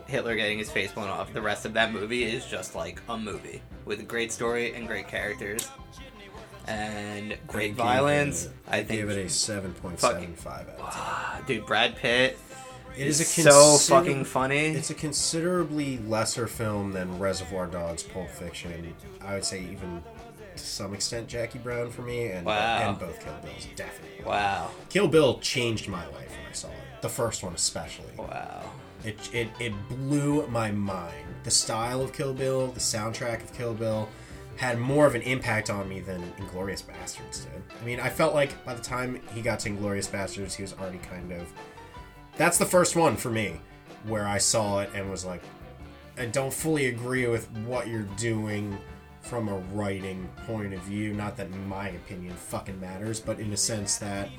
Hitler 0.07 0.35
getting 0.35 0.57
his 0.57 0.69
face 0.71 0.91
blown 0.91 1.09
off, 1.09 1.33
the 1.33 1.41
rest 1.41 1.65
of 1.65 1.73
that 1.73 1.91
movie 1.91 2.23
is 2.23 2.45
just 2.45 2.75
like 2.75 3.01
a 3.09 3.17
movie 3.17 3.61
with 3.85 3.99
a 3.99 4.03
great 4.03 4.31
story 4.31 4.73
and 4.73 4.87
great 4.87 5.07
characters 5.07 5.67
and 6.67 7.37
great 7.47 7.69
gave 7.69 7.75
violence. 7.75 8.45
it- 8.45 8.51
I 8.67 8.77
think, 8.83 8.99
gave 9.01 9.09
it 9.09 9.25
a 9.25 9.29
7.75 9.29 10.45
out 10.47 10.67
of 10.67 10.77
10. 10.77 10.77
Ah, 10.81 11.41
dude, 11.45 11.65
Brad 11.65 11.95
Pitt 11.95 12.37
It 12.97 13.07
is 13.07 13.19
a 13.19 13.25
so 13.25 13.77
fucking 13.77 14.23
funny. 14.25 14.67
It's 14.67 14.89
a 14.89 14.93
considerably 14.95 15.97
lesser 16.07 16.47
film 16.47 16.93
than 16.93 17.19
Reservoir 17.19 17.67
Dogs, 17.67 18.03
Pulp 18.03 18.29
Fiction. 18.29 18.95
I 19.21 19.33
would 19.33 19.43
say 19.45 19.59
even 19.61 20.01
to 20.55 20.63
some 20.65 20.93
extent 20.93 21.27
Jackie 21.27 21.59
Brown 21.59 21.91
for 21.91 22.03
me, 22.03 22.27
and 22.27 22.45
Wow. 22.45 22.89
and 22.89 22.97
both 22.97 23.19
Kill 23.21 23.33
Bills 23.43 23.67
definitely. 23.75 24.23
wow, 24.25 24.69
Kill 24.89 25.09
Bill 25.09 25.39
changed 25.39 25.89
my 25.89 26.05
life 26.07 26.29
when 26.31 26.47
I 26.49 26.53
saw 26.53 26.69
it. 26.69 27.01
The 27.01 27.09
first 27.09 27.43
one 27.43 27.53
especially. 27.53 28.13
wow. 28.17 28.63
It, 29.05 29.33
it, 29.33 29.49
it 29.59 29.73
blew 29.87 30.47
my 30.47 30.71
mind. 30.71 31.13
The 31.43 31.51
style 31.51 32.01
of 32.01 32.11
Kill 32.11 32.33
Bill, 32.33 32.67
the 32.67 32.79
soundtrack 32.79 33.43
of 33.43 33.53
Kill 33.53 33.73
Bill, 33.73 34.09
had 34.57 34.79
more 34.79 35.05
of 35.05 35.15
an 35.15 35.21
impact 35.21 35.69
on 35.69 35.87
me 35.87 35.99
than 35.99 36.21
Inglourious 36.39 36.83
Basterds 36.83 37.43
did. 37.43 37.61
I 37.79 37.85
mean, 37.85 37.99
I 37.99 38.09
felt 38.09 38.33
like 38.33 38.65
by 38.65 38.73
the 38.73 38.81
time 38.81 39.21
he 39.33 39.41
got 39.41 39.59
to 39.59 39.69
Inglourious 39.69 40.09
Basterds, 40.09 40.55
he 40.55 40.63
was 40.63 40.73
already 40.73 40.97
kind 40.99 41.31
of. 41.31 41.51
That's 42.37 42.57
the 42.57 42.65
first 42.65 42.95
one 42.95 43.15
for 43.15 43.29
me 43.29 43.59
where 44.05 44.25
I 44.25 44.39
saw 44.39 44.79
it 44.79 44.89
and 44.93 45.09
was 45.09 45.25
like, 45.25 45.43
I 46.17 46.25
don't 46.25 46.53
fully 46.53 46.87
agree 46.87 47.27
with 47.27 47.49
what 47.67 47.87
you're 47.87 48.07
doing 48.17 48.77
from 49.21 49.49
a 49.49 49.57
writing 49.73 50.29
point 50.47 50.73
of 50.73 50.81
view. 50.81 51.13
Not 51.13 51.35
that 51.37 51.51
my 51.67 51.89
opinion 51.89 52.33
fucking 52.33 52.79
matters, 52.79 53.19
but 53.19 53.39
in 53.39 53.51
a 53.53 53.57
sense 53.57 53.97
that 53.97 54.29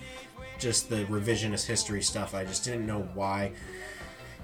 just 0.59 0.89
the 0.89 1.05
revisionist 1.07 1.67
history 1.67 2.03
stuff, 2.03 2.35
I 2.35 2.45
just 2.45 2.65
didn't 2.65 2.87
know 2.87 3.09
why 3.15 3.53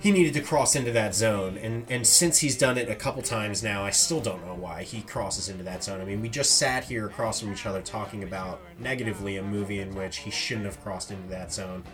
he 0.02 0.10
needed 0.10 0.34
to 0.34 0.40
cross 0.40 0.74
into 0.74 0.90
that 0.90 1.14
zone 1.14 1.56
and 1.58 1.86
and 1.88 2.04
since 2.06 2.38
he's 2.40 2.58
done 2.58 2.76
it 2.76 2.88
a 2.90 2.94
couple 2.94 3.22
times 3.22 3.62
now 3.62 3.84
i 3.84 3.90
still 3.90 4.20
don't 4.20 4.44
know 4.44 4.54
why 4.54 4.82
he 4.82 5.00
crosses 5.02 5.48
into 5.48 5.62
that 5.62 5.82
zone 5.84 6.00
i 6.00 6.04
mean 6.04 6.20
we 6.20 6.28
just 6.28 6.58
sat 6.58 6.82
here 6.84 7.06
across 7.06 7.40
from 7.40 7.52
each 7.52 7.64
other 7.66 7.80
talking 7.80 8.24
about 8.24 8.60
negatively 8.80 9.36
a 9.36 9.42
movie 9.42 9.78
in 9.78 9.94
which 9.94 10.18
he 10.18 10.30
shouldn't 10.30 10.66
have 10.66 10.82
crossed 10.82 11.10
into 11.12 11.28
that 11.28 11.52
zone 11.52 11.84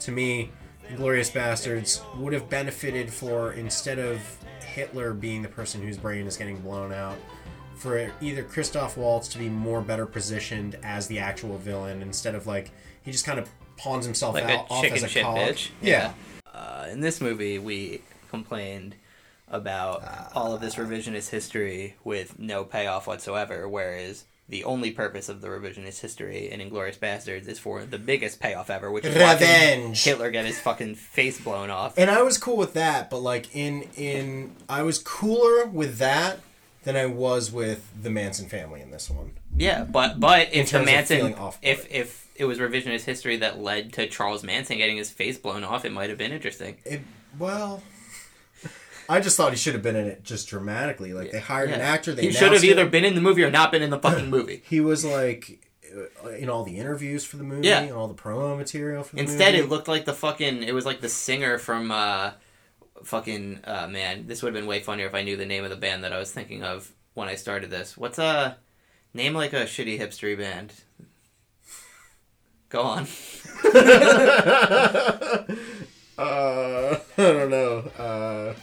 to 0.00 0.10
me 0.10 0.50
glorious 0.96 1.30
bastards 1.30 2.02
would 2.16 2.32
have 2.32 2.50
benefited 2.50 3.12
for 3.12 3.52
instead 3.52 3.98
of 3.98 4.20
hitler 4.74 5.12
being 5.14 5.40
the 5.42 5.48
person 5.48 5.80
whose 5.80 5.96
brain 5.96 6.26
is 6.26 6.36
getting 6.36 6.58
blown 6.60 6.92
out 6.92 7.16
for 7.76 8.12
either 8.20 8.44
Christoph 8.44 8.96
Waltz 8.96 9.26
to 9.28 9.38
be 9.38 9.48
more 9.48 9.80
better 9.80 10.06
positioned 10.06 10.78
as 10.84 11.08
the 11.08 11.18
actual 11.18 11.58
villain 11.58 12.00
instead 12.00 12.34
of 12.36 12.46
like 12.46 12.70
he 13.02 13.10
just 13.10 13.24
kind 13.26 13.40
of 13.40 13.48
pawns 13.76 14.04
himself 14.04 14.34
Like 14.36 14.44
out 14.44 14.66
off 14.70 14.84
as 14.84 15.02
a 15.02 15.08
shit 15.08 15.24
cog. 15.24 15.36
bitch. 15.36 15.70
Yeah. 15.80 16.12
Uh, 16.62 16.86
in 16.90 17.00
this 17.00 17.20
movie, 17.20 17.58
we 17.58 18.02
complained 18.30 18.94
about 19.48 20.30
all 20.34 20.54
of 20.54 20.60
this 20.60 20.76
revisionist 20.76 21.28
history 21.28 21.96
with 22.04 22.38
no 22.38 22.64
payoff 22.64 23.06
whatsoever, 23.06 23.68
whereas 23.68 24.24
the 24.48 24.64
only 24.64 24.90
purpose 24.90 25.28
of 25.28 25.40
the 25.40 25.48
revisionist 25.48 26.00
history 26.00 26.50
in 26.50 26.60
Inglourious 26.60 26.98
Basterds 26.98 27.48
is 27.48 27.58
for 27.58 27.84
the 27.84 27.98
biggest 27.98 28.40
payoff 28.40 28.70
ever, 28.70 28.90
which 28.90 29.04
is 29.04 29.14
Revenge. 29.14 30.02
Hitler 30.02 30.30
get 30.30 30.44
his 30.44 30.60
fucking 30.60 30.94
face 30.94 31.40
blown 31.40 31.70
off. 31.70 31.98
And 31.98 32.10
I 32.10 32.22
was 32.22 32.38
cool 32.38 32.56
with 32.56 32.74
that, 32.74 33.10
but 33.10 33.18
like 33.18 33.54
in 33.54 33.82
in 33.96 34.54
I 34.68 34.82
was 34.82 34.98
cooler 34.98 35.66
with 35.66 35.98
that 35.98 36.40
than 36.84 36.96
I 36.96 37.06
was 37.06 37.50
with 37.50 37.88
the 38.00 38.10
Manson 38.10 38.48
family 38.48 38.80
in 38.80 38.90
this 38.90 39.10
one. 39.10 39.32
Yeah, 39.56 39.84
but 39.84 40.18
but 40.20 40.48
if 40.52 40.70
the 40.70 40.82
Manson, 40.82 41.34
off 41.34 41.58
if 41.62 41.86
it. 41.86 41.92
if 41.92 42.28
it 42.36 42.44
was 42.46 42.58
revisionist 42.58 43.02
history 43.04 43.36
that 43.38 43.60
led 43.60 43.92
to 43.94 44.06
Charles 44.08 44.42
Manson 44.42 44.78
getting 44.78 44.96
his 44.96 45.10
face 45.10 45.36
blown 45.38 45.64
off, 45.64 45.84
it 45.84 45.92
might 45.92 46.08
have 46.08 46.18
been 46.18 46.32
interesting. 46.32 46.76
It 46.84 47.02
well 47.38 47.82
I 49.08 49.20
just 49.20 49.36
thought 49.36 49.50
he 49.52 49.56
should 49.58 49.74
have 49.74 49.82
been 49.82 49.96
in 49.96 50.06
it 50.06 50.22
just 50.24 50.48
dramatically. 50.48 51.12
Like 51.12 51.30
they 51.32 51.40
hired 51.40 51.70
an 51.70 51.80
actor. 51.80 52.14
They 52.14 52.22
he 52.22 52.32
should 52.32 52.52
have 52.52 52.64
either 52.64 52.84
it. 52.86 52.90
been 52.90 53.04
in 53.04 53.14
the 53.14 53.20
movie 53.20 53.42
or 53.44 53.50
not 53.50 53.70
been 53.72 53.82
in 53.82 53.90
the 53.90 53.98
fucking 53.98 54.30
movie. 54.36 54.62
He 54.68 54.80
was 54.80 55.04
like 55.04 55.66
uh, 56.24 56.30
in 56.30 56.48
all 56.48 56.64
the 56.64 56.78
interviews 56.78 57.24
for 57.24 57.36
the 57.36 57.44
movie, 57.44 57.68
Yeah. 57.68 57.80
and 57.80 57.92
all 57.92 58.08
the 58.08 58.14
promo 58.14 58.56
material 58.56 59.02
for 59.02 59.14
the 59.16 59.22
movie. 59.22 59.30
Instead, 59.32 59.54
movie. 59.54 59.64
it 59.66 59.68
looked 59.68 59.88
like 59.88 60.06
the 60.06 60.14
fucking. 60.14 60.62
It 60.62 60.72
was 60.74 60.86
like 60.86 61.00
the 61.00 61.08
singer 61.08 61.58
from. 61.58 61.90
uh 61.90 62.32
Fucking 63.04 63.60
uh, 63.64 63.88
man, 63.90 64.28
this 64.28 64.42
would 64.42 64.54
have 64.54 64.60
been 64.62 64.68
way 64.68 64.78
funnier 64.78 65.06
if 65.08 65.14
I 65.14 65.24
knew 65.24 65.36
the 65.36 65.44
name 65.46 65.64
of 65.64 65.70
the 65.70 65.76
band 65.76 66.04
that 66.04 66.12
I 66.12 66.20
was 66.20 66.30
thinking 66.30 66.62
of 66.62 66.88
when 67.14 67.26
I 67.26 67.34
started 67.34 67.68
this. 67.68 67.96
What's 67.96 68.18
a 68.20 68.56
name 69.14 69.34
like 69.34 69.52
a 69.52 69.64
shitty 69.64 69.98
hipstery 69.98 70.36
band? 70.38 70.72
Go 72.68 72.82
on. 72.82 73.06
Uh, 76.18 76.98
I 77.16 77.22
don't 77.22 77.50
know. 77.50 77.78
Uh, 77.98 78.54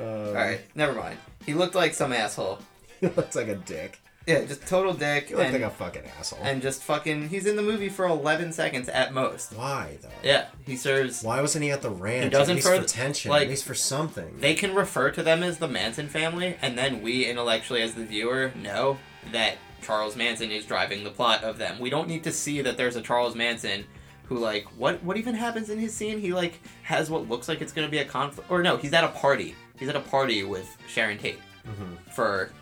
All 0.00 0.32
right, 0.32 0.60
never 0.74 0.94
mind. 0.94 1.18
He 1.44 1.54
looked 1.54 1.74
like 1.74 1.92
some 1.92 2.12
asshole. 2.12 2.60
he 3.00 3.08
looks 3.08 3.34
like 3.34 3.48
a 3.48 3.56
dick. 3.56 3.98
Yeah, 4.26 4.44
just 4.44 4.66
total 4.68 4.94
dick. 4.94 5.28
He 5.28 5.34
looks 5.34 5.46
and, 5.46 5.60
like 5.60 5.70
a 5.70 5.74
fucking 5.74 6.04
asshole. 6.18 6.38
and 6.42 6.62
just 6.62 6.82
fucking. 6.84 7.28
He's 7.28 7.46
in 7.46 7.56
the 7.56 7.62
movie 7.62 7.88
for 7.88 8.06
11 8.06 8.52
seconds 8.52 8.88
at 8.88 9.12
most. 9.12 9.52
Why 9.52 9.98
though? 10.00 10.08
Yeah, 10.22 10.46
he 10.64 10.76
serves. 10.76 11.24
Why 11.24 11.40
wasn't 11.40 11.64
he 11.64 11.72
at 11.72 11.82
the 11.82 11.90
ranch? 11.90 12.24
He 12.24 12.30
doesn't 12.30 12.58
at 12.58 12.64
least 12.64 12.68
for 12.68 12.88
tension. 12.88 13.30
like, 13.32 13.42
at 13.42 13.48
least 13.48 13.64
for 13.64 13.74
something. 13.74 14.38
They 14.38 14.54
can 14.54 14.74
refer 14.74 15.10
to 15.10 15.22
them 15.24 15.42
as 15.42 15.58
the 15.58 15.66
Manson 15.66 16.08
family, 16.08 16.56
and 16.62 16.78
then 16.78 17.02
we 17.02 17.26
intellectually, 17.26 17.82
as 17.82 17.94
the 17.94 18.04
viewer, 18.04 18.52
know 18.54 18.98
that 19.30 19.58
Charles 19.82 20.16
Manson 20.16 20.50
is 20.50 20.64
driving 20.66 21.04
the 21.04 21.10
plot 21.10 21.44
of 21.44 21.58
them. 21.58 21.78
We 21.78 21.90
don't 21.90 22.08
need 22.08 22.24
to 22.24 22.32
see 22.32 22.62
that 22.62 22.76
there's 22.76 22.96
a 22.96 23.02
Charles 23.02 23.34
Manson 23.34 23.84
who, 24.24 24.38
like, 24.38 24.64
what 24.76 25.02
what 25.02 25.16
even 25.16 25.34
happens 25.34 25.70
in 25.70 25.78
his 25.78 25.94
scene? 25.94 26.18
He 26.18 26.32
like 26.32 26.60
has 26.82 27.10
what 27.10 27.28
looks 27.28 27.48
like 27.48 27.60
it's 27.60 27.72
gonna 27.72 27.88
be 27.88 27.98
a 27.98 28.04
conflict, 28.04 28.50
or 28.50 28.62
no, 28.62 28.76
he's 28.76 28.92
at 28.92 29.04
a 29.04 29.08
party. 29.08 29.54
He's 29.78 29.88
at 29.88 29.96
a 29.96 30.00
party 30.00 30.44
with 30.44 30.68
Sharon 30.88 31.18
Tate 31.18 31.40
mm-hmm. 31.66 31.94
for 32.12 32.52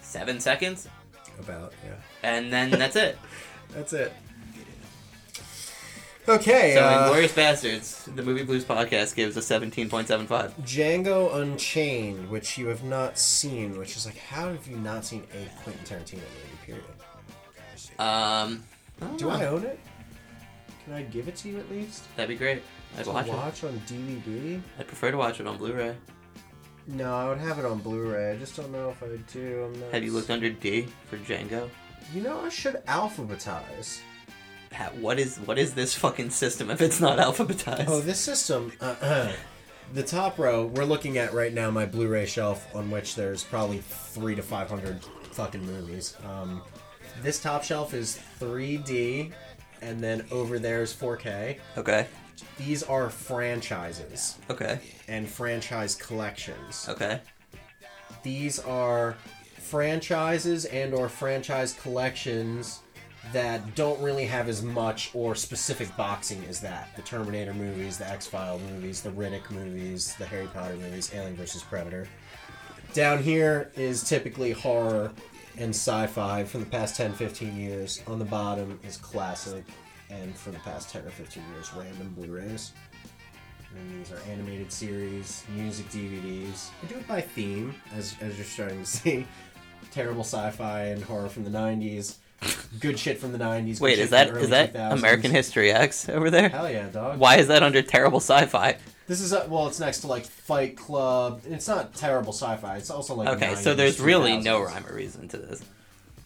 seven 0.00 0.40
seconds, 0.40 0.88
About 1.38 1.72
yeah. 1.84 1.94
and 2.22 2.52
then 2.52 2.70
that's 2.70 2.96
it. 2.96 3.18
That's 3.72 3.94
it. 3.94 4.12
Okay. 6.28 6.74
So, 6.74 6.80
uh, 6.84 7.10
Inglourious 7.10 7.34
Basterds, 7.34 8.14
the 8.14 8.22
Movie 8.22 8.44
Blues 8.44 8.64
podcast 8.64 9.14
gives 9.16 9.36
a 9.36 9.42
seventeen 9.42 9.88
point 9.88 10.06
seven 10.08 10.26
five. 10.26 10.56
Django 10.58 11.34
Unchained, 11.34 12.30
which 12.30 12.56
you 12.56 12.68
have 12.68 12.84
not 12.84 13.18
seen, 13.18 13.76
which 13.78 13.96
is 13.96 14.06
like, 14.06 14.16
how 14.18 14.48
have 14.48 14.66
you 14.68 14.76
not 14.76 15.04
seen 15.04 15.24
a 15.34 15.62
Quentin 15.62 15.84
Tarantino 15.84 16.18
movie? 16.18 16.58
Period. 16.64 16.84
Um, 17.98 18.62
don't 19.00 19.16
Do 19.18 19.24
know. 19.26 19.30
I 19.30 19.46
own 19.46 19.64
it? 19.64 19.80
Can 20.84 20.94
I 20.94 21.02
give 21.02 21.28
it 21.28 21.36
to 21.36 21.48
you 21.48 21.58
at 21.58 21.70
least? 21.70 22.04
That'd 22.16 22.28
be 22.28 22.36
great. 22.36 22.62
I'd 22.98 23.04
To 23.04 23.10
watch 23.10 23.26
it. 23.62 23.66
on 23.66 23.80
DVD? 23.86 24.60
I'd 24.78 24.86
prefer 24.86 25.10
to 25.10 25.16
watch 25.16 25.40
it 25.40 25.46
on 25.46 25.56
Blu-ray. 25.56 25.94
No, 26.88 27.14
I 27.14 27.28
would 27.28 27.38
have 27.38 27.58
it 27.58 27.64
on 27.64 27.78
Blu-ray. 27.78 28.32
I 28.32 28.36
just 28.36 28.56
don't 28.56 28.70
know 28.72 28.90
if 28.90 29.02
I 29.02 29.16
do. 29.32 29.64
I'm 29.72 29.80
not. 29.80 29.92
Have 29.92 30.02
you 30.04 30.12
looked 30.12 30.30
under 30.30 30.50
D 30.50 30.86
for 31.08 31.16
Django? 31.18 31.68
You 32.12 32.22
know, 32.22 32.40
I 32.40 32.48
should 32.48 32.74
alphabetize. 32.86 34.00
Ha- 34.74 34.90
what 35.00 35.18
is 35.18 35.38
what 35.38 35.58
is 35.58 35.74
this 35.74 35.94
fucking 35.94 36.30
system 36.30 36.70
if 36.70 36.80
it's 36.80 37.00
not 37.00 37.18
alphabetized? 37.18 37.84
Oh, 37.88 38.00
this 38.00 38.18
system. 38.20 38.72
Uh, 38.80 39.32
the 39.94 40.02
top 40.02 40.38
row 40.38 40.66
we're 40.66 40.84
looking 40.84 41.18
at 41.18 41.32
right 41.34 41.52
now, 41.52 41.70
my 41.70 41.84
Blu-ray 41.86 42.26
shelf, 42.26 42.66
on 42.74 42.90
which 42.90 43.14
there's 43.14 43.44
probably 43.44 43.78
three 43.78 44.34
to 44.34 44.42
five 44.42 44.68
hundred 44.68 45.02
fucking 45.32 45.64
movies. 45.64 46.16
Um, 46.24 46.62
this 47.22 47.40
top 47.40 47.62
shelf 47.62 47.92
is 47.94 48.18
3D, 48.40 49.32
and 49.82 50.00
then 50.00 50.24
over 50.30 50.58
there 50.58 50.82
is 50.82 50.92
4K. 50.94 51.58
okay, 51.76 52.06
These 52.56 52.82
are 52.84 53.10
franchises 53.10 54.38
okay, 54.50 54.80
and 55.08 55.28
franchise 55.28 55.94
collections. 55.94 56.86
okay. 56.88 57.20
These 58.22 58.60
are 58.60 59.16
franchises 59.58 60.64
and 60.66 60.94
or 60.94 61.08
franchise 61.08 61.74
collections 61.74 62.80
that 63.32 63.74
don't 63.74 64.00
really 64.02 64.24
have 64.24 64.48
as 64.48 64.62
much 64.62 65.10
or 65.14 65.34
specific 65.34 65.94
boxing 65.96 66.44
as 66.48 66.60
that. 66.60 66.94
The 66.96 67.02
Terminator 67.02 67.54
movies, 67.54 67.98
the 67.98 68.08
X-File 68.08 68.58
movies, 68.70 69.02
the 69.02 69.10
Riddick 69.10 69.50
movies, 69.50 70.14
the 70.16 70.26
Harry 70.26 70.46
Potter 70.46 70.76
movies, 70.76 71.10
Alien 71.14 71.36
vs. 71.36 71.62
Predator. 71.62 72.06
Down 72.92 73.22
here 73.22 73.70
is 73.74 74.04
typically 74.04 74.52
horror 74.52 75.12
and 75.56 75.70
sci-fi 75.70 76.44
from 76.44 76.60
the 76.60 76.66
past 76.66 76.96
10, 76.96 77.12
15 77.14 77.56
years. 77.56 78.02
On 78.06 78.18
the 78.18 78.24
bottom 78.24 78.78
is 78.86 78.96
classic 78.96 79.64
and 80.10 80.36
for 80.36 80.50
the 80.50 80.58
past 80.58 80.90
10 80.90 81.06
or 81.06 81.10
15 81.10 81.42
years 81.52 81.72
random 81.74 82.12
Blu-rays. 82.16 82.72
And 83.74 83.98
these 83.98 84.12
are 84.12 84.20
animated 84.30 84.70
series, 84.70 85.44
music 85.54 85.88
DVDs. 85.88 86.68
I 86.82 86.86
do 86.86 86.96
it 86.96 87.08
by 87.08 87.22
theme, 87.22 87.74
as, 87.96 88.14
as 88.20 88.36
you're 88.36 88.44
starting 88.44 88.80
to 88.80 88.86
see. 88.86 89.26
Terrible 89.90 90.24
sci-fi 90.24 90.84
and 90.84 91.02
horror 91.02 91.28
from 91.28 91.44
the 91.44 91.50
90s. 91.50 92.16
Good 92.80 92.98
shit 92.98 93.18
from 93.18 93.32
the 93.32 93.38
90s. 93.38 93.80
Wait, 93.80 93.98
is 93.98 94.10
that 94.10 94.28
is 94.36 94.48
that 94.50 94.72
2000s. 94.74 94.92
American 94.92 95.30
History 95.30 95.70
X 95.70 96.08
over 96.08 96.30
there? 96.30 96.48
Hell 96.48 96.70
yeah, 96.70 96.88
dog. 96.88 97.18
Why 97.18 97.36
is 97.36 97.48
that 97.48 97.62
under 97.62 97.82
terrible 97.82 98.18
sci-fi? 98.20 98.76
This 99.06 99.20
is 99.20 99.32
a, 99.32 99.46
well, 99.48 99.66
it's 99.68 99.78
next 99.80 100.00
to 100.00 100.06
like 100.06 100.24
Fight 100.24 100.76
Club. 100.76 101.42
It's 101.48 101.68
not 101.68 101.94
terrible 101.94 102.32
sci-fi. 102.32 102.76
It's 102.76 102.90
also 102.90 103.14
like 103.14 103.28
Okay, 103.28 103.52
90s, 103.52 103.56
so 103.58 103.74
there's 103.74 104.00
really 104.00 104.38
no 104.38 104.60
rhyme 104.62 104.84
or 104.86 104.94
reason 104.94 105.28
to 105.28 105.36
this. 105.36 105.62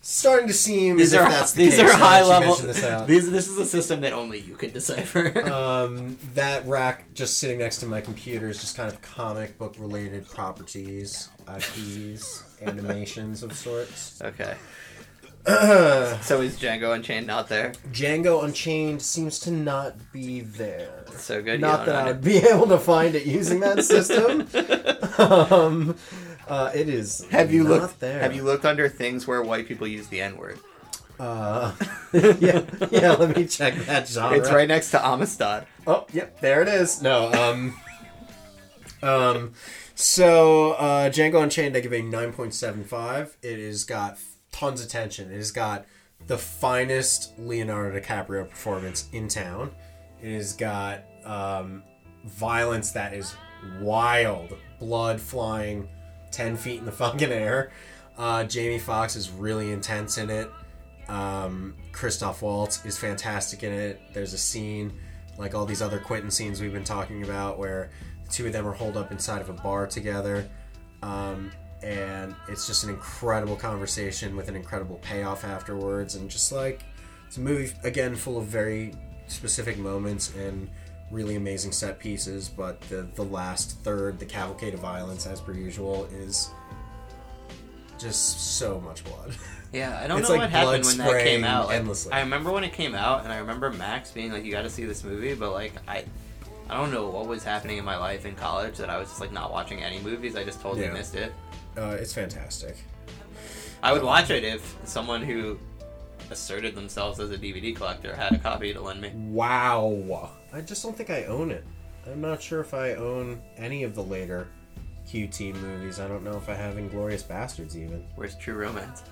Starting 0.03 0.47
to 0.47 0.55
seem 0.55 0.97
These 0.97 1.13
as 1.15 1.21
are 1.21 1.25
if 1.25 1.33
that's 1.33 1.53
the 1.53 1.65
these 1.65 1.77
case, 1.79 1.91
are 1.91 1.97
high 1.97 2.23
level. 2.23 2.55
This. 2.55 2.81
These 3.07 3.29
this 3.33 3.49
is 3.49 3.59
a 3.59 3.65
system 3.67 4.03
that 4.03 4.13
only 4.13 4.39
you 4.39 4.55
can 4.55 4.71
decipher. 4.71 5.33
Um, 5.53 6.17
that 6.35 6.65
rack 6.67 7.13
just 7.13 7.39
sitting 7.39 7.59
next 7.59 7.79
to 7.79 7.87
my 7.87 8.01
computer 8.01 8.49
is 8.49 8.61
just 8.61 8.77
kind 8.77 8.93
of 8.93 9.03
comic 9.03 9.59
book 9.59 9.75
related 9.79 10.29
properties, 10.29 11.29
IPs, 11.53 12.45
animations 12.63 13.43
of 13.43 13.53
sorts. 13.53 14.23
okay. 14.23 14.55
so 16.23 16.41
is 16.41 16.59
Django 16.59 16.93
Unchained 16.93 17.29
not 17.29 17.49
there? 17.49 17.71
Django 17.93 18.43
Unchained 18.43 19.01
seems 19.01 19.39
to 19.41 19.53
not 19.53 19.95
be 20.13 20.41
there. 20.41 21.05
So 21.17 21.41
good. 21.41 21.61
Not 21.61 21.87
that 21.87 21.95
I 21.95 22.01
know. 22.01 22.07
would 22.09 22.25
be 22.25 22.37
able 22.53 22.67
to 22.67 22.79
find 22.79 23.15
it 23.15 23.27
using 23.27 23.61
that 23.61 23.85
system. 23.85 24.49
um, 25.19 25.97
uh, 26.49 26.73
it 26.75 26.89
is. 26.89 27.25
Have 27.31 27.53
you 27.53 27.63
not 27.63 27.71
looked? 27.71 28.01
there? 28.01 28.21
Have 28.21 28.35
you 28.35 28.43
looked 28.43 28.65
under 28.65 28.89
things 28.89 29.29
where 29.29 29.41
white 29.41 29.69
people 29.69 29.87
use 29.87 30.09
the 30.09 30.21
N 30.21 30.37
word? 30.37 30.59
Uh, 31.21 31.73
yeah, 32.13 32.63
yeah. 32.91 33.13
Let 33.13 33.37
me 33.37 33.47
check 33.47 33.75
that 33.87 34.09
genre. 34.09 34.37
It's 34.37 34.51
right 34.51 34.67
next 34.67 34.91
to 34.91 35.07
Amistad. 35.07 35.67
Oh, 35.87 36.07
yep, 36.13 36.41
there 36.41 36.61
it 36.61 36.69
is. 36.69 37.01
No, 37.01 37.33
um, 37.33 37.81
um, 39.01 39.53
so 39.95 40.73
uh, 40.73 41.09
Django 41.09 41.41
Unchained, 41.41 41.77
I 41.77 41.81
give 41.81 41.93
a 41.93 42.03
nine 42.03 42.33
point 42.33 42.53
seven 42.53 42.83
five. 42.83 43.37
It 43.43 43.59
has 43.59 43.85
got 43.85 44.19
tons 44.57 44.83
of 44.83 44.89
tension. 44.89 45.31
It 45.31 45.37
has 45.37 45.51
got 45.51 45.85
the 46.27 46.39
finest 46.39 47.39
Leonardo 47.39 48.01
DiCaprio 48.01 48.49
performance 48.49 49.09
in 49.13 49.29
town. 49.29 49.71
It 50.23 50.35
has 50.35 50.55
got 50.55 51.03
um, 51.25 51.83
violence 52.25 52.93
that 52.93 53.13
is 53.13 53.37
wild, 53.81 54.57
blood 54.79 55.21
flying 55.21 55.89
ten 56.31 56.57
feet 56.57 56.79
in 56.79 56.87
the 56.87 56.93
fucking 57.03 57.31
air. 57.31 57.71
Uh, 58.17 58.45
Jamie 58.45 58.79
Foxx 58.79 59.15
is 59.15 59.31
really 59.31 59.73
intense 59.73 60.17
in 60.17 60.31
it. 60.31 60.51
Um, 61.09 61.75
Christoph 61.93 62.41
Waltz 62.41 62.85
is 62.87 62.97
fantastic 62.97 63.63
in 63.63 63.73
it. 63.73 64.01
There's 64.15 64.33
a 64.33 64.39
scene, 64.39 64.99
like 65.37 65.55
all 65.55 65.67
these 65.67 65.83
other 65.83 65.99
Quentin 65.99 66.31
scenes 66.31 66.63
we've 66.63 66.73
been 66.73 66.83
talking 66.83 67.25
about, 67.25 67.59
where 67.59 67.91
the 68.25 68.31
two 68.33 68.47
of 68.47 68.55
them 68.55 68.67
are 68.67 68.73
holed 68.73 68.97
up 68.97 69.13
inside 69.13 69.43
of 69.43 69.51
a 69.51 69.53
bar 69.53 69.87
together. 69.87 70.49
Um, 71.03 71.53
and 71.83 72.35
it's 72.49 72.67
just 72.67 72.85
an 72.85 72.91
incredible 72.91 73.57
conversation 73.57 74.37
with 74.37 74.49
an 74.49 74.57
incredible 74.57 74.97
payoff 75.03 75.45
afterwards. 75.45 76.15
And 76.15 76.31
just 76.31 76.53
like, 76.53 76.85
it's 77.27 77.37
a 77.37 77.41
movie, 77.41 77.73
again, 77.85 78.15
full 78.17 78.39
of 78.39 78.45
very 78.47 78.93
specific 79.29 79.77
moments 79.79 80.35
and 80.37 80.69
really 81.11 81.37
amazing 81.37 81.73
set 81.73 81.99
pieces. 81.99 82.49
But 82.49 82.81
the, 82.83 83.07
the 83.15 83.25
last 83.25 83.79
third, 83.83 84.19
the 84.19 84.27
cavalcade 84.27 84.75
of 84.75 84.81
violence, 84.81 85.27
as 85.27 85.41
per 85.41 85.53
usual, 85.53 86.07
is 86.13 86.51
just 87.99 88.59
so 88.59 88.81
much 88.81 89.05
blood. 89.05 89.35
Yeah, 89.73 89.99
I 90.03 90.07
don't 90.07 90.19
It's 90.21 90.29
know 90.29 90.35
like 90.37 90.43
what 90.43 90.51
happened 90.51 90.85
when 90.85 90.99
that 90.99 91.23
came 91.25 91.45
out. 91.45 91.67
Like, 91.69 91.77
endlessly. 91.79 92.13
I 92.13 92.21
remember 92.21 92.53
when 92.53 92.65
it 92.65 92.73
came 92.73 92.95
out, 92.95 93.25
and 93.25 93.33
I 93.33 93.39
remember 93.39 93.71
Max 93.71 94.11
being 94.11 94.33
like, 94.33 94.45
"You 94.45 94.53
got 94.53 94.63
to 94.63 94.71
see 94.71 94.85
this 94.85 95.03
movie," 95.03 95.35
but 95.35 95.53
like 95.53 95.73
I, 95.89 96.05
I 96.69 96.77
don't 96.77 96.93
know 96.93 97.09
what 97.09 97.27
was 97.27 97.43
happening 97.43 97.79
in 97.79 97.85
my 97.85 97.97
life 97.97 98.27
in 98.27 98.35
college 98.35 98.77
that 98.77 98.91
I 98.91 98.99
was 98.99 99.09
just 99.09 99.21
like 99.21 99.33
not 99.33 99.51
watching 99.51 99.83
any 99.83 99.99
movies. 100.01 100.37
I 100.37 100.45
just 100.45 100.61
totally 100.61 100.85
Yeah. 100.87 100.93
missed 100.93 101.15
it. 101.15 101.33
Uh, 101.77 101.97
it's 102.01 102.15
fantastic. 102.15 102.77
I 103.83 103.93
would 103.93 104.03
watch 104.03 104.31
it 104.31 104.45
if 104.45 104.77
someone 104.85 105.23
who 105.23 105.59
asserted 106.31 106.75
themselves 106.75 107.21
as 107.21 107.31
a 107.31 107.39
DVD 107.39 107.75
collector 107.75 108.15
had 108.15 108.33
a 108.33 108.39
copy 108.39 108.73
to 108.73 108.81
lend 108.81 109.01
me. 109.01 109.13
Wow. 109.15 110.31
I 110.53 110.61
just 110.61 110.83
don't 110.83 110.97
think 110.97 111.11
I 111.11 111.25
own 111.25 111.51
it. 111.51 111.65
I'm 112.07 112.21
not 112.21 112.41
sure 112.41 112.61
if 112.61 112.73
I 112.73 112.95
own 112.95 113.41
any 113.57 113.83
of 113.83 113.95
the 113.95 114.03
later 114.03 114.49
QT 115.09 115.55
movies. 115.57 116.01
I 116.01 116.09
don't 116.09 116.25
know 116.25 116.37
if 116.37 116.49
I 116.49 116.55
have 116.55 116.75
Inglourious 116.75 117.25
Basterds 117.25 117.77
even. 117.77 118.05
Where's 118.15 118.37
True 118.37 118.55
Romance? 118.55 119.03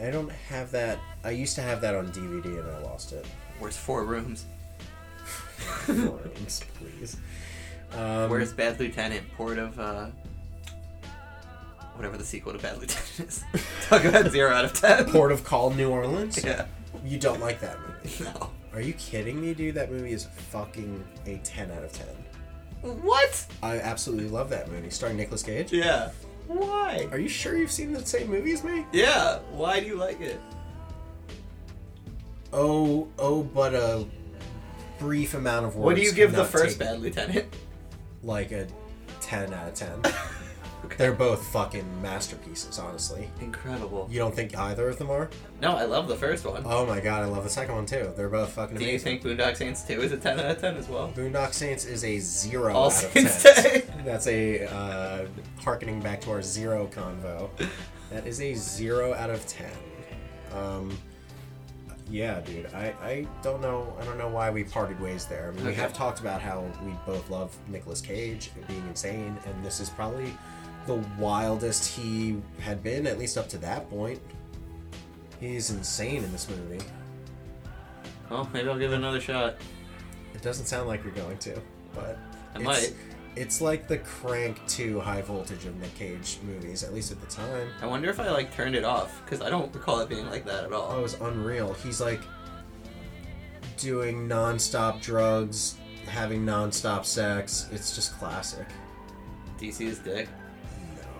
I 0.00 0.10
don't 0.10 0.30
have 0.30 0.70
that. 0.72 0.98
I 1.24 1.30
used 1.30 1.54
to 1.56 1.62
have 1.62 1.80
that 1.80 1.94
on 1.94 2.08
DVD 2.08 2.60
and 2.60 2.70
I 2.70 2.78
lost 2.82 3.12
it. 3.12 3.26
Where's 3.58 3.76
Four 3.76 4.04
Rooms? 4.04 4.44
four 5.56 5.94
Rooms, 5.94 6.62
please. 6.78 7.16
Um, 7.92 8.30
Where's 8.30 8.52
Bad 8.52 8.78
Lieutenant? 8.78 9.24
Port 9.36 9.58
of 9.58 9.78
uh, 9.80 10.06
whatever 11.96 12.16
the 12.16 12.24
sequel 12.24 12.52
to 12.52 12.58
Bad 12.58 12.78
Lieutenant 12.78 13.20
is. 13.20 13.44
Talk 13.88 14.04
about 14.04 14.30
zero 14.30 14.52
out 14.52 14.64
of 14.64 14.72
ten. 14.72 15.10
Port 15.10 15.32
of 15.32 15.44
Call, 15.44 15.70
New 15.70 15.90
Orleans? 15.90 16.42
Yeah. 16.44 16.66
You 17.04 17.18
don't 17.18 17.40
like 17.40 17.60
that 17.60 17.78
movie? 17.80 18.24
No. 18.24 18.50
Are 18.72 18.80
you 18.80 18.92
kidding 18.94 19.40
me, 19.40 19.54
dude? 19.54 19.74
That 19.74 19.90
movie 19.90 20.12
is 20.12 20.26
fucking 20.50 21.02
a 21.24 21.38
10 21.38 21.70
out 21.70 21.82
of 21.82 21.92
10. 21.92 22.06
What? 23.00 23.46
I 23.62 23.78
absolutely 23.80 24.28
love 24.28 24.50
that 24.50 24.70
movie. 24.70 24.90
Starring 24.90 25.16
Nicolas 25.16 25.42
Cage. 25.42 25.72
Yeah. 25.72 26.10
Why? 26.46 27.08
Are 27.10 27.18
you 27.18 27.28
sure 27.28 27.56
you've 27.56 27.70
seen 27.70 27.92
the 27.92 28.04
same 28.04 28.28
movie 28.28 28.52
as 28.52 28.62
me? 28.62 28.84
Yeah. 28.92 29.38
Why 29.52 29.80
do 29.80 29.86
you 29.86 29.96
like 29.96 30.20
it? 30.20 30.38
Oh, 32.52 33.08
oh, 33.18 33.42
but 33.42 33.74
a 33.74 34.06
brief 34.98 35.34
amount 35.34 35.66
of 35.66 35.76
words. 35.76 35.84
What 35.84 35.96
do 35.96 36.02
you 36.02 36.12
give 36.12 36.32
the 36.32 36.44
first 36.44 36.78
Bad 36.78 37.00
Lieutenant? 37.00 37.46
Like 38.22 38.52
a 38.52 38.66
10 39.20 39.54
out 39.54 39.68
of 39.68 39.78
10. 40.88 40.98
They're 40.98 41.12
both 41.12 41.46
fucking 41.48 42.02
masterpieces, 42.02 42.78
honestly. 42.78 43.30
Incredible. 43.40 44.08
You 44.10 44.18
don't 44.18 44.34
think 44.34 44.56
either 44.56 44.88
of 44.88 44.98
them 44.98 45.10
are? 45.10 45.28
No, 45.60 45.76
I 45.76 45.84
love 45.84 46.08
the 46.08 46.16
first 46.16 46.44
one. 46.44 46.62
Oh 46.64 46.84
my 46.86 47.00
god, 47.00 47.22
I 47.22 47.26
love 47.26 47.44
the 47.44 47.50
second 47.50 47.74
one 47.74 47.86
too. 47.86 48.12
They're 48.16 48.28
both 48.28 48.50
fucking 48.52 48.76
amazing. 48.76 48.86
do 48.86 48.92
you 48.92 48.98
think 48.98 49.40
Boondock 49.40 49.56
Saints 49.56 49.82
2 49.82 50.00
is 50.02 50.12
a 50.12 50.16
10 50.16 50.40
out 50.40 50.46
of 50.46 50.60
10 50.60 50.76
as 50.76 50.88
well? 50.88 51.12
Boondock 51.16 51.52
Saints 51.54 51.84
is 51.84 52.04
a 52.04 52.18
zero 52.18 52.74
All 52.74 52.90
out 52.90 53.04
of 53.04 53.12
ten. 53.12 53.82
That's 54.04 54.26
a 54.26 54.66
uh, 54.66 55.26
harkening 55.62 56.00
back 56.00 56.20
to 56.22 56.30
our 56.30 56.42
zero 56.42 56.88
convo. 56.92 57.48
That 58.10 58.26
is 58.26 58.40
a 58.40 58.54
zero 58.54 59.14
out 59.14 59.30
of 59.30 59.46
ten. 59.46 59.70
Um, 60.54 60.96
yeah, 62.08 62.40
dude. 62.40 62.66
I, 62.72 62.94
I 63.02 63.26
don't 63.42 63.60
know. 63.60 63.96
I 64.00 64.04
don't 64.04 64.16
know 64.16 64.28
why 64.28 64.48
we 64.50 64.62
parted 64.62 65.00
ways 65.00 65.26
there. 65.26 65.48
I 65.52 65.56
mean, 65.56 65.66
we 65.66 65.74
have 65.74 65.92
talked 65.92 66.20
about 66.20 66.40
how 66.40 66.64
we 66.84 66.92
both 67.04 67.28
love 67.30 67.56
Nicolas 67.68 68.00
Cage 68.00 68.52
and 68.54 68.64
being 68.68 68.86
insane, 68.88 69.36
and 69.44 69.64
this 69.64 69.80
is 69.80 69.90
probably 69.90 70.32
the 70.86 71.04
wildest 71.18 71.86
he 71.86 72.40
had 72.60 72.82
been, 72.82 73.06
at 73.06 73.18
least 73.18 73.36
up 73.36 73.48
to 73.50 73.58
that 73.58 73.88
point. 73.90 74.20
He's 75.40 75.70
insane 75.70 76.24
in 76.24 76.32
this 76.32 76.48
movie. 76.48 76.84
Well, 78.30 78.48
maybe 78.52 78.68
I'll 78.68 78.78
give 78.78 78.92
it 78.92 78.96
another 78.96 79.20
shot. 79.20 79.56
It 80.34 80.42
doesn't 80.42 80.66
sound 80.66 80.88
like 80.88 81.04
you're 81.04 81.12
going 81.12 81.38
to, 81.38 81.60
but 81.94 82.18
I 82.54 82.56
it's, 82.56 82.64
might. 82.64 82.94
It's 83.36 83.60
like 83.60 83.86
the 83.86 83.98
Crank 83.98 84.60
2 84.66 84.98
high 84.98 85.22
voltage 85.22 85.66
of 85.66 85.76
Nick 85.78 85.94
Cage 85.94 86.38
movies, 86.42 86.82
at 86.82 86.94
least 86.94 87.12
at 87.12 87.20
the 87.20 87.26
time. 87.26 87.68
I 87.82 87.86
wonder 87.86 88.08
if 88.08 88.18
I 88.18 88.30
like 88.30 88.54
turned 88.54 88.74
it 88.74 88.84
off 88.84 89.22
because 89.24 89.42
I 89.42 89.50
don't 89.50 89.72
recall 89.74 90.00
it 90.00 90.08
being 90.08 90.28
like 90.30 90.46
that 90.46 90.64
at 90.64 90.72
all. 90.72 90.90
Oh, 90.90 90.98
it 90.98 91.02
was 91.02 91.14
unreal. 91.20 91.74
He's 91.74 92.00
like 92.00 92.20
doing 93.76 94.26
non-stop 94.26 95.02
drugs, 95.02 95.76
having 96.06 96.44
non-stop 96.44 97.04
sex. 97.04 97.68
It's 97.72 97.94
just 97.94 98.18
classic. 98.18 98.66
DC 99.58 99.82
is 99.82 99.98
dick. 99.98 100.28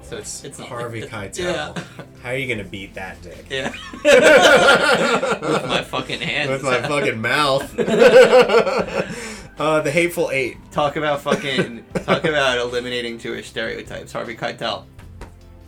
So 0.08 0.16
it's 0.16 0.44
it's 0.44 0.58
not 0.58 0.68
Harvey 0.68 1.02
like 1.02 1.10
Keitel. 1.10 1.38
Yeah. 1.38 1.74
How 2.22 2.30
are 2.30 2.36
you 2.36 2.48
gonna 2.48 2.68
beat 2.68 2.94
that 2.94 3.20
dick? 3.22 3.46
Yeah. 3.50 3.72
With 5.40 5.66
my 5.66 5.82
fucking 5.82 6.20
hands. 6.20 6.50
With 6.50 6.62
my 6.62 6.80
fucking 6.82 7.20
mouth. 7.20 7.78
uh, 9.58 9.80
the 9.80 9.90
Hateful 9.90 10.30
Eight. 10.30 10.56
Talk 10.70 10.96
about 10.96 11.20
fucking 11.20 11.84
talk 12.04 12.24
about 12.24 12.58
eliminating 12.58 13.18
Jewish 13.18 13.48
stereotypes. 13.48 14.12
Harvey 14.12 14.36
Keitel. 14.36 14.84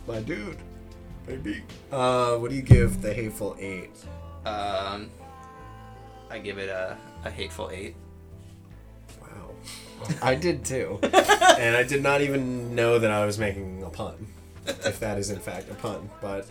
My 0.07 0.21
dude. 0.21 0.57
Baby. 1.27 1.63
Uh, 1.91 2.37
what 2.37 2.49
do 2.49 2.55
you 2.55 2.63
give 2.63 3.01
the 3.01 3.13
Hateful 3.13 3.55
Eight? 3.59 3.91
Um, 4.45 5.11
I 6.29 6.39
give 6.39 6.57
it 6.57 6.69
a 6.69 6.97
a 7.25 7.29
hateful 7.29 7.69
eight. 7.71 7.95
I 10.21 10.35
did 10.35 10.63
too. 10.65 10.99
and 11.03 11.75
I 11.75 11.83
did 11.83 12.01
not 12.03 12.21
even 12.21 12.75
know 12.75 12.99
that 12.99 13.11
I 13.11 13.25
was 13.25 13.37
making 13.39 13.83
a 13.83 13.89
pun. 13.89 14.27
If 14.65 14.99
that 14.99 15.17
is 15.17 15.29
in 15.31 15.39
fact 15.39 15.69
a 15.69 15.73
pun. 15.75 16.09
But 16.21 16.45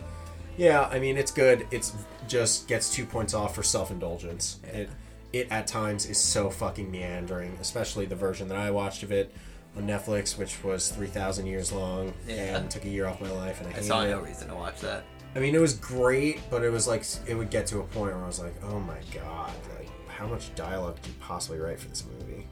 yeah, 0.57 0.83
I 0.91 0.99
mean 0.99 1.17
it's 1.17 1.31
good. 1.31 1.67
It's 1.71 1.93
just 2.27 2.67
gets 2.67 2.93
two 2.93 3.05
points 3.05 3.33
off 3.33 3.55
for 3.55 3.63
self 3.63 3.91
indulgence. 3.91 4.59
It 4.63 4.89
it 5.31 5.47
at 5.51 5.67
times 5.67 6.05
is 6.07 6.17
so 6.17 6.49
fucking 6.49 6.89
meandering, 6.91 7.55
especially 7.61 8.05
the 8.05 8.15
version 8.15 8.47
that 8.49 8.57
I 8.57 8.71
watched 8.71 9.03
of 9.03 9.11
it 9.11 9.33
on 9.77 9.83
Netflix, 9.87 10.37
which 10.37 10.63
was 10.63 10.89
three 10.89 11.07
thousand 11.07 11.45
years 11.45 11.71
long 11.71 12.13
Yeah. 12.27 12.57
and 12.57 12.69
took 12.69 12.83
a 12.85 12.89
year 12.89 13.05
off 13.05 13.21
my 13.21 13.31
life 13.31 13.61
and 13.61 13.73
I 13.73 13.77
I 13.77 13.81
saw 13.81 14.01
it. 14.03 14.09
no 14.09 14.19
reason 14.19 14.47
to 14.49 14.55
watch 14.55 14.79
that. 14.81 15.03
I 15.35 15.39
mean, 15.39 15.53
it 15.53 15.59
was 15.61 15.75
great, 15.75 16.41
but 16.49 16.63
it 16.63 16.71
was 16.71 16.87
like 16.87 17.03
it 17.27 17.35
would 17.35 17.51
get 17.51 17.67
to 17.67 17.79
a 17.79 17.83
point 17.83 18.15
where 18.15 18.23
I 18.23 18.27
was 18.27 18.39
like, 18.39 18.55
"Oh 18.63 18.79
my 18.79 18.97
god, 19.13 19.51
like 19.77 19.87
how 20.09 20.25
much 20.27 20.53
dialogue 20.55 20.95
could 20.97 21.07
you 21.07 21.13
possibly 21.21 21.59
write 21.59 21.79
for 21.79 21.87
this 21.87 22.03
movie?" 22.19 22.47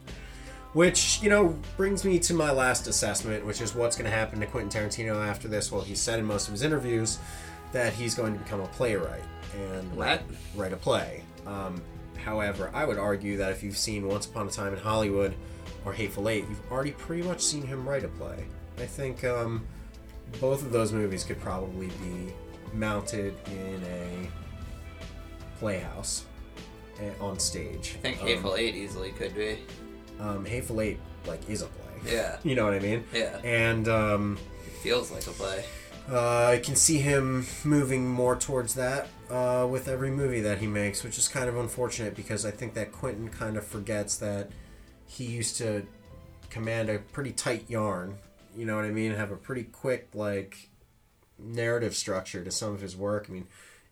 Which 0.78 1.24
you 1.24 1.32
know 1.32 1.58
brings 1.76 2.06
me 2.06 2.20
to 2.20 2.36
my 2.36 2.52
last 2.52 2.86
assessment, 2.86 3.44
which 3.44 3.62
is 3.62 3.74
what's 3.74 3.95
going 3.95 4.08
to 4.08 4.16
happen 4.16 4.40
to 4.41 4.45
Quentin 4.45 4.70
Tarantino 4.70 5.28
after 5.28 5.48
this. 5.48 5.72
Well, 5.72 5.82
he 5.82 5.95
said 5.95 6.20
in 6.20 6.26
most 6.26 6.48
of 6.48 6.52
his 6.52 6.62
interviews 6.62 7.18
that 7.72 7.94
he's 7.94 8.14
going 8.14 8.34
to 8.34 8.40
become 8.40 8.62
a 8.62 8.68
playwright 8.68 9.24
and 9.56 9.98
write, 9.98 10.22
write 10.56 10.74
a 10.74 10.78
play. 10.78 11.24
Um, 11.48 11.82
however, 12.24 12.70
I 12.76 12.86
would 12.86 12.99
argue 12.99 13.38
that 13.38 13.52
if 13.54 13.64
you've 13.64 13.76
seen 13.76 14.08
Once 14.08 14.28
Upon 14.28 14.48
a 14.48 14.52
Time 14.52 14.72
in 14.72 14.78
Hollywood 14.78 15.34
or 15.84 15.94
Hateful 15.94 16.30
Eight, 16.30 16.45
you've 16.48 16.72
already 16.72 16.91
pretty 16.91 17.24
much 17.24 17.41
seen 17.41 17.64
him 17.66 17.90
write 17.90 18.04
a 18.04 18.10
play. 18.10 18.45
I 18.78 18.86
think 18.86 19.24
um, 19.24 19.66
both 20.40 20.62
of 20.62 20.72
those 20.72 20.91
movies 20.94 21.24
could 21.24 21.41
probably 21.41 21.88
be 21.88 22.32
mounted 22.72 23.34
in 23.48 23.82
a 23.84 24.30
playhouse 25.58 26.26
eh, 27.02 27.10
on 27.20 27.40
stage. 27.40 27.95
I 27.98 28.02
think 28.02 28.22
Um, 28.22 28.28
Hateful 28.28 28.56
Eight 28.56 28.76
easily 28.76 29.12
could 29.14 29.34
be. 29.34 29.58
Um, 30.19 30.45
Hateful 30.45 30.81
Eight 30.81 30.99
like 31.26 31.48
is 31.49 31.61
a 31.61 31.65
play. 31.68 32.14
Yeah. 32.14 32.38
you 32.44 32.56
know 32.56 32.65
what 32.65 32.73
I 32.73 32.80
mean. 32.80 33.03
Yeah. 33.14 33.38
And 33.44 33.88
um, 33.88 34.38
It 34.65 34.73
feels 34.81 35.11
like 35.11 35.27
a 35.27 35.31
play. 35.31 35.64
uh, 36.10 36.45
I 36.48 36.60
can 36.60 36.76
see 36.76 36.98
him 36.99 37.45
moving 37.64 38.07
more 38.10 38.35
towards 38.35 38.73
that 38.76 39.07
uh, 39.30 39.68
with 39.69 39.88
every 39.88 40.10
movie 40.11 40.41
that 40.41 40.60
he 40.60 40.68
makes, 40.68 41.03
which 41.03 41.18
is 41.18 41.27
kind 41.27 41.49
of 41.49 41.57
unfortunate 41.57 42.15
because 42.15 42.45
I 42.45 42.52
think 42.52 42.73
that 42.76 42.91
Quentin 42.91 43.30
kind 43.30 43.57
of 43.57 43.65
forgets 43.65 44.18
that 44.18 44.49
he 45.06 45.26
used 45.26 45.57
to 45.57 45.85
command 46.49 46.89
a 46.89 46.99
pretty 46.99 47.31
tight 47.31 47.69
yarn. 47.69 48.18
You 48.56 48.65
know 48.65 48.76
what 48.76 48.85
I 48.85 48.91
mean? 48.91 49.11
Have 49.14 49.31
a 49.31 49.35
pretty 49.38 49.64
quick 49.64 50.10
like 50.14 50.69
narrative 51.38 51.95
structure 51.95 52.44
to 52.44 52.52
some 52.52 52.73
of 52.73 52.81
his 52.81 52.95
work. 52.95 53.27
I 53.30 53.34
mean, 53.34 53.48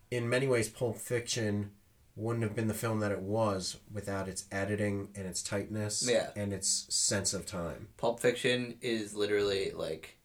in 0.10 0.28
many 0.30 0.48
ways, 0.48 0.70
Pulp 0.70 0.98
Fiction 0.98 1.72
wouldn't 2.16 2.44
have 2.44 2.56
been 2.56 2.68
the 2.68 2.74
film 2.74 3.00
that 3.02 3.12
it 3.12 3.22
was 3.22 3.78
without 3.92 4.28
its 4.30 4.46
editing 4.52 5.10
and 5.16 5.26
its 5.28 5.44
tightness 5.44 6.08
Yeah. 6.10 6.30
and 6.36 6.54
its 6.54 6.86
sense 6.90 7.34
of 7.34 7.46
time. 7.46 7.90
Pulp 7.98 8.20
Fiction 8.22 8.76
is 8.82 9.16
literally 9.16 9.72
like 9.72 10.18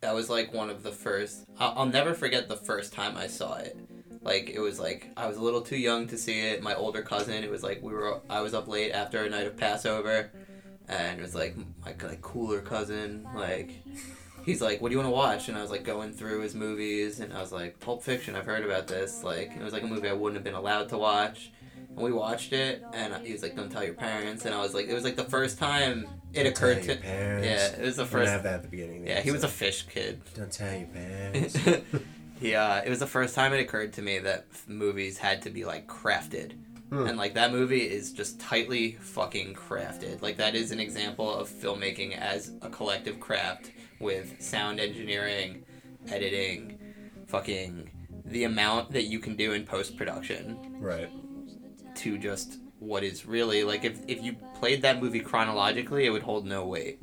that 0.00 0.14
was 0.14 0.28
like 0.28 0.52
one 0.52 0.68
of 0.70 0.82
the 0.82 0.92
first. 0.92 1.44
I'll, 1.58 1.78
I'll 1.78 1.86
never 1.86 2.14
forget 2.14 2.48
the 2.48 2.56
first 2.56 2.92
time 2.92 3.16
I 3.16 3.28
saw 3.28 3.54
it. 3.56 3.76
Like 4.20 4.50
it 4.50 4.58
was 4.60 4.78
like 4.80 5.10
I 5.16 5.26
was 5.26 5.36
a 5.36 5.42
little 5.42 5.62
too 5.62 5.76
young 5.78 6.06
to 6.08 6.18
see 6.18 6.40
it. 6.40 6.62
My 6.62 6.74
older 6.74 7.02
cousin. 7.02 7.44
It 7.44 7.50
was 7.50 7.62
like 7.62 7.80
we 7.82 7.92
were. 7.92 8.20
I 8.28 8.40
was 8.40 8.52
up 8.54 8.66
late 8.68 8.90
after 8.92 9.24
a 9.24 9.30
night 9.30 9.46
of 9.46 9.56
Passover, 9.56 10.30
and 10.88 11.18
it 11.18 11.22
was 11.22 11.34
like 11.34 11.56
my 11.56 11.94
like 12.02 12.20
cooler 12.22 12.60
cousin. 12.60 13.26
Like 13.34 13.70
he's 14.46 14.62
like, 14.62 14.80
"What 14.80 14.88
do 14.88 14.92
you 14.94 14.98
want 14.98 15.08
to 15.08 15.14
watch?" 15.14 15.48
And 15.48 15.58
I 15.58 15.60
was 15.60 15.70
like 15.70 15.84
going 15.84 16.12
through 16.14 16.40
his 16.40 16.54
movies, 16.54 17.20
and 17.20 17.34
I 17.34 17.40
was 17.42 17.52
like, 17.52 17.78
"Pulp 17.80 18.02
Fiction. 18.02 18.34
I've 18.34 18.46
heard 18.46 18.64
about 18.64 18.86
this." 18.86 19.22
Like 19.22 19.50
it 19.54 19.62
was 19.62 19.74
like 19.74 19.82
a 19.82 19.86
movie 19.86 20.08
I 20.08 20.14
wouldn't 20.14 20.36
have 20.36 20.44
been 20.44 20.54
allowed 20.54 20.88
to 20.90 20.96
watch. 20.98 21.50
And 21.90 21.98
we 22.04 22.12
watched 22.12 22.52
it, 22.52 22.82
and 22.94 23.14
he 23.26 23.32
was 23.32 23.42
like, 23.42 23.56
"Don't 23.56 23.70
tell 23.70 23.84
your 23.84 23.94
parents." 23.94 24.46
And 24.46 24.54
I 24.54 24.60
was 24.60 24.72
like, 24.72 24.86
it 24.86 24.94
was 24.94 25.04
like 25.04 25.16
the 25.16 25.24
first 25.24 25.58
time 25.58 26.06
it 26.32 26.44
Don't 26.44 26.52
occurred 26.52 26.76
tell 26.78 26.86
your 26.86 26.96
to. 26.96 27.02
parents. 27.02 27.46
Yeah, 27.46 27.80
it 27.82 27.84
was 27.84 27.96
the 27.96 28.06
first. 28.06 28.30
have 28.30 28.42
that 28.44 28.54
at 28.54 28.62
the 28.62 28.68
beginning. 28.68 29.06
Yeah, 29.06 29.20
he 29.20 29.30
was 29.32 29.44
a 29.44 29.48
fish 29.48 29.82
kid. 29.88 30.20
Don't 30.34 30.50
tell 30.52 30.74
your 30.76 30.86
parents. 30.94 31.58
yeah, 32.40 32.62
uh, 32.64 32.82
it 32.84 32.90
was 32.90 32.98
the 32.98 33.06
first 33.06 33.34
time 33.34 33.52
it 33.52 33.60
occurred 33.60 33.92
to 33.94 34.02
me 34.02 34.18
that 34.20 34.46
movies 34.68 35.18
had 35.18 35.42
to 35.42 35.50
be 35.50 35.64
like 35.64 35.86
crafted. 35.86 36.52
Hmm. 36.90 37.06
And 37.06 37.18
like 37.18 37.34
that 37.34 37.50
movie 37.50 37.80
is 37.82 38.12
just 38.12 38.38
tightly 38.38 38.92
fucking 39.00 39.54
crafted. 39.54 40.22
Like 40.22 40.36
that 40.36 40.54
is 40.54 40.70
an 40.70 40.78
example 40.80 41.32
of 41.32 41.48
filmmaking 41.48 42.16
as 42.16 42.52
a 42.62 42.68
collective 42.70 43.18
craft 43.18 43.72
with 44.00 44.40
sound 44.40 44.80
engineering, 44.80 45.64
editing, 46.08 46.78
fucking 47.26 47.90
the 48.24 48.44
amount 48.44 48.92
that 48.92 49.04
you 49.04 49.18
can 49.18 49.36
do 49.36 49.52
in 49.52 49.64
post 49.64 49.96
production 49.96 50.58
right. 50.80 51.10
to 51.94 52.18
just 52.18 52.58
what 52.78 53.02
is 53.02 53.24
really 53.24 53.64
like 53.64 53.84
if 53.84 54.00
if 54.08 54.22
you 54.22 54.36
played 54.58 54.82
that 54.82 55.00
movie 55.02 55.20
chronologically, 55.20 56.06
it 56.06 56.10
would 56.10 56.22
hold 56.22 56.46
no 56.46 56.66
weight. 56.66 57.00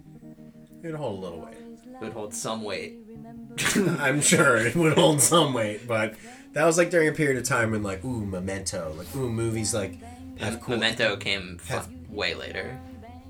It'd 0.84 0.96
hold 0.96 1.20
a 1.20 1.22
little 1.22 1.42
weight. 1.42 1.58
It 1.58 2.02
would 2.02 2.14
hold 2.14 2.34
some 2.34 2.64
weight. 2.64 3.00
I'm 4.00 4.22
sure 4.22 4.58
it 4.58 4.76
would 4.76 4.94
hold 4.94 5.22
some 5.22 5.54
weight, 5.54 5.88
but 5.88 6.16
that 6.54 6.66
was 6.66 6.78
like 6.78 6.90
during 6.90 7.08
a 7.08 7.14
period 7.14 7.38
of 7.38 7.44
time 7.48 7.72
when 7.72 7.84
like, 7.84 8.04
ooh, 8.04 8.26
Memento, 8.26 8.94
like, 8.98 9.14
ooh, 9.16 9.30
movies 9.30 9.74
like 9.74 10.00
have 10.40 10.60
cool. 10.62 10.76
Memento 10.76 11.16
came 11.16 11.60
have- 11.68 11.90
way 12.10 12.36
later. 12.36 12.80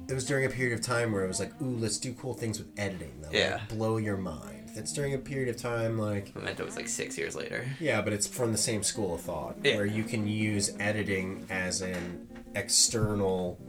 It 0.09 0.13
was 0.13 0.25
during 0.25 0.45
a 0.45 0.49
period 0.49 0.77
of 0.77 0.85
time 0.85 1.11
where 1.11 1.23
it 1.23 1.27
was 1.27 1.39
like, 1.39 1.53
ooh, 1.61 1.77
let's 1.77 1.97
do 1.97 2.13
cool 2.13 2.33
things 2.33 2.59
with 2.59 2.67
editing 2.77 3.21
that 3.21 3.33
Yeah. 3.33 3.53
like, 3.55 3.69
blow 3.69 3.97
your 3.97 4.17
mind. 4.17 4.69
That's 4.75 4.91
during 4.91 5.13
a 5.13 5.17
period 5.17 5.49
of 5.49 5.61
time 5.61 5.97
like, 5.97 6.35
Memento 6.35 6.65
was 6.65 6.75
like 6.75 6.87
six 6.87 7.17
years 7.17 7.35
later. 7.35 7.65
yeah, 7.79 8.01
but 8.01 8.11
it's 8.11 8.27
from 8.27 8.51
the 8.51 8.57
same 8.57 8.83
school 8.83 9.15
of 9.15 9.21
thought 9.21 9.57
Yeah. 9.63 9.75
where 9.77 9.85
you 9.85 10.03
can 10.03 10.27
use 10.27 10.75
editing 10.79 11.45
as 11.49 11.81
an 11.81 12.27
external 12.55 13.59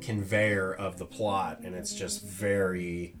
conveyor 0.00 0.74
of 0.74 0.98
the 0.98 1.06
plot, 1.06 1.60
and 1.62 1.74
it's 1.74 1.94
just 1.94 2.24
very 2.24 3.14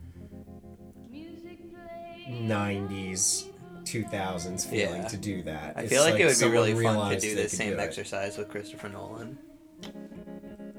90s 2.28 3.44
2000s 3.84 4.64
feeling 4.64 5.02
Yeah. 5.02 5.08
to 5.08 5.16
do 5.16 5.42
that 5.42 5.76
I 5.76 5.86
feel 5.86 6.02
like, 6.02 6.18
it 6.20 6.26
would 6.26 6.38
be 6.38 6.46
really 6.48 6.72
fun 6.82 7.10
to 7.10 7.20
do 7.20 7.34
the 7.34 7.48
same 7.48 7.78
exercise 7.78 8.38
with 8.38 8.48
Christopher 8.48 8.88
Nolan. 8.88 9.38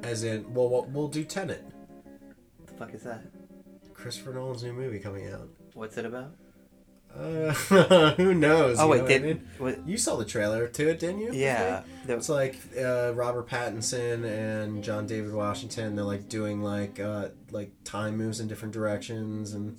As 0.03 0.23
in 0.23 0.53
well 0.53 0.69
we'll, 0.69 0.83
we'll 0.91 1.07
do 1.07 1.23
Tenet 1.23 1.63
What 2.57 2.67
the 2.67 2.73
fuck 2.73 2.93
is 2.93 3.03
that? 3.03 3.21
Christopher 3.93 4.33
Nolan's 4.33 4.63
new 4.63 4.73
movie 4.73 4.99
coming 4.99 5.27
out 5.31 5.47
What's 5.73 5.97
it 5.97 6.05
about? 6.05 6.35
uh, 7.15 7.53
who 8.15 8.33
knows 8.33 8.79
Oh 8.79 8.85
you 8.85 8.89
wait, 8.89 8.97
know 8.97 9.03
what 9.03 9.11
I 9.11 9.17
did 9.19 9.23
mean? 9.23 9.47
what, 9.59 9.87
you 9.87 9.97
saw 9.97 10.15
the 10.15 10.25
trailer 10.25 10.67
to 10.67 10.89
it 10.89 10.99
didn't 10.99 11.19
you 11.21 11.31
yeah, 11.33 11.83
the- 12.07 12.15
It's 12.17 12.27
like 12.29 12.55
uh, 12.77 13.13
Robert 13.13 13.47
Pattinson 13.47 14.23
and 14.25 14.83
John 14.83 15.05
David 15.05 15.31
Washington. 15.33 15.95
They're 15.95 16.03
like 16.05 16.27
doing 16.27 16.61
like 16.63 16.99
uh, 16.99 17.29
like 17.51 17.71
time 17.83 18.17
moves 18.17 18.39
in 18.39 18.47
different 18.47 18.73
directions, 18.73 19.53
and 19.53 19.77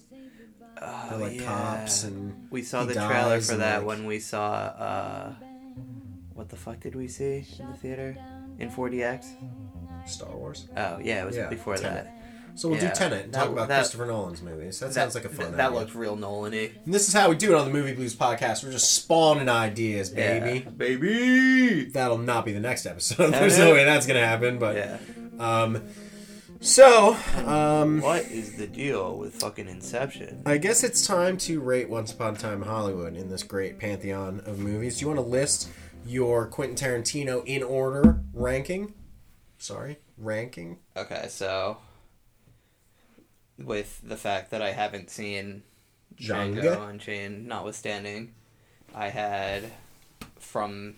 oh, 0.81 1.07
they're 1.11 1.19
like 1.19 1.41
yeah. 1.41 1.45
cops. 1.47 2.05
And 2.05 2.47
we 2.51 2.63
saw 2.63 2.85
the 2.85 2.95
trailer 2.95 3.41
for 3.41 3.57
that 3.57 3.79
like- 3.79 3.87
when 3.87 4.07
we 4.07 4.21
saw 4.21 4.53
uh, 4.53 5.33
what 6.35 6.49
the 6.51 6.57
fuck 6.57 6.79
did 6.79 6.95
we 6.95 7.09
see 7.09 7.45
in 7.59 7.67
the 7.69 7.77
theater 7.77 8.17
in 8.61 8.71
4DX? 8.71 9.27
Star 10.07 10.35
Wars. 10.37 10.69
Oh 10.77 10.99
yeah, 10.99 11.23
it 11.23 11.27
was 11.27 11.37
Yeah, 11.37 11.49
before 11.49 11.77
Tenet. 11.77 12.05
that. 12.05 12.11
So 12.57 12.69
we'll 12.69 12.79
Yeah, 12.81 12.91
do 12.91 12.95
Tenet 12.95 13.25
and 13.25 13.35
that- 13.35 13.39
talk 13.41 13.49
about 13.51 13.67
that- 13.69 13.79
Christopher 13.81 14.07
Nolan's 14.07 14.41
movies. 14.41 14.79
That, 14.79 14.93
sounds 14.95 15.17
like 15.17 15.25
a 15.25 15.29
fun. 15.29 15.51
That, 15.53 15.57
that 15.57 15.73
looked 15.75 15.93
real 15.97 16.15
Nolan-y. 16.15 16.71
And 16.85 16.95
this 16.95 17.09
is 17.09 17.13
how 17.15 17.29
we 17.29 17.35
do 17.35 17.53
it 17.53 17.57
on 17.59 17.67
the 17.67 17.73
Movie 17.73 17.95
Blues 17.95 18.15
podcast. 18.15 18.63
We're 18.63 18.71
just 18.71 18.95
spawning 18.95 19.49
ideas, 19.49 20.11
baby. 20.11 20.61
Yeah. 20.65 20.71
baby. 20.71 21.85
That'll 21.87 22.19
not 22.19 22.45
be 22.45 22.53
the 22.53 22.61
next 22.61 22.87
episode. 22.87 23.33
There's 23.33 23.59
no 23.59 23.73
way 23.73 23.85
that's 23.85 24.07
gonna 24.07 24.25
happen. 24.25 24.59
But 24.61 24.77
Yeah. 24.77 24.99
um, 25.41 25.83
so 26.61 27.17
um, 27.45 28.01
What 28.01 28.23
is 28.31 28.57
the 28.57 28.69
deal 28.69 29.19
with 29.19 29.35
fucking 29.35 29.69
Inception? 29.69 30.43
I 30.47 30.59
guess 30.59 30.85
it's 30.85 31.05
time 31.05 31.37
to 31.39 31.61
rate 31.61 31.89
Once 31.91 32.13
Upon 32.13 32.37
a 32.37 32.39
Time 32.39 32.63
in 32.63 32.69
Hollywood 32.69 33.17
in 33.17 33.29
this 33.31 33.43
great 33.43 33.81
pantheon 33.81 34.41
of 34.47 34.61
movies. 34.61 34.99
Do 34.99 35.03
you 35.03 35.09
want 35.09 35.19
to 35.19 35.27
list 35.27 35.69
your 36.07 36.47
Quentin 36.47 36.77
Tarantino 36.77 37.45
in 37.47 37.65
order 37.65 38.21
ranking? 38.33 38.95
Sorry, 39.59 39.99
ranking. 40.19 40.79
Okay, 40.97 41.27
so 41.29 41.79
with 43.59 44.01
the 44.03 44.17
fact 44.17 44.51
that 44.51 44.61
I 44.63 44.73
haven't 44.73 45.11
seen 45.11 45.63
Django 46.17 46.63
Django. 46.63 46.89
Unchained, 46.91 47.47
notwithstanding, 47.47 48.35
I 48.95 49.09
had 49.09 49.65
from 50.39 50.97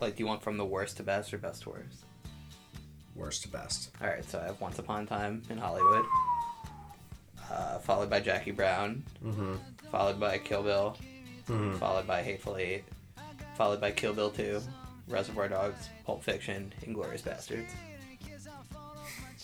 like, 0.00 0.16
do 0.16 0.22
you 0.22 0.26
want 0.28 0.42
from 0.42 0.56
the 0.56 0.64
worst 0.64 0.96
to 0.98 1.02
best 1.02 1.34
or 1.34 1.38
best 1.38 1.62
to 1.64 1.70
worst? 1.70 2.04
Worst 3.16 3.42
to 3.42 3.48
best. 3.48 3.90
All 4.00 4.06
right, 4.08 4.24
so 4.24 4.38
I 4.40 4.44
have 4.44 4.60
Once 4.60 4.78
Upon 4.78 5.02
a 5.02 5.06
Time 5.06 5.42
in 5.50 5.58
Hollywood. 5.58 6.04
uh, 7.50 7.78
followed 7.78 8.08
by 8.10 8.20
Jackie 8.20 8.52
Brown, 8.52 9.02
Mm-hmm. 9.24 9.54
followed 9.90 10.20
by 10.20 10.38
Kill 10.38 10.62
Bill, 10.62 10.96
followed 11.78 12.06
by 12.06 12.22
Hateful 12.22 12.56
Eight, 12.56 12.84
followed 13.56 13.80
by 13.80 13.90
Kill 13.90 14.12
Bill 14.14 14.30
Two, 14.30 14.60
Reservoir 15.08 15.48
Dogs, 15.48 15.88
Pulp 16.04 16.22
Fiction, 16.22 16.72
Inglourious 16.86 17.22
Basterds. 17.22 17.68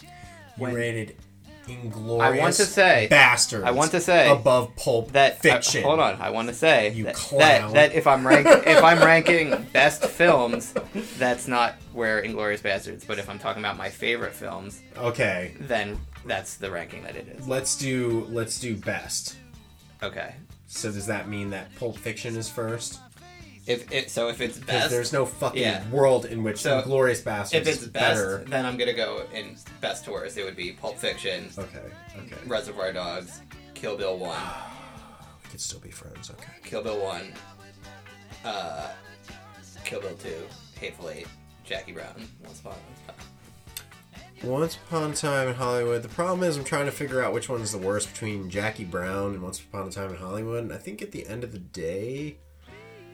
You 0.02 0.08
When- 0.56 0.74
rated 0.74 1.16
Inglorious 1.66 2.22
I 2.22 2.38
want 2.38 2.54
to 2.56 2.64
say- 2.66 3.06
Bastards. 3.08 3.64
I 3.64 3.70
want 3.70 3.90
to 3.92 4.00
say 4.00 4.30
above 4.30 4.76
Pulp 4.76 5.12
That 5.12 5.32
uh, 5.32 5.36
Fiction. 5.36 5.82
I- 5.82 5.86
hold 5.86 5.98
on, 6.00 6.20
I 6.20 6.28
want 6.30 6.48
to 6.48 6.54
say 6.54 6.90
You 6.92 7.04
that, 7.04 7.14
clown. 7.14 7.72
that 7.72 7.90
that 7.90 7.94
if 7.94 8.06
I'm 8.06 8.26
rank 8.26 8.46
if 8.66 8.84
I'm 8.84 8.98
ranking 8.98 9.50
best 9.72 10.04
films, 10.04 10.74
that's 11.16 11.48
not 11.48 11.76
where 11.94 12.22
Inglourious 12.22 12.60
Basterds. 12.60 13.06
But 13.06 13.18
if 13.18 13.30
I'm 13.30 13.38
talking 13.38 13.62
about 13.62 13.78
my 13.78 13.88
favorite 13.88 14.34
films, 14.34 14.82
Okay, 14.98 15.54
then 15.60 15.98
that's 16.26 16.56
the 16.56 16.70
ranking 16.70 17.02
that 17.04 17.16
it 17.16 17.28
is. 17.28 17.48
let's 17.48 17.76
do 17.76 18.26
let's 18.30 18.60
do 18.60 18.76
best. 18.76 19.36
Okay. 20.02 20.34
So 20.66 20.92
does 20.92 21.06
that 21.06 21.28
mean 21.28 21.48
that 21.50 21.74
Pulp 21.76 21.96
Fiction 21.96 22.36
is 22.36 22.48
first? 22.50 23.00
If 23.66 23.90
it 23.90 24.10
so 24.10 24.28
if 24.28 24.40
it's 24.42 24.58
best, 24.58 24.90
there's 24.90 25.12
no 25.12 25.24
fucking 25.24 25.62
Yeah. 25.62 25.88
world 25.90 26.26
in 26.26 26.42
which 26.42 26.58
So, 26.60 26.82
Glorious 26.82 27.20
Bastards 27.22 27.66
if 27.66 27.74
it's 27.74 27.86
best, 27.86 27.92
better. 28.20 28.44
then 28.46 28.66
I'm 28.66 28.76
gonna 28.76 28.92
go 28.92 29.24
in 29.32 29.56
best 29.80 30.04
to 30.04 30.12
worst. 30.12 30.36
It 30.36 30.44
would 30.44 30.56
be 30.56 30.72
Pulp 30.72 30.98
Fiction, 30.98 31.50
Okay, 31.58 31.78
okay. 32.18 32.36
Reservoir 32.46 32.92
Dogs, 32.92 33.40
Kill 33.74 33.96
Bill 33.96 34.18
One, 34.18 34.38
We 35.44 35.50
could 35.50 35.60
still 35.60 35.80
be 35.80 35.90
friends. 35.90 36.30
Okay. 36.30 36.52
Kill 36.62 36.82
Bill 36.82 37.02
One, 37.02 37.32
uh, 38.44 38.88
Kill 39.84 40.00
Bill 40.00 40.14
Two, 40.16 40.46
Hateful 40.78 41.08
Eight, 41.10 41.26
Jackie 41.64 41.92
Brown, 41.92 42.28
Once 42.44 42.60
Upon 42.60 42.74
a 42.74 43.12
Time. 43.12 44.50
Once 44.50 44.76
Upon 44.76 45.12
a 45.12 45.14
Time 45.14 45.48
in 45.48 45.54
Hollywood. 45.54 46.02
The 46.02 46.08
problem 46.08 46.42
is 46.46 46.58
I'm 46.58 46.64
trying 46.64 46.84
to 46.86 46.92
figure 46.92 47.22
out 47.24 47.32
which 47.32 47.48
one 47.48 47.62
is 47.62 47.72
the 47.72 47.78
worst 47.78 48.12
between 48.12 48.50
Jackie 48.50 48.84
Brown 48.84 49.32
and 49.32 49.42
Once 49.42 49.58
Upon 49.60 49.88
a 49.88 49.90
Time 49.90 50.10
in 50.10 50.16
Hollywood. 50.16 50.64
And 50.64 50.72
I 50.72 50.76
think 50.76 51.00
at 51.00 51.12
the 51.12 51.26
end 51.26 51.44
of 51.44 51.52
the 51.52 51.58
day, 51.58 52.36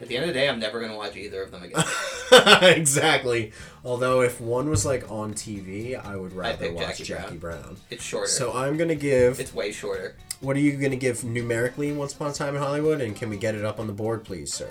At 0.00 0.08
the 0.08 0.16
end 0.16 0.24
of 0.24 0.28
the 0.28 0.34
day, 0.34 0.48
I'm 0.48 0.58
never 0.58 0.80
gonna 0.80 0.96
watch 0.96 1.16
either 1.16 1.42
of 1.42 1.50
them 1.50 1.62
again. 1.62 1.84
exactly. 2.76 3.52
Although 3.84 4.22
if 4.22 4.40
one 4.40 4.70
was 4.70 4.86
like 4.86 5.10
on 5.10 5.34
TV, 5.34 6.02
I 6.02 6.16
would 6.16 6.32
rather 6.32 6.68
pick 6.68 6.74
watch 6.74 6.86
Jackie 6.98 7.04
Jackie, 7.04 7.36
Brown. 7.36 7.76
It's 7.90 8.02
shorter. 8.02 8.28
So 8.28 8.52
I'm 8.54 8.76
gonna 8.78 8.94
give. 8.94 9.38
it's 9.38 9.52
way 9.52 9.72
shorter. 9.72 10.16
What 10.40 10.56
are 10.56 10.60
you 10.60 10.72
gonna 10.78 10.96
give 10.96 11.22
numerically 11.22 11.92
Once 11.92 12.14
Upon 12.14 12.30
a 12.30 12.32
Time 12.32 12.56
in 12.56 12.62
Hollywood? 12.62 13.02
And 13.02 13.14
can 13.14 13.28
we 13.28 13.36
get 13.36 13.54
it 13.54 13.64
up 13.64 13.78
on 13.78 13.86
the 13.86 13.92
board, 13.92 14.24
please, 14.24 14.52
sir? 14.54 14.70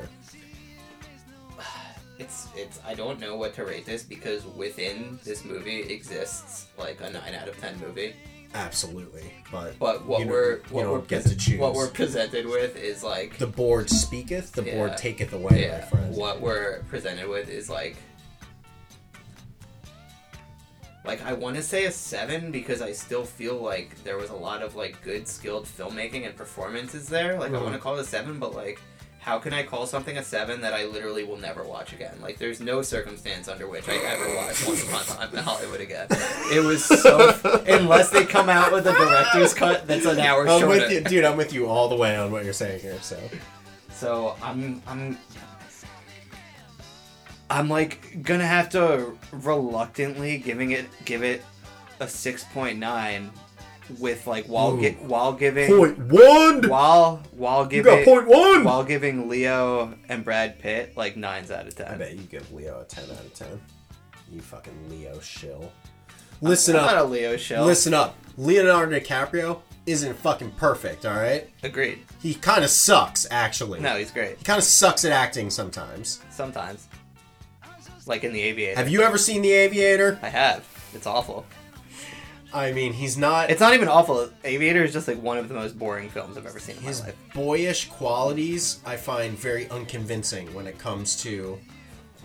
It's 2.17 2.47
it's. 2.53 2.81
I 2.85 2.95
don't 2.95 3.17
know 3.19 3.37
what 3.37 3.53
to 3.53 3.63
rate 3.63 3.85
this 3.85 4.03
because 4.03 4.45
within 4.45 5.19
this 5.23 5.45
movie 5.45 5.81
exists 5.83 6.67
like 6.77 6.99
a 7.01 7.09
nine 7.09 7.33
out 7.33 7.47
of 7.47 7.57
ten 7.61 7.79
movie. 7.79 8.13
Absolutely. 8.53 9.31
But 9.51 9.77
But 9.79 10.05
what 10.05 10.19
you 10.19 10.25
don't- 10.25 10.33
we're 10.33 10.59
what 10.69 10.83
don't 10.83 10.91
we're 10.91 10.99
get 11.01 11.23
pres- 11.23 11.33
to 11.33 11.37
choose. 11.37 11.59
what 11.59 11.73
we're 11.73 11.89
presented 11.89 12.45
with 12.47 12.75
is 12.75 13.03
like 13.03 13.37
the 13.37 13.47
board 13.47 13.89
speaketh, 13.89 14.51
the 14.53 14.63
board 14.63 14.91
Yeah. 14.91 14.95
taketh 14.95 15.33
away, 15.33 15.49
my 15.51 15.57
yeah. 15.57 15.85
friend. 15.85 16.15
What 16.15 16.41
we're 16.41 16.81
presented 16.89 17.27
with 17.27 17.49
is 17.49 17.69
like 17.69 17.95
like 21.05 21.23
I 21.23 21.33
want 21.33 21.55
to 21.55 21.63
say 21.63 21.85
a 21.85 21.91
seven 21.91 22.51
because 22.51 22.81
I 22.81 22.91
still 22.91 23.25
feel 23.25 23.55
like 23.55 24.03
there 24.03 24.17
was 24.17 24.29
a 24.29 24.35
lot 24.35 24.61
of 24.61 24.75
like 24.75 25.01
good 25.03 25.27
skilled 25.27 25.65
filmmaking 25.65 26.25
and 26.25 26.35
performances 26.35 27.07
there. 27.07 27.39
Like 27.39 27.51
I 27.51 27.55
mm-hmm. 27.55 27.63
want 27.63 27.75
to 27.75 27.79
call 27.81 27.97
it 27.97 28.01
a 28.01 28.05
seven, 28.05 28.39
but 28.39 28.53
like. 28.55 28.79
How 29.29 29.37
can 29.37 29.53
I 29.53 29.61
call 29.61 29.85
something 29.85 30.17
a 30.17 30.23
seven 30.23 30.61
that 30.61 30.73
I 30.73 30.85
literally 30.85 31.23
will 31.23 31.37
never 31.37 31.63
watch 31.63 31.93
again? 31.93 32.15
Like, 32.19 32.39
there's 32.39 32.59
no 32.59 32.81
circumstance 32.81 33.47
under 33.47 33.67
which 33.67 33.87
I 33.87 33.97
ever 33.97 34.35
watch 34.35 34.65
Once 34.65 34.83
Upon 34.83 35.01
a 35.01 35.05
Time 35.05 35.37
in 35.37 35.43
Hollywood 35.43 35.81
again. 35.81 36.07
It 36.51 36.65
was 36.65 36.83
so 36.83 37.39
unless 37.67 38.09
they 38.09 38.25
come 38.25 38.49
out 38.49 38.71
with 38.71 38.87
a 38.87 38.91
director's 38.91 39.53
cut 39.53 39.85
that's 39.85 40.07
an 40.07 40.17
hour 40.19 40.49
I'm 40.49 40.61
shorter. 40.61 40.67
with 40.79 40.91
you, 40.91 41.01
dude. 41.01 41.25
I'm 41.25 41.37
with 41.37 41.53
you 41.53 41.67
all 41.67 41.89
the 41.89 41.95
way 41.95 42.15
on 42.17 42.31
what 42.31 42.43
you're 42.43 42.53
saying 42.53 42.81
here. 42.81 42.97
So 43.03 43.19
So 43.91 44.35
I'm 44.41 44.81
I'm 44.87 45.15
I'm 47.51 47.69
like 47.69 48.23
gonna 48.23 48.47
have 48.47 48.69
to 48.71 49.15
reluctantly 49.31 50.39
giving 50.39 50.71
it 50.71 50.87
give 51.05 51.21
it 51.21 51.43
a 51.99 52.07
six 52.07 52.45
point 52.45 52.79
nine 52.79 53.29
with 53.97 54.27
like 54.27 54.45
while 54.45 54.73
Ooh. 54.77 54.81
gi- 54.81 54.97
while 55.01 55.33
giving 55.33 55.67
point 55.75 55.97
one. 55.99 56.67
while 56.69 57.23
while 57.31 57.63
You 57.63 57.69
giving 57.83 57.95
got 57.95 58.05
point 58.05 58.27
one. 58.27 58.63
while 58.63 58.83
giving 58.83 59.27
Leo 59.29 59.93
and 60.09 60.23
Brad 60.23 60.59
Pitt 60.59 60.95
like 60.95 61.15
nines 61.17 61.49
out 61.51 61.67
of 61.67 61.75
ten. 61.75 61.87
I 61.87 61.95
bet 61.95 62.11
you 62.13 62.23
give 62.23 62.51
Leo 62.51 62.81
a 62.81 62.85
ten 62.85 63.05
out 63.05 63.11
of 63.25 63.33
ten. 63.33 63.59
You 64.31 64.41
fucking 64.41 64.89
Leo 64.89 65.19
shill. 65.19 65.71
Listen 66.41 66.75
I'm 66.75 66.83
up. 66.85 66.91
not 66.91 67.01
a 67.01 67.03
Leo 67.05 67.35
show. 67.35 67.65
Listen 67.65 67.93
up. 67.93 68.15
Leonardo 68.37 68.97
DiCaprio 68.99 69.61
isn't 69.85 70.15
fucking 70.19 70.51
perfect. 70.51 71.05
All 71.05 71.15
right. 71.17 71.49
Agreed. 71.63 71.99
He 72.21 72.33
kind 72.35 72.63
of 72.63 72.69
sucks, 72.69 73.25
actually. 73.31 73.79
No, 73.79 73.97
he's 73.97 74.11
great. 74.11 74.37
He 74.37 74.43
kind 74.45 74.57
of 74.59 74.63
sucks 74.63 75.03
at 75.03 75.11
acting 75.11 75.49
sometimes. 75.49 76.21
Sometimes. 76.29 76.87
Like 78.05 78.23
in 78.23 78.31
the 78.33 78.41
Aviator. 78.41 78.77
Have 78.77 78.87
you 78.89 79.01
ever 79.01 79.17
seen 79.17 79.41
The 79.41 79.51
Aviator? 79.51 80.19
I 80.21 80.29
have. 80.29 80.65
It's 80.93 81.05
awful. 81.07 81.45
I 82.51 82.71
mean, 82.71 82.93
he's 82.93 83.17
not. 83.17 83.51
It's 83.51 83.61
not 83.61 83.73
even 83.73 83.87
awful. 83.87 84.29
Aviator 84.43 84.83
is 84.83 84.93
just 84.93 85.07
like 85.07 85.21
one 85.21 85.37
of 85.37 85.47
the 85.49 85.53
most 85.53 85.77
boring 85.77 86.09
films 86.09 86.37
I've 86.37 86.45
ever 86.45 86.59
seen 86.59 86.77
in 86.77 86.83
his 86.83 87.01
my 87.01 87.07
life. 87.07 87.15
boyish 87.33 87.89
qualities 87.89 88.79
I 88.85 88.95
find 88.95 89.37
very 89.37 89.69
unconvincing 89.69 90.51
when 90.53 90.65
it 90.65 90.79
comes 90.79 91.21
to 91.23 91.59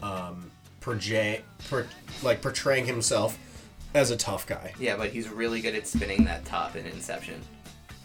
um, 0.02 0.50
project, 0.80 1.44
per, 1.68 1.86
like 2.22 2.40
portraying 2.40 2.86
himself 2.86 3.38
as 3.94 4.10
a 4.10 4.16
tough 4.16 4.46
guy. 4.46 4.72
Yeah, 4.78 4.96
but 4.96 5.10
he's 5.10 5.28
really 5.28 5.60
good 5.60 5.74
at 5.74 5.86
spinning 5.86 6.24
that 6.24 6.44
top 6.44 6.76
in 6.76 6.86
Inception. 6.86 7.40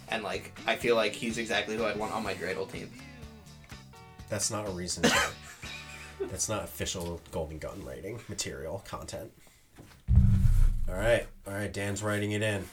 And 0.10 0.24
like, 0.24 0.58
I 0.68 0.76
feel 0.76 0.96
like 0.96 1.14
he's 1.14 1.38
exactly 1.38 1.78
who 1.78 1.86
I'd 1.86 1.98
want 1.98 2.14
on 2.14 2.24
my 2.24 2.34
dreidel 2.34 2.70
team. 2.72 2.90
That's 4.30 4.52
not 4.52 4.68
a 4.68 4.72
reason. 4.72 5.04
To, 5.04 5.30
that's 6.22 6.50
not 6.50 6.64
official 6.64 7.22
Golden 7.32 7.60
Gun 7.60 7.84
rating 7.86 8.20
material 8.28 8.84
content. 8.88 9.32
All 10.90 10.95
right, 10.95 11.28
all 11.45 11.53
right. 11.53 11.72
Dan's 11.72 12.02
writing 12.02 12.32
it 12.32 12.41
in. 12.41 12.66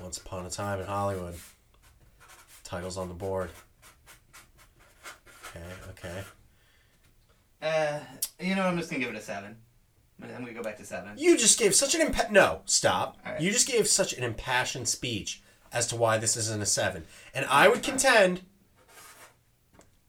Once 0.00 0.18
upon 0.18 0.46
a 0.46 0.50
time 0.50 0.80
in 0.80 0.86
Hollywood. 0.86 1.34
Titles 2.62 2.96
on 2.96 3.08
the 3.08 3.14
board. 3.14 3.50
Okay, 5.48 5.66
okay. 5.90 6.22
Uh, 7.60 7.98
you 8.38 8.54
know, 8.54 8.62
I'm 8.62 8.78
just 8.78 8.88
gonna 8.90 9.02
give 9.02 9.12
it 9.12 9.18
a 9.18 9.22
seven. 9.22 9.56
I'm 10.22 10.28
gonna 10.30 10.52
go 10.52 10.62
back 10.62 10.76
to 10.78 10.84
seven. 10.84 11.12
You 11.16 11.36
just 11.36 11.58
gave 11.58 11.74
such 11.74 11.94
an 11.94 12.06
impa- 12.06 12.30
no 12.30 12.60
stop. 12.66 13.18
Right. 13.24 13.40
You 13.40 13.50
just 13.50 13.66
gave 13.66 13.88
such 13.88 14.12
an 14.12 14.22
impassioned 14.22 14.88
speech 14.88 15.42
as 15.72 15.86
to 15.88 15.96
why 15.96 16.18
this 16.18 16.36
isn't 16.36 16.62
a 16.62 16.66
seven, 16.66 17.04
and 17.34 17.46
I 17.46 17.68
would 17.68 17.82
contend. 17.82 18.42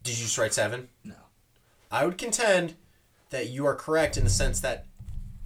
Did 0.04 0.18
you 0.18 0.26
just 0.26 0.38
write 0.38 0.54
seven? 0.54 0.90
No. 1.04 1.16
I 1.92 2.06
would 2.06 2.18
contend 2.18 2.76
that 3.32 3.50
you 3.50 3.66
are 3.66 3.76
correct 3.76 4.18
in 4.18 4.24
the 4.24 4.30
sense 4.30 4.60
that 4.62 4.86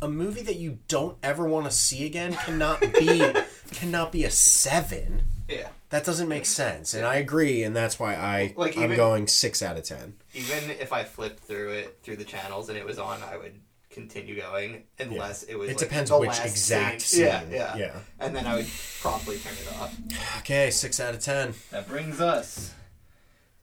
a 0.02 0.08
movie 0.08 0.42
that 0.44 0.58
you 0.58 0.80
don't 0.88 1.18
ever 1.24 1.48
want 1.48 1.66
to 1.66 1.72
see 1.72 2.06
again 2.06 2.34
cannot 2.34 2.82
be 2.82 3.24
cannot 3.72 4.12
be 4.12 4.24
a 4.24 4.30
seven. 4.32 5.24
Yeah. 5.48 5.70
That 5.90 6.04
doesn't 6.04 6.28
make 6.28 6.46
sense, 6.48 6.94
and 6.94 7.06
I 7.06 7.16
agree, 7.16 7.64
and 7.64 7.76
that's 7.76 8.00
why 8.00 8.16
I 8.16 8.54
Like, 8.58 8.76
I'm 8.76 8.86
even- 8.86 8.96
going 8.98 9.28
six 9.28 9.62
out 9.62 9.78
of 9.78 9.84
ten. 9.84 10.16
Even 10.34 10.72
if 10.72 10.92
I 10.92 11.04
flipped 11.04 11.40
through 11.44 11.70
it 11.72 12.00
through 12.04 12.18
the 12.18 12.24
channels 12.26 12.68
and 12.70 12.78
it 12.78 12.86
was 12.86 12.98
on, 13.00 13.22
I 13.24 13.38
would 13.38 13.54
continue 13.92 14.36
going 14.36 14.84
unless 15.00 15.44
it 15.44 15.56
was. 15.56 15.70
It 15.70 15.74
like, 15.74 15.80
depends 15.88 16.10
the 16.10 16.18
which 16.20 16.30
last 16.30 16.46
exact 16.46 17.14
Yeah, 17.14 17.40
scene. 17.42 17.52
yeah, 17.52 17.76
Yeah. 17.78 18.00
And 18.20 18.36
then 18.36 18.46
I 18.46 18.56
would 18.56 18.68
promptly 19.00 19.38
turn 19.38 19.54
it 19.54 19.74
off. 19.80 19.96
Okay, 20.40 20.70
six 20.72 21.00
out 21.00 21.14
of 21.14 21.22
ten. 21.22 21.54
That 21.72 21.88
brings 21.88 22.20
us 22.20 22.74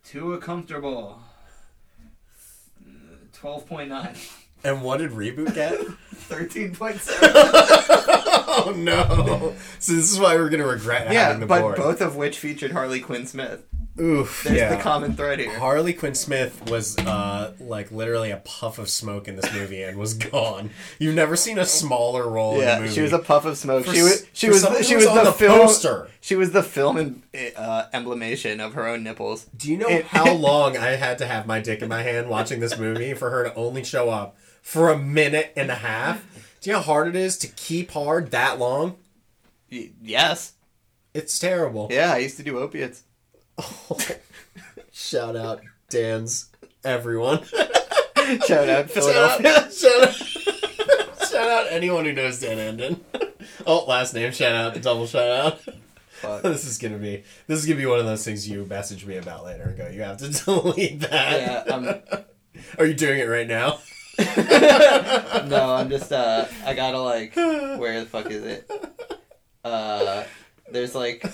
to 0.05 0.33
a 0.33 0.39
comfortable 0.39 1.21
twelve 3.33 3.67
point 3.67 3.89
nine. 3.91 4.15
And 4.65 4.83
what 4.83 4.99
did 4.99 5.11
reboot 5.11 5.55
get? 5.55 5.81
13.7. 6.29 6.99
oh 8.49 8.73
no! 8.77 9.55
So 9.79 9.93
this 9.93 10.11
is 10.11 10.19
why 10.19 10.37
we're 10.37 10.49
gonna 10.49 10.67
regret 10.67 11.13
yeah, 11.13 11.25
having 11.25 11.41
the 11.41 11.47
but 11.47 11.61
board. 11.61 11.77
both 11.77 12.01
of 12.01 12.17
which 12.17 12.39
featured 12.39 12.73
Harley 12.73 13.01
Quinn 13.01 13.27
Smith. 13.27 13.65
Oof. 14.01 14.45
There's 14.45 14.57
yeah. 14.57 14.75
the 14.75 14.83
common 14.83 15.15
thread 15.15 15.39
here. 15.39 15.59
Harley 15.59 15.93
Quinn 15.93 16.15
Smith 16.15 16.71
was 16.71 16.97
uh, 16.99 17.53
like 17.61 17.93
literally 17.93 18.31
a 18.31 18.39
puff 18.39 18.79
of 18.79 18.89
smoke 18.89 19.29
in 19.29 19.37
this 19.37 19.53
movie 19.53 19.83
and 19.83 19.99
was 19.99 20.15
gone. 20.15 20.71
You've 20.99 21.15
never 21.15 21.37
seen 21.37 21.59
a 21.59 21.67
smaller 21.67 22.27
role 22.29 22.55
in 22.55 22.63
a 22.63 22.65
Yeah, 22.65 22.81
movie. 22.81 22.95
she 22.95 23.03
was 23.03 23.13
a 23.13 23.19
puff 23.19 23.45
of 23.45 23.59
smoke. 23.59 23.85
For 23.85 23.95
she 23.95 24.03
was 24.03 24.27
she 24.33 24.49
was 24.49 24.63
she 24.87 24.95
was 24.97 25.05
was 25.05 25.07
on 25.09 25.17
the, 25.17 25.25
the 25.25 25.33
film 25.33 25.59
poster. 25.61 26.09
She 26.23 26.37
was 26.37 26.53
the 26.53 26.63
film 26.63 26.97
and 26.97 27.23
uh, 27.55 27.87
emblemation 27.93 28.61
of 28.61 28.73
her 28.75 28.87
own 28.87 29.03
nipples. 29.03 29.45
Do 29.57 29.71
you 29.71 29.77
know 29.77 30.03
how 30.07 30.33
long 30.37 30.79
I 30.79 30.93
had 30.93 31.19
to 31.19 31.27
have 31.27 31.47
my 31.47 31.61
dick 31.61 31.83
in 31.83 31.89
my 31.91 32.03
hand 32.03 32.31
watching 32.31 32.61
this 32.61 32.79
movie 32.79 33.13
for 33.13 33.29
her 33.29 33.45
to 33.45 33.55
only 33.55 33.85
show 33.85 34.09
up 34.09 34.37
for 34.63 34.91
a 34.91 34.99
minute 34.99 35.53
and 35.57 35.71
a 35.71 35.75
half? 35.75 36.25
Do 36.61 36.71
you 36.71 36.75
know 36.75 36.81
how 36.81 36.85
hard 36.95 37.09
it 37.09 37.17
is 37.17 37.37
to 37.39 37.49
keep 37.49 37.91
hard 37.91 38.31
that 38.31 38.59
long? 38.59 38.97
Y- 39.71 39.91
yes. 40.03 40.53
It's 41.13 41.39
terrible. 41.39 41.89
Yeah, 41.91 42.13
I 42.15 42.19
used 42.19 42.39
to 42.39 42.43
do 42.43 42.59
opiates. 42.59 43.03
Shout 44.93 45.37
out 45.37 45.61
Dan's 45.91 46.49
everyone. 46.85 47.45
Shout 48.47 48.69
out 48.69 48.91
Philadelphia. 48.91 49.53
Shout 49.53 49.65
out, 49.65 49.73
shout 49.73 50.03
out, 50.09 51.29
shout 51.29 51.49
out 51.51 51.67
anyone 51.73 52.05
who 52.05 52.13
knows 52.13 52.39
Dan 52.41 52.59
Anden. 52.59 53.05
oh, 53.67 53.85
last 53.87 54.15
name 54.15 54.33
shout 54.33 54.55
out, 54.55 54.75
the 54.75 54.81
double 54.81 55.07
shout 55.07 55.29
out. 55.29 55.61
Fuck. 56.21 56.43
this 56.43 56.65
is 56.65 56.79
gonna 56.79 56.99
be 56.99 57.25
this 57.49 57.59
is 57.59 57.67
gonna 57.67 57.79
be 57.79 57.87
one 57.87 57.99
of 57.99 58.05
those 58.07 58.25
things 58.25 58.49
you 58.49 58.65
message 58.65 59.05
me 59.05 59.17
about 59.17 59.45
later 59.45 59.65
and 59.65 59.77
go, 59.77 59.89
you 59.89 60.03
have 60.03 60.19
to 60.19 60.29
delete 60.45 61.01
that. 61.01 61.67
Yeah, 61.67 61.75
um, 61.75 61.89
Are 62.79 62.87
you 62.87 62.95
doing 62.95 63.19
it 63.19 63.25
right 63.25 63.49
now? 63.49 63.81
no, 65.49 65.75
I'm 65.75 65.89
just 65.91 66.13
uh, 66.13 66.47
I 66.65 66.75
gotta 66.75 67.01
like, 67.01 67.35
where 67.37 68.01
the 68.01 68.07
fuck 68.07 68.31
is 68.31 68.45
it? 68.45 68.71
Uh, 69.65 70.25
there's 70.71 70.95
like, 70.95 71.25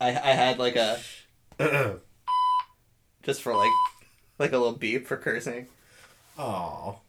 I 0.00 0.08
I 0.08 0.32
had 0.32 0.58
like 0.58 0.76
a, 0.76 0.98
just 3.22 3.42
for 3.42 3.54
like, 3.54 3.72
like 4.38 4.52
a 4.52 4.58
little 4.58 4.76
beep 4.78 5.06
for 5.06 5.16
cursing. 5.16 5.66
Oh. 6.38 7.00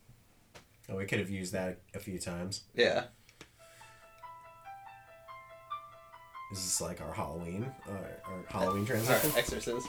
Oh, 0.91 0.95
we 0.95 1.05
could 1.05 1.19
have 1.19 1.29
used 1.29 1.53
that 1.53 1.79
a 1.93 1.99
few 1.99 2.17
times. 2.17 2.63
Yeah. 2.73 3.03
Is 6.51 6.63
this 6.63 6.81
like 6.81 6.99
our 6.99 7.13
Halloween, 7.13 7.71
our, 7.87 8.33
our 8.33 8.43
Halloween 8.49 8.83
Or 8.83 8.87
transition? 8.87 9.31
Exorcist. 9.37 9.87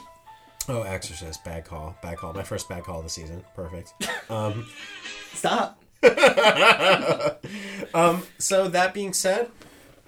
Oh, 0.71 0.83
Exorcist, 0.83 1.43
bad 1.43 1.65
call, 1.65 1.97
bad 2.01 2.17
call. 2.17 2.31
My 2.33 2.43
first 2.43 2.69
bad 2.69 2.83
call 2.85 2.99
of 2.99 3.03
the 3.03 3.09
season. 3.09 3.43
Perfect. 3.55 3.93
Um, 4.29 4.65
Stop. 5.33 5.81
um, 7.93 8.23
so 8.37 8.69
that 8.69 8.93
being 8.93 9.11
said, 9.11 9.49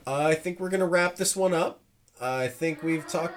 uh, 0.07 0.15
I 0.27 0.35
think 0.35 0.61
we're 0.61 0.69
gonna 0.69 0.87
wrap 0.87 1.17
this 1.17 1.35
one 1.35 1.53
up. 1.53 1.81
I 2.21 2.47
think 2.47 2.81
we've 2.81 3.05
talked. 3.05 3.35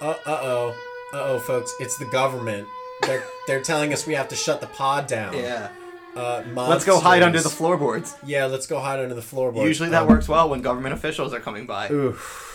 Uh 0.00 0.14
oh, 0.26 0.74
uh 1.12 1.16
oh, 1.20 1.38
folks! 1.40 1.74
It's 1.80 1.98
the 1.98 2.06
government. 2.06 2.66
They're 3.02 3.22
they're 3.46 3.60
telling 3.62 3.92
us 3.92 4.06
we 4.06 4.14
have 4.14 4.28
to 4.28 4.36
shut 4.36 4.60
the 4.62 4.66
pod 4.68 5.06
down. 5.08 5.34
Yeah. 5.36 5.68
Uh, 6.16 6.42
Let's 6.54 6.84
go 6.86 6.98
hide 6.98 7.22
under 7.22 7.40
the 7.40 7.50
floorboards. 7.50 8.16
Yeah, 8.26 8.46
let's 8.46 8.66
go 8.66 8.80
hide 8.80 8.98
under 8.98 9.14
the 9.14 9.22
floorboards. 9.22 9.68
Usually 9.68 9.90
that 9.90 10.02
Um, 10.02 10.08
works 10.08 10.26
well 10.26 10.48
when 10.48 10.62
government 10.62 10.94
officials 10.94 11.32
are 11.34 11.38
coming 11.38 11.66
by. 11.66 11.90
Oof. 11.92 12.46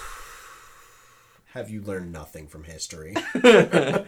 Have 1.54 1.70
you 1.70 1.84
learned 1.84 2.12
nothing 2.12 2.48
from 2.48 2.64
history? 2.64 3.14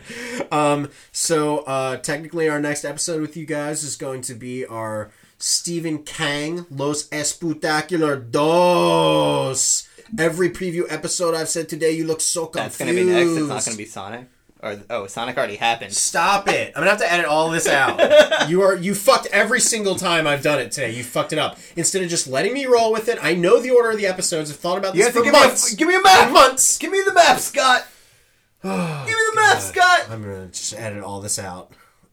um, 0.51 0.89
so 1.11 1.59
uh, 1.59 1.97
technically, 1.97 2.49
our 2.49 2.59
next 2.59 2.83
episode 2.83 3.21
with 3.21 3.37
you 3.37 3.45
guys 3.45 3.83
is 3.83 3.95
going 3.95 4.21
to 4.21 4.33
be 4.33 4.65
our 4.65 5.11
Stephen 5.37 5.99
Kang 5.99 6.65
Los 6.71 7.07
Espectacular 7.09 8.31
Dos. 8.31 9.87
Every 10.17 10.49
preview 10.49 10.91
episode 10.91 11.35
I've 11.35 11.49
said 11.49 11.69
today, 11.69 11.91
you 11.91 12.07
look 12.07 12.21
so 12.21 12.47
confused. 12.47 12.65
That's 12.65 12.77
gonna 12.79 12.93
be 12.93 13.03
next. 13.03 13.29
It's 13.39 13.47
not 13.47 13.63
gonna 13.63 13.77
be 13.77 13.85
Sonic. 13.85 14.27
Or 14.65 14.81
oh, 14.89 15.05
Sonic 15.05 15.37
already 15.37 15.57
happened. 15.57 15.93
Stop 15.93 16.49
it! 16.49 16.69
I'm 16.75 16.81
gonna 16.81 16.89
have 16.89 16.99
to 16.99 17.13
edit 17.13 17.27
all 17.27 17.51
this 17.51 17.67
out. 17.67 18.49
you 18.49 18.63
are 18.63 18.75
you 18.75 18.95
fucked 18.95 19.27
every 19.27 19.59
single 19.59 19.93
time 19.95 20.25
I've 20.25 20.41
done 20.41 20.57
it 20.59 20.71
today. 20.71 20.89
You 20.95 21.03
fucked 21.03 21.33
it 21.33 21.37
up. 21.37 21.59
Instead 21.75 22.01
of 22.01 22.09
just 22.09 22.25
letting 22.25 22.51
me 22.51 22.65
roll 22.65 22.91
with 22.91 23.07
it, 23.07 23.19
I 23.21 23.35
know 23.35 23.59
the 23.61 23.69
order 23.69 23.91
of 23.91 23.97
the 23.97 24.07
episodes. 24.07 24.49
I've 24.49 24.57
thought 24.57 24.79
about 24.79 24.95
You 24.95 25.03
this 25.03 25.13
for 25.13 25.21
give 25.21 25.33
me, 25.33 25.39
months. 25.39 25.71
a, 25.71 25.75
give 25.75 25.87
me 25.87 25.93
a 25.93 26.01
map. 26.01 26.31
months. 26.31 26.79
Give 26.79 26.91
me 26.91 26.99
the 27.05 27.13
map, 27.13 27.37
Scott. 27.37 27.85
give 28.63 28.71
me 28.71 29.13
the 29.13 29.35
map, 29.35 29.59
Scott. 29.59 30.07
I'm 30.09 30.23
gonna 30.23 30.47
just 30.47 30.73
edit 30.73 31.03
all 31.03 31.21
this 31.21 31.37
out. 31.37 31.69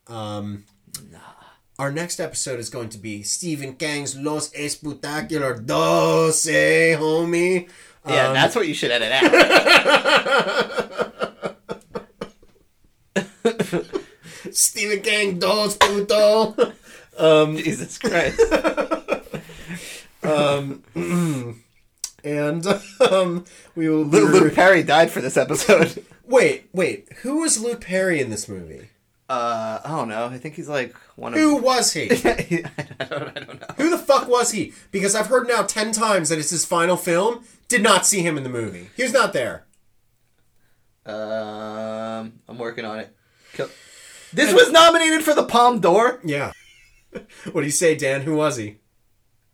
Um, 0.07 0.65
Our 1.79 1.91
next 1.91 2.21
episode 2.21 2.61
is 2.61 2.69
going 2.69 2.91
to 2.91 2.99
be 2.99 3.23
Stephen 3.23 3.77
Kang's 3.77 4.15
Los 4.15 4.51
Espectacular 4.51 5.65
Dos, 5.65 6.47
eh, 6.47 6.97
homie. 6.99 7.67
Yeah, 8.07 8.29
Um, 8.29 8.35
that's 8.35 8.55
what 8.55 8.69
you 8.69 8.75
should 8.75 8.91
edit 8.91 9.11
out. 9.11 9.33
Stephen 14.51 15.01
Kang 15.03 15.39
Dos 15.39 15.77
Puto. 15.77 16.73
Um, 17.17 17.57
Jesus 17.57 17.99
Christ. 17.99 18.41
um, 20.23 20.83
and 22.25 22.67
um, 23.11 23.45
we 23.75 23.89
will. 23.89 24.05
be 24.05 24.21
Luke 24.21 24.55
Perry 24.55 24.83
died 24.83 25.11
for 25.11 25.21
this 25.21 25.37
episode. 25.37 26.05
Wait, 26.25 26.69
wait. 26.73 27.13
Who 27.23 27.41
was 27.41 27.61
Luke 27.61 27.83
Perry 27.83 28.21
in 28.21 28.31
this 28.31 28.49
movie? 28.49 28.89
Uh, 29.29 29.81
I 29.85 29.89
don't 29.89 30.09
know. 30.09 30.27
I 30.27 30.39
think 30.39 30.55
he's 30.55 30.69
like 30.69 30.95
one 31.17 31.35
of. 31.35 31.41
Who 31.41 31.57
was 31.57 31.93
he? 31.93 32.11
I 32.11 33.05
don't. 33.05 33.37
I 33.37 33.41
don't 33.41 33.61
know. 33.61 33.67
Who 33.77 33.91
the 33.91 33.99
fuck 33.99 34.29
was 34.29 34.53
he? 34.53 34.73
Because 34.93 35.15
I've 35.15 35.27
heard 35.27 35.47
now 35.49 35.63
ten 35.63 35.93
times 35.93 36.29
that 36.31 36.39
it's 36.39 36.51
his 36.51 36.65
final 36.65 36.97
film. 36.97 37.45
Did 37.69 37.83
not 37.83 38.07
see 38.07 38.23
him 38.23 38.39
in 38.39 38.45
the 38.45 38.49
movie. 38.49 38.89
He 38.97 39.03
was 39.03 39.13
not 39.13 39.33
there. 39.33 39.65
Um, 41.05 42.35
I'm 42.49 42.57
working 42.57 42.85
on 42.85 43.01
it. 43.01 43.15
Kill- 43.53 43.69
This 44.33 44.53
was 44.53 44.71
nominated 44.71 45.23
for 45.23 45.35
the 45.35 45.45
Palme 45.45 45.81
d'Or. 45.81 46.21
Yeah. 46.25 46.53
what 47.13 47.61
do 47.61 47.63
you 47.63 47.71
say, 47.71 47.95
Dan? 47.95 48.23
Who 48.23 48.37
was 48.37 48.57
he? 48.57 48.79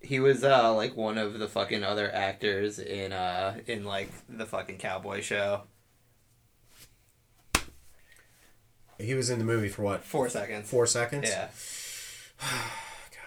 He 0.01 0.21
was 0.21 0.45
uh 0.45 0.73
like 0.75 0.97
one 0.97 1.19
of 1.19 1.39
the 1.39 1.49
fucking 1.49 1.83
other 1.83 2.11
actors 2.13 2.79
in 2.79 3.13
uh 3.13 3.59
in 3.67 3.85
like 3.85 4.11
the 4.29 4.47
fucking 4.47 4.79
cowboy 4.79 5.21
show. 5.21 5.63
He 8.99 9.15
was 9.15 9.31
in 9.31 9.39
the 9.39 9.45
movie 9.45 9.69
for 9.69 9.83
what? 9.83 10.05
Four 10.05 10.29
seconds. 10.29 10.71
Four 10.71 10.87
seconds? 10.87 11.29
Yeah. 11.29 11.49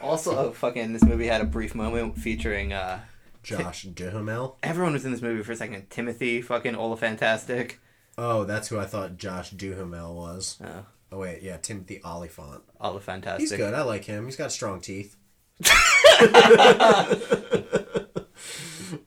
also, 0.01 0.51
fucking 0.51 0.93
this 0.93 1.03
movie 1.03 1.27
had 1.27 1.41
a 1.41 1.45
brief 1.45 1.75
moment 1.75 2.17
featuring 2.17 2.73
uh 2.73 3.01
Josh 3.43 3.83
Duhamel. 3.83 4.57
everyone 4.61 4.93
was 4.93 5.03
in 5.03 5.11
this 5.11 5.21
movie 5.21 5.43
for 5.43 5.51
a 5.51 5.55
second. 5.55 5.89
Timothy, 5.89 6.41
fucking 6.41 6.75
Fantastic. 6.97 7.79
Oh, 8.17 8.43
that's 8.43 8.67
who 8.67 8.77
I 8.79 8.85
thought 8.85 9.17
Josh 9.17 9.51
Duhamel 9.51 10.15
was. 10.15 10.57
Oh, 10.63 10.85
Oh 11.11 11.19
wait, 11.19 11.41
yeah, 11.41 11.57
Timothy 11.57 12.01
Olyphant. 12.05 12.61
Oliphantastic. 12.79 13.39
He's 13.39 13.51
good. 13.51 13.73
I 13.73 13.81
like 13.81 14.05
him. 14.05 14.25
He's 14.25 14.37
got 14.37 14.51
strong 14.51 14.79
teeth. 14.79 15.17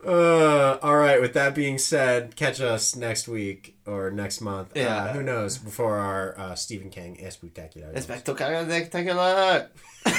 uh, 0.04 0.78
all 0.82 0.96
right. 0.96 1.20
With 1.20 1.32
that 1.34 1.54
being 1.54 1.78
said, 1.78 2.36
catch 2.36 2.60
us 2.60 2.94
next 2.94 3.26
week 3.26 3.78
or 3.86 4.10
next 4.10 4.40
month. 4.40 4.72
Yeah. 4.74 4.96
Uh, 4.96 5.12
who 5.14 5.22
knows? 5.22 5.56
Before 5.58 5.96
our 5.96 6.38
uh, 6.38 6.54
Stephen 6.54 6.90
King 6.90 7.16
Espectacular. 7.16 7.98
Spectacular. 8.00 9.70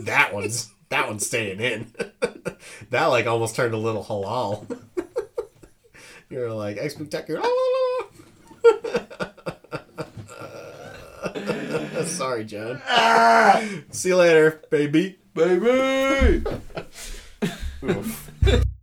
That 0.00 0.32
one's 0.32 0.72
that 0.90 1.08
one's 1.08 1.26
staying 1.26 1.60
in. 1.60 1.92
that 2.90 3.06
like 3.06 3.26
almost 3.26 3.56
turned 3.56 3.74
a 3.74 3.78
little 3.78 4.04
halal. 4.04 4.80
You're 6.30 6.52
like 6.52 6.78
spectacular. 6.90 7.42
Sorry, 12.06 12.44
John. 12.44 12.80
Ah! 12.86 13.62
See 13.90 14.10
you 14.10 14.16
later, 14.16 14.62
baby. 14.70 15.18
Baby! 15.34 16.44